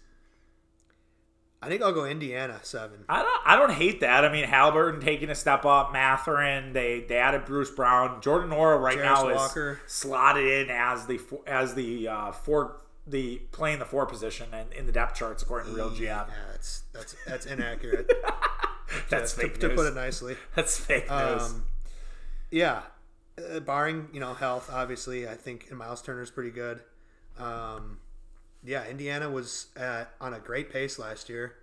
I 1.62 1.68
think 1.68 1.84
I'll 1.84 1.94
go 1.94 2.04
Indiana 2.04 2.60
seven. 2.64 3.06
I 3.08 3.22
don't. 3.22 3.42
I 3.46 3.56
don't 3.56 3.74
hate 3.74 4.00
that. 4.00 4.26
I 4.26 4.32
mean, 4.32 4.46
Haliburton 4.46 5.04
taking 5.04 5.30
a 5.30 5.36
step 5.36 5.66
up. 5.66 5.94
Mathurin. 5.94 6.74
They 6.74 7.02
they 7.02 7.18
added 7.18 7.46
Bruce 7.46 7.70
Brown. 7.70 8.20
Jordan 8.20 8.50
Nwora 8.50 8.82
right 8.82 8.98
now 8.98 9.32
Walker. 9.32 9.82
is 9.86 9.94
slotted 9.94 10.68
in 10.68 10.72
as 10.72 11.06
the 11.06 11.20
as 11.46 11.76
the 11.76 12.08
uh, 12.08 12.32
four 12.32 12.78
the 13.06 13.38
playing 13.52 13.78
the 13.78 13.86
four 13.86 14.08
position 14.08 14.48
and 14.52 14.74
in 14.74 14.88
the 14.88 14.92
depth 14.92 15.16
charts 15.16 15.44
according 15.44 15.70
to 15.70 15.76
Real 15.76 15.92
GM. 15.92 16.00
Yeah, 16.00 16.26
that's 16.54 16.82
that's 16.92 17.16
that's 17.28 17.46
inaccurate. 17.46 18.12
That's 19.10 19.34
to, 19.34 19.42
fake 19.42 19.60
to 19.60 19.68
news. 19.68 19.76
put 19.78 19.86
it 19.88 19.96
nicely. 19.96 20.38
That's 20.56 20.80
fake 20.80 21.10
news. 21.10 21.42
Um, 21.42 21.66
yeah, 22.50 22.84
uh, 23.38 23.60
barring 23.60 24.08
you 24.14 24.20
know 24.20 24.34
health, 24.34 24.70
obviously, 24.72 25.28
I 25.28 25.36
think 25.36 25.72
Miles 25.72 26.02
Turner's 26.02 26.32
pretty 26.32 26.52
good. 26.52 26.82
Um, 27.38 28.00
yeah, 28.64 28.88
Indiana 28.88 29.30
was 29.30 29.68
at, 29.76 30.14
on 30.20 30.34
a 30.34 30.40
great 30.40 30.72
pace 30.72 30.98
last 31.00 31.30
year. 31.30 31.56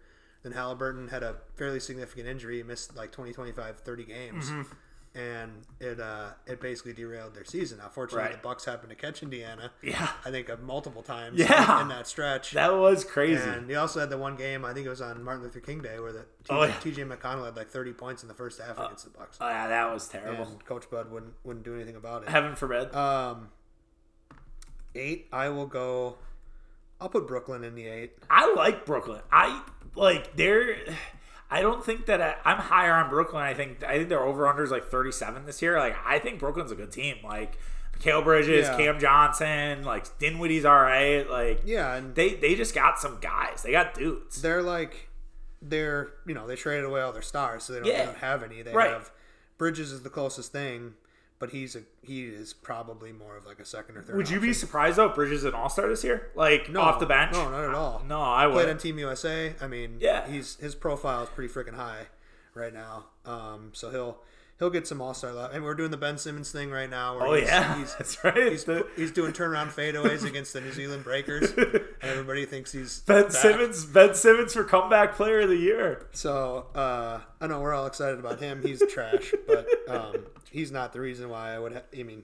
Then 0.43 0.53
Haliburton 0.53 1.11
had 1.11 1.23
a 1.23 1.37
fairly 1.57 1.81
significant 1.81 2.29
injury, 2.29 2.63
missed 2.63 2.95
like 2.97 3.11
20, 3.13 3.33
25, 3.33 3.79
30 3.81 4.05
games, 4.05 4.51
Mm-hmm. 4.51 4.63
And 5.15 5.63
it 5.81 6.01
uh, 6.01 6.31
it 6.47 6.61
basically 6.61 6.93
derailed 6.93 7.35
their 7.35 7.45
season. 7.45 7.79
Now, 7.79 7.89
fortunately, 7.89 8.25
Right. 8.25 8.33
the 8.33 8.47
Bucks 8.47 8.65
happened 8.65 8.91
to 8.91 8.97
catch 8.97 9.23
Indiana. 9.23 9.71
yeah, 9.83 10.09
I 10.25 10.31
think 10.31 10.51
uh, 10.51 10.57
multiple 10.63 11.03
times. 11.03 11.39
Yeah. 11.39 11.83
in 11.83 11.89
that 11.89 12.07
stretch. 12.07 12.51
that 12.53 12.75
was 12.75 13.05
crazy. 13.05 13.41
And 13.49 13.69
they 13.69 13.77
also 13.77 14.01
had 14.01 14.11
the 14.11 14.19
one 14.19 14.35
game, 14.37 14.65
I 14.65 14.73
think 14.73 14.87
it 14.87 14.91
was 14.91 15.01
on 15.01 15.23
Martin 15.23 15.45
Luther 15.45 15.61
King 15.61 15.81
Day, 15.83 15.99
where 16.01 16.13
the 16.13 16.21
TJ, 16.45 16.51
Oh, 16.51 16.63
yeah. 16.65 16.73
TJ 16.75 17.09
McConnell 17.17 17.45
had 17.45 17.57
like 17.57 17.69
30 17.71 17.93
points 17.93 18.23
in 18.23 18.29
the 18.29 18.35
first 18.35 18.61
half 18.61 18.79
against 18.79 19.05
the 19.05 19.11
Bucks. 19.17 19.39
oh 19.41 19.49
yeah, 19.49 19.69
that 19.69 19.93
was 19.93 20.09
terrible. 20.09 20.45
And 20.47 20.65
Coach 20.65 20.91
Bud 20.91 21.11
wouldn't 21.11 21.35
wouldn't 21.45 21.65
do 21.65 21.75
anything 21.75 21.97
about 21.97 22.25
it. 22.25 22.29
Heaven 22.29 22.55
forbid. 22.57 22.93
Um, 22.95 23.49
eight, 24.95 25.27
I 25.33 25.49
will 25.49 25.67
go. 25.67 26.17
I'll 27.01 27.09
put 27.09 27.27
Brooklyn 27.27 27.65
in 27.65 27.75
the 27.75 27.87
eight. 27.87 28.13
I 28.31 28.53
like 28.55 28.87
Brooklyn. 28.87 29.21
I 29.31 29.63
like 29.95 30.37
they're. 30.37 30.77
I 31.57 31.61
don't 31.63 31.85
think 31.85 32.07
that 32.07 32.21
I, 32.21 32.37
I'm 32.45 32.59
higher 32.59 32.93
on 32.93 33.09
Brooklyn. 33.11 33.43
I 33.43 33.55
think 33.55 33.85
I 33.85 33.97
think 33.97 34.09
their 34.09 34.23
over 34.23 34.47
under 34.49 34.63
is 34.65 34.71
like 34.71 34.87
37 34.87 35.47
this 35.47 35.63
year. 35.63 35.79
Like 35.79 35.97
I 36.05 36.19
think 36.19 36.41
Brooklyn's 36.41 36.73
a 36.73 36.75
good 36.75 36.91
team. 36.93 37.17
Like 37.23 37.59
Mikal 37.99 38.25
Bridges, 38.25 38.67
Yeah. 38.67 38.77
Cam 38.77 38.99
Johnson, 38.99 39.85
like 39.85 40.19
Dinwiddie's 40.19 40.65
all 40.65 40.81
right. 40.83 41.29
Like 41.31 41.61
Yeah, 41.65 41.95
and 41.95 42.15
they 42.15 42.35
they 42.35 42.55
just 42.55 42.75
got 42.75 42.99
some 42.99 43.19
guys. 43.21 43.63
They 43.63 43.71
got 43.73 43.95
dudes. 43.95 44.43
they're 44.43 44.63
like 44.63 45.09
they're 45.63 46.11
you 46.27 46.35
know 46.35 46.47
they 46.47 46.57
traded 46.57 46.85
away 46.85 47.01
all 47.01 47.13
their 47.13 47.23
stars, 47.23 47.63
so 47.65 47.73
they 47.73 47.79
don't, 47.81 47.89
they 47.89 48.05
don't 48.05 48.17
have 48.19 48.43
any. 48.43 48.63
They 48.63 48.73
Right. 48.73 48.91
have 48.91 49.11
Bridges 49.57 49.93
is 49.93 50.03
the 50.03 50.11
closest 50.11 50.51
thing, 50.53 50.95
but 51.45 51.53
he's 51.53 51.77
a 51.77 51.83
he 52.03 52.23
is 52.25 52.55
probably 52.55 53.13
more 53.13 53.37
of 53.37 53.45
like 53.45 53.59
a 53.61 53.67
second 53.67 53.99
or 53.99 54.03
third. 54.03 54.17
Would 54.17 54.31
you 54.31 54.41
be 54.41 54.55
surprised 54.55 54.97
though 54.97 55.11
Bridges 55.11 55.41
is 55.41 55.45
an 55.45 55.53
All 55.53 55.69
Star 55.69 55.87
this 55.89 56.03
year? 56.03 56.31
Like 56.35 56.71
No, 56.71 56.81
off 56.81 57.01
the 57.01 57.05
bench? 57.07 57.33
No, 57.35 57.51
not 57.51 57.65
at 57.65 57.75
all. 57.75 58.03
No, 58.09 58.19
I 58.19 58.47
would. 58.47 58.55
played 58.55 58.71
on. 58.71 58.79
Team 58.79 58.99
USA. 58.99 59.55
I 59.61 59.67
mean, 59.67 59.99
Yeah. 60.01 60.27
he's 60.27 60.57
his 60.57 60.75
profile 60.75 61.23
is 61.25 61.29
pretty 61.29 61.53
freaking 61.53 61.75
high 61.77 62.07
right 62.55 62.73
now. 62.73 63.07
Um, 63.27 63.73
so 63.75 63.91
he'll 63.91 64.19
he'll 64.59 64.71
get 64.71 64.87
some 64.87 65.01
All 65.01 65.15
Star 65.15 65.33
love. 65.33 65.53
And 65.53 65.65
we're 65.65 65.75
doing 65.75 65.91
the 65.91 65.97
Ben 65.97 66.17
Simmons 66.19 66.51
thing 66.53 66.71
right 66.71 66.89
now. 66.89 67.19
Oh 67.21 67.35
he's, 67.35 67.45
yeah, 67.47 67.79
he's 67.79 67.95
that's 67.99 68.23
right. 68.25 68.51
he's, 68.53 68.65
The- 68.65 68.87
he's 68.97 69.11
doing 69.11 69.33
turnaround 69.33 69.69
fadeaways 69.73 70.25
against 70.25 70.53
the 70.53 70.61
New 70.61 70.73
Zealand 70.73 71.05
Breakers, 71.05 71.51
and 71.57 71.81
everybody 72.03 72.47
thinks 72.47 72.73
he's 72.73 73.01
Ben 73.01 73.25
back. 73.25 73.33
Simmons. 73.33 73.85
Ben 73.87 74.15
Simmons 74.15 74.53
for 74.55 74.65
comeback 74.65 75.15
player 75.17 75.41
of 75.41 75.49
the 75.49 75.57
year. 75.57 76.07
So 76.13 76.67
uh, 76.75 77.21
I 77.41 77.47
know 77.47 77.61
we're 77.61 77.75
all 77.75 77.87
excited 77.87 78.19
about 78.19 78.41
him. 78.41 78.63
He's 78.63 78.83
trash, 78.93 79.33
but 79.47 79.67
um, 79.89 80.17
he's 80.51 80.71
not 80.73 80.93
the 80.93 81.01
reason 81.01 81.29
why 81.29 81.55
I 81.55 81.59
would. 81.59 81.73
Ha- 81.73 81.83
I 81.99 82.03
mean, 82.03 82.23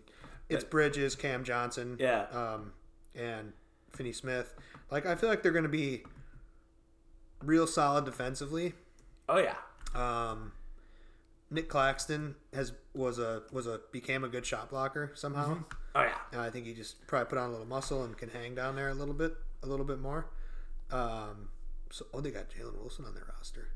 it's 0.49 0.65
Bridges, 0.65 1.15
Cam 1.17 1.45
Johnson, 1.45 1.97
Yeah. 2.01 2.27
um, 2.33 2.73
and 3.15 3.53
Finney 3.93 4.13
Smith. 4.13 4.55
Like 4.91 5.07
I 5.07 5.15
feel 5.15 5.29
like 5.29 5.43
they're 5.43 5.53
going 5.53 5.63
to 5.65 5.69
be 5.69 6.03
real 7.43 7.67
solid 7.67 8.05
defensively. 8.05 8.75
Oh 9.29 9.39
yeah. 9.39 9.55
Um, 9.95 10.53
Nick 11.51 11.69
Claxton 11.69 12.37
has 12.55 12.73
was 12.95 13.19
a 13.19 13.43
was 13.53 13.67
a 13.67 13.81
became 13.93 14.25
a 14.25 14.29
good 14.29 14.47
shot 14.47 14.71
blocker 14.71 15.13
somehow. 15.15 15.59
Oh 15.95 16.03
yeah. 16.03 16.15
And 16.33 16.41
I 16.41 16.51
think 16.51 16.67
he 16.67 16.75
just 16.75 17.07
probably 17.07 17.29
put 17.29 17.39
on 17.39 17.49
a 17.49 17.53
little 17.53 17.67
muscle 17.67 18.05
and 18.05 18.17
can 18.17 18.29
hang 18.31 18.55
down 18.55 18.77
there 18.77 18.89
a 18.89 18.95
little 18.95 19.15
bit, 19.15 19.35
a 19.63 19.67
little 19.67 19.85
bit 19.85 19.99
more. 20.01 20.27
Um, 20.93 21.49
so 21.91 22.07
oh, 22.15 22.21
they 22.21 22.31
got 22.31 22.51
Jalen 22.51 22.79
Wilson 22.79 23.05
on 23.05 23.15
their 23.15 23.27
roster 23.37 23.69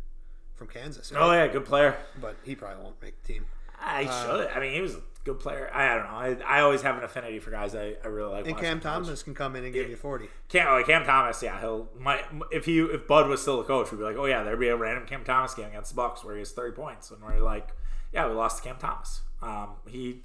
from 0.54 0.68
Kansas, 0.68 1.10
right? 1.12 1.20
Oh 1.20 1.32
yeah. 1.32 1.48
Good 1.48 1.64
player. 1.64 1.96
but 2.20 2.36
he 2.44 2.54
probably 2.54 2.82
won't 2.82 3.00
make 3.02 3.20
the 3.22 3.32
team. 3.32 3.46
I 3.84 4.04
Uh, 4.04 4.26
should. 4.26 4.48
I 4.48 4.60
mean, 4.60 4.72
he 4.72 4.80
was 4.80 4.94
a 4.94 5.00
good 5.24 5.38
player. 5.38 5.70
I, 5.72 5.92
I 5.92 5.94
don't 5.96 6.04
know. 6.40 6.44
I, 6.46 6.58
I 6.58 6.60
always 6.62 6.82
have 6.82 6.96
an 6.96 7.04
affinity 7.04 7.38
for 7.38 7.50
guys 7.50 7.74
I, 7.74 7.94
I 8.04 8.08
really 8.08 8.32
like. 8.32 8.46
And 8.46 8.56
Cam. 8.56 8.80
Thomas 8.80 9.22
can 9.22 9.34
come 9.34 9.56
in 9.56 9.64
and 9.64 9.72
give 9.72 9.88
you 9.88 9.96
forty. 9.96 10.28
Cam, 10.48 10.66
oh, 10.68 10.82
Cam 10.84 11.04
Thomas, 11.04 11.42
yeah, 11.42 11.60
he'll 11.60 11.88
might 11.98 12.24
if 12.50 12.64
he 12.64 12.80
if 12.80 13.06
Bud 13.06 13.28
was 13.28 13.42
still 13.42 13.58
the 13.58 13.64
coach, 13.64 13.90
we'd 13.92 13.98
be 13.98 14.04
like, 14.04 14.16
oh 14.16 14.26
yeah, 14.26 14.42
there'd 14.42 14.58
be 14.58 14.68
a 14.68 14.76
random 14.76 15.06
Cam 15.06 15.24
Thomas 15.24 15.54
game 15.54 15.68
against 15.68 15.90
the 15.90 15.96
Bucks 15.96 16.24
where 16.24 16.34
he 16.34 16.40
has 16.40 16.52
thirty 16.52 16.74
points, 16.74 17.10
and 17.10 17.22
we're 17.22 17.40
like, 17.40 17.68
yeah, 18.12 18.26
we 18.28 18.34
lost 18.34 18.62
to 18.62 18.68
Cam 18.68 18.76
Thomas. 18.76 19.20
Um, 19.42 19.70
he, 19.86 20.22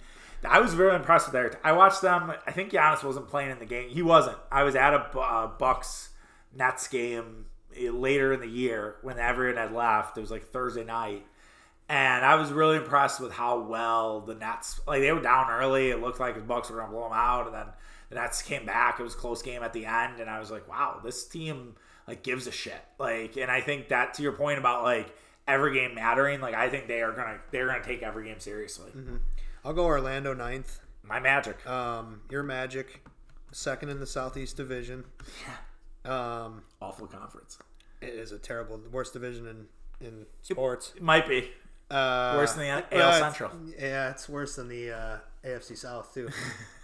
I 0.48 0.60
was 0.62 0.74
very 0.74 0.96
impressed 0.96 1.28
with 1.28 1.34
their. 1.34 1.60
I 1.64 1.74
watched 1.74 2.02
them. 2.02 2.32
I 2.48 2.52
think 2.52 2.72
Giannis 2.72 3.04
wasn't 3.04 3.28
playing 3.28 3.52
in 3.52 3.60
the 3.60 3.66
game. 3.66 3.90
He 3.90 4.02
wasn't. 4.02 4.38
I 4.52 4.64
was 4.64 4.76
at 4.76 4.94
a 4.94 5.20
uh, 5.20 5.48
Bucks 5.48 6.10
Nets 6.56 6.88
game 6.88 7.46
eh, 7.78 7.90
later 7.92 8.32
in 8.32 8.40
the 8.40 8.48
year 8.48 8.96
when 9.02 9.20
everyone 9.20 9.58
had 9.58 9.74
left. 9.74 10.18
It 10.18 10.22
was 10.22 10.32
like 10.32 10.46
Thursday 10.46 10.86
night. 10.86 11.26
And 11.90 12.24
I 12.24 12.36
was 12.36 12.52
really 12.52 12.78
impressed 12.78 13.20
with 13.20 13.32
how 13.34 13.60
well 13.62 14.22
the 14.22 14.36
Nets, 14.36 14.80
like 14.88 15.02
they 15.02 15.12
were 15.12 15.22
down 15.22 15.50
early. 15.50 15.90
It 15.90 16.00
looked 16.00 16.20
like 16.20 16.36
the 16.36 16.42
Bucks 16.42 16.70
were 16.70 16.76
going 16.78 16.88
to 16.90 16.94
blow 16.94 17.04
them 17.06 17.14
out, 17.14 17.48
and 17.48 17.56
then 17.56 17.66
the 18.10 18.16
Nets 18.16 18.44
came 18.44 18.64
back. 18.66 19.00
It 19.00 19.04
was 19.04 19.16
a 19.16 19.18
close 19.18 19.42
game 19.42 19.64
at 19.64 19.74
the 19.74 19.86
end, 19.88 20.20
and 20.20 20.30
I 20.30 20.40
was 20.40 20.52
like, 20.52 20.68
wow, 20.70 21.02
this 21.04 21.28
team 21.28 21.76
like 22.08 22.22
gives 22.22 22.46
a 22.46 22.52
shit. 22.52 22.80
Like, 23.00 23.38
and 23.38 23.50
I 23.50 23.62
think 23.62 23.88
that 23.90 24.14
to 24.16 24.22
your 24.24 24.34
point 24.34 24.60
about 24.60 24.84
like 24.84 25.16
every 25.48 25.74
game 25.74 25.96
mattering, 25.96 26.42
like 26.42 26.54
I 26.54 26.70
think 26.70 26.88
they 26.88 27.02
are 27.02 27.12
gonna 27.12 27.40
they're 27.50 27.66
gonna 27.68 27.84
take 27.84 28.04
every 28.04 28.26
game 28.26 28.40
seriously. 28.40 28.92
I'll 29.66 29.74
go 29.74 29.86
Orlando 29.86 30.34
ninth. 30.36 30.80
My 31.02 31.20
Magic, 31.20 31.66
Um, 31.68 32.22
your 32.30 32.44
Magic, 32.44 33.04
second 33.52 33.90
in 33.90 34.00
the 34.00 34.06
Southeast 34.06 34.56
Division. 34.58 35.06
Yeah. 36.06 36.44
Um, 36.44 36.62
awful 36.80 37.08
conference. 37.08 37.58
it 38.00 38.10
is 38.14 38.32
a 38.32 38.38
terrible, 38.38 38.80
worst 38.92 39.14
division 39.14 39.48
in 39.48 40.08
in 40.08 40.26
sports. 40.44 40.94
It 40.96 41.02
might 41.02 41.28
be. 41.28 41.50
Uh, 41.90 42.36
Worse 42.38 42.54
than 42.54 42.66
the 42.66 42.98
AL 42.98 43.14
Central. 43.14 43.52
Yeah, 43.80 44.12
it's 44.12 44.30
worse 44.30 44.56
than 44.56 44.68
the 44.68 44.92
uh, 44.92 45.18
AFC 45.44 45.76
South 45.78 46.14
too. 46.14 46.30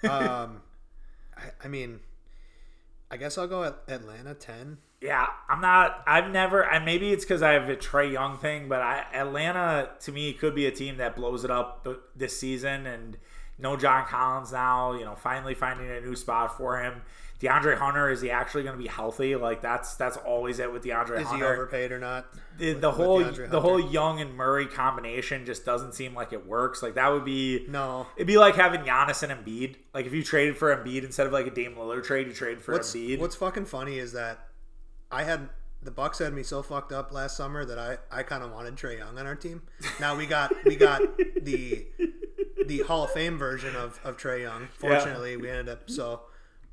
um, 0.10 0.62
I, 1.38 1.44
I 1.64 1.68
mean, 1.68 2.00
I 3.12 3.18
guess 3.18 3.38
I'll 3.38 3.48
go 3.48 3.64
at 3.64 3.78
Atlanta 3.88 4.34
ten. 4.34 4.80
Yeah, 5.02 5.28
I'm 5.48 5.62
not. 5.62 6.04
I've 6.08 6.32
never. 6.32 6.64
And 6.64 6.84
maybe 6.86 7.12
it's 7.12 7.24
because 7.24 7.44
I 7.44 7.52
have 7.52 7.70
a 7.70 7.76
Trae 7.76 8.12
Young 8.12 8.38
thing, 8.38 8.68
but 8.68 8.82
I, 8.82 9.06
Atlanta 9.14 9.90
to 10.02 10.12
me 10.12 10.34
could 10.34 10.56
be 10.56 10.66
a 10.66 10.72
team 10.72 10.98
that 10.98 11.16
blows 11.16 11.44
it 11.44 11.52
up 11.52 11.88
this 12.16 12.40
season. 12.40 12.88
And 12.88 13.18
no 13.58 13.76
John 13.78 14.06
Collins 14.06 14.52
now. 14.52 14.94
You 14.94 15.06
know, 15.06 15.16
finally 15.16 15.54
finding 15.54 15.90
a 15.90 16.02
new 16.02 16.16
spot 16.16 16.58
for 16.58 16.80
him. 16.80 17.02
DeAndre 17.42 17.78
Hunter 17.78 18.10
is 18.10 18.22
he 18.22 18.32
actually 18.32 18.64
going 18.64 18.78
to 18.78 18.82
be 18.82 18.88
healthy? 18.88 19.36
Like 19.36 19.62
that's 19.62 19.96
that's 19.96 20.16
always 20.18 20.60
it 20.60 20.72
with 20.72 20.84
DeAndre 20.84 21.20
Is 21.22 21.30
he 21.32 21.44
overpaid 21.44 21.92
or 21.92 22.00
not? 22.00 22.28
the, 22.58 22.72
with- 22.74 22.82
the 22.82 22.88
with 22.90 22.98
whole 22.98 23.24
the 23.24 23.60
whole 23.62 23.80
Young 23.92 24.22
and 24.22 24.34
Murray 24.36 24.66
combination 24.68 25.46
just 25.46 25.66
doesn't 25.66 25.94
seem 25.96 26.14
like 26.16 26.32
it 26.32 26.48
works. 26.48 26.82
Like 26.82 26.96
that 26.96 27.10
would 27.12 27.26
be 27.26 27.66
No. 27.68 28.08
It'd 28.16 28.26
be 28.26 28.38
like 28.38 28.56
having 28.56 28.82
Giannis 28.82 29.22
and 29.22 29.32
Embiid. 29.34 29.76
Like 29.94 30.06
if 30.06 30.14
you 30.14 30.24
traded 30.24 30.56
for 30.58 30.74
Embiid 30.76 31.04
instead 31.04 31.28
of 31.28 31.34
like 31.34 31.46
a 31.46 31.52
Dame 31.52 31.76
Lillard 31.76 32.06
trade, 32.06 32.28
you 32.28 32.34
trade 32.34 32.62
for 32.62 32.72
What's 32.72 32.94
Embiid. 32.96 33.20
What's 33.20 33.36
fucking 33.36 33.66
funny 33.66 34.00
is 34.00 34.14
that 34.14 34.40
I 35.12 35.24
had 35.24 35.50
the 35.84 35.92
Bucks 35.92 36.20
had 36.20 36.34
me 36.34 36.42
so 36.42 36.64
fucked 36.64 36.94
up 36.94 37.12
last 37.12 37.36
summer 37.38 37.64
that 37.66 37.78
I, 37.78 37.98
I 38.10 38.24
kind 38.24 38.44
of 38.44 38.52
wanted 38.52 38.76
Trae 38.78 38.98
Young 38.98 39.20
on 39.20 39.28
our 39.28 39.36
team. 39.36 39.62
Now 40.00 40.16
we 40.16 40.26
got 40.26 40.52
we 40.66 40.78
got 40.78 41.02
the 41.42 41.86
the 42.68 42.80
Hall 42.84 43.04
of 43.06 43.12
Fame 43.12 43.38
version 43.38 43.76
of, 43.76 44.00
of 44.04 44.18
Trae 44.18 44.42
Young. 44.42 44.68
Fortunately, 44.78 45.38
we 45.38 45.50
ended 45.50 45.70
up 45.70 45.90
so, 45.90 46.22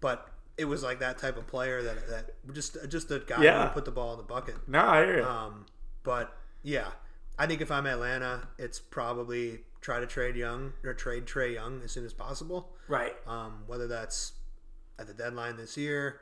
but 0.01 0.29
it 0.59 0.65
was 0.67 0.83
like 0.83 0.99
that 1.01 1.19
type 1.19 1.37
of 1.37 1.47
player 1.47 1.83
that 1.83 2.09
that 2.09 2.55
just 2.55 2.77
just 2.89 3.11
a 3.11 3.21
guy 3.21 3.43
Yeah. 3.43 3.69
who 3.69 3.75
put 3.75 3.85
the 3.85 3.91
ball 3.91 4.13
in 4.13 4.19
the 4.19 4.25
bucket. 4.25 4.57
No, 4.69 4.81
I 4.81 5.05
hear 5.05 5.17
you. 5.19 5.25
Um, 5.25 5.67
but 6.03 6.37
yeah, 6.63 6.89
I 7.39 7.47
think 7.47 7.61
if 7.61 7.71
I'm 7.71 7.87
Atlanta, 7.87 8.49
it's 8.59 8.79
probably 8.79 9.61
try 9.81 9.99
to 10.01 10.07
trade 10.07 10.37
Young 10.37 10.73
or 10.85 10.95
trade 10.95 11.27
Trae 11.27 11.55
Young 11.55 11.81
as 11.83 11.91
soon 11.93 12.05
as 12.05 12.13
possible. 12.13 12.71
right. 12.89 13.15
Um, 13.27 13.65
whether 13.67 13.89
that's 13.89 14.33
at 14.99 15.07
the 15.07 15.15
deadline 15.15 15.57
this 15.57 15.77
year, 15.77 16.21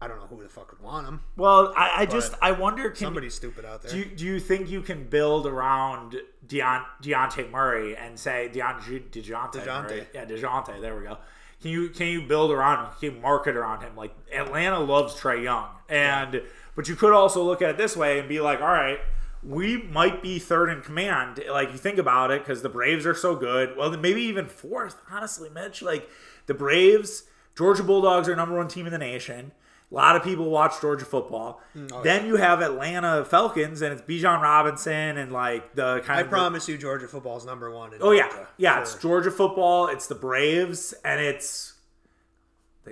I 0.00 0.08
don't 0.08 0.18
know 0.18 0.26
who 0.26 0.42
the 0.42 0.48
fuck 0.48 0.72
would 0.72 0.82
want 0.82 1.06
him. 1.06 1.20
Well, 1.36 1.72
I, 1.76 2.02
I 2.02 2.06
just 2.06 2.34
I 2.42 2.52
wonder 2.52 2.90
can 2.90 3.06
Somebody 3.06 3.30
stupid 3.30 3.64
out 3.64 3.82
there. 3.82 3.92
do 3.92 3.98
you, 3.98 4.04
do 4.04 4.24
you 4.26 4.40
think 4.40 4.68
you 4.68 4.82
can 4.82 5.04
build 5.04 5.46
around 5.46 6.16
Deon, 6.46 6.84
Deontay 7.02 7.50
Murray 7.50 7.96
and 7.96 8.18
say 8.18 8.50
Deon, 8.52 8.80
Dejounte, 8.80 9.52
DeJounte. 9.52 9.66
Murray? 9.66 10.06
Yeah, 10.14 10.26
Dejounte. 10.26 10.80
There 10.80 10.96
we 10.96 11.04
go. 11.04 11.16
Can 11.62 11.70
you 11.70 11.88
can 11.88 12.08
you 12.08 12.22
build 12.22 12.50
around 12.50 12.84
him? 12.84 12.92
Can 13.00 13.14
you 13.14 13.20
market 13.22 13.56
around 13.56 13.80
him? 13.80 13.96
Like 13.96 14.14
Atlanta 14.32 14.78
loves 14.78 15.14
Trae 15.14 15.42
Young, 15.42 15.68
and 15.88 16.42
but 16.74 16.88
you 16.88 16.94
could 16.94 17.14
also 17.14 17.42
look 17.42 17.62
at 17.62 17.70
it 17.70 17.78
this 17.78 17.96
way 17.96 18.18
and 18.18 18.28
be 18.28 18.40
like, 18.40 18.60
all 18.60 18.66
right, 18.66 19.00
we 19.42 19.82
might 19.82 20.22
be 20.22 20.38
third 20.38 20.68
in 20.68 20.82
command. 20.82 21.42
Like 21.50 21.72
you 21.72 21.78
think 21.78 21.96
about 21.96 22.30
it, 22.30 22.42
because 22.42 22.60
the 22.60 22.68
Braves 22.68 23.06
are 23.06 23.14
so 23.14 23.34
good. 23.34 23.74
Well, 23.76 23.90
maybe 23.96 24.20
even 24.22 24.46
fourth. 24.46 25.00
Honestly, 25.10 25.48
Mitch, 25.48 25.80
like 25.80 26.08
the 26.44 26.54
Braves, 26.54 27.24
Georgia 27.56 27.82
Bulldogs 27.82 28.28
are 28.28 28.36
number 28.36 28.56
one 28.56 28.68
team 28.68 28.84
in 28.84 28.92
the 28.92 28.98
nation. 28.98 29.52
A 29.90 29.94
lot 29.94 30.16
of 30.16 30.24
people 30.24 30.50
watch 30.50 30.80
Georgia 30.80 31.04
football. 31.04 31.60
Mm, 31.76 31.92
oh, 31.94 32.02
then 32.02 32.26
you 32.26 32.36
have 32.36 32.60
Atlanta 32.60 33.24
Falcons, 33.24 33.82
and 33.82 33.92
it's 33.92 34.02
Bijan 34.02 34.40
Robinson 34.42 35.16
and 35.16 35.30
like 35.32 35.74
the 35.76 36.00
kind 36.04 36.18
I 36.18 36.20
of 36.22 36.26
the- 36.26 36.30
promise 36.30 36.68
you, 36.68 36.76
Georgia 36.76 37.06
football's 37.06 37.46
number 37.46 37.70
one. 37.70 37.92
In 37.94 38.00
Oh 38.02 38.10
yeah, 38.10 38.28
Georgia 38.28 38.46
yeah. 38.56 38.74
for 38.76 38.82
It's 38.82 38.94
Georgia 38.96 39.30
football. 39.30 39.86
It's 39.88 40.08
the 40.08 40.16
Braves, 40.16 40.92
and 41.04 41.20
it's 41.20 41.74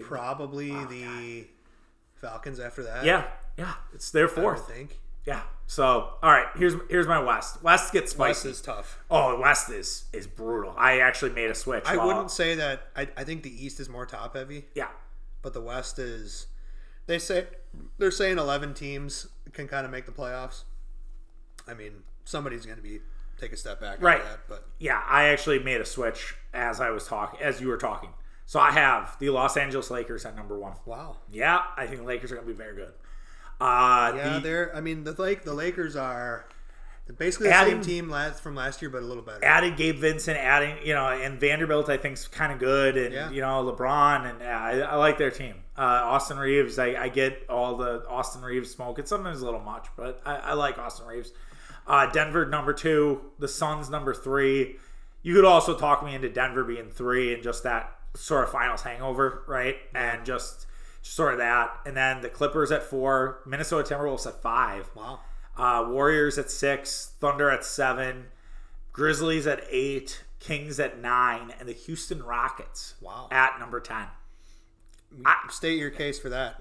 probably 0.02 0.70
ah, 0.72 0.86
the 0.86 1.46
Falcons 2.14 2.60
after 2.60 2.82
that. 2.84 3.02
Oh, 3.02 3.06
yeah, 3.06 3.24
yeah. 3.56 3.74
It's 3.92 4.10
their 4.10 4.28
fourth. 4.28 4.68
I 4.70 4.72
think. 4.72 4.98
Yeah. 5.26 5.42
So 5.66 6.10
all 6.22 6.30
right, 6.30 6.46
here's 6.56 6.74
here's 6.90 7.06
my 7.06 7.18
West. 7.18 7.62
West 7.62 7.92
gets 7.92 8.12
spicy. 8.12 8.28
West 8.48 8.58
is 8.58 8.60
tough. 8.60 8.98
Oh, 9.10 9.40
West 9.40 9.70
is 9.70 10.04
is 10.12 10.26
brutal. 10.26 10.74
I 10.76 10.98
actually 11.00 11.30
made 11.32 11.50
a 11.50 11.54
switch. 11.54 11.84
I 11.86 11.96
while- 11.96 12.08
wouldn't 12.08 12.30
say 12.30 12.54
that. 12.56 12.88
I, 12.94 13.08
I 13.16 13.24
think 13.24 13.42
the 13.42 13.64
East 13.64 13.80
is 13.80 13.88
more 13.88 14.04
top 14.06 14.36
heavy, 14.36 14.66
Yeah. 14.74 14.88
but 15.42 15.54
the 15.54 15.60
West 15.62 15.98
is. 15.98 16.46
They 17.06 17.18
say 17.18 17.46
they're 17.98 18.10
saying 18.10 18.38
eleven 18.38 18.74
teams 18.74 19.26
can 19.52 19.68
kind 19.68 19.84
of 19.84 19.92
make 19.92 20.06
the 20.06 20.12
playoffs. 20.12 20.64
I 21.68 21.74
mean, 21.74 22.02
somebody's 22.24 22.64
going 22.66 22.76
to 22.78 22.82
be 22.82 23.00
take 23.40 23.52
a 23.52 23.56
step 23.56 23.80
back, 23.80 24.00
Right. 24.00 24.22
That, 24.22 24.40
but 24.48 24.66
Yeah, 24.78 25.02
I 25.08 25.24
actually 25.24 25.58
made 25.58 25.80
a 25.80 25.84
switch 25.84 26.34
as 26.52 26.80
I 26.80 26.90
was 26.90 27.06
talking, 27.06 27.40
as 27.40 27.60
you 27.60 27.68
were 27.68 27.76
talking. 27.78 28.10
So 28.46 28.60
I 28.60 28.70
have 28.72 29.16
the 29.18 29.30
Los 29.30 29.56
Angeles 29.56 29.90
Lakers 29.90 30.24
at 30.24 30.36
number 30.36 30.58
one. 30.58 30.74
wow. 30.86 31.16
Yeah, 31.30 31.62
I 31.76 31.86
think 31.86 32.00
the 32.00 32.06
Lakers 32.06 32.30
are 32.32 32.36
going 32.36 32.46
to 32.46 32.52
be 32.52 32.56
very 32.56 32.74
good. 32.76 32.92
Uh, 33.60 34.12
Yeah, 34.16 34.34
the- 34.34 34.40
they're. 34.40 34.76
I 34.76 34.80
mean, 34.80 35.04
the 35.04 35.12
Lake 35.12 35.42
the 35.44 35.54
Lakers 35.54 35.96
are 35.96 36.46
basically 37.18 37.48
the 37.48 37.54
Adding- 37.54 37.74
same 37.74 37.82
team 37.82 38.10
last 38.10 38.42
from 38.42 38.54
last 38.54 38.80
year, 38.82 38.90
but 38.90 39.02
a 39.02 39.06
little 39.06 39.22
better. 39.22 39.44
added 39.44 39.76
Gabe 39.76 39.96
Vincent, 39.98 40.38
adding 40.38 40.76
you 40.84 40.94
know, 40.94 41.06
and 41.08 41.38
Vanderbilt 41.38 41.88
I 41.88 41.96
think's 41.96 42.26
kind 42.26 42.52
of 42.52 42.58
good, 42.58 42.96
and 42.96 43.12
Yeah. 43.14 43.30
you 43.30 43.40
know 43.40 43.62
LeBron, 43.70 44.28
and 44.30 44.40
yeah, 44.40 44.58
I, 44.60 44.78
I 44.80 44.94
like 44.96 45.18
their 45.18 45.30
team. 45.30 45.56
Uh, 45.76 45.82
Austin 45.82 46.38
Reaves, 46.38 46.78
I, 46.78 46.94
I 46.94 47.08
get 47.08 47.44
all 47.48 47.76
the 47.76 48.06
Austin 48.08 48.42
Reaves 48.42 48.70
smoke. 48.70 48.98
It's 48.98 49.10
sometimes 49.10 49.42
a 49.42 49.44
little 49.44 49.60
much, 49.60 49.88
but 49.96 50.22
I, 50.24 50.36
I 50.36 50.52
like 50.54 50.78
Austin 50.78 51.06
Reaves. 51.06 51.32
Uh, 51.86 52.06
Denver 52.10 52.46
number 52.46 52.72
two, 52.72 53.20
the 53.38 53.48
Suns 53.48 53.90
number 53.90 54.14
three. 54.14 54.76
You 55.22 55.34
could 55.34 55.44
also 55.44 55.76
talk 55.76 56.04
me 56.04 56.14
into 56.14 56.28
Denver 56.28 56.64
being 56.64 56.90
three 56.90 57.34
and 57.34 57.42
just 57.42 57.62
that 57.64 57.92
sort 58.14 58.44
of 58.44 58.50
finals 58.50 58.82
hangover, 58.82 59.42
right? 59.48 59.76
And 59.94 60.24
just, 60.24 60.66
just 61.02 61.16
sort 61.16 61.32
of 61.32 61.38
that, 61.40 61.80
and 61.84 61.96
then 61.96 62.20
the 62.22 62.28
Clippers 62.30 62.70
at 62.70 62.82
four, 62.84 63.40
Minnesota 63.44 63.94
Timberwolves 63.94 64.26
at 64.26 64.40
five. 64.40 64.88
wow. 64.94 65.20
Uh, 65.56 65.84
Warriors 65.88 66.36
at 66.38 66.50
six, 66.50 67.12
Thunder 67.20 67.48
at 67.50 67.64
seven, 67.64 68.26
Grizzlies 68.92 69.46
at 69.46 69.64
eight, 69.70 70.24
Kings 70.40 70.80
at 70.80 71.00
nine, 71.00 71.52
and 71.58 71.68
the 71.68 71.72
Houston 71.72 72.22
Rockets 72.22 72.94
Wow. 73.00 73.28
at 73.30 73.58
number 73.60 73.80
ten. 73.80 74.06
State 75.50 75.78
your 75.78 75.90
case 75.90 76.18
for 76.18 76.28
that. 76.30 76.60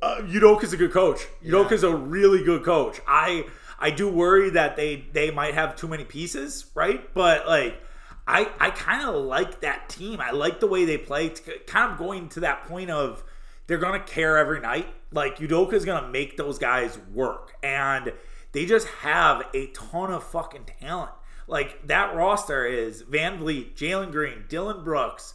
Uh, 0.00 0.20
Udoka's 0.22 0.72
a 0.72 0.76
good 0.76 0.92
coach. 0.92 1.26
Udoka's 1.44 1.82
a 1.82 1.94
really 1.94 2.44
good 2.44 2.62
coach. 2.64 3.00
I 3.08 3.46
I 3.78 3.90
do 3.90 4.08
worry 4.08 4.50
that 4.50 4.76
they 4.76 5.06
they 5.12 5.30
might 5.30 5.54
have 5.54 5.74
too 5.74 5.88
many 5.88 6.04
pieces, 6.04 6.66
right? 6.74 7.12
But 7.14 7.46
like. 7.46 7.82
I, 8.28 8.48
I 8.60 8.70
kind 8.70 9.08
of 9.08 9.16
like 9.24 9.62
that 9.62 9.88
team. 9.88 10.20
I 10.20 10.30
like 10.30 10.60
the 10.60 10.68
way 10.68 10.84
they 10.84 10.98
play. 10.98 11.26
It's 11.26 11.40
kind 11.66 11.90
of 11.90 11.98
going 11.98 12.28
to 12.28 12.40
that 12.40 12.62
point 12.68 12.88
of 12.88 13.24
they're 13.70 13.78
going 13.78 14.00
to 14.00 14.04
care 14.04 14.36
every 14.36 14.58
night. 14.58 14.88
Like 15.12 15.36
Udoka's 15.38 15.84
going 15.84 16.02
to 16.02 16.08
make 16.10 16.36
those 16.36 16.58
guys 16.58 16.98
work. 17.14 17.54
And 17.62 18.12
they 18.50 18.66
just 18.66 18.88
have 18.88 19.44
a 19.54 19.68
ton 19.68 20.12
of 20.12 20.24
fucking 20.24 20.66
talent. 20.80 21.12
Like 21.46 21.86
that 21.86 22.16
roster 22.16 22.66
is 22.66 23.04
VanVleet, 23.04 23.76
Jalen 23.76 24.10
Green, 24.10 24.46
Dillon 24.48 24.82
Brooks, 24.82 25.34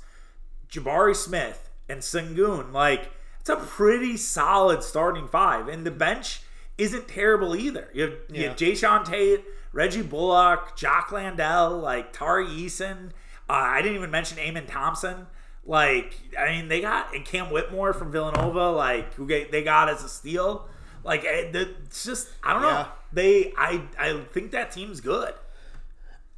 Jabari 0.69 1.15
Smith, 1.15 1.69
and 1.87 2.01
Sengun. 2.01 2.73
Like 2.73 3.09
it's 3.39 3.49
a 3.49 3.55
pretty 3.55 4.17
solid 4.17 4.83
starting 4.83 5.29
five. 5.29 5.69
And 5.69 5.85
the 5.85 5.91
bench 5.91 6.41
isn't 6.77 7.07
terrible 7.07 7.55
either. 7.55 7.87
You 7.93 8.01
have, 8.01 8.13
you 8.33 8.49
have 8.49 8.57
Jae'Sean 8.57 9.05
Tate, 9.05 9.45
Reggie 9.71 10.01
Bullock, 10.01 10.75
Jock 10.75 11.13
Landale, 11.13 11.77
like 11.77 12.11
Tari 12.11 12.47
Eason. 12.47 13.11
Uh, 13.49 13.53
I 13.53 13.81
didn't 13.81 13.95
even 13.95 14.11
mention 14.11 14.39
Amen 14.39 14.65
Thompson. 14.67 15.27
Like, 15.65 16.13
I 16.37 16.47
mean, 16.51 16.67
they 16.67 16.79
got 16.81 17.15
and 17.15 17.25
Cam 17.25 17.51
Whitmore 17.51 17.93
from 17.93 18.11
Villanova, 18.11 18.69
like 18.71 19.13
who 19.15 19.25
get, 19.27 19.51
they 19.51 19.63
got 19.63 19.89
as 19.89 20.03
a 20.03 20.09
steal. 20.09 20.67
Like, 21.03 21.23
eh, 21.25 21.49
it's 21.53 22.03
just 22.05 22.29
I 22.43 22.53
don't 22.53 22.61
know. 22.61 22.69
Yeah. 22.69 22.87
They, 23.13 23.53
I, 23.57 23.81
I 23.97 24.21
think 24.33 24.51
that 24.51 24.71
team's 24.71 25.01
good. 25.01 25.33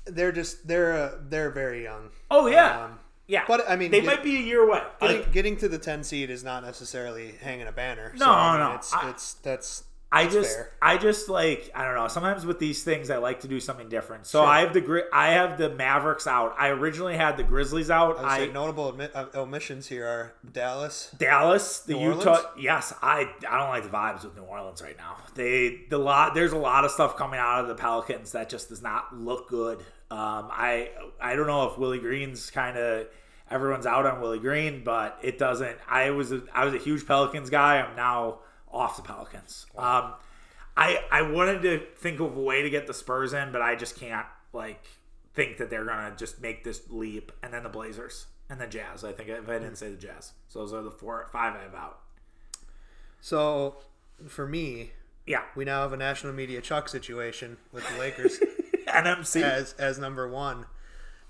They're 0.06 0.32
just 0.32 0.68
they're 0.68 0.94
uh, 0.94 1.12
they're 1.28 1.50
very 1.50 1.84
young. 1.84 2.10
Oh 2.32 2.48
yeah, 2.48 2.86
Um, 2.86 3.00
yeah. 3.28 3.44
but, 3.48 3.70
I 3.70 3.76
mean, 3.76 3.92
they 3.92 4.00
get- 4.02 4.06
might 4.08 4.24
be 4.24 4.38
a 4.38 4.42
year 4.42 4.62
away. 4.62 4.82
Getting, 5.02 5.18
Like, 5.18 5.32
getting 5.34 5.58
to 5.58 5.68
the 5.68 5.78
ten 5.80 6.04
seed 6.04 6.30
is 6.30 6.44
not 6.44 6.64
necessarily 6.64 7.34
hanging 7.42 7.68
a 7.68 7.72
banner. 7.74 8.12
No, 8.16 8.26
so, 8.26 8.32
I 8.32 8.52
mean, 8.58 8.70
no, 8.70 8.76
It's, 8.76 8.94
I- 8.94 9.10
it's 9.10 9.34
that's 9.36 9.84
I 10.10 10.24
that's 10.24 10.36
just, 10.36 10.56
fair. 10.56 10.70
I 10.82 10.98
just 10.98 11.28
like, 11.28 11.70
I 11.76 11.84
don't 11.84 11.96
know. 11.96 12.08
Sometimes 12.08 12.46
with 12.46 12.60
these 12.60 12.82
things, 12.84 13.10
I 13.10 13.18
like 13.18 13.42
to 13.42 13.48
do 13.48 13.60
something 13.60 13.90
different. 13.90 14.26
So 14.26 14.40
Sure. 14.40 14.48
I 14.48 14.62
have 14.62 14.74
the 14.74 14.80
Gri- 14.80 15.04
I 15.12 15.30
have 15.34 15.58
the 15.58 15.70
Mavericks 15.70 16.26
out. 16.28 16.56
I 16.58 16.70
originally 16.70 17.18
had 17.18 17.36
the 17.36 17.44
Grizzlies 17.44 17.90
out. 17.92 18.18
I 18.20 18.44
I, 18.44 18.46
notable 18.48 18.94
admi- 18.94 19.12
uh, 19.14 19.26
omissions 19.36 19.88
here 19.88 20.06
are 20.08 20.34
Dallas. 20.50 21.14
Dallas, 21.18 21.80
the 21.80 21.96
New 21.96 22.16
Utah. 22.16 22.30
Orleans? 22.30 22.46
Yes, 22.58 22.94
I 23.02 23.30
I 23.50 23.58
don't 23.60 23.70
like 23.70 23.84
the 23.84 23.90
vibes 23.90 24.24
with 24.24 24.36
New 24.38 24.44
Orleans 24.44 24.82
right 24.82 24.98
now. 24.98 25.18
They 25.36 25.82
the 25.90 25.98
lot 25.98 26.34
there's 26.34 26.54
a 26.54 26.58
lot 26.58 26.86
of 26.86 26.92
stuff 26.92 27.18
coming 27.18 27.40
out 27.40 27.62
of 27.62 27.68
the 27.68 27.76
Pelicans 27.76 28.32
that 28.32 28.48
just 28.50 28.70
does 28.70 28.82
not 28.82 29.14
look 29.14 29.50
good. 29.50 29.80
Um, 30.10 30.48
I 30.52 30.92
I 31.20 31.36
don't 31.36 31.48
know 31.48 31.68
if 31.70 31.78
Willie 31.78 32.00
Green's 32.00 32.50
kind 32.50 32.78
of 32.78 33.08
everyone's 33.52 33.86
out 33.86 34.06
on 34.06 34.22
Willie 34.22 34.40
Green, 34.40 34.84
but 34.86 35.20
it 35.22 35.38
doesn't. 35.38 35.78
I 35.90 36.12
was 36.12 36.32
a, 36.32 36.44
I 36.54 36.64
was 36.64 36.74
a 36.74 36.78
huge 36.78 37.06
Pelicans 37.06 37.50
guy. 37.50 37.82
I'm 37.82 37.96
now 37.98 38.40
off 38.78 38.96
the 38.98 39.02
Pelicans. 39.04 39.66
Um, 39.78 40.14
I 40.76 41.04
I 41.12 41.22
wanted 41.24 41.62
to 41.64 41.80
think 41.98 42.20
of 42.20 42.38
a 42.38 42.42
way 42.42 42.62
to 42.62 42.70
get 42.70 42.88
the 42.88 42.94
Spurs 42.94 43.34
in, 43.34 43.52
but 43.52 43.62
I 43.62 43.76
just 43.76 43.96
can't 44.00 44.28
like 44.54 44.84
think 45.34 45.58
that 45.58 45.70
they're 45.70 45.86
gonna 45.86 46.16
just 46.16 46.42
make 46.42 46.64
this 46.64 46.82
leap. 46.90 47.32
And 47.42 47.54
then 47.54 47.64
the 47.64 47.70
Blazers 47.70 48.28
and 48.50 48.60
the 48.62 48.68
Jazz. 48.68 49.04
I 49.04 49.12
think 49.12 49.30
if 49.30 49.50
I 49.50 49.54
didn't 49.54 49.78
say 49.78 49.90
the 49.90 49.98
Jazz, 49.98 50.34
so 50.48 50.60
those 50.60 50.74
are 50.74 50.82
the 50.84 50.92
four 50.92 51.28
five 51.32 51.56
I 51.56 51.64
have 51.64 51.76
out. 51.76 52.00
So 53.22 53.78
for 54.28 54.48
me, 54.48 54.92
Yeah, 55.26 55.42
we 55.56 55.66
now 55.66 55.82
have 55.82 55.94
a 55.94 55.98
national 55.98 56.34
media 56.34 56.62
Chuck 56.62 56.88
situation 56.90 57.58
with 57.72 57.88
the 57.92 58.00
Lakers 58.00 58.40
and 58.94 59.06
NMC. 59.06 59.42
as 59.42 59.74
as 59.74 59.98
number 60.00 60.28
one, 60.28 60.66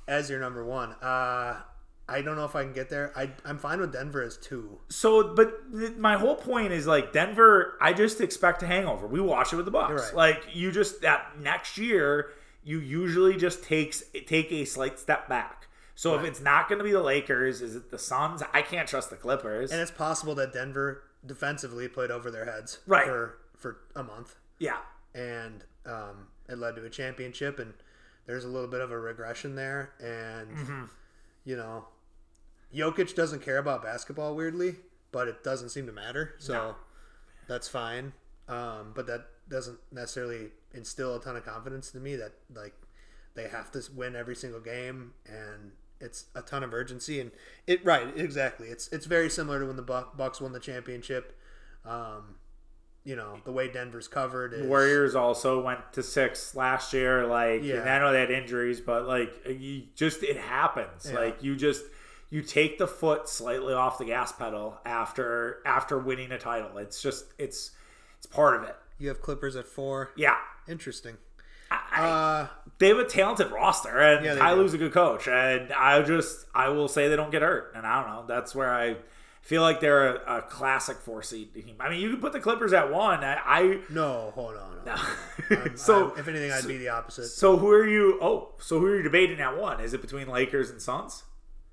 as 0.07 0.29
your 0.29 0.39
number 0.39 0.63
one. 0.63 0.91
Uh, 1.01 1.61
I 2.09 2.21
don't 2.21 2.35
know 2.37 2.45
if 2.45 2.55
I 2.55 2.63
can 2.63 2.73
get 2.73 2.89
there. 2.89 3.11
I 3.15 3.31
I'm 3.43 3.57
fine 3.57 3.79
with 3.81 3.91
Denver 3.91 4.21
as 4.23 4.37
two. 4.37 4.79
So, 4.89 5.33
but 5.35 5.71
th- 5.77 5.95
my 5.97 6.15
whole 6.17 6.35
point 6.35 6.71
is 6.71 6.87
like 6.87 7.11
Denver. 7.11 7.77
I 7.81 7.93
just 7.93 8.21
expect 8.21 8.63
a 8.63 8.67
hangover. 8.67 9.07
We 9.07 9.19
watch 9.19 9.51
it 9.51 9.57
with 9.57 9.65
the 9.65 9.71
Bucks. 9.71 10.03
Right. 10.07 10.15
Like 10.15 10.43
you 10.53 10.71
just 10.71 11.01
that 11.01 11.39
next 11.39 11.77
year, 11.77 12.31
you 12.63 12.79
usually 12.79 13.35
just 13.35 13.63
takes 13.63 14.03
take 14.25 14.51
a 14.51 14.63
slight 14.65 14.99
step 14.99 15.27
back. 15.27 15.67
So 15.95 16.15
if 16.17 16.23
it's 16.23 16.39
not 16.39 16.69
going 16.69 16.77
to 16.77 16.83
be 16.85 16.91
the 16.91 17.01
Lakers, 17.01 17.61
is 17.63 17.75
it 17.75 17.89
the 17.89 17.97
Suns? 17.97 18.43
I 18.53 18.61
can't 18.61 18.87
trust 18.87 19.09
the 19.09 19.15
Clippers. 19.15 19.71
And 19.71 19.81
it's 19.81 19.89
possible 19.89 20.35
that 20.35 20.53
Denver 20.53 21.01
defensively 21.25 21.87
played 21.87 22.11
over 22.11 22.29
their 22.29 22.45
heads 22.45 22.79
Right. 22.85 23.05
for 23.05 23.39
for 23.57 23.77
a 23.95 24.03
month, 24.03 24.35
yeah, 24.59 24.77
and 25.15 25.63
um, 25.87 26.27
it 26.47 26.59
led 26.59 26.75
to 26.75 26.85
a 26.85 26.89
championship. 26.91 27.57
And 27.57 27.73
there's 28.27 28.45
a 28.45 28.47
little 28.47 28.67
bit 28.69 28.79
of 28.81 28.91
a 28.91 28.97
regression 28.99 29.55
there, 29.55 29.93
and 29.99 30.49
Mm-hmm. 30.55 30.83
you 31.45 31.57
know, 31.57 31.85
Jokic 32.73 33.15
doesn't 33.15 33.41
care 33.41 33.57
about 33.57 33.81
basketball 33.83 34.35
weirdly, 34.35 34.75
but 35.11 35.27
it 35.27 35.43
doesn't 35.43 35.69
seem 35.69 35.85
to 35.87 35.91
matter. 35.93 36.35
So 36.37 36.53
No. 36.53 36.75
that's 37.47 37.67
fine. 37.67 38.13
Um, 38.47 38.91
but 38.95 39.07
that 39.07 39.27
doesn't 39.49 39.79
necessarily 39.91 40.51
instill 40.73 41.15
a 41.15 41.21
ton 41.21 41.35
of 41.35 41.45
confidence 41.45 41.91
to 41.91 41.97
me 41.99 42.15
that 42.17 42.33
like 42.53 42.73
they 43.33 43.47
have 43.47 43.71
to 43.71 43.81
win 43.95 44.15
every 44.15 44.35
single 44.35 44.59
game 44.59 45.13
and 45.25 45.71
it's 45.99 46.25
a 46.35 46.41
ton 46.41 46.63
of 46.63 46.73
urgency 46.73 47.19
and 47.19 47.31
it 47.65 47.83
right 47.85 48.17
exactly. 48.17 48.67
It's 48.67 48.87
it's 48.89 49.05
very 49.05 49.29
similar 49.29 49.59
to 49.61 49.65
when 49.65 49.75
the 49.77 49.81
Bucks 49.81 50.39
won 50.41 50.51
the 50.51 50.59
championship. 50.59 51.37
Um, 51.85 52.35
you 53.03 53.15
know 53.15 53.39
the 53.45 53.51
way 53.53 53.69
Denver's 53.71 54.07
covered 54.09 54.53
is 54.53 54.67
Warriors 54.67 55.15
also 55.15 55.61
went 55.61 55.93
to 55.93 56.03
six 56.03 56.53
last 56.55 56.91
year. 56.93 57.25
Like, 57.25 57.63
Yeah. 57.63 57.75
and 57.81 57.89
I 57.89 57.99
know 57.99 58.11
they 58.11 58.19
had 58.19 58.31
injuries, 58.31 58.81
but 58.81 59.07
like, 59.07 59.31
you 59.47 59.83
just 59.95 60.23
it 60.23 60.35
happens. 60.37 61.09
Yeah. 61.09 61.17
Like, 61.19 61.41
you 61.41 61.55
just 61.55 61.83
you 62.29 62.41
take 62.41 62.77
the 62.77 62.87
foot 62.87 63.29
slightly 63.29 63.73
off 63.73 63.97
the 63.97 64.05
gas 64.05 64.31
pedal 64.31 64.79
after 64.85 65.59
after 65.65 65.97
winning 65.97 66.31
a 66.31 66.37
title. 66.39 66.77
It's 66.77 67.01
just 67.01 67.25
it's 67.37 67.71
it's 68.17 68.27
part 68.27 68.55
of 68.55 68.63
it. 68.63 68.75
You 68.99 69.07
have 69.09 69.21
Clippers 69.21 69.55
at 69.55 69.67
four. 69.67 70.11
Yeah, 70.15 70.35
Interesting. 70.67 71.17
I, 71.71 71.79
I- 71.91 72.01
Uh, 72.09 72.47
they 72.79 72.89
have 72.89 72.97
a 72.99 73.05
talented 73.05 73.51
roster, 73.51 73.99
and 73.99 74.23
Yeah, 74.25 74.33
they 74.35 74.39
Ty 74.39 74.51
a 74.53 74.77
good 74.77 74.91
coach. 74.93 75.27
And 75.27 75.71
I 75.73 76.01
just 76.03 76.45
I 76.53 76.69
will 76.69 76.87
say 76.87 77.07
they 77.07 77.15
don't 77.15 77.31
get 77.31 77.41
hurt, 77.41 77.73
and 77.75 77.85
I 77.87 78.01
don't 78.01 78.11
know. 78.11 78.25
That's 78.27 78.53
where 78.55 78.73
I 78.73 78.97
feel 79.41 79.61
like 79.61 79.79
they're 79.79 80.15
a, 80.17 80.37
a 80.37 80.41
classic 80.41 80.97
four 80.97 81.23
seed 81.23 81.53
team. 81.53 81.75
I 81.79 81.89
mean, 81.89 82.01
you 82.01 82.09
can 82.11 82.19
put 82.19 82.33
the 82.33 82.39
Clippers 82.41 82.73
at 82.73 82.91
one. 82.91 83.23
I, 83.23 83.35
I 83.45 83.79
no, 83.89 84.31
hold 84.35 84.55
on. 84.57 84.79
No. 84.85 84.95
I'm- 85.57 85.77
so 85.77 86.09
I'm- 86.09 86.19
if 86.19 86.27
anything, 86.27 86.51
I'd 86.51 86.67
be 86.67 86.77
the 86.77 86.89
opposite. 86.89 87.27
So 87.27 87.57
who 87.57 87.69
are 87.71 87.87
you? 87.87 88.19
Oh, 88.21 88.49
so 88.59 88.79
who 88.79 88.85
are 88.87 88.95
you 88.97 89.03
debating 89.03 89.39
at 89.39 89.57
one? 89.57 89.79
Is 89.79 89.93
it 89.93 90.01
between 90.01 90.27
Lakers 90.27 90.69
and 90.69 90.81
Suns? 90.81 91.23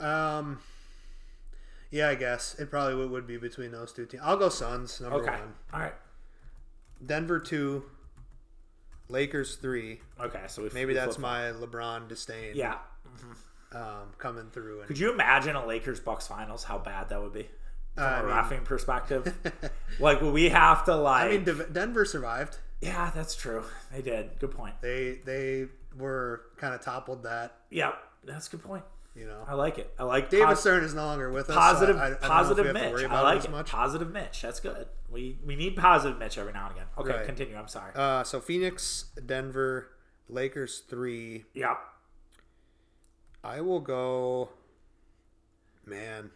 Um, 0.04 0.58
yeah, 1.90 2.08
I 2.08 2.14
guess 2.14 2.56
it 2.58 2.70
probably 2.70 2.94
would, 2.96 3.10
would 3.10 3.26
be 3.26 3.36
between 3.36 3.70
those 3.72 3.92
two 3.92 4.06
teams. 4.06 4.22
I'll 4.24 4.36
go 4.36 4.48
Suns 4.48 5.00
number 5.00 5.16
Okay, 5.18 5.30
one, 5.30 5.54
all 5.72 5.80
right. 5.80 5.94
Denver 7.04 7.38
two, 7.38 7.84
Lakers 9.08 9.56
three. 9.56 10.00
Okay, 10.20 10.42
so 10.48 10.62
we 10.62 10.70
Maybe 10.70 10.86
we 10.88 10.94
that's 10.94 11.18
my 11.18 11.52
LeBron 11.52 12.08
disdain. 12.08 12.52
yeah. 12.54 12.78
um, 13.72 14.12
coming 14.18 14.50
through. 14.50 14.80
And 14.80 14.88
Could 14.88 14.98
you 14.98 15.12
imagine 15.12 15.56
a 15.56 15.66
Lakers 15.66 16.00
Bucks 16.00 16.26
finals? 16.26 16.64
How 16.64 16.78
bad 16.78 17.08
that 17.10 17.22
would 17.22 17.32
be 17.32 17.48
from 17.94 18.04
I 18.04 18.18
a 18.20 18.22
refing 18.22 18.64
perspective. 18.64 19.32
like, 20.00 20.20
we 20.20 20.48
have 20.48 20.84
to 20.86 20.96
like? 20.96 21.24
I 21.26 21.28
mean, 21.30 21.44
Dev- 21.44 21.72
Denver 21.72 22.04
survived. 22.04 22.58
yeah, 22.80 23.10
that's 23.14 23.36
true. 23.36 23.64
They 23.92 24.02
did. 24.02 24.38
Good 24.38 24.50
point. 24.52 24.74
They 24.80 25.18
they 25.24 25.66
were 25.96 26.42
kind 26.56 26.74
of 26.74 26.80
toppled 26.80 27.22
that. 27.24 27.56
Yeah, 27.70 27.92
that's 28.24 28.48
a 28.48 28.50
good 28.52 28.62
point. 28.64 28.84
You 29.16 29.26
know, 29.26 29.44
I 29.46 29.54
like 29.54 29.78
it. 29.78 29.92
I 29.98 30.02
like 30.02 30.28
David 30.28 30.46
pos- 30.46 30.60
Stern 30.60 30.82
is 30.82 30.92
no 30.92 31.04
longer 31.06 31.30
with 31.30 31.48
us. 31.48 31.54
so 31.54 31.60
positive, 31.60 31.96
I, 31.96 32.12
I 32.12 32.14
positive 32.14 32.64
know 32.64 32.70
if 32.70 32.74
we 32.74 32.80
have 32.80 32.90
to 32.96 33.02
Mitch. 33.02 33.10
I 33.12 33.20
like 33.22 33.38
it 33.38 33.44
it. 33.44 33.50
much. 33.52 33.70
Positive 33.70 34.10
Mitch. 34.12 34.42
That's 34.42 34.58
good. 34.58 34.88
We 35.08 35.38
we 35.46 35.54
need 35.54 35.76
positive 35.76 36.18
Mitch 36.18 36.36
every 36.36 36.52
now 36.52 36.66
and 36.66 36.74
again. 36.74 36.86
Okay, 36.98 37.10
Right. 37.18 37.24
continue. 37.26 37.56
I'm 37.56 37.68
sorry. 37.68 37.92
Uh, 37.94 38.24
so 38.24 38.40
Phoenix, 38.40 39.04
Denver, 39.24 39.90
Lakers 40.28 40.80
three. 40.88 41.44
Yep. 41.54 41.78
I 43.44 43.60
will 43.60 43.80
go. 43.80 44.48
Man, 45.86 46.30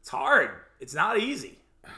It's 0.00 0.08
hard. 0.08 0.50
It's 0.80 0.94
not 0.94 1.18
easy. 1.18 1.58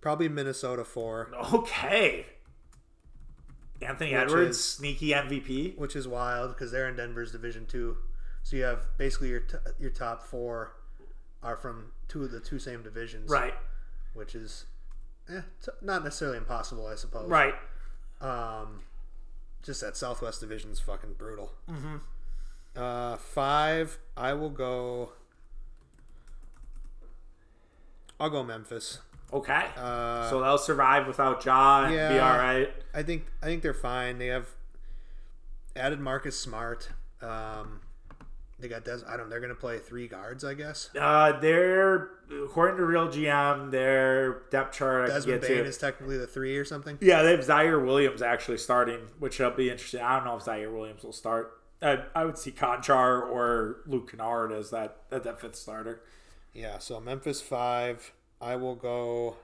probably 0.00 0.28
Minnesota 0.28 0.84
four, 0.84 1.30
Okay. 1.54 2.26
Anthony 3.84 4.14
Edwards, 4.14 4.56
is- 4.58 4.64
sneaky 4.64 5.10
MVP. 5.12 5.76
which 5.76 5.94
is 5.96 6.06
wild 6.08 6.50
because 6.54 6.70
they're 6.70 6.88
in 6.88 6.96
Denver's 6.96 7.32
Division 7.32 7.66
two. 7.66 7.96
So 8.42 8.56
you 8.56 8.62
have 8.64 8.86
basically 8.98 9.28
your 9.28 9.40
t- 9.40 9.56
your 9.78 9.90
top 9.90 10.22
four 10.22 10.72
are 11.42 11.56
from 11.56 11.92
two 12.08 12.22
of 12.24 12.30
the 12.30 12.40
two 12.40 12.58
same 12.58 12.82
divisions, 12.82 13.30
Right. 13.30 13.54
Which 14.14 14.34
is 14.34 14.66
eh, 15.28 15.42
t- 15.64 15.70
not 15.80 16.04
necessarily 16.04 16.38
impossible, 16.38 16.86
I 16.86 16.94
suppose. 16.96 17.28
Right. 17.28 17.54
Um, 18.20 18.82
just 19.62 19.80
that 19.80 19.96
Southwest 19.96 20.40
Division 20.40 20.70
is 20.70 20.80
fucking 20.80 21.14
brutal. 21.14 21.52
Mm-hmm. 21.70 21.96
Uh, 22.76 23.16
five. 23.16 23.98
I 24.16 24.32
will 24.34 24.50
go. 24.50 25.12
I'll 28.20 28.30
go 28.30 28.42
Memphis. 28.42 28.98
Okay. 29.32 29.64
Uh, 29.76 30.28
so 30.28 30.40
they'll 30.40 30.58
survive 30.58 31.06
without 31.06 31.44
Ja 31.44 31.84
and 31.84 32.14
be 32.14 32.18
all 32.18 32.36
right. 32.36 32.70
I 32.94 33.02
think 33.02 33.26
I 33.42 33.46
think 33.46 33.62
they're 33.62 33.72
fine. 33.72 34.18
They 34.18 34.26
have 34.26 34.48
added 35.74 36.00
Marcus 36.00 36.38
Smart. 36.38 36.90
Um, 37.22 37.80
they 38.58 38.68
got 38.68 38.84
Des. 38.84 38.98
I 39.08 39.16
don't. 39.16 39.28
They're 39.28 39.40
gonna 39.40 39.54
play 39.54 39.78
three 39.78 40.06
guards, 40.06 40.44
I 40.44 40.54
guess. 40.54 40.90
Uh, 40.98 41.38
they're 41.40 42.10
according 42.44 42.76
to 42.76 42.84
Real 42.84 43.08
GM, 43.08 43.70
their 43.70 44.42
depth 44.50 44.76
chart. 44.76 45.08
Desmond 45.08 45.40
Bane 45.40 45.50
to. 45.50 45.64
is 45.64 45.78
technically 45.78 46.18
the 46.18 46.26
three 46.26 46.56
or 46.56 46.64
something. 46.64 46.98
Yeah, 47.00 47.22
they 47.22 47.32
have 47.32 47.40
Ziaire 47.40 47.84
Williams 47.84 48.22
actually 48.22 48.58
starting, 48.58 49.00
which 49.18 49.38
will 49.38 49.50
be 49.50 49.70
interesting. 49.70 50.00
I 50.00 50.16
don't 50.16 50.26
know 50.26 50.36
if 50.36 50.44
Ziaire 50.44 50.72
Williams 50.72 51.02
will 51.02 51.12
start. 51.12 51.58
I, 51.80 52.04
I 52.14 52.24
would 52.24 52.38
see 52.38 52.52
Konchar 52.52 53.28
or 53.28 53.78
Luke 53.86 54.10
Kennard 54.10 54.52
as 54.52 54.70
that 54.70 54.98
that, 55.10 55.24
that 55.24 55.40
fifth 55.40 55.56
starter. 55.56 56.02
Yeah. 56.52 56.78
So 56.78 57.00
Memphis 57.00 57.40
five. 57.40 58.12
I 58.42 58.56
will 58.56 58.74
go. 58.74 59.36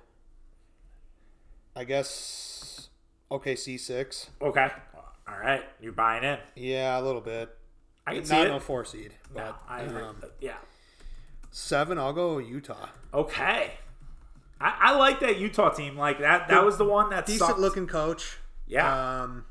I 1.77 1.85
guess. 1.85 2.89
OKC 3.31 3.79
six. 3.79 4.31
Okay. 4.43 4.69
All 5.29 5.39
right, 5.39 5.62
you're 5.83 5.93
buying 5.93 6.25
in. 6.25 6.39
Yeah, 6.57 6.99
a 6.99 7.03
little 7.03 7.20
bit. 7.20 7.55
I 8.07 8.15
can 8.15 8.25
see 8.25 8.35
Not 8.35 8.47
it. 8.47 8.51
no 8.51 8.59
four 8.61 8.87
seed. 8.87 9.12
But 9.35 9.45
No, 9.45 9.55
I 9.69 9.81
agree. 9.83 10.01
um, 10.03 10.23
yeah. 10.41 10.55
seven. 11.51 11.99
I'll 11.99 12.15
go 12.15 12.39
Utah. 12.39 12.89
Okay. 13.12 13.73
I, 14.59 14.75
I 14.81 14.97
like 14.97 15.20
that 15.20 15.39
Utah 15.39 15.69
team. 15.69 15.97
Like 15.99 16.20
that. 16.20 16.49
That 16.49 16.65
was 16.65 16.79
the 16.79 16.85
one 16.87 17.11
that 17.11 17.27
Decent 17.27 17.47
sucked. 17.49 17.61
looking 17.61 17.87
coach. 17.87 18.39
Yeah. 18.66 19.20
Um, 19.23 19.45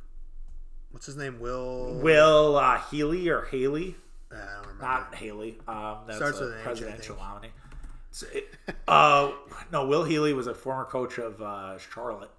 what's 0.90 1.06
his 1.06 1.16
name? 1.16 1.40
Will. 1.40 1.94
Will 2.02 2.58
uh, 2.58 2.82
Healy 2.90 3.30
or 3.30 3.46
Haley? 3.46 3.96
I 4.32 4.36
don't 4.36 4.62
remember. 4.62 4.82
Not 4.84 5.14
Haley. 5.16 5.60
Um, 5.68 5.98
that's 6.08 6.18
Starts 6.18 6.40
a 6.40 6.46
with 6.46 6.54
an 6.54 6.62
presidential 6.64 7.16
nominee. 7.18 7.50
Uh, 8.88 9.32
no, 9.72 9.86
Will 9.86 10.06
Healy 10.06 10.32
was 10.34 10.48
a 10.48 10.54
former 10.54 10.86
coach 10.86 11.18
of 11.18 11.42
uh, 11.42 11.78
Charlotte. 11.78 12.30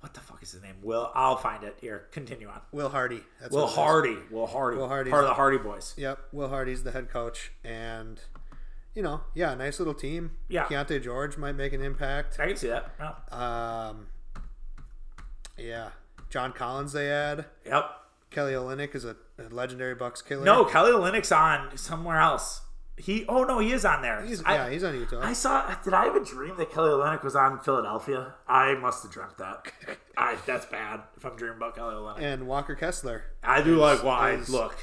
What 0.00 0.14
the 0.14 0.20
fuck 0.20 0.42
is 0.42 0.52
his 0.52 0.62
name? 0.62 0.76
Will. 0.82 1.10
I'll 1.14 1.36
find 1.36 1.62
it 1.64 1.76
here. 1.80 2.06
Continue 2.12 2.48
on. 2.48 2.60
Will 2.72 2.88
Hardy. 2.88 3.20
That's 3.40 3.52
Will 3.52 3.62
what 3.62 3.68
it 3.68 3.70
is. 3.70 3.76
Hardy. 3.76 4.16
Will 4.30 4.46
Hardy. 4.46 4.76
Will 4.78 4.88
Hardy. 4.88 5.10
part 5.10 5.24
of 5.24 5.28
the 5.28 5.32
the- 5.32 5.36
Hardy 5.36 5.58
Boys. 5.58 5.94
Yep. 5.98 6.18
Will 6.32 6.48
Hardy's 6.48 6.82
the 6.82 6.90
head 6.92 7.10
coach, 7.10 7.52
and 7.62 8.20
you 8.94 9.02
know, 9.02 9.20
yeah, 9.34 9.54
nice 9.54 9.78
little 9.78 9.94
team. 9.94 10.32
Yeah. 10.48 10.64
Keyonte 10.64 11.02
George 11.02 11.36
might 11.36 11.52
make 11.56 11.72
an 11.74 11.82
impact. 11.82 12.40
I 12.40 12.46
can 12.48 12.56
see 12.56 12.68
that. 12.68 12.90
Yeah. 12.98 13.88
Um, 13.90 14.06
yeah. 15.58 15.90
John 16.30 16.52
Collins 16.52 16.92
they 16.92 17.10
add. 17.10 17.44
Yep. 17.66 17.84
Kelly 18.30 18.52
Olynyk 18.54 18.94
is 18.94 19.04
a, 19.04 19.16
a 19.38 19.42
legendary 19.50 19.94
Bucks 19.94 20.22
killer. 20.22 20.44
No, 20.44 20.64
Kelly 20.64 20.90
Olynyk's 20.90 21.30
on 21.30 21.76
somewhere 21.76 22.18
else. 22.18 22.62
He. 22.96 23.24
Oh 23.26 23.44
no, 23.44 23.58
he 23.58 23.72
is 23.72 23.84
on 23.84 24.02
there. 24.02 24.22
he's 24.22 24.42
I- 24.44 24.54
yeah, 24.54 24.70
he's 24.70 24.84
on 24.84 24.94
Utah. 24.94 25.20
I 25.22 25.32
saw. 25.32 25.74
Did 25.82 25.94
I 25.94 26.04
have 26.04 26.16
a 26.16 26.24
dream 26.24 26.56
that 26.58 26.70
Kelly 26.70 26.90
Olynyk 26.90 27.24
was 27.24 27.34
on 27.34 27.58
Philadelphia? 27.60 28.34
I 28.46 28.74
must 28.74 29.02
have 29.02 29.12
dreamt 29.12 29.38
that. 29.38 29.72
I, 30.16 30.36
that's 30.46 30.66
bad. 30.66 31.00
If 31.16 31.24
I'm 31.24 31.36
dreaming 31.36 31.56
about 31.56 31.74
Kelly 31.74 31.94
Olynyk, 31.94 32.20
and 32.20 32.46
Walker 32.46 32.74
Kessler 32.74 33.24
I 33.42 33.62
do 33.62 33.76
like. 33.76 34.02
Well, 34.02 34.12
I 34.12 34.36
look. 34.48 34.76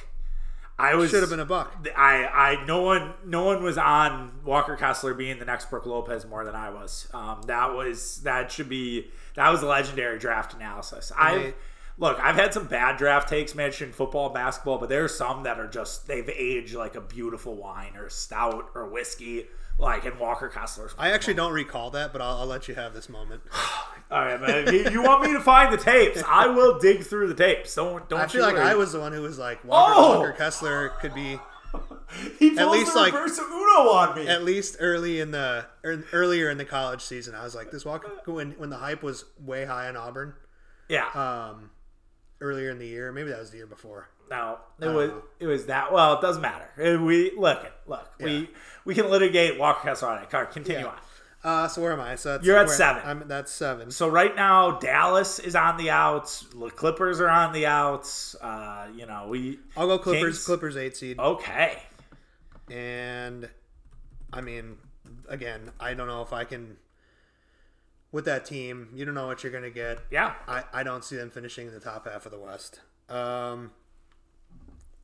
I 0.79 0.95
was 0.95 1.11
should 1.11 1.21
have 1.21 1.29
been 1.29 1.41
a 1.41 1.45
buck. 1.45 1.87
I, 1.95 2.25
I, 2.25 2.65
no 2.65 2.81
one, 2.83 3.13
no 3.25 3.43
one 3.43 3.61
was 3.61 3.77
on 3.77 4.39
Walker 4.45 4.77
Kessler 4.77 5.13
being 5.13 5.37
the 5.37 5.43
next 5.43 5.69
Brook 5.69 5.85
Lopez 5.85 6.25
more 6.25 6.45
than 6.45 6.55
I 6.55 6.69
was. 6.69 7.09
Um, 7.13 7.41
that 7.47 7.73
was 7.73 8.21
that 8.21 8.49
should 8.49 8.69
be 8.69 9.07
that 9.35 9.49
was 9.49 9.61
a 9.61 9.67
legendary 9.67 10.19
draft 10.19 10.53
analysis. 10.53 11.11
I 11.17 11.53
look, 11.99 12.19
I've 12.19 12.35
had 12.35 12.53
some 12.53 12.65
bad 12.65 12.97
draft 12.97 13.29
takes, 13.29 13.53
in 13.53 13.91
football, 13.91 14.29
basketball, 14.29 14.77
but 14.77 14.89
there 14.89 15.03
are 15.03 15.09
some 15.09 15.43
that 15.43 15.59
are 15.59 15.67
just 15.67 16.07
they've 16.07 16.27
aged 16.29 16.73
like 16.75 16.95
a 16.95 17.01
beautiful 17.01 17.55
wine 17.55 17.95
or 17.95 18.09
stout 18.09 18.69
or 18.73 18.87
whiskey, 18.87 19.45
like 19.77 20.05
in 20.05 20.17
Walker 20.17 20.49
Kessler's. 20.49 20.95
I 20.97 21.11
actually 21.11 21.35
don't 21.35 21.53
recall 21.53 21.91
that, 21.91 22.11
but 22.11 22.21
I'll, 22.21 22.37
I'll 22.37 22.47
let 22.47 22.67
you 22.67 22.75
have 22.75 22.93
this 22.93 23.09
moment. 23.09 23.41
All 24.11 24.25
right, 24.25 24.41
man. 24.41 24.73
You, 24.73 24.89
you 24.89 25.03
want 25.03 25.21
me 25.21 25.33
to 25.33 25.39
find 25.39 25.71
the 25.71 25.77
tapes? 25.77 26.23
I 26.27 26.47
will 26.47 26.79
dig 26.79 27.03
through 27.03 27.27
the 27.27 27.35
tapes. 27.35 27.75
Don't 27.75 28.09
don't 28.09 28.21
I 28.21 28.27
feel 28.27 28.41
like 28.41 28.55
worry. 28.55 28.65
I 28.65 28.75
was 28.75 28.93
the 28.93 28.99
one 28.99 29.13
who 29.13 29.21
was 29.21 29.37
like, 29.37 29.63
Walker, 29.63 29.93
Oh! 29.95 30.19
Walker 30.19 30.31
Kessler 30.31 30.89
could 31.01 31.13
be 31.13 31.39
He 32.39 32.51
pulls 32.51 32.71
least, 32.71 32.93
the 32.93 32.99
like- 32.99 33.13
reverse 33.13 33.37
Uno 33.37 33.91
on 33.91 34.15
me. 34.15 34.27
at 34.27 34.43
least 34.43 34.77
early 34.79 35.19
in 35.19 35.29
the 35.29 35.65
er, 35.85 36.03
earlier 36.11 36.49
in 36.49 36.57
the 36.57 36.65
college 36.65 37.01
season. 37.01 37.35
I 37.35 37.43
was 37.43 37.53
like, 37.53 37.69
this 37.69 37.85
Walker 37.85 38.09
when 38.25 38.51
when 38.53 38.69
the 38.71 38.77
hype 38.77 39.03
was 39.03 39.25
way 39.39 39.65
high 39.65 39.87
on 39.87 39.95
Auburn 39.95 40.33
yeah. 40.89 41.05
um, 41.13 41.69
earlier 42.41 42.69
in 42.71 42.79
the 42.79 42.87
year. 42.87 43.11
Maybe 43.11 43.29
that 43.29 43.39
was 43.39 43.51
the 43.51 43.57
year 43.57 43.67
before. 43.67 44.09
No, 44.29 44.59
it 44.79 44.85
don't 44.85 44.95
was 44.95 45.11
it 45.39 45.47
was 45.47 45.65
that. 45.67 45.91
Well, 45.91 46.13
it 46.13 46.21
doesn't 46.21 46.41
matter. 46.41 46.69
We 47.03 47.31
look. 47.37 47.65
Look, 47.87 48.07
Yeah. 48.19 48.25
we 48.25 48.49
we 48.85 48.95
can 48.95 49.09
litigate 49.09 49.57
Walker 49.59 49.81
Kessler 49.87 50.09
on 50.09 50.23
continue 50.47 50.81
Yeah. 50.81 50.87
on. 50.87 50.97
Uh, 51.41 51.67
so 51.69 51.81
where 51.81 51.93
am 51.93 52.01
I? 52.01 52.15
So 52.15 52.33
that's 52.33 52.45
You're 52.45 52.57
at 52.57 52.69
seven. 52.69 53.01
I'm 53.05 53.27
that's 53.27 53.51
seven. 53.51 53.91
So 53.91 54.07
right 54.09 54.35
now, 54.35 54.71
Dallas 54.79 55.39
is 55.39 55.55
on 55.55 55.77
the 55.77 55.89
outs. 55.89 56.41
The 56.53 56.69
Clippers 56.69 57.19
are 57.21 57.29
on 57.29 57.53
the 57.53 57.65
outs. 57.65 58.35
Uh, 58.35 58.87
you 58.93 59.05
know, 59.05 59.27
we 59.29 59.57
I'll 59.77 59.87
go 59.87 59.97
Clippers. 59.97 60.35
Kings- 60.35 60.45
Clippers 60.45 60.77
eight 60.77 60.97
seed. 60.97 61.17
okay. 61.17 61.81
And 62.69 63.49
I 64.33 64.41
mean, 64.41 64.77
again, 65.27 65.71
I 65.79 65.93
don't 65.93 66.07
know 66.07 66.21
if 66.21 66.33
I 66.33 66.43
can. 66.43 66.77
With 68.11 68.25
that 68.25 68.45
team, 68.45 68.89
you 68.95 69.05
don't 69.05 69.13
know 69.13 69.27
what 69.27 69.43
you're 69.43 69.51
going 69.51 69.63
to 69.63 69.69
get. 69.69 69.99
Yeah, 70.09 70.33
I, 70.47 70.63
I 70.73 70.83
don't 70.83 71.03
see 71.03 71.15
them 71.15 71.29
finishing 71.29 71.67
in 71.67 71.73
the 71.73 71.79
top 71.79 72.07
half 72.07 72.25
of 72.25 72.31
the 72.31 72.39
West. 72.39 72.79
Um, 73.07 73.71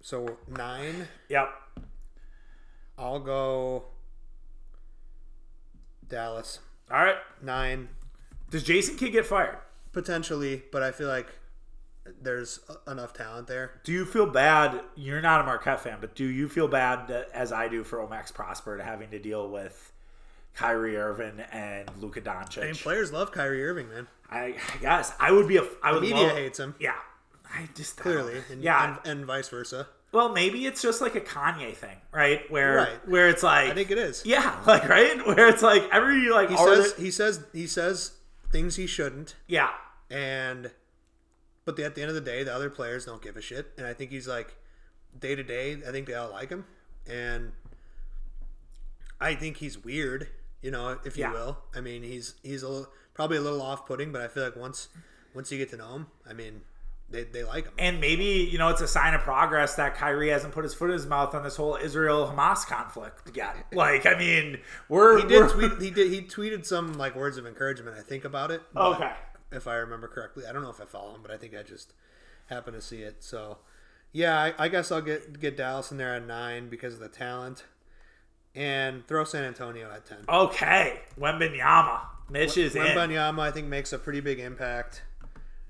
So 0.02 0.38
nine. 0.48 1.07
Yep. 1.30 1.49
I'll 2.98 3.19
go 3.19 3.84
Dallas. 6.07 6.60
All 6.91 7.03
right. 7.03 7.18
Nine, 7.41 7.90
Does 8.49 8.64
Jason 8.64 8.95
Kidd 8.98 9.11
get 9.11 9.26
fired? 9.26 9.57
potentially, 9.91 10.61
but 10.73 10.84
I 10.84 10.91
feel 10.91 11.07
like 11.07 11.27
there's 12.22 12.60
enough 12.86 13.14
talent 13.14 13.48
there. 13.48 13.80
Do 13.86 13.94
you 13.94 14.03
feel 14.06 14.26
bad? 14.26 14.82
You're 14.95 15.22
not 15.22 15.40
a 15.40 15.44
Marquette 15.45 15.80
fan, 15.80 15.99
but 16.02 16.15
do 16.15 16.26
you 16.26 16.49
feel 16.49 16.68
bad 16.68 17.10
as 17.34 17.53
I 17.53 17.69
do 17.69 17.84
for 17.86 17.99
Omax 17.99 18.34
Prosper 18.34 18.77
to 18.77 18.84
having 18.84 19.10
to 19.11 19.19
deal 19.19 19.49
with 19.49 19.94
Kyrie 20.56 20.98
Irving 20.98 21.40
and 21.52 21.90
Luka 21.99 22.22
Doncic? 22.22 22.61
I 22.61 22.65
mean, 22.65 22.76
players 22.76 23.11
love 23.11 23.32
Kyrie 23.32 23.64
Irving, 23.65 23.90
man. 23.90 24.07
I, 24.30 24.56
I 24.73 24.77
guess 24.82 25.14
I 25.19 25.32
would 25.32 25.48
be 25.48 25.57
a. 25.57 25.64
I 25.84 25.91
would 25.91 26.02
Media 26.02 26.18
love- 26.27 26.38
hates 26.38 26.60
him 26.60 26.76
Yeah, 26.80 26.95
I 27.53 27.69
just 27.76 27.98
clearly, 27.98 28.41
and, 28.52 28.61
yeah. 28.64 28.98
and, 29.06 29.18
and 29.19 29.26
vice 29.26 29.49
versa. 29.49 29.88
well, 30.11 30.30
maybe 30.30 30.65
it's 30.65 30.82
just 30.82 31.02
like 31.02 31.14
a 31.15 31.22
Kanye 31.22 31.76
thing, 31.76 31.98
right? 32.11 32.49
Where 32.49 32.76
Right. 32.77 33.07
where 33.07 33.30
it's 33.30 33.44
like 33.44 33.69
I 33.72 33.73
think 33.76 33.91
it 33.91 33.98
is. 33.98 34.23
yeah, 34.26 34.60
like 34.68 34.88
right, 34.90 35.26
where 35.27 35.48
it's 35.49 35.61
like 35.61 35.84
every 35.91 36.30
like 36.30 36.49
He 36.49 36.57
says 36.57 36.94
the- 36.94 37.02
he 37.03 37.11
says 37.11 37.44
he 37.53 37.68
says 37.68 38.11
things 38.52 38.77
he 38.77 38.88
shouldn't, 38.88 39.36
yeah, 39.48 39.69
and 40.10 40.72
but 41.65 41.76
the, 41.76 41.84
at 41.86 41.95
the 41.95 42.02
end 42.02 42.10
of 42.10 42.15
the 42.15 42.22
day, 42.22 42.44
the 42.44 42.53
other 42.53 42.69
players 42.69 43.06
don't 43.06 43.22
give 43.22 43.36
a 43.38 43.41
shit, 43.41 43.72
and 43.77 43.86
I 43.86 43.94
think 43.94 44.10
he's 44.11 44.27
like 44.27 44.56
day 45.19 45.36
to 45.36 45.44
day. 45.44 45.73
I 45.88 45.91
think 45.91 46.07
they 46.07 46.14
all 46.14 46.32
like 46.32 46.49
him, 46.49 46.65
and 47.07 47.52
I 49.19 49.36
think 49.36 49.57
he's 49.57 49.84
weird, 49.84 50.27
you 50.61 50.72
know, 50.72 50.99
if 51.06 51.18
you 51.18 51.23
Yeah. 51.23 51.34
will. 51.34 51.57
I 51.76 51.82
mean, 51.82 52.03
he's 52.03 52.36
he's 52.44 52.64
a 52.64 52.69
little, 52.69 52.88
probably 53.14 53.38
a 53.38 53.41
little 53.41 53.61
off 53.61 53.86
putting, 53.86 54.11
but 54.11 54.22
I 54.22 54.27
feel 54.27 54.44
like 54.44 54.56
once 54.56 54.90
once 55.34 55.52
you 55.52 55.57
get 55.57 55.69
to 55.72 55.77
know 55.77 55.94
him, 55.95 56.07
I 56.27 56.34
mean, 56.34 56.61
they 57.10 57.23
they 57.23 57.44
like 57.44 57.65
him. 57.65 57.73
and 57.77 58.02
maybe 58.02 58.26
you 58.52 58.57
know 58.57 58.69
it's 58.69 58.82
a 58.82 58.88
sign 58.88 59.14
of 59.14 59.22
progress 59.22 59.76
that 59.76 59.95
Kyrie 59.95 60.30
hasn't 60.30 60.53
put 60.53 60.64
his 60.64 60.73
foot 60.73 60.86
in 60.90 60.94
his 60.94 61.06
mouth 61.06 61.36
on 61.36 61.44
this 61.44 61.56
whole 61.57 61.76
Israel 61.76 62.27
Hamas 62.34 62.65
conflict 62.65 63.36
yet. 63.36 63.56
Like, 63.73 64.06
I 64.06 64.15
mean, 64.18 64.60
we're 64.90 65.18
He 65.19 65.27
did 65.27 65.41
we're- 65.41 65.69
tweet. 65.69 65.72
He 65.82 65.91
did. 65.91 66.11
He 66.11 66.22
tweeted 66.22 66.65
some 66.65 66.94
like 66.94 67.15
words 67.15 67.38
of 67.38 67.45
encouragement. 67.45 67.95
I 67.98 68.02
think 68.02 68.26
about 68.26 68.49
it. 68.52 68.61
Okay. 68.76 69.11
If 69.52 69.68
I 69.68 69.76
remember 69.76 70.07
correctly, 70.07 70.45
I 70.49 70.52
don't 70.52 70.64
know 70.64 70.69
if 70.72 70.82
I 70.82 70.86
follow 70.86 71.14
him, 71.15 71.22
but 71.22 71.32
I 71.32 71.38
think 71.38 71.56
I 71.56 71.61
just 71.64 71.94
happened 72.48 72.76
to 72.76 72.82
see 72.82 73.03
it. 73.03 73.23
So, 73.23 73.60
yeah, 74.11 74.38
I, 74.41 74.53
I 74.65 74.68
guess 74.68 74.91
I'll 74.91 75.02
get 75.02 75.40
get 75.40 75.56
Dallas 75.56 75.91
in 75.91 75.98
there 75.98 76.15
at 76.15 76.26
nine 76.26 76.68
because 76.69 76.95
of 76.95 76.99
the 76.99 77.07
talent, 77.07 77.64
and 78.56 79.06
throw 79.07 79.23
San 79.23 79.44
Antonio 79.44 79.90
at 79.91 80.06
ten. 80.06 80.18
Okay, 80.30 81.02
Wembanyama, 81.19 81.99
Mitch 82.30 82.57
is 82.57 82.76
in, 82.76 82.82
Wembanyama, 82.84 83.40
I 83.40 83.52
think, 83.52 83.68
makes 83.68 83.94
a 83.94 83.99
pretty 83.99 84.22
big 84.22 84.40
impact, 84.40 85.03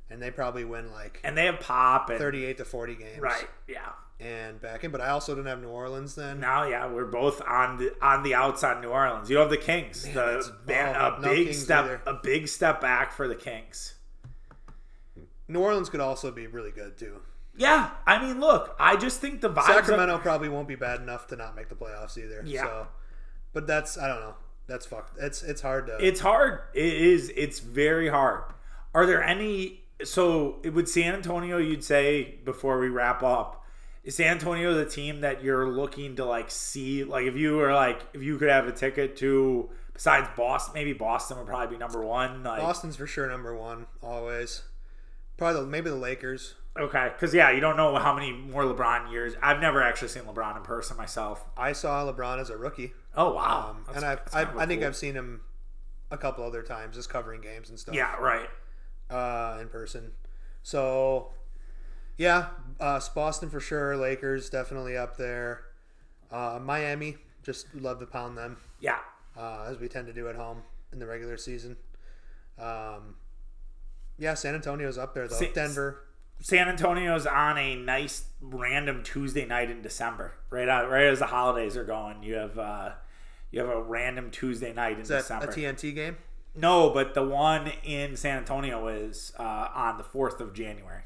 and 0.09 0.21
they 0.21 0.31
probably 0.31 0.63
win 0.65 0.91
like 0.91 1.19
and 1.23 1.37
they 1.37 1.45
have 1.45 1.59
Pop 1.59 2.09
and 2.09 2.19
thirty-eight 2.19 2.57
to 2.57 2.65
forty 2.65 2.95
games. 2.95 3.19
right, 3.19 3.47
yeah. 3.67 3.89
And 4.17 4.61
back 4.61 4.85
in, 4.85 4.91
but 4.91 5.01
I 5.01 5.09
also 5.09 5.35
didn't 5.35 5.47
have 5.47 5.61
New 5.61 5.67
Orleans 5.67 6.15
then. 6.15 6.39
Now, 6.39 6.65
yeah, 6.65 6.87
we're 6.89 7.03
both 7.03 7.41
on 7.41 7.77
the 7.77 7.93
on 8.01 8.23
the 8.23 8.33
outs 8.33 8.63
on 8.63 8.79
New 8.81 8.87
Orleans. 8.87 9.29
You 9.29 9.37
have 9.39 9.49
the 9.49 9.57
Kings, 9.57 10.03
that's- 10.03 10.49
the 10.65 10.73
oh, 10.97 11.17
a 11.17 11.21
no 11.21 11.29
big 11.29 11.47
Kings 11.47 11.61
step, 11.61 11.83
either. 11.83 12.01
a 12.07 12.13
big 12.13 12.47
step 12.47 12.79
back 12.79 13.11
for 13.11 13.27
the 13.27 13.35
Kings. 13.35 13.95
New 15.49 15.59
Orleans 15.59 15.89
could 15.89 15.99
also 15.99 16.31
be 16.31 16.47
really 16.47 16.71
good 16.71 16.97
too. 16.97 17.17
Yeah, 17.57 17.91
I 18.05 18.21
mean, 18.21 18.39
look, 18.39 18.75
I 18.79 18.95
just 18.95 19.21
think 19.21 19.41
the 19.41 19.49
vibes. 19.49 19.65
Sacramento 19.65 20.17
probably 20.19 20.49
won't 20.49 20.67
be 20.67 20.75
bad 20.75 21.01
enough 21.01 21.27
to 21.27 21.35
not 21.35 21.55
make 21.55 21.69
the 21.69 21.75
playoffs 21.75 22.17
either. 22.17 22.43
Yeah. 22.45 22.63
So, 22.63 22.87
but 23.53 23.67
that's 23.67 23.97
I 23.97 24.07
don't 24.07 24.19
know. 24.19 24.35
That's 24.67 24.85
fucked. 24.85 25.17
It's 25.19 25.43
it's 25.43 25.61
hard 25.61 25.87
to. 25.87 25.97
It's 26.05 26.19
hard. 26.19 26.61
It 26.73 26.93
is. 26.93 27.31
It's 27.35 27.59
very 27.59 28.09
hard. 28.09 28.43
Are 28.93 29.05
there 29.05 29.23
any? 29.23 29.81
So 30.03 30.57
it 30.63 30.71
would 30.71 30.89
San 30.89 31.13
Antonio. 31.13 31.57
You'd 31.57 31.83
say 31.83 32.39
before 32.43 32.79
we 32.79 32.89
wrap 32.89 33.23
up. 33.23 33.63
Is 34.03 34.15
San 34.15 34.27
Antonio 34.27 34.73
the 34.75 34.85
team 34.85 35.21
that 35.21 35.43
you're 35.43 35.67
looking 35.67 36.15
to 36.17 36.25
like 36.25 36.51
see? 36.51 37.03
Like 37.03 37.25
if 37.25 37.35
you 37.35 37.55
were 37.55 37.73
like 37.73 38.01
if 38.13 38.21
you 38.21 38.37
could 38.37 38.49
have 38.49 38.67
a 38.67 38.71
ticket 38.71 39.15
to 39.17 39.69
besides 39.93 40.27
Boston, 40.35 40.73
maybe 40.75 40.93
Boston 40.93 41.37
would 41.37 41.47
probably 41.47 41.75
be 41.75 41.79
number 41.79 42.03
one. 42.05 42.43
Like 42.43 42.61
Boston's 42.61 42.97
for 42.97 43.07
sure 43.07 43.27
number 43.27 43.55
one 43.55 43.87
always. 44.03 44.61
Probably 45.37 45.61
the, 45.61 45.67
maybe 45.67 45.89
the 45.89 45.95
Lakers. 45.95 46.55
okay, 46.77 47.09
because 47.13 47.33
yeah, 47.33 47.51
you 47.51 47.59
don't 47.59 47.77
know 47.77 47.95
how 47.97 48.13
many 48.13 48.31
more 48.31 48.63
LeBron 48.63 49.11
years. 49.11 49.33
I've 49.41 49.59
never 49.59 49.81
actually 49.81 50.07
seen 50.09 50.23
LeBron 50.23 50.57
in 50.57 50.63
person 50.63 50.97
myself. 50.97 51.45
I 51.57 51.71
saw 51.73 52.05
LeBron 52.11 52.39
as 52.39 52.49
a 52.49 52.57
rookie, 52.57 52.93
Oh 53.15 53.33
wow, 53.33 53.75
um, 53.87 53.95
and 53.95 54.05
I've, 54.05 54.21
I've 54.33 54.57
I 54.57 54.65
think 54.65 54.81
cool. 54.81 54.87
I've 54.89 54.95
seen 54.95 55.13
him 55.15 55.41
a 56.11 56.17
couple 56.17 56.43
other 56.45 56.61
times 56.63 56.95
just 56.95 57.09
covering 57.09 57.41
games 57.41 57.69
and 57.69 57.79
stuff. 57.79 57.95
yeah 57.95 58.15
right. 58.17 58.49
uh, 59.09 59.57
in 59.61 59.67
person. 59.69 60.11
So, 60.63 61.29
yeah, 62.17 62.47
uh, 62.79 62.99
Boston 63.13 63.49
for 63.49 63.59
sure. 63.59 63.95
Lakers 63.97 64.49
definitely 64.49 64.97
up 64.97 65.17
there. 65.17 65.61
Uh, 66.31 66.59
Miami, 66.61 67.17
just 67.43 67.73
love 67.75 67.99
to 67.99 68.05
pound 68.07 68.37
them 68.37 68.57
Yeah, 68.79 68.97
uh, 69.37 69.65
as 69.69 69.79
we 69.79 69.87
tend 69.87 70.07
to 70.07 70.13
do 70.13 70.27
at 70.27 70.35
home 70.35 70.63
in 70.91 70.99
the 70.99 71.05
regular 71.05 71.37
season. 71.37 71.77
Um, 72.57 73.15
yeah, 74.17 74.33
San 74.33 74.55
Antonio's 74.55 74.97
up 74.97 75.13
there 75.13 75.27
though. 75.27 75.35
Sa- 75.35 75.45
Denver. 75.53 76.01
San 76.41 76.67
Antonio's 76.67 77.25
on 77.25 77.57
a 77.57 77.75
nice 77.75 78.25
random 78.41 79.03
Tuesday 79.03 79.45
night 79.45 79.71
in 79.71 79.81
December. 79.81 80.33
Right 80.49 80.67
out, 80.67 80.89
right 80.89 81.05
as 81.05 81.19
the 81.19 81.27
holidays 81.27 81.77
are 81.77 81.85
going, 81.85 82.23
you 82.23 82.35
have 82.35 82.59
uh, 82.59 82.89
you 83.51 83.59
have 83.61 83.69
a 83.69 83.81
random 83.81 84.31
Tuesday 84.31 84.73
night 84.73 84.95
in 84.95 85.01
Is 85.01 85.07
that 85.07 85.19
December. 85.21 85.45
a 85.45 85.53
TNT 85.53 85.95
game? 85.95 86.17
no, 86.57 86.89
but 86.89 87.13
the 87.13 87.23
one 87.23 87.71
in 87.83 88.15
San 88.15 88.37
Antonio 88.37 88.87
is 88.87 89.33
uh, 89.39 89.67
on 89.73 89.97
the 89.97 90.03
fourth 90.03 90.39
of 90.41 90.53
January. 90.53 91.01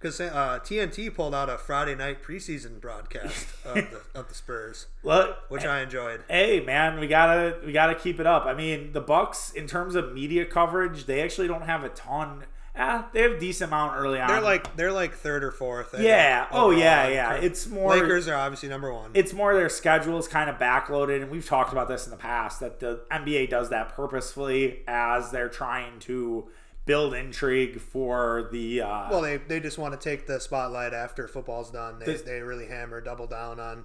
Because 0.00 0.18
uh, 0.20 0.58
TNT 0.62 1.12
pulled 1.14 1.34
out 1.34 1.50
a 1.50 1.58
Friday 1.58 1.94
night 1.94 2.22
preseason 2.22 2.80
broadcast 2.80 3.46
of 3.66 3.74
the, 3.74 4.00
of 4.14 4.28
the 4.28 4.34
Spurs, 4.34 4.86
Look, 5.02 5.36
which 5.50 5.64
I 5.66 5.82
enjoyed. 5.82 6.24
hey 6.28 6.60
man, 6.60 6.98
we 6.98 7.06
gotta 7.06 7.58
we 7.64 7.72
gotta 7.72 7.94
keep 7.94 8.18
it 8.18 8.26
up. 8.26 8.46
I 8.46 8.54
mean, 8.54 8.92
the 8.92 9.00
Bucks 9.02 9.50
in 9.52 9.66
terms 9.66 9.94
of 9.94 10.14
media 10.14 10.46
coverage, 10.46 11.04
they 11.04 11.20
actually 11.22 11.48
don't 11.48 11.62
have 11.66 11.84
a 11.84 11.90
ton. 11.90 12.44
Eh, 12.74 13.02
they 13.12 13.22
have 13.22 13.32
a 13.32 13.38
decent 13.40 13.68
amount 13.68 13.98
early 13.98 14.20
on. 14.20 14.28
They're 14.28 14.40
like 14.40 14.74
they're 14.76 14.92
like 14.92 15.12
third 15.12 15.44
or 15.44 15.50
fourth. 15.50 15.94
Yeah, 15.98 16.46
oh 16.50 16.70
yeah, 16.70 17.08
yeah. 17.08 17.34
It's 17.34 17.66
more 17.66 17.90
Lakers 17.94 18.26
are 18.28 18.36
obviously 18.36 18.68
number 18.70 18.94
one. 18.94 19.10
it's 19.12 19.34
more 19.34 19.54
their 19.54 19.68
schedule 19.68 20.16
is 20.18 20.28
kind 20.28 20.48
of 20.48 20.56
backloaded, 20.56 21.20
and 21.20 21.30
we've 21.30 21.44
talked 21.46 21.72
about 21.72 21.88
this 21.88 22.06
in 22.06 22.10
the 22.10 22.16
past 22.16 22.60
that 22.60 22.80
the 22.80 23.00
NBA 23.10 23.50
does 23.50 23.68
that 23.68 23.90
purposefully 23.94 24.80
as 24.86 25.30
they're 25.30 25.48
trying 25.50 25.98
to 26.00 26.48
build 26.90 27.14
intrigue 27.14 27.80
for 27.80 28.48
the. 28.50 28.82
Uh, 28.82 29.08
Well, 29.10 29.20
they, 29.22 29.36
they 29.36 29.60
just 29.60 29.78
want 29.78 29.98
to 29.98 30.08
take 30.10 30.26
the 30.26 30.40
spotlight 30.40 30.92
after 30.92 31.28
football's 31.28 31.70
done. 31.70 32.00
They, 32.00 32.06
This- 32.06 32.22
they 32.22 32.40
really 32.40 32.66
hammer, 32.66 33.00
double 33.00 33.28
down 33.28 33.60
on, 33.60 33.84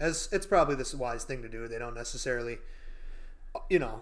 as 0.00 0.30
it's 0.32 0.46
probably 0.46 0.74
the 0.74 0.96
wise 0.96 1.24
thing 1.24 1.42
to 1.42 1.48
do. 1.48 1.68
They 1.68 1.78
don't 1.78 1.94
necessarily, 1.94 2.58
you 3.68 3.78
know, 3.78 4.00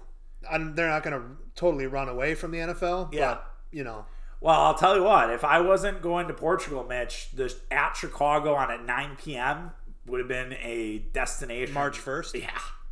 I'm, 0.49 0.77
they're 0.77 0.89
not 0.89 1.03
going 1.03 1.21
to 1.21 1.27
totally 1.57 1.89
run 1.89 2.09
away 2.09 2.37
from 2.37 2.53
the 2.53 2.59
NFL. 2.59 3.13
Yeah. 3.13 3.35
But, 3.35 3.53
you 3.73 3.83
know, 3.83 4.07
well, 4.41 4.61
I'll 4.61 4.75
tell 4.75 4.95
you 4.97 5.03
what. 5.03 5.31
If 5.31 5.43
I 5.43 5.61
wasn't 5.61 6.01
going 6.01 6.29
to 6.29 6.35
Portugal, 6.35 6.85
Mitch, 6.85 7.31
the 7.35 7.53
at 7.73 7.95
Chicago 7.95 8.55
on 8.55 8.71
at 8.71 8.85
9 8.85 9.17
p.m. 9.17 9.73
would 10.07 10.21
have 10.21 10.29
been 10.29 10.53
a 10.63 10.99
destination. 11.13 11.75
March 11.75 11.99
1st. 11.99 12.41
Yeah. 12.43 12.51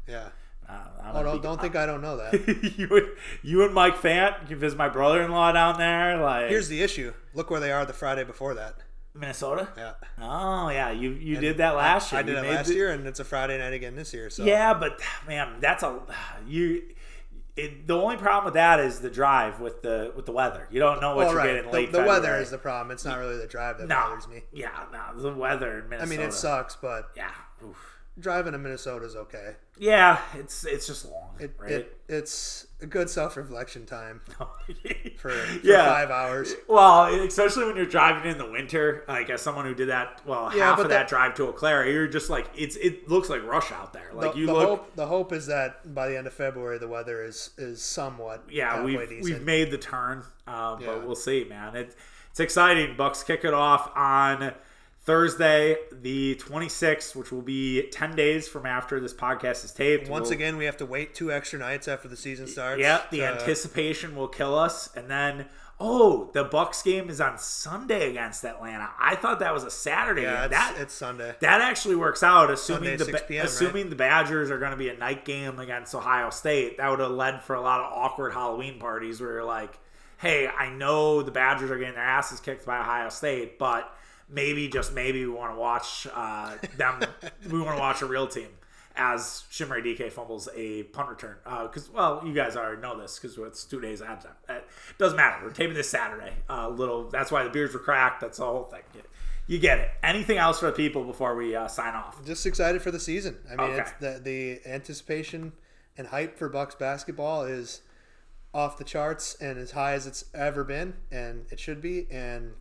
Yeah. 0.08 0.28
Uh, 0.68 0.78
Oh, 1.16 1.22
don't, 1.22 1.42
don't 1.42 1.60
think 1.60 1.76
I 1.76 1.86
don't 1.86 2.00
know 2.00 2.16
that. 2.16 2.32
you 2.78 2.88
and 2.96 3.06
you 3.42 3.62
and 3.64 3.72
Mike 3.72 3.96
Fant 3.96 4.50
you 4.50 4.56
visit 4.56 4.76
my 4.76 4.88
brother-in-law 4.88 5.52
down 5.52 5.78
there, 5.78 6.16
like 6.16 6.48
Here's 6.48 6.68
the 6.68 6.82
issue. 6.82 7.12
Look 7.34 7.50
where 7.50 7.60
they 7.60 7.70
are 7.70 7.84
the 7.86 7.92
Friday 7.92 8.24
before 8.24 8.54
that. 8.54 8.76
Minnesota. 9.14 9.68
Yeah. 9.76 9.92
Oh 10.20 10.70
yeah, 10.70 10.90
you 10.90 11.10
you 11.10 11.36
did 11.38 11.58
that 11.58 11.76
last 11.76 12.10
year. 12.10 12.18
I 12.18 12.22
did 12.22 12.32
You 12.32 12.38
it 12.42 12.50
last 12.50 12.66
the- 12.68 12.74
year, 12.74 12.90
and 12.90 13.06
it's 13.06 13.20
a 13.20 13.24
Friday 13.24 13.58
night 13.58 13.72
again 13.74 13.94
this 13.94 14.12
year. 14.12 14.28
So 14.28 14.44
Yeah, 14.44 14.74
but 14.74 15.00
man, 15.28 15.56
that's 15.60 15.82
a 15.84 16.00
you. 16.48 16.82
It, 17.56 17.86
the 17.86 17.96
only 17.96 18.16
problem 18.16 18.46
with 18.46 18.54
that 18.54 18.80
is 18.80 18.98
the 18.98 19.10
drive 19.10 19.60
with 19.60 19.82
the 19.82 20.12
with 20.16 20.26
the 20.26 20.32
weather. 20.32 20.66
You 20.72 20.80
don't 20.80 21.00
know 21.00 21.10
what 21.14 21.26
well, 21.26 21.28
you're 21.28 21.38
right. 21.38 21.46
getting 21.54 21.66
The, 21.70 21.76
late. 21.76 21.92
the 21.92 22.02
weather 22.02 22.34
is 22.36 22.50
the 22.50 22.58
problem. 22.58 22.90
It's 22.90 23.04
not 23.04 23.20
really 23.20 23.36
the 23.38 23.46
drive 23.46 23.78
that 23.78 23.86
no, 23.86 23.94
bothers 23.94 24.26
me. 24.26 24.42
yeah, 24.52 24.70
no, 24.92 25.20
the 25.22 25.32
weather 25.32 25.86
in 25.92 26.00
I 26.00 26.06
mean, 26.06 26.18
it 26.20 26.32
sucks, 26.32 26.74
but 26.74 27.10
Yeah, 27.14 27.30
Oof. 27.64 27.76
Driving 28.18 28.52
to 28.52 28.58
Minnesota 28.58 29.04
is 29.04 29.16
okay. 29.16 29.56
yeah, 29.78 30.20
it's 30.34 30.64
it's 30.64 30.86
just 30.86 31.04
long, 31.06 31.30
It, 31.40 31.54
right? 31.58 31.70
it 31.72 31.98
it's 32.08 32.66
a 32.80 32.86
good 32.86 33.08
self 33.10 33.36
reflection 33.36 33.86
time 33.86 34.20
for, 34.38 34.46
for 35.16 35.32
Yeah. 35.62 35.86
five 35.86 36.10
hours. 36.10 36.54
Well, 36.68 37.06
especially 37.24 37.64
when 37.64 37.76
you're 37.76 37.86
driving 37.86 38.30
in 38.30 38.38
the 38.38 38.48
winter, 38.50 39.04
like 39.08 39.30
as 39.30 39.40
someone 39.42 39.64
who 39.64 39.74
did 39.74 39.88
that, 39.88 40.20
well, 40.26 40.50
Yeah, 40.54 40.66
half 40.70 40.78
of 40.78 40.88
that, 40.90 40.94
that- 40.94 41.08
drive 41.08 41.34
to 41.34 41.48
Eau 41.48 41.52
Claire, 41.52 41.88
you're 41.90 42.06
just 42.06 42.30
like 42.30 42.48
it's. 42.56 42.76
It 42.76 43.08
looks 43.08 43.28
like 43.30 43.42
rush 43.44 43.72
out 43.72 43.92
there. 43.92 44.10
Like 44.12 44.34
the, 44.34 44.38
you 44.40 44.46
the 44.46 44.52
look. 44.52 44.68
hope 44.68 44.96
the 44.96 45.06
hope 45.06 45.32
is 45.32 45.46
that 45.46 45.94
by 45.94 46.08
the 46.08 46.16
end 46.16 46.26
of 46.26 46.32
February 46.34 46.78
the 46.78 46.88
weather 46.88 47.22
is 47.24 47.50
is 47.58 47.82
somewhat 47.82 48.44
yeah, 48.50 48.82
we've 48.84 49.00
decent. 49.00 49.24
we've 49.24 49.42
made 49.42 49.70
the 49.70 49.78
turn, 49.78 50.22
um, 50.46 50.80
Yeah. 50.80 50.86
but 50.86 51.06
we'll 51.06 51.16
see, 51.16 51.44
man. 51.44 51.74
It, 51.74 51.96
it's 52.30 52.40
exciting. 52.40 52.96
Bucks 52.96 53.22
kick 53.22 53.44
it 53.44 53.54
off 53.54 53.90
on 53.96 54.52
Thursday, 55.04 55.76
the 55.92 56.34
26th, 56.36 57.14
which 57.14 57.30
will 57.30 57.42
be 57.42 57.82
10 57.92 58.16
days 58.16 58.48
from 58.48 58.64
after 58.64 58.98
this 59.00 59.12
podcast 59.12 59.64
is 59.64 59.70
taped. 59.72 60.08
Once 60.08 60.24
We'll- 60.30 60.32
again, 60.38 60.56
we 60.56 60.64
have 60.64 60.78
to 60.78 60.86
wait 60.86 61.14
two 61.14 61.30
extra 61.30 61.58
nights 61.58 61.88
after 61.88 62.08
the 62.08 62.16
season 62.16 62.46
starts. 62.46 62.80
Yeah, 62.80 63.02
the 63.10 63.18
to- 63.18 63.26
anticipation 63.26 64.16
will 64.16 64.28
kill 64.28 64.58
us. 64.58 64.88
And 64.96 65.10
then 65.10 65.46
Oh, 65.80 66.30
the 66.32 66.44
Bucks 66.44 66.82
game 66.82 67.10
is 67.10 67.20
on 67.20 67.36
Sunday 67.36 68.08
against 68.08 68.44
Atlanta. 68.44 68.90
I 68.96 69.16
thought 69.16 69.40
that 69.40 69.52
was 69.52 69.64
a 69.64 69.72
Saturday. 69.72 70.22
Yeah, 70.22 70.34
game. 70.36 70.44
it's, 70.44 70.50
that 70.52 70.74
it's 70.78 70.94
Sunday. 70.94 71.34
that 71.40 71.60
actually 71.60 71.96
works 71.96 72.22
out. 72.22 72.48
Assuming 72.48 72.96
Sunday, 72.96 73.12
the 73.12 73.18
p.m., 73.26 73.44
assuming 73.44 73.90
the 73.90 73.96
Badgers 73.96 74.52
are 74.52 74.58
going 74.60 74.70
to 74.70 74.76
be 74.76 74.88
a 74.88 74.96
night 74.96 75.24
game 75.24 75.58
against 75.58 75.92
Ohio 75.92 76.30
State, 76.30 76.76
that 76.78 76.88
would 76.88 77.00
have 77.00 77.10
led 77.10 77.42
for 77.42 77.56
a 77.56 77.60
lot 77.60 77.80
of 77.80 77.92
awkward 77.92 78.32
Halloween 78.34 78.78
parties 78.78 79.20
where 79.20 79.32
you're 79.32 79.44
like, 79.44 79.76
"Hey, 80.18 80.46
I 80.46 80.70
know 80.70 81.22
the 81.22 81.32
Badgers 81.32 81.72
are 81.72 81.76
getting 81.76 81.94
their 81.94 82.04
asses 82.04 82.38
kicked 82.38 82.64
by 82.64 82.78
Ohio 82.78 83.08
State, 83.08 83.58
but 83.58 83.92
maybe 84.28 84.68
just 84.68 84.92
maybe 84.94 85.24
we 85.24 85.32
want 85.32 85.52
to 85.54 85.58
watch 85.58 86.06
uh, 86.14 86.56
them. 86.76 87.00
we 87.50 87.60
want 87.60 87.76
to 87.76 87.80
watch 87.80 88.02
a 88.02 88.06
real 88.06 88.26
team." 88.26 88.48
As 88.96 89.42
Chimere 89.50 89.82
Dike 89.82 90.12
fumbles 90.12 90.48
a 90.54 90.84
punt 90.84 91.08
return, 91.08 91.34
because 91.44 91.90
well, 91.90 92.22
you 92.24 92.32
guys 92.32 92.54
already 92.56 92.80
know 92.80 92.96
this 92.96 93.18
because 93.18 93.36
it's 93.38 93.64
two 93.64 93.80
days 93.80 94.00
ahead 94.00 94.18
of 94.18 94.22
time. 94.22 94.32
It 94.48 94.64
doesn't 94.98 95.16
matter. 95.16 95.44
We're 95.44 95.50
taping 95.50 95.74
this 95.74 95.90
Saturday. 95.90 96.32
Uh, 96.48 96.68
little. 96.68 97.08
That's 97.10 97.32
why 97.32 97.42
the 97.42 97.50
beers 97.50 97.74
were 97.74 97.80
cracked. 97.80 98.20
That's 98.20 98.38
the 98.38 98.44
whole 98.44 98.62
thing. 98.62 98.82
You, 98.94 99.00
you 99.48 99.58
get 99.58 99.80
it. 99.80 99.90
Anything 100.04 100.38
else 100.38 100.60
for 100.60 100.66
the 100.66 100.72
people 100.72 101.02
before 101.02 101.34
we 101.34 101.56
uh, 101.56 101.66
sign 101.66 101.94
off? 101.96 102.24
Just 102.24 102.46
excited 102.46 102.82
for 102.82 102.92
the 102.92 103.00
season. 103.00 103.36
I 103.50 103.56
mean, 103.56 103.70
Okay. 103.72 103.80
it's 103.80 103.92
the 103.98 104.20
the 104.22 104.60
anticipation 104.64 105.54
and 105.98 106.06
hype 106.06 106.38
for 106.38 106.48
Bucks 106.48 106.76
basketball 106.76 107.42
is 107.42 107.80
off 108.52 108.78
the 108.78 108.84
charts 108.84 109.36
and 109.40 109.58
as 109.58 109.72
high 109.72 109.94
as 109.94 110.06
it's 110.06 110.26
ever 110.32 110.62
been, 110.62 110.94
and 111.10 111.46
it 111.50 111.58
should 111.58 111.80
be. 111.82 112.06
And 112.12 112.52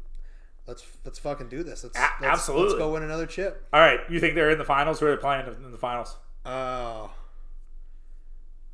let's 0.67 0.83
let's 1.05 1.19
fucking 1.19 1.49
do 1.49 1.63
this. 1.63 1.83
Let's, 1.83 1.97
A- 1.97 2.01
let's 2.21 2.23
absolutely. 2.23 2.67
let's 2.69 2.79
go 2.79 2.93
win 2.93 3.03
another 3.03 3.25
chip. 3.25 3.65
All 3.73 3.79
right, 3.79 3.99
you 4.09 4.19
think 4.19 4.35
they're 4.35 4.49
in 4.51 4.57
the 4.57 4.65
finals? 4.65 4.99
Who 4.99 5.07
are 5.07 5.11
they 5.15 5.21
playing 5.21 5.45
in 5.47 5.71
the 5.71 5.77
finals? 5.77 6.17
Oh, 6.45 7.11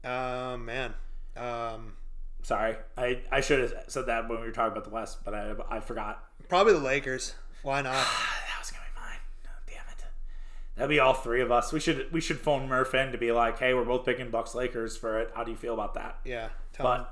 uh, 0.03 0.57
man. 0.60 0.94
Um, 1.38 1.94
Sorry, 2.41 2.78
I, 2.98 3.22
I 3.32 3.41
should 3.41 3.60
have 3.60 3.74
said 3.88 4.06
that 4.07 4.30
when 4.30 4.40
we 4.40 4.45
were 4.45 4.52
talking 4.53 4.72
about 4.72 4.86
the 4.86 4.90
West, 4.90 5.20
but 5.26 5.34
I 5.34 5.53
I 5.70 5.80
forgot. 5.82 6.24
probably 6.48 6.74
the 6.74 6.80
Lakers. 6.80 7.36
Why 7.64 7.82
not? 7.82 7.94
That 8.49 8.60
was 8.61 8.72
gonna 8.72 8.84
be 8.94 8.99
mine. 8.99 9.20
Oh, 9.45 9.49
damn 9.68 9.84
it. 9.91 10.03
That'd 10.76 10.90
be 10.90 10.99
all 10.99 11.14
three 11.14 11.41
of 11.41 11.52
us. 11.52 11.72
We 11.74 11.80
should 11.82 12.11
we 12.14 12.22
should 12.22 12.40
phone 12.40 12.68
Murph 12.68 12.94
in 12.95 13.11
to 13.11 13.18
be 13.18 13.32
like, 13.32 13.60
hey, 13.60 13.74
we're 13.74 13.84
both 13.86 14.06
picking 14.06 14.30
Bucks 14.32 14.56
Lakers 14.56 14.95
for 14.98 15.20
it. 15.20 15.32
How 15.36 15.44
do 15.44 15.52
you 15.52 15.57
feel 15.57 15.74
about 15.74 15.94
that? 15.95 16.20
Yeah. 16.26 16.49
Tell 16.74 16.86
But 16.86 16.99
him. 17.02 17.06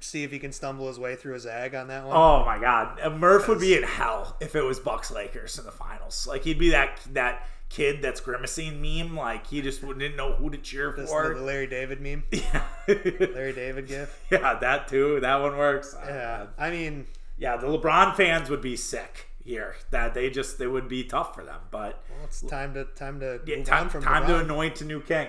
See 0.00 0.22
if 0.22 0.30
he 0.30 0.38
can 0.38 0.52
stumble 0.52 0.88
his 0.88 0.98
way 0.98 1.16
through 1.16 1.34
a 1.34 1.40
zag 1.40 1.74
on 1.74 1.88
that 1.88 2.04
one. 2.06 2.16
oh 2.16 2.44
my 2.44 2.58
god, 2.58 2.98
Uh, 3.02 3.10
Murph 3.10 3.48
would 3.48 3.60
be 3.60 3.76
in 3.76 3.82
hell 3.82 4.36
if 4.40 4.54
it 4.54 4.62
was 4.62 4.78
Bucks 4.78 5.10
Lakers 5.10 5.58
in 5.58 5.64
the 5.64 5.72
finals. 5.72 6.26
Like 6.26 6.44
he'd 6.44 6.58
be 6.58 6.70
that 6.70 7.00
that 7.12 7.46
kid 7.68 8.00
that's 8.02 8.20
grimacing 8.20 8.80
meme. 8.80 9.16
Like 9.16 9.46
he 9.46 9.60
just 9.62 9.80
didn't 9.80 10.16
know 10.16 10.34
who 10.34 10.50
to 10.50 10.58
cheer 10.58 10.92
for. 10.92 11.34
the 11.34 11.40
Larry 11.42 11.66
David 11.66 12.00
meme. 12.00 12.24
yeah, 12.30 12.64
Larry 12.86 13.52
David 13.52 13.86
gif. 13.88 14.24
yeah, 14.30 14.54
that 14.58 14.88
too. 14.88 15.20
That 15.20 15.36
one 15.40 15.56
works. 15.56 15.94
Yeah. 16.04 16.46
I 16.58 16.70
mean, 16.70 17.06
yeah, 17.38 17.56
the 17.56 17.66
LeBron 17.66 18.14
fans 18.16 18.50
would 18.50 18.62
be 18.62 18.76
sick 18.76 19.28
here. 19.44 19.74
That 19.90 20.14
they 20.14 20.28
just 20.30 20.60
it 20.60 20.68
would 20.68 20.88
be 20.88 21.04
tough 21.04 21.34
for 21.34 21.44
them. 21.44 21.60
But 21.70 22.02
well, 22.10 22.24
it's 22.24 22.40
time 22.42 22.74
to 22.74 22.84
time 22.84 23.20
to 23.20 23.40
yeah, 23.46 23.62
time, 23.64 23.88
time 23.88 24.26
to 24.26 24.38
anoint 24.38 24.80
a 24.80 24.84
new 24.84 25.00
king. 25.00 25.28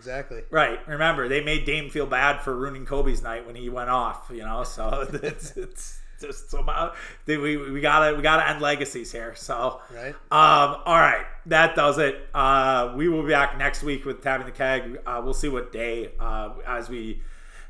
Exactly. 0.00 0.42
Right. 0.50 0.78
Remember, 0.88 1.28
they 1.28 1.42
made 1.42 1.66
Dame 1.66 1.90
feel 1.90 2.06
bad 2.06 2.40
for 2.40 2.56
ruining 2.56 2.86
Kobe's 2.86 3.22
night 3.22 3.46
when 3.46 3.54
he 3.54 3.68
went 3.68 3.90
off. 3.90 4.30
You 4.32 4.44
know, 4.44 4.64
so 4.64 5.06
it's 5.22 5.54
it's 5.58 6.00
just 6.18 6.50
somehow 6.50 6.94
we 7.26 7.58
we 7.58 7.82
gotta 7.82 8.16
we 8.16 8.22
gotta 8.22 8.48
end 8.48 8.62
legacies 8.62 9.12
here. 9.12 9.34
So 9.34 9.82
Right. 9.94 10.14
um, 10.30 10.80
all 10.86 10.96
right, 10.98 11.26
that 11.46 11.76
does 11.76 11.98
it. 11.98 12.28
Uh, 12.32 12.94
we 12.96 13.08
will 13.10 13.22
be 13.24 13.30
back 13.32 13.58
next 13.58 13.82
week 13.82 14.06
with 14.06 14.22
tapping 14.22 14.46
the 14.46 14.52
keg. 14.52 15.00
Uh, 15.04 15.20
we'll 15.22 15.34
see 15.34 15.48
what 15.50 15.70
day 15.70 16.12
uh, 16.18 16.54
as 16.66 16.88
we 16.88 17.20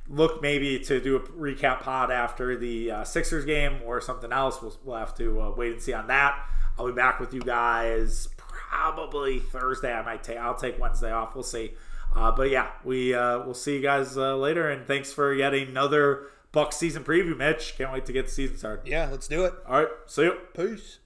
look 0.09 0.40
maybe 0.40 0.78
to 0.78 1.01
do 1.01 1.16
a 1.16 1.20
recap 1.20 1.81
pod 1.81 2.12
after 2.12 2.57
the 2.57 2.90
uh, 2.93 3.05
Sixers 3.05 3.44
game 3.44 3.78
or 3.85 4.01
something 4.01 4.32
else. 4.32 4.62
We'll, 4.62 4.77
we'll 4.85 4.97
have 4.98 5.16
to 5.16 5.40
uh, 5.40 5.51
wait 5.57 5.73
and 5.73 5.82
see 5.82 5.93
on 5.94 6.07
that. 6.07 6.39
I'll 6.78 6.86
be 6.86 6.93
back 6.93 7.19
with 7.19 7.35
you 7.35 7.40
guys 7.40 8.28
probably 8.39 9.40
Thursday. 9.40 9.93
I 9.93 10.02
might 10.02 10.23
take 10.23 10.39
I'll 10.39 10.55
take 10.55 10.78
Wednesday 10.81 11.11
off. 11.11 11.35
We'll 11.35 11.43
see. 11.44 11.74
Uh, 12.15 12.31
but 12.31 12.51
yeah, 12.51 12.70
we 12.85 13.15
uh, 13.15 13.41
we'll 13.41 13.55
see 13.55 13.77
you 13.77 13.82
guys 13.82 14.16
uh, 14.16 14.37
later. 14.37 14.69
And 14.69 14.87
thanks 14.87 15.12
for 15.12 15.32
yet 15.32 15.55
another 15.55 16.28
Bucks 16.53 16.77
season 16.77 17.05
preview, 17.05 17.37
Mitch. 17.37 17.74
Can't 17.77 17.93
wait 17.93 18.07
to 18.07 18.12
get 18.12 18.27
the 18.27 18.32
season 18.32 18.57
started. 18.59 18.89
Yeah, 18.89 19.09
let's 19.11 19.28
do 19.28 19.45
it. 19.45 19.55
All 19.66 19.81
right, 19.81 19.89
see 20.07 20.23
you. 20.23 20.39
Peace. 20.55 20.99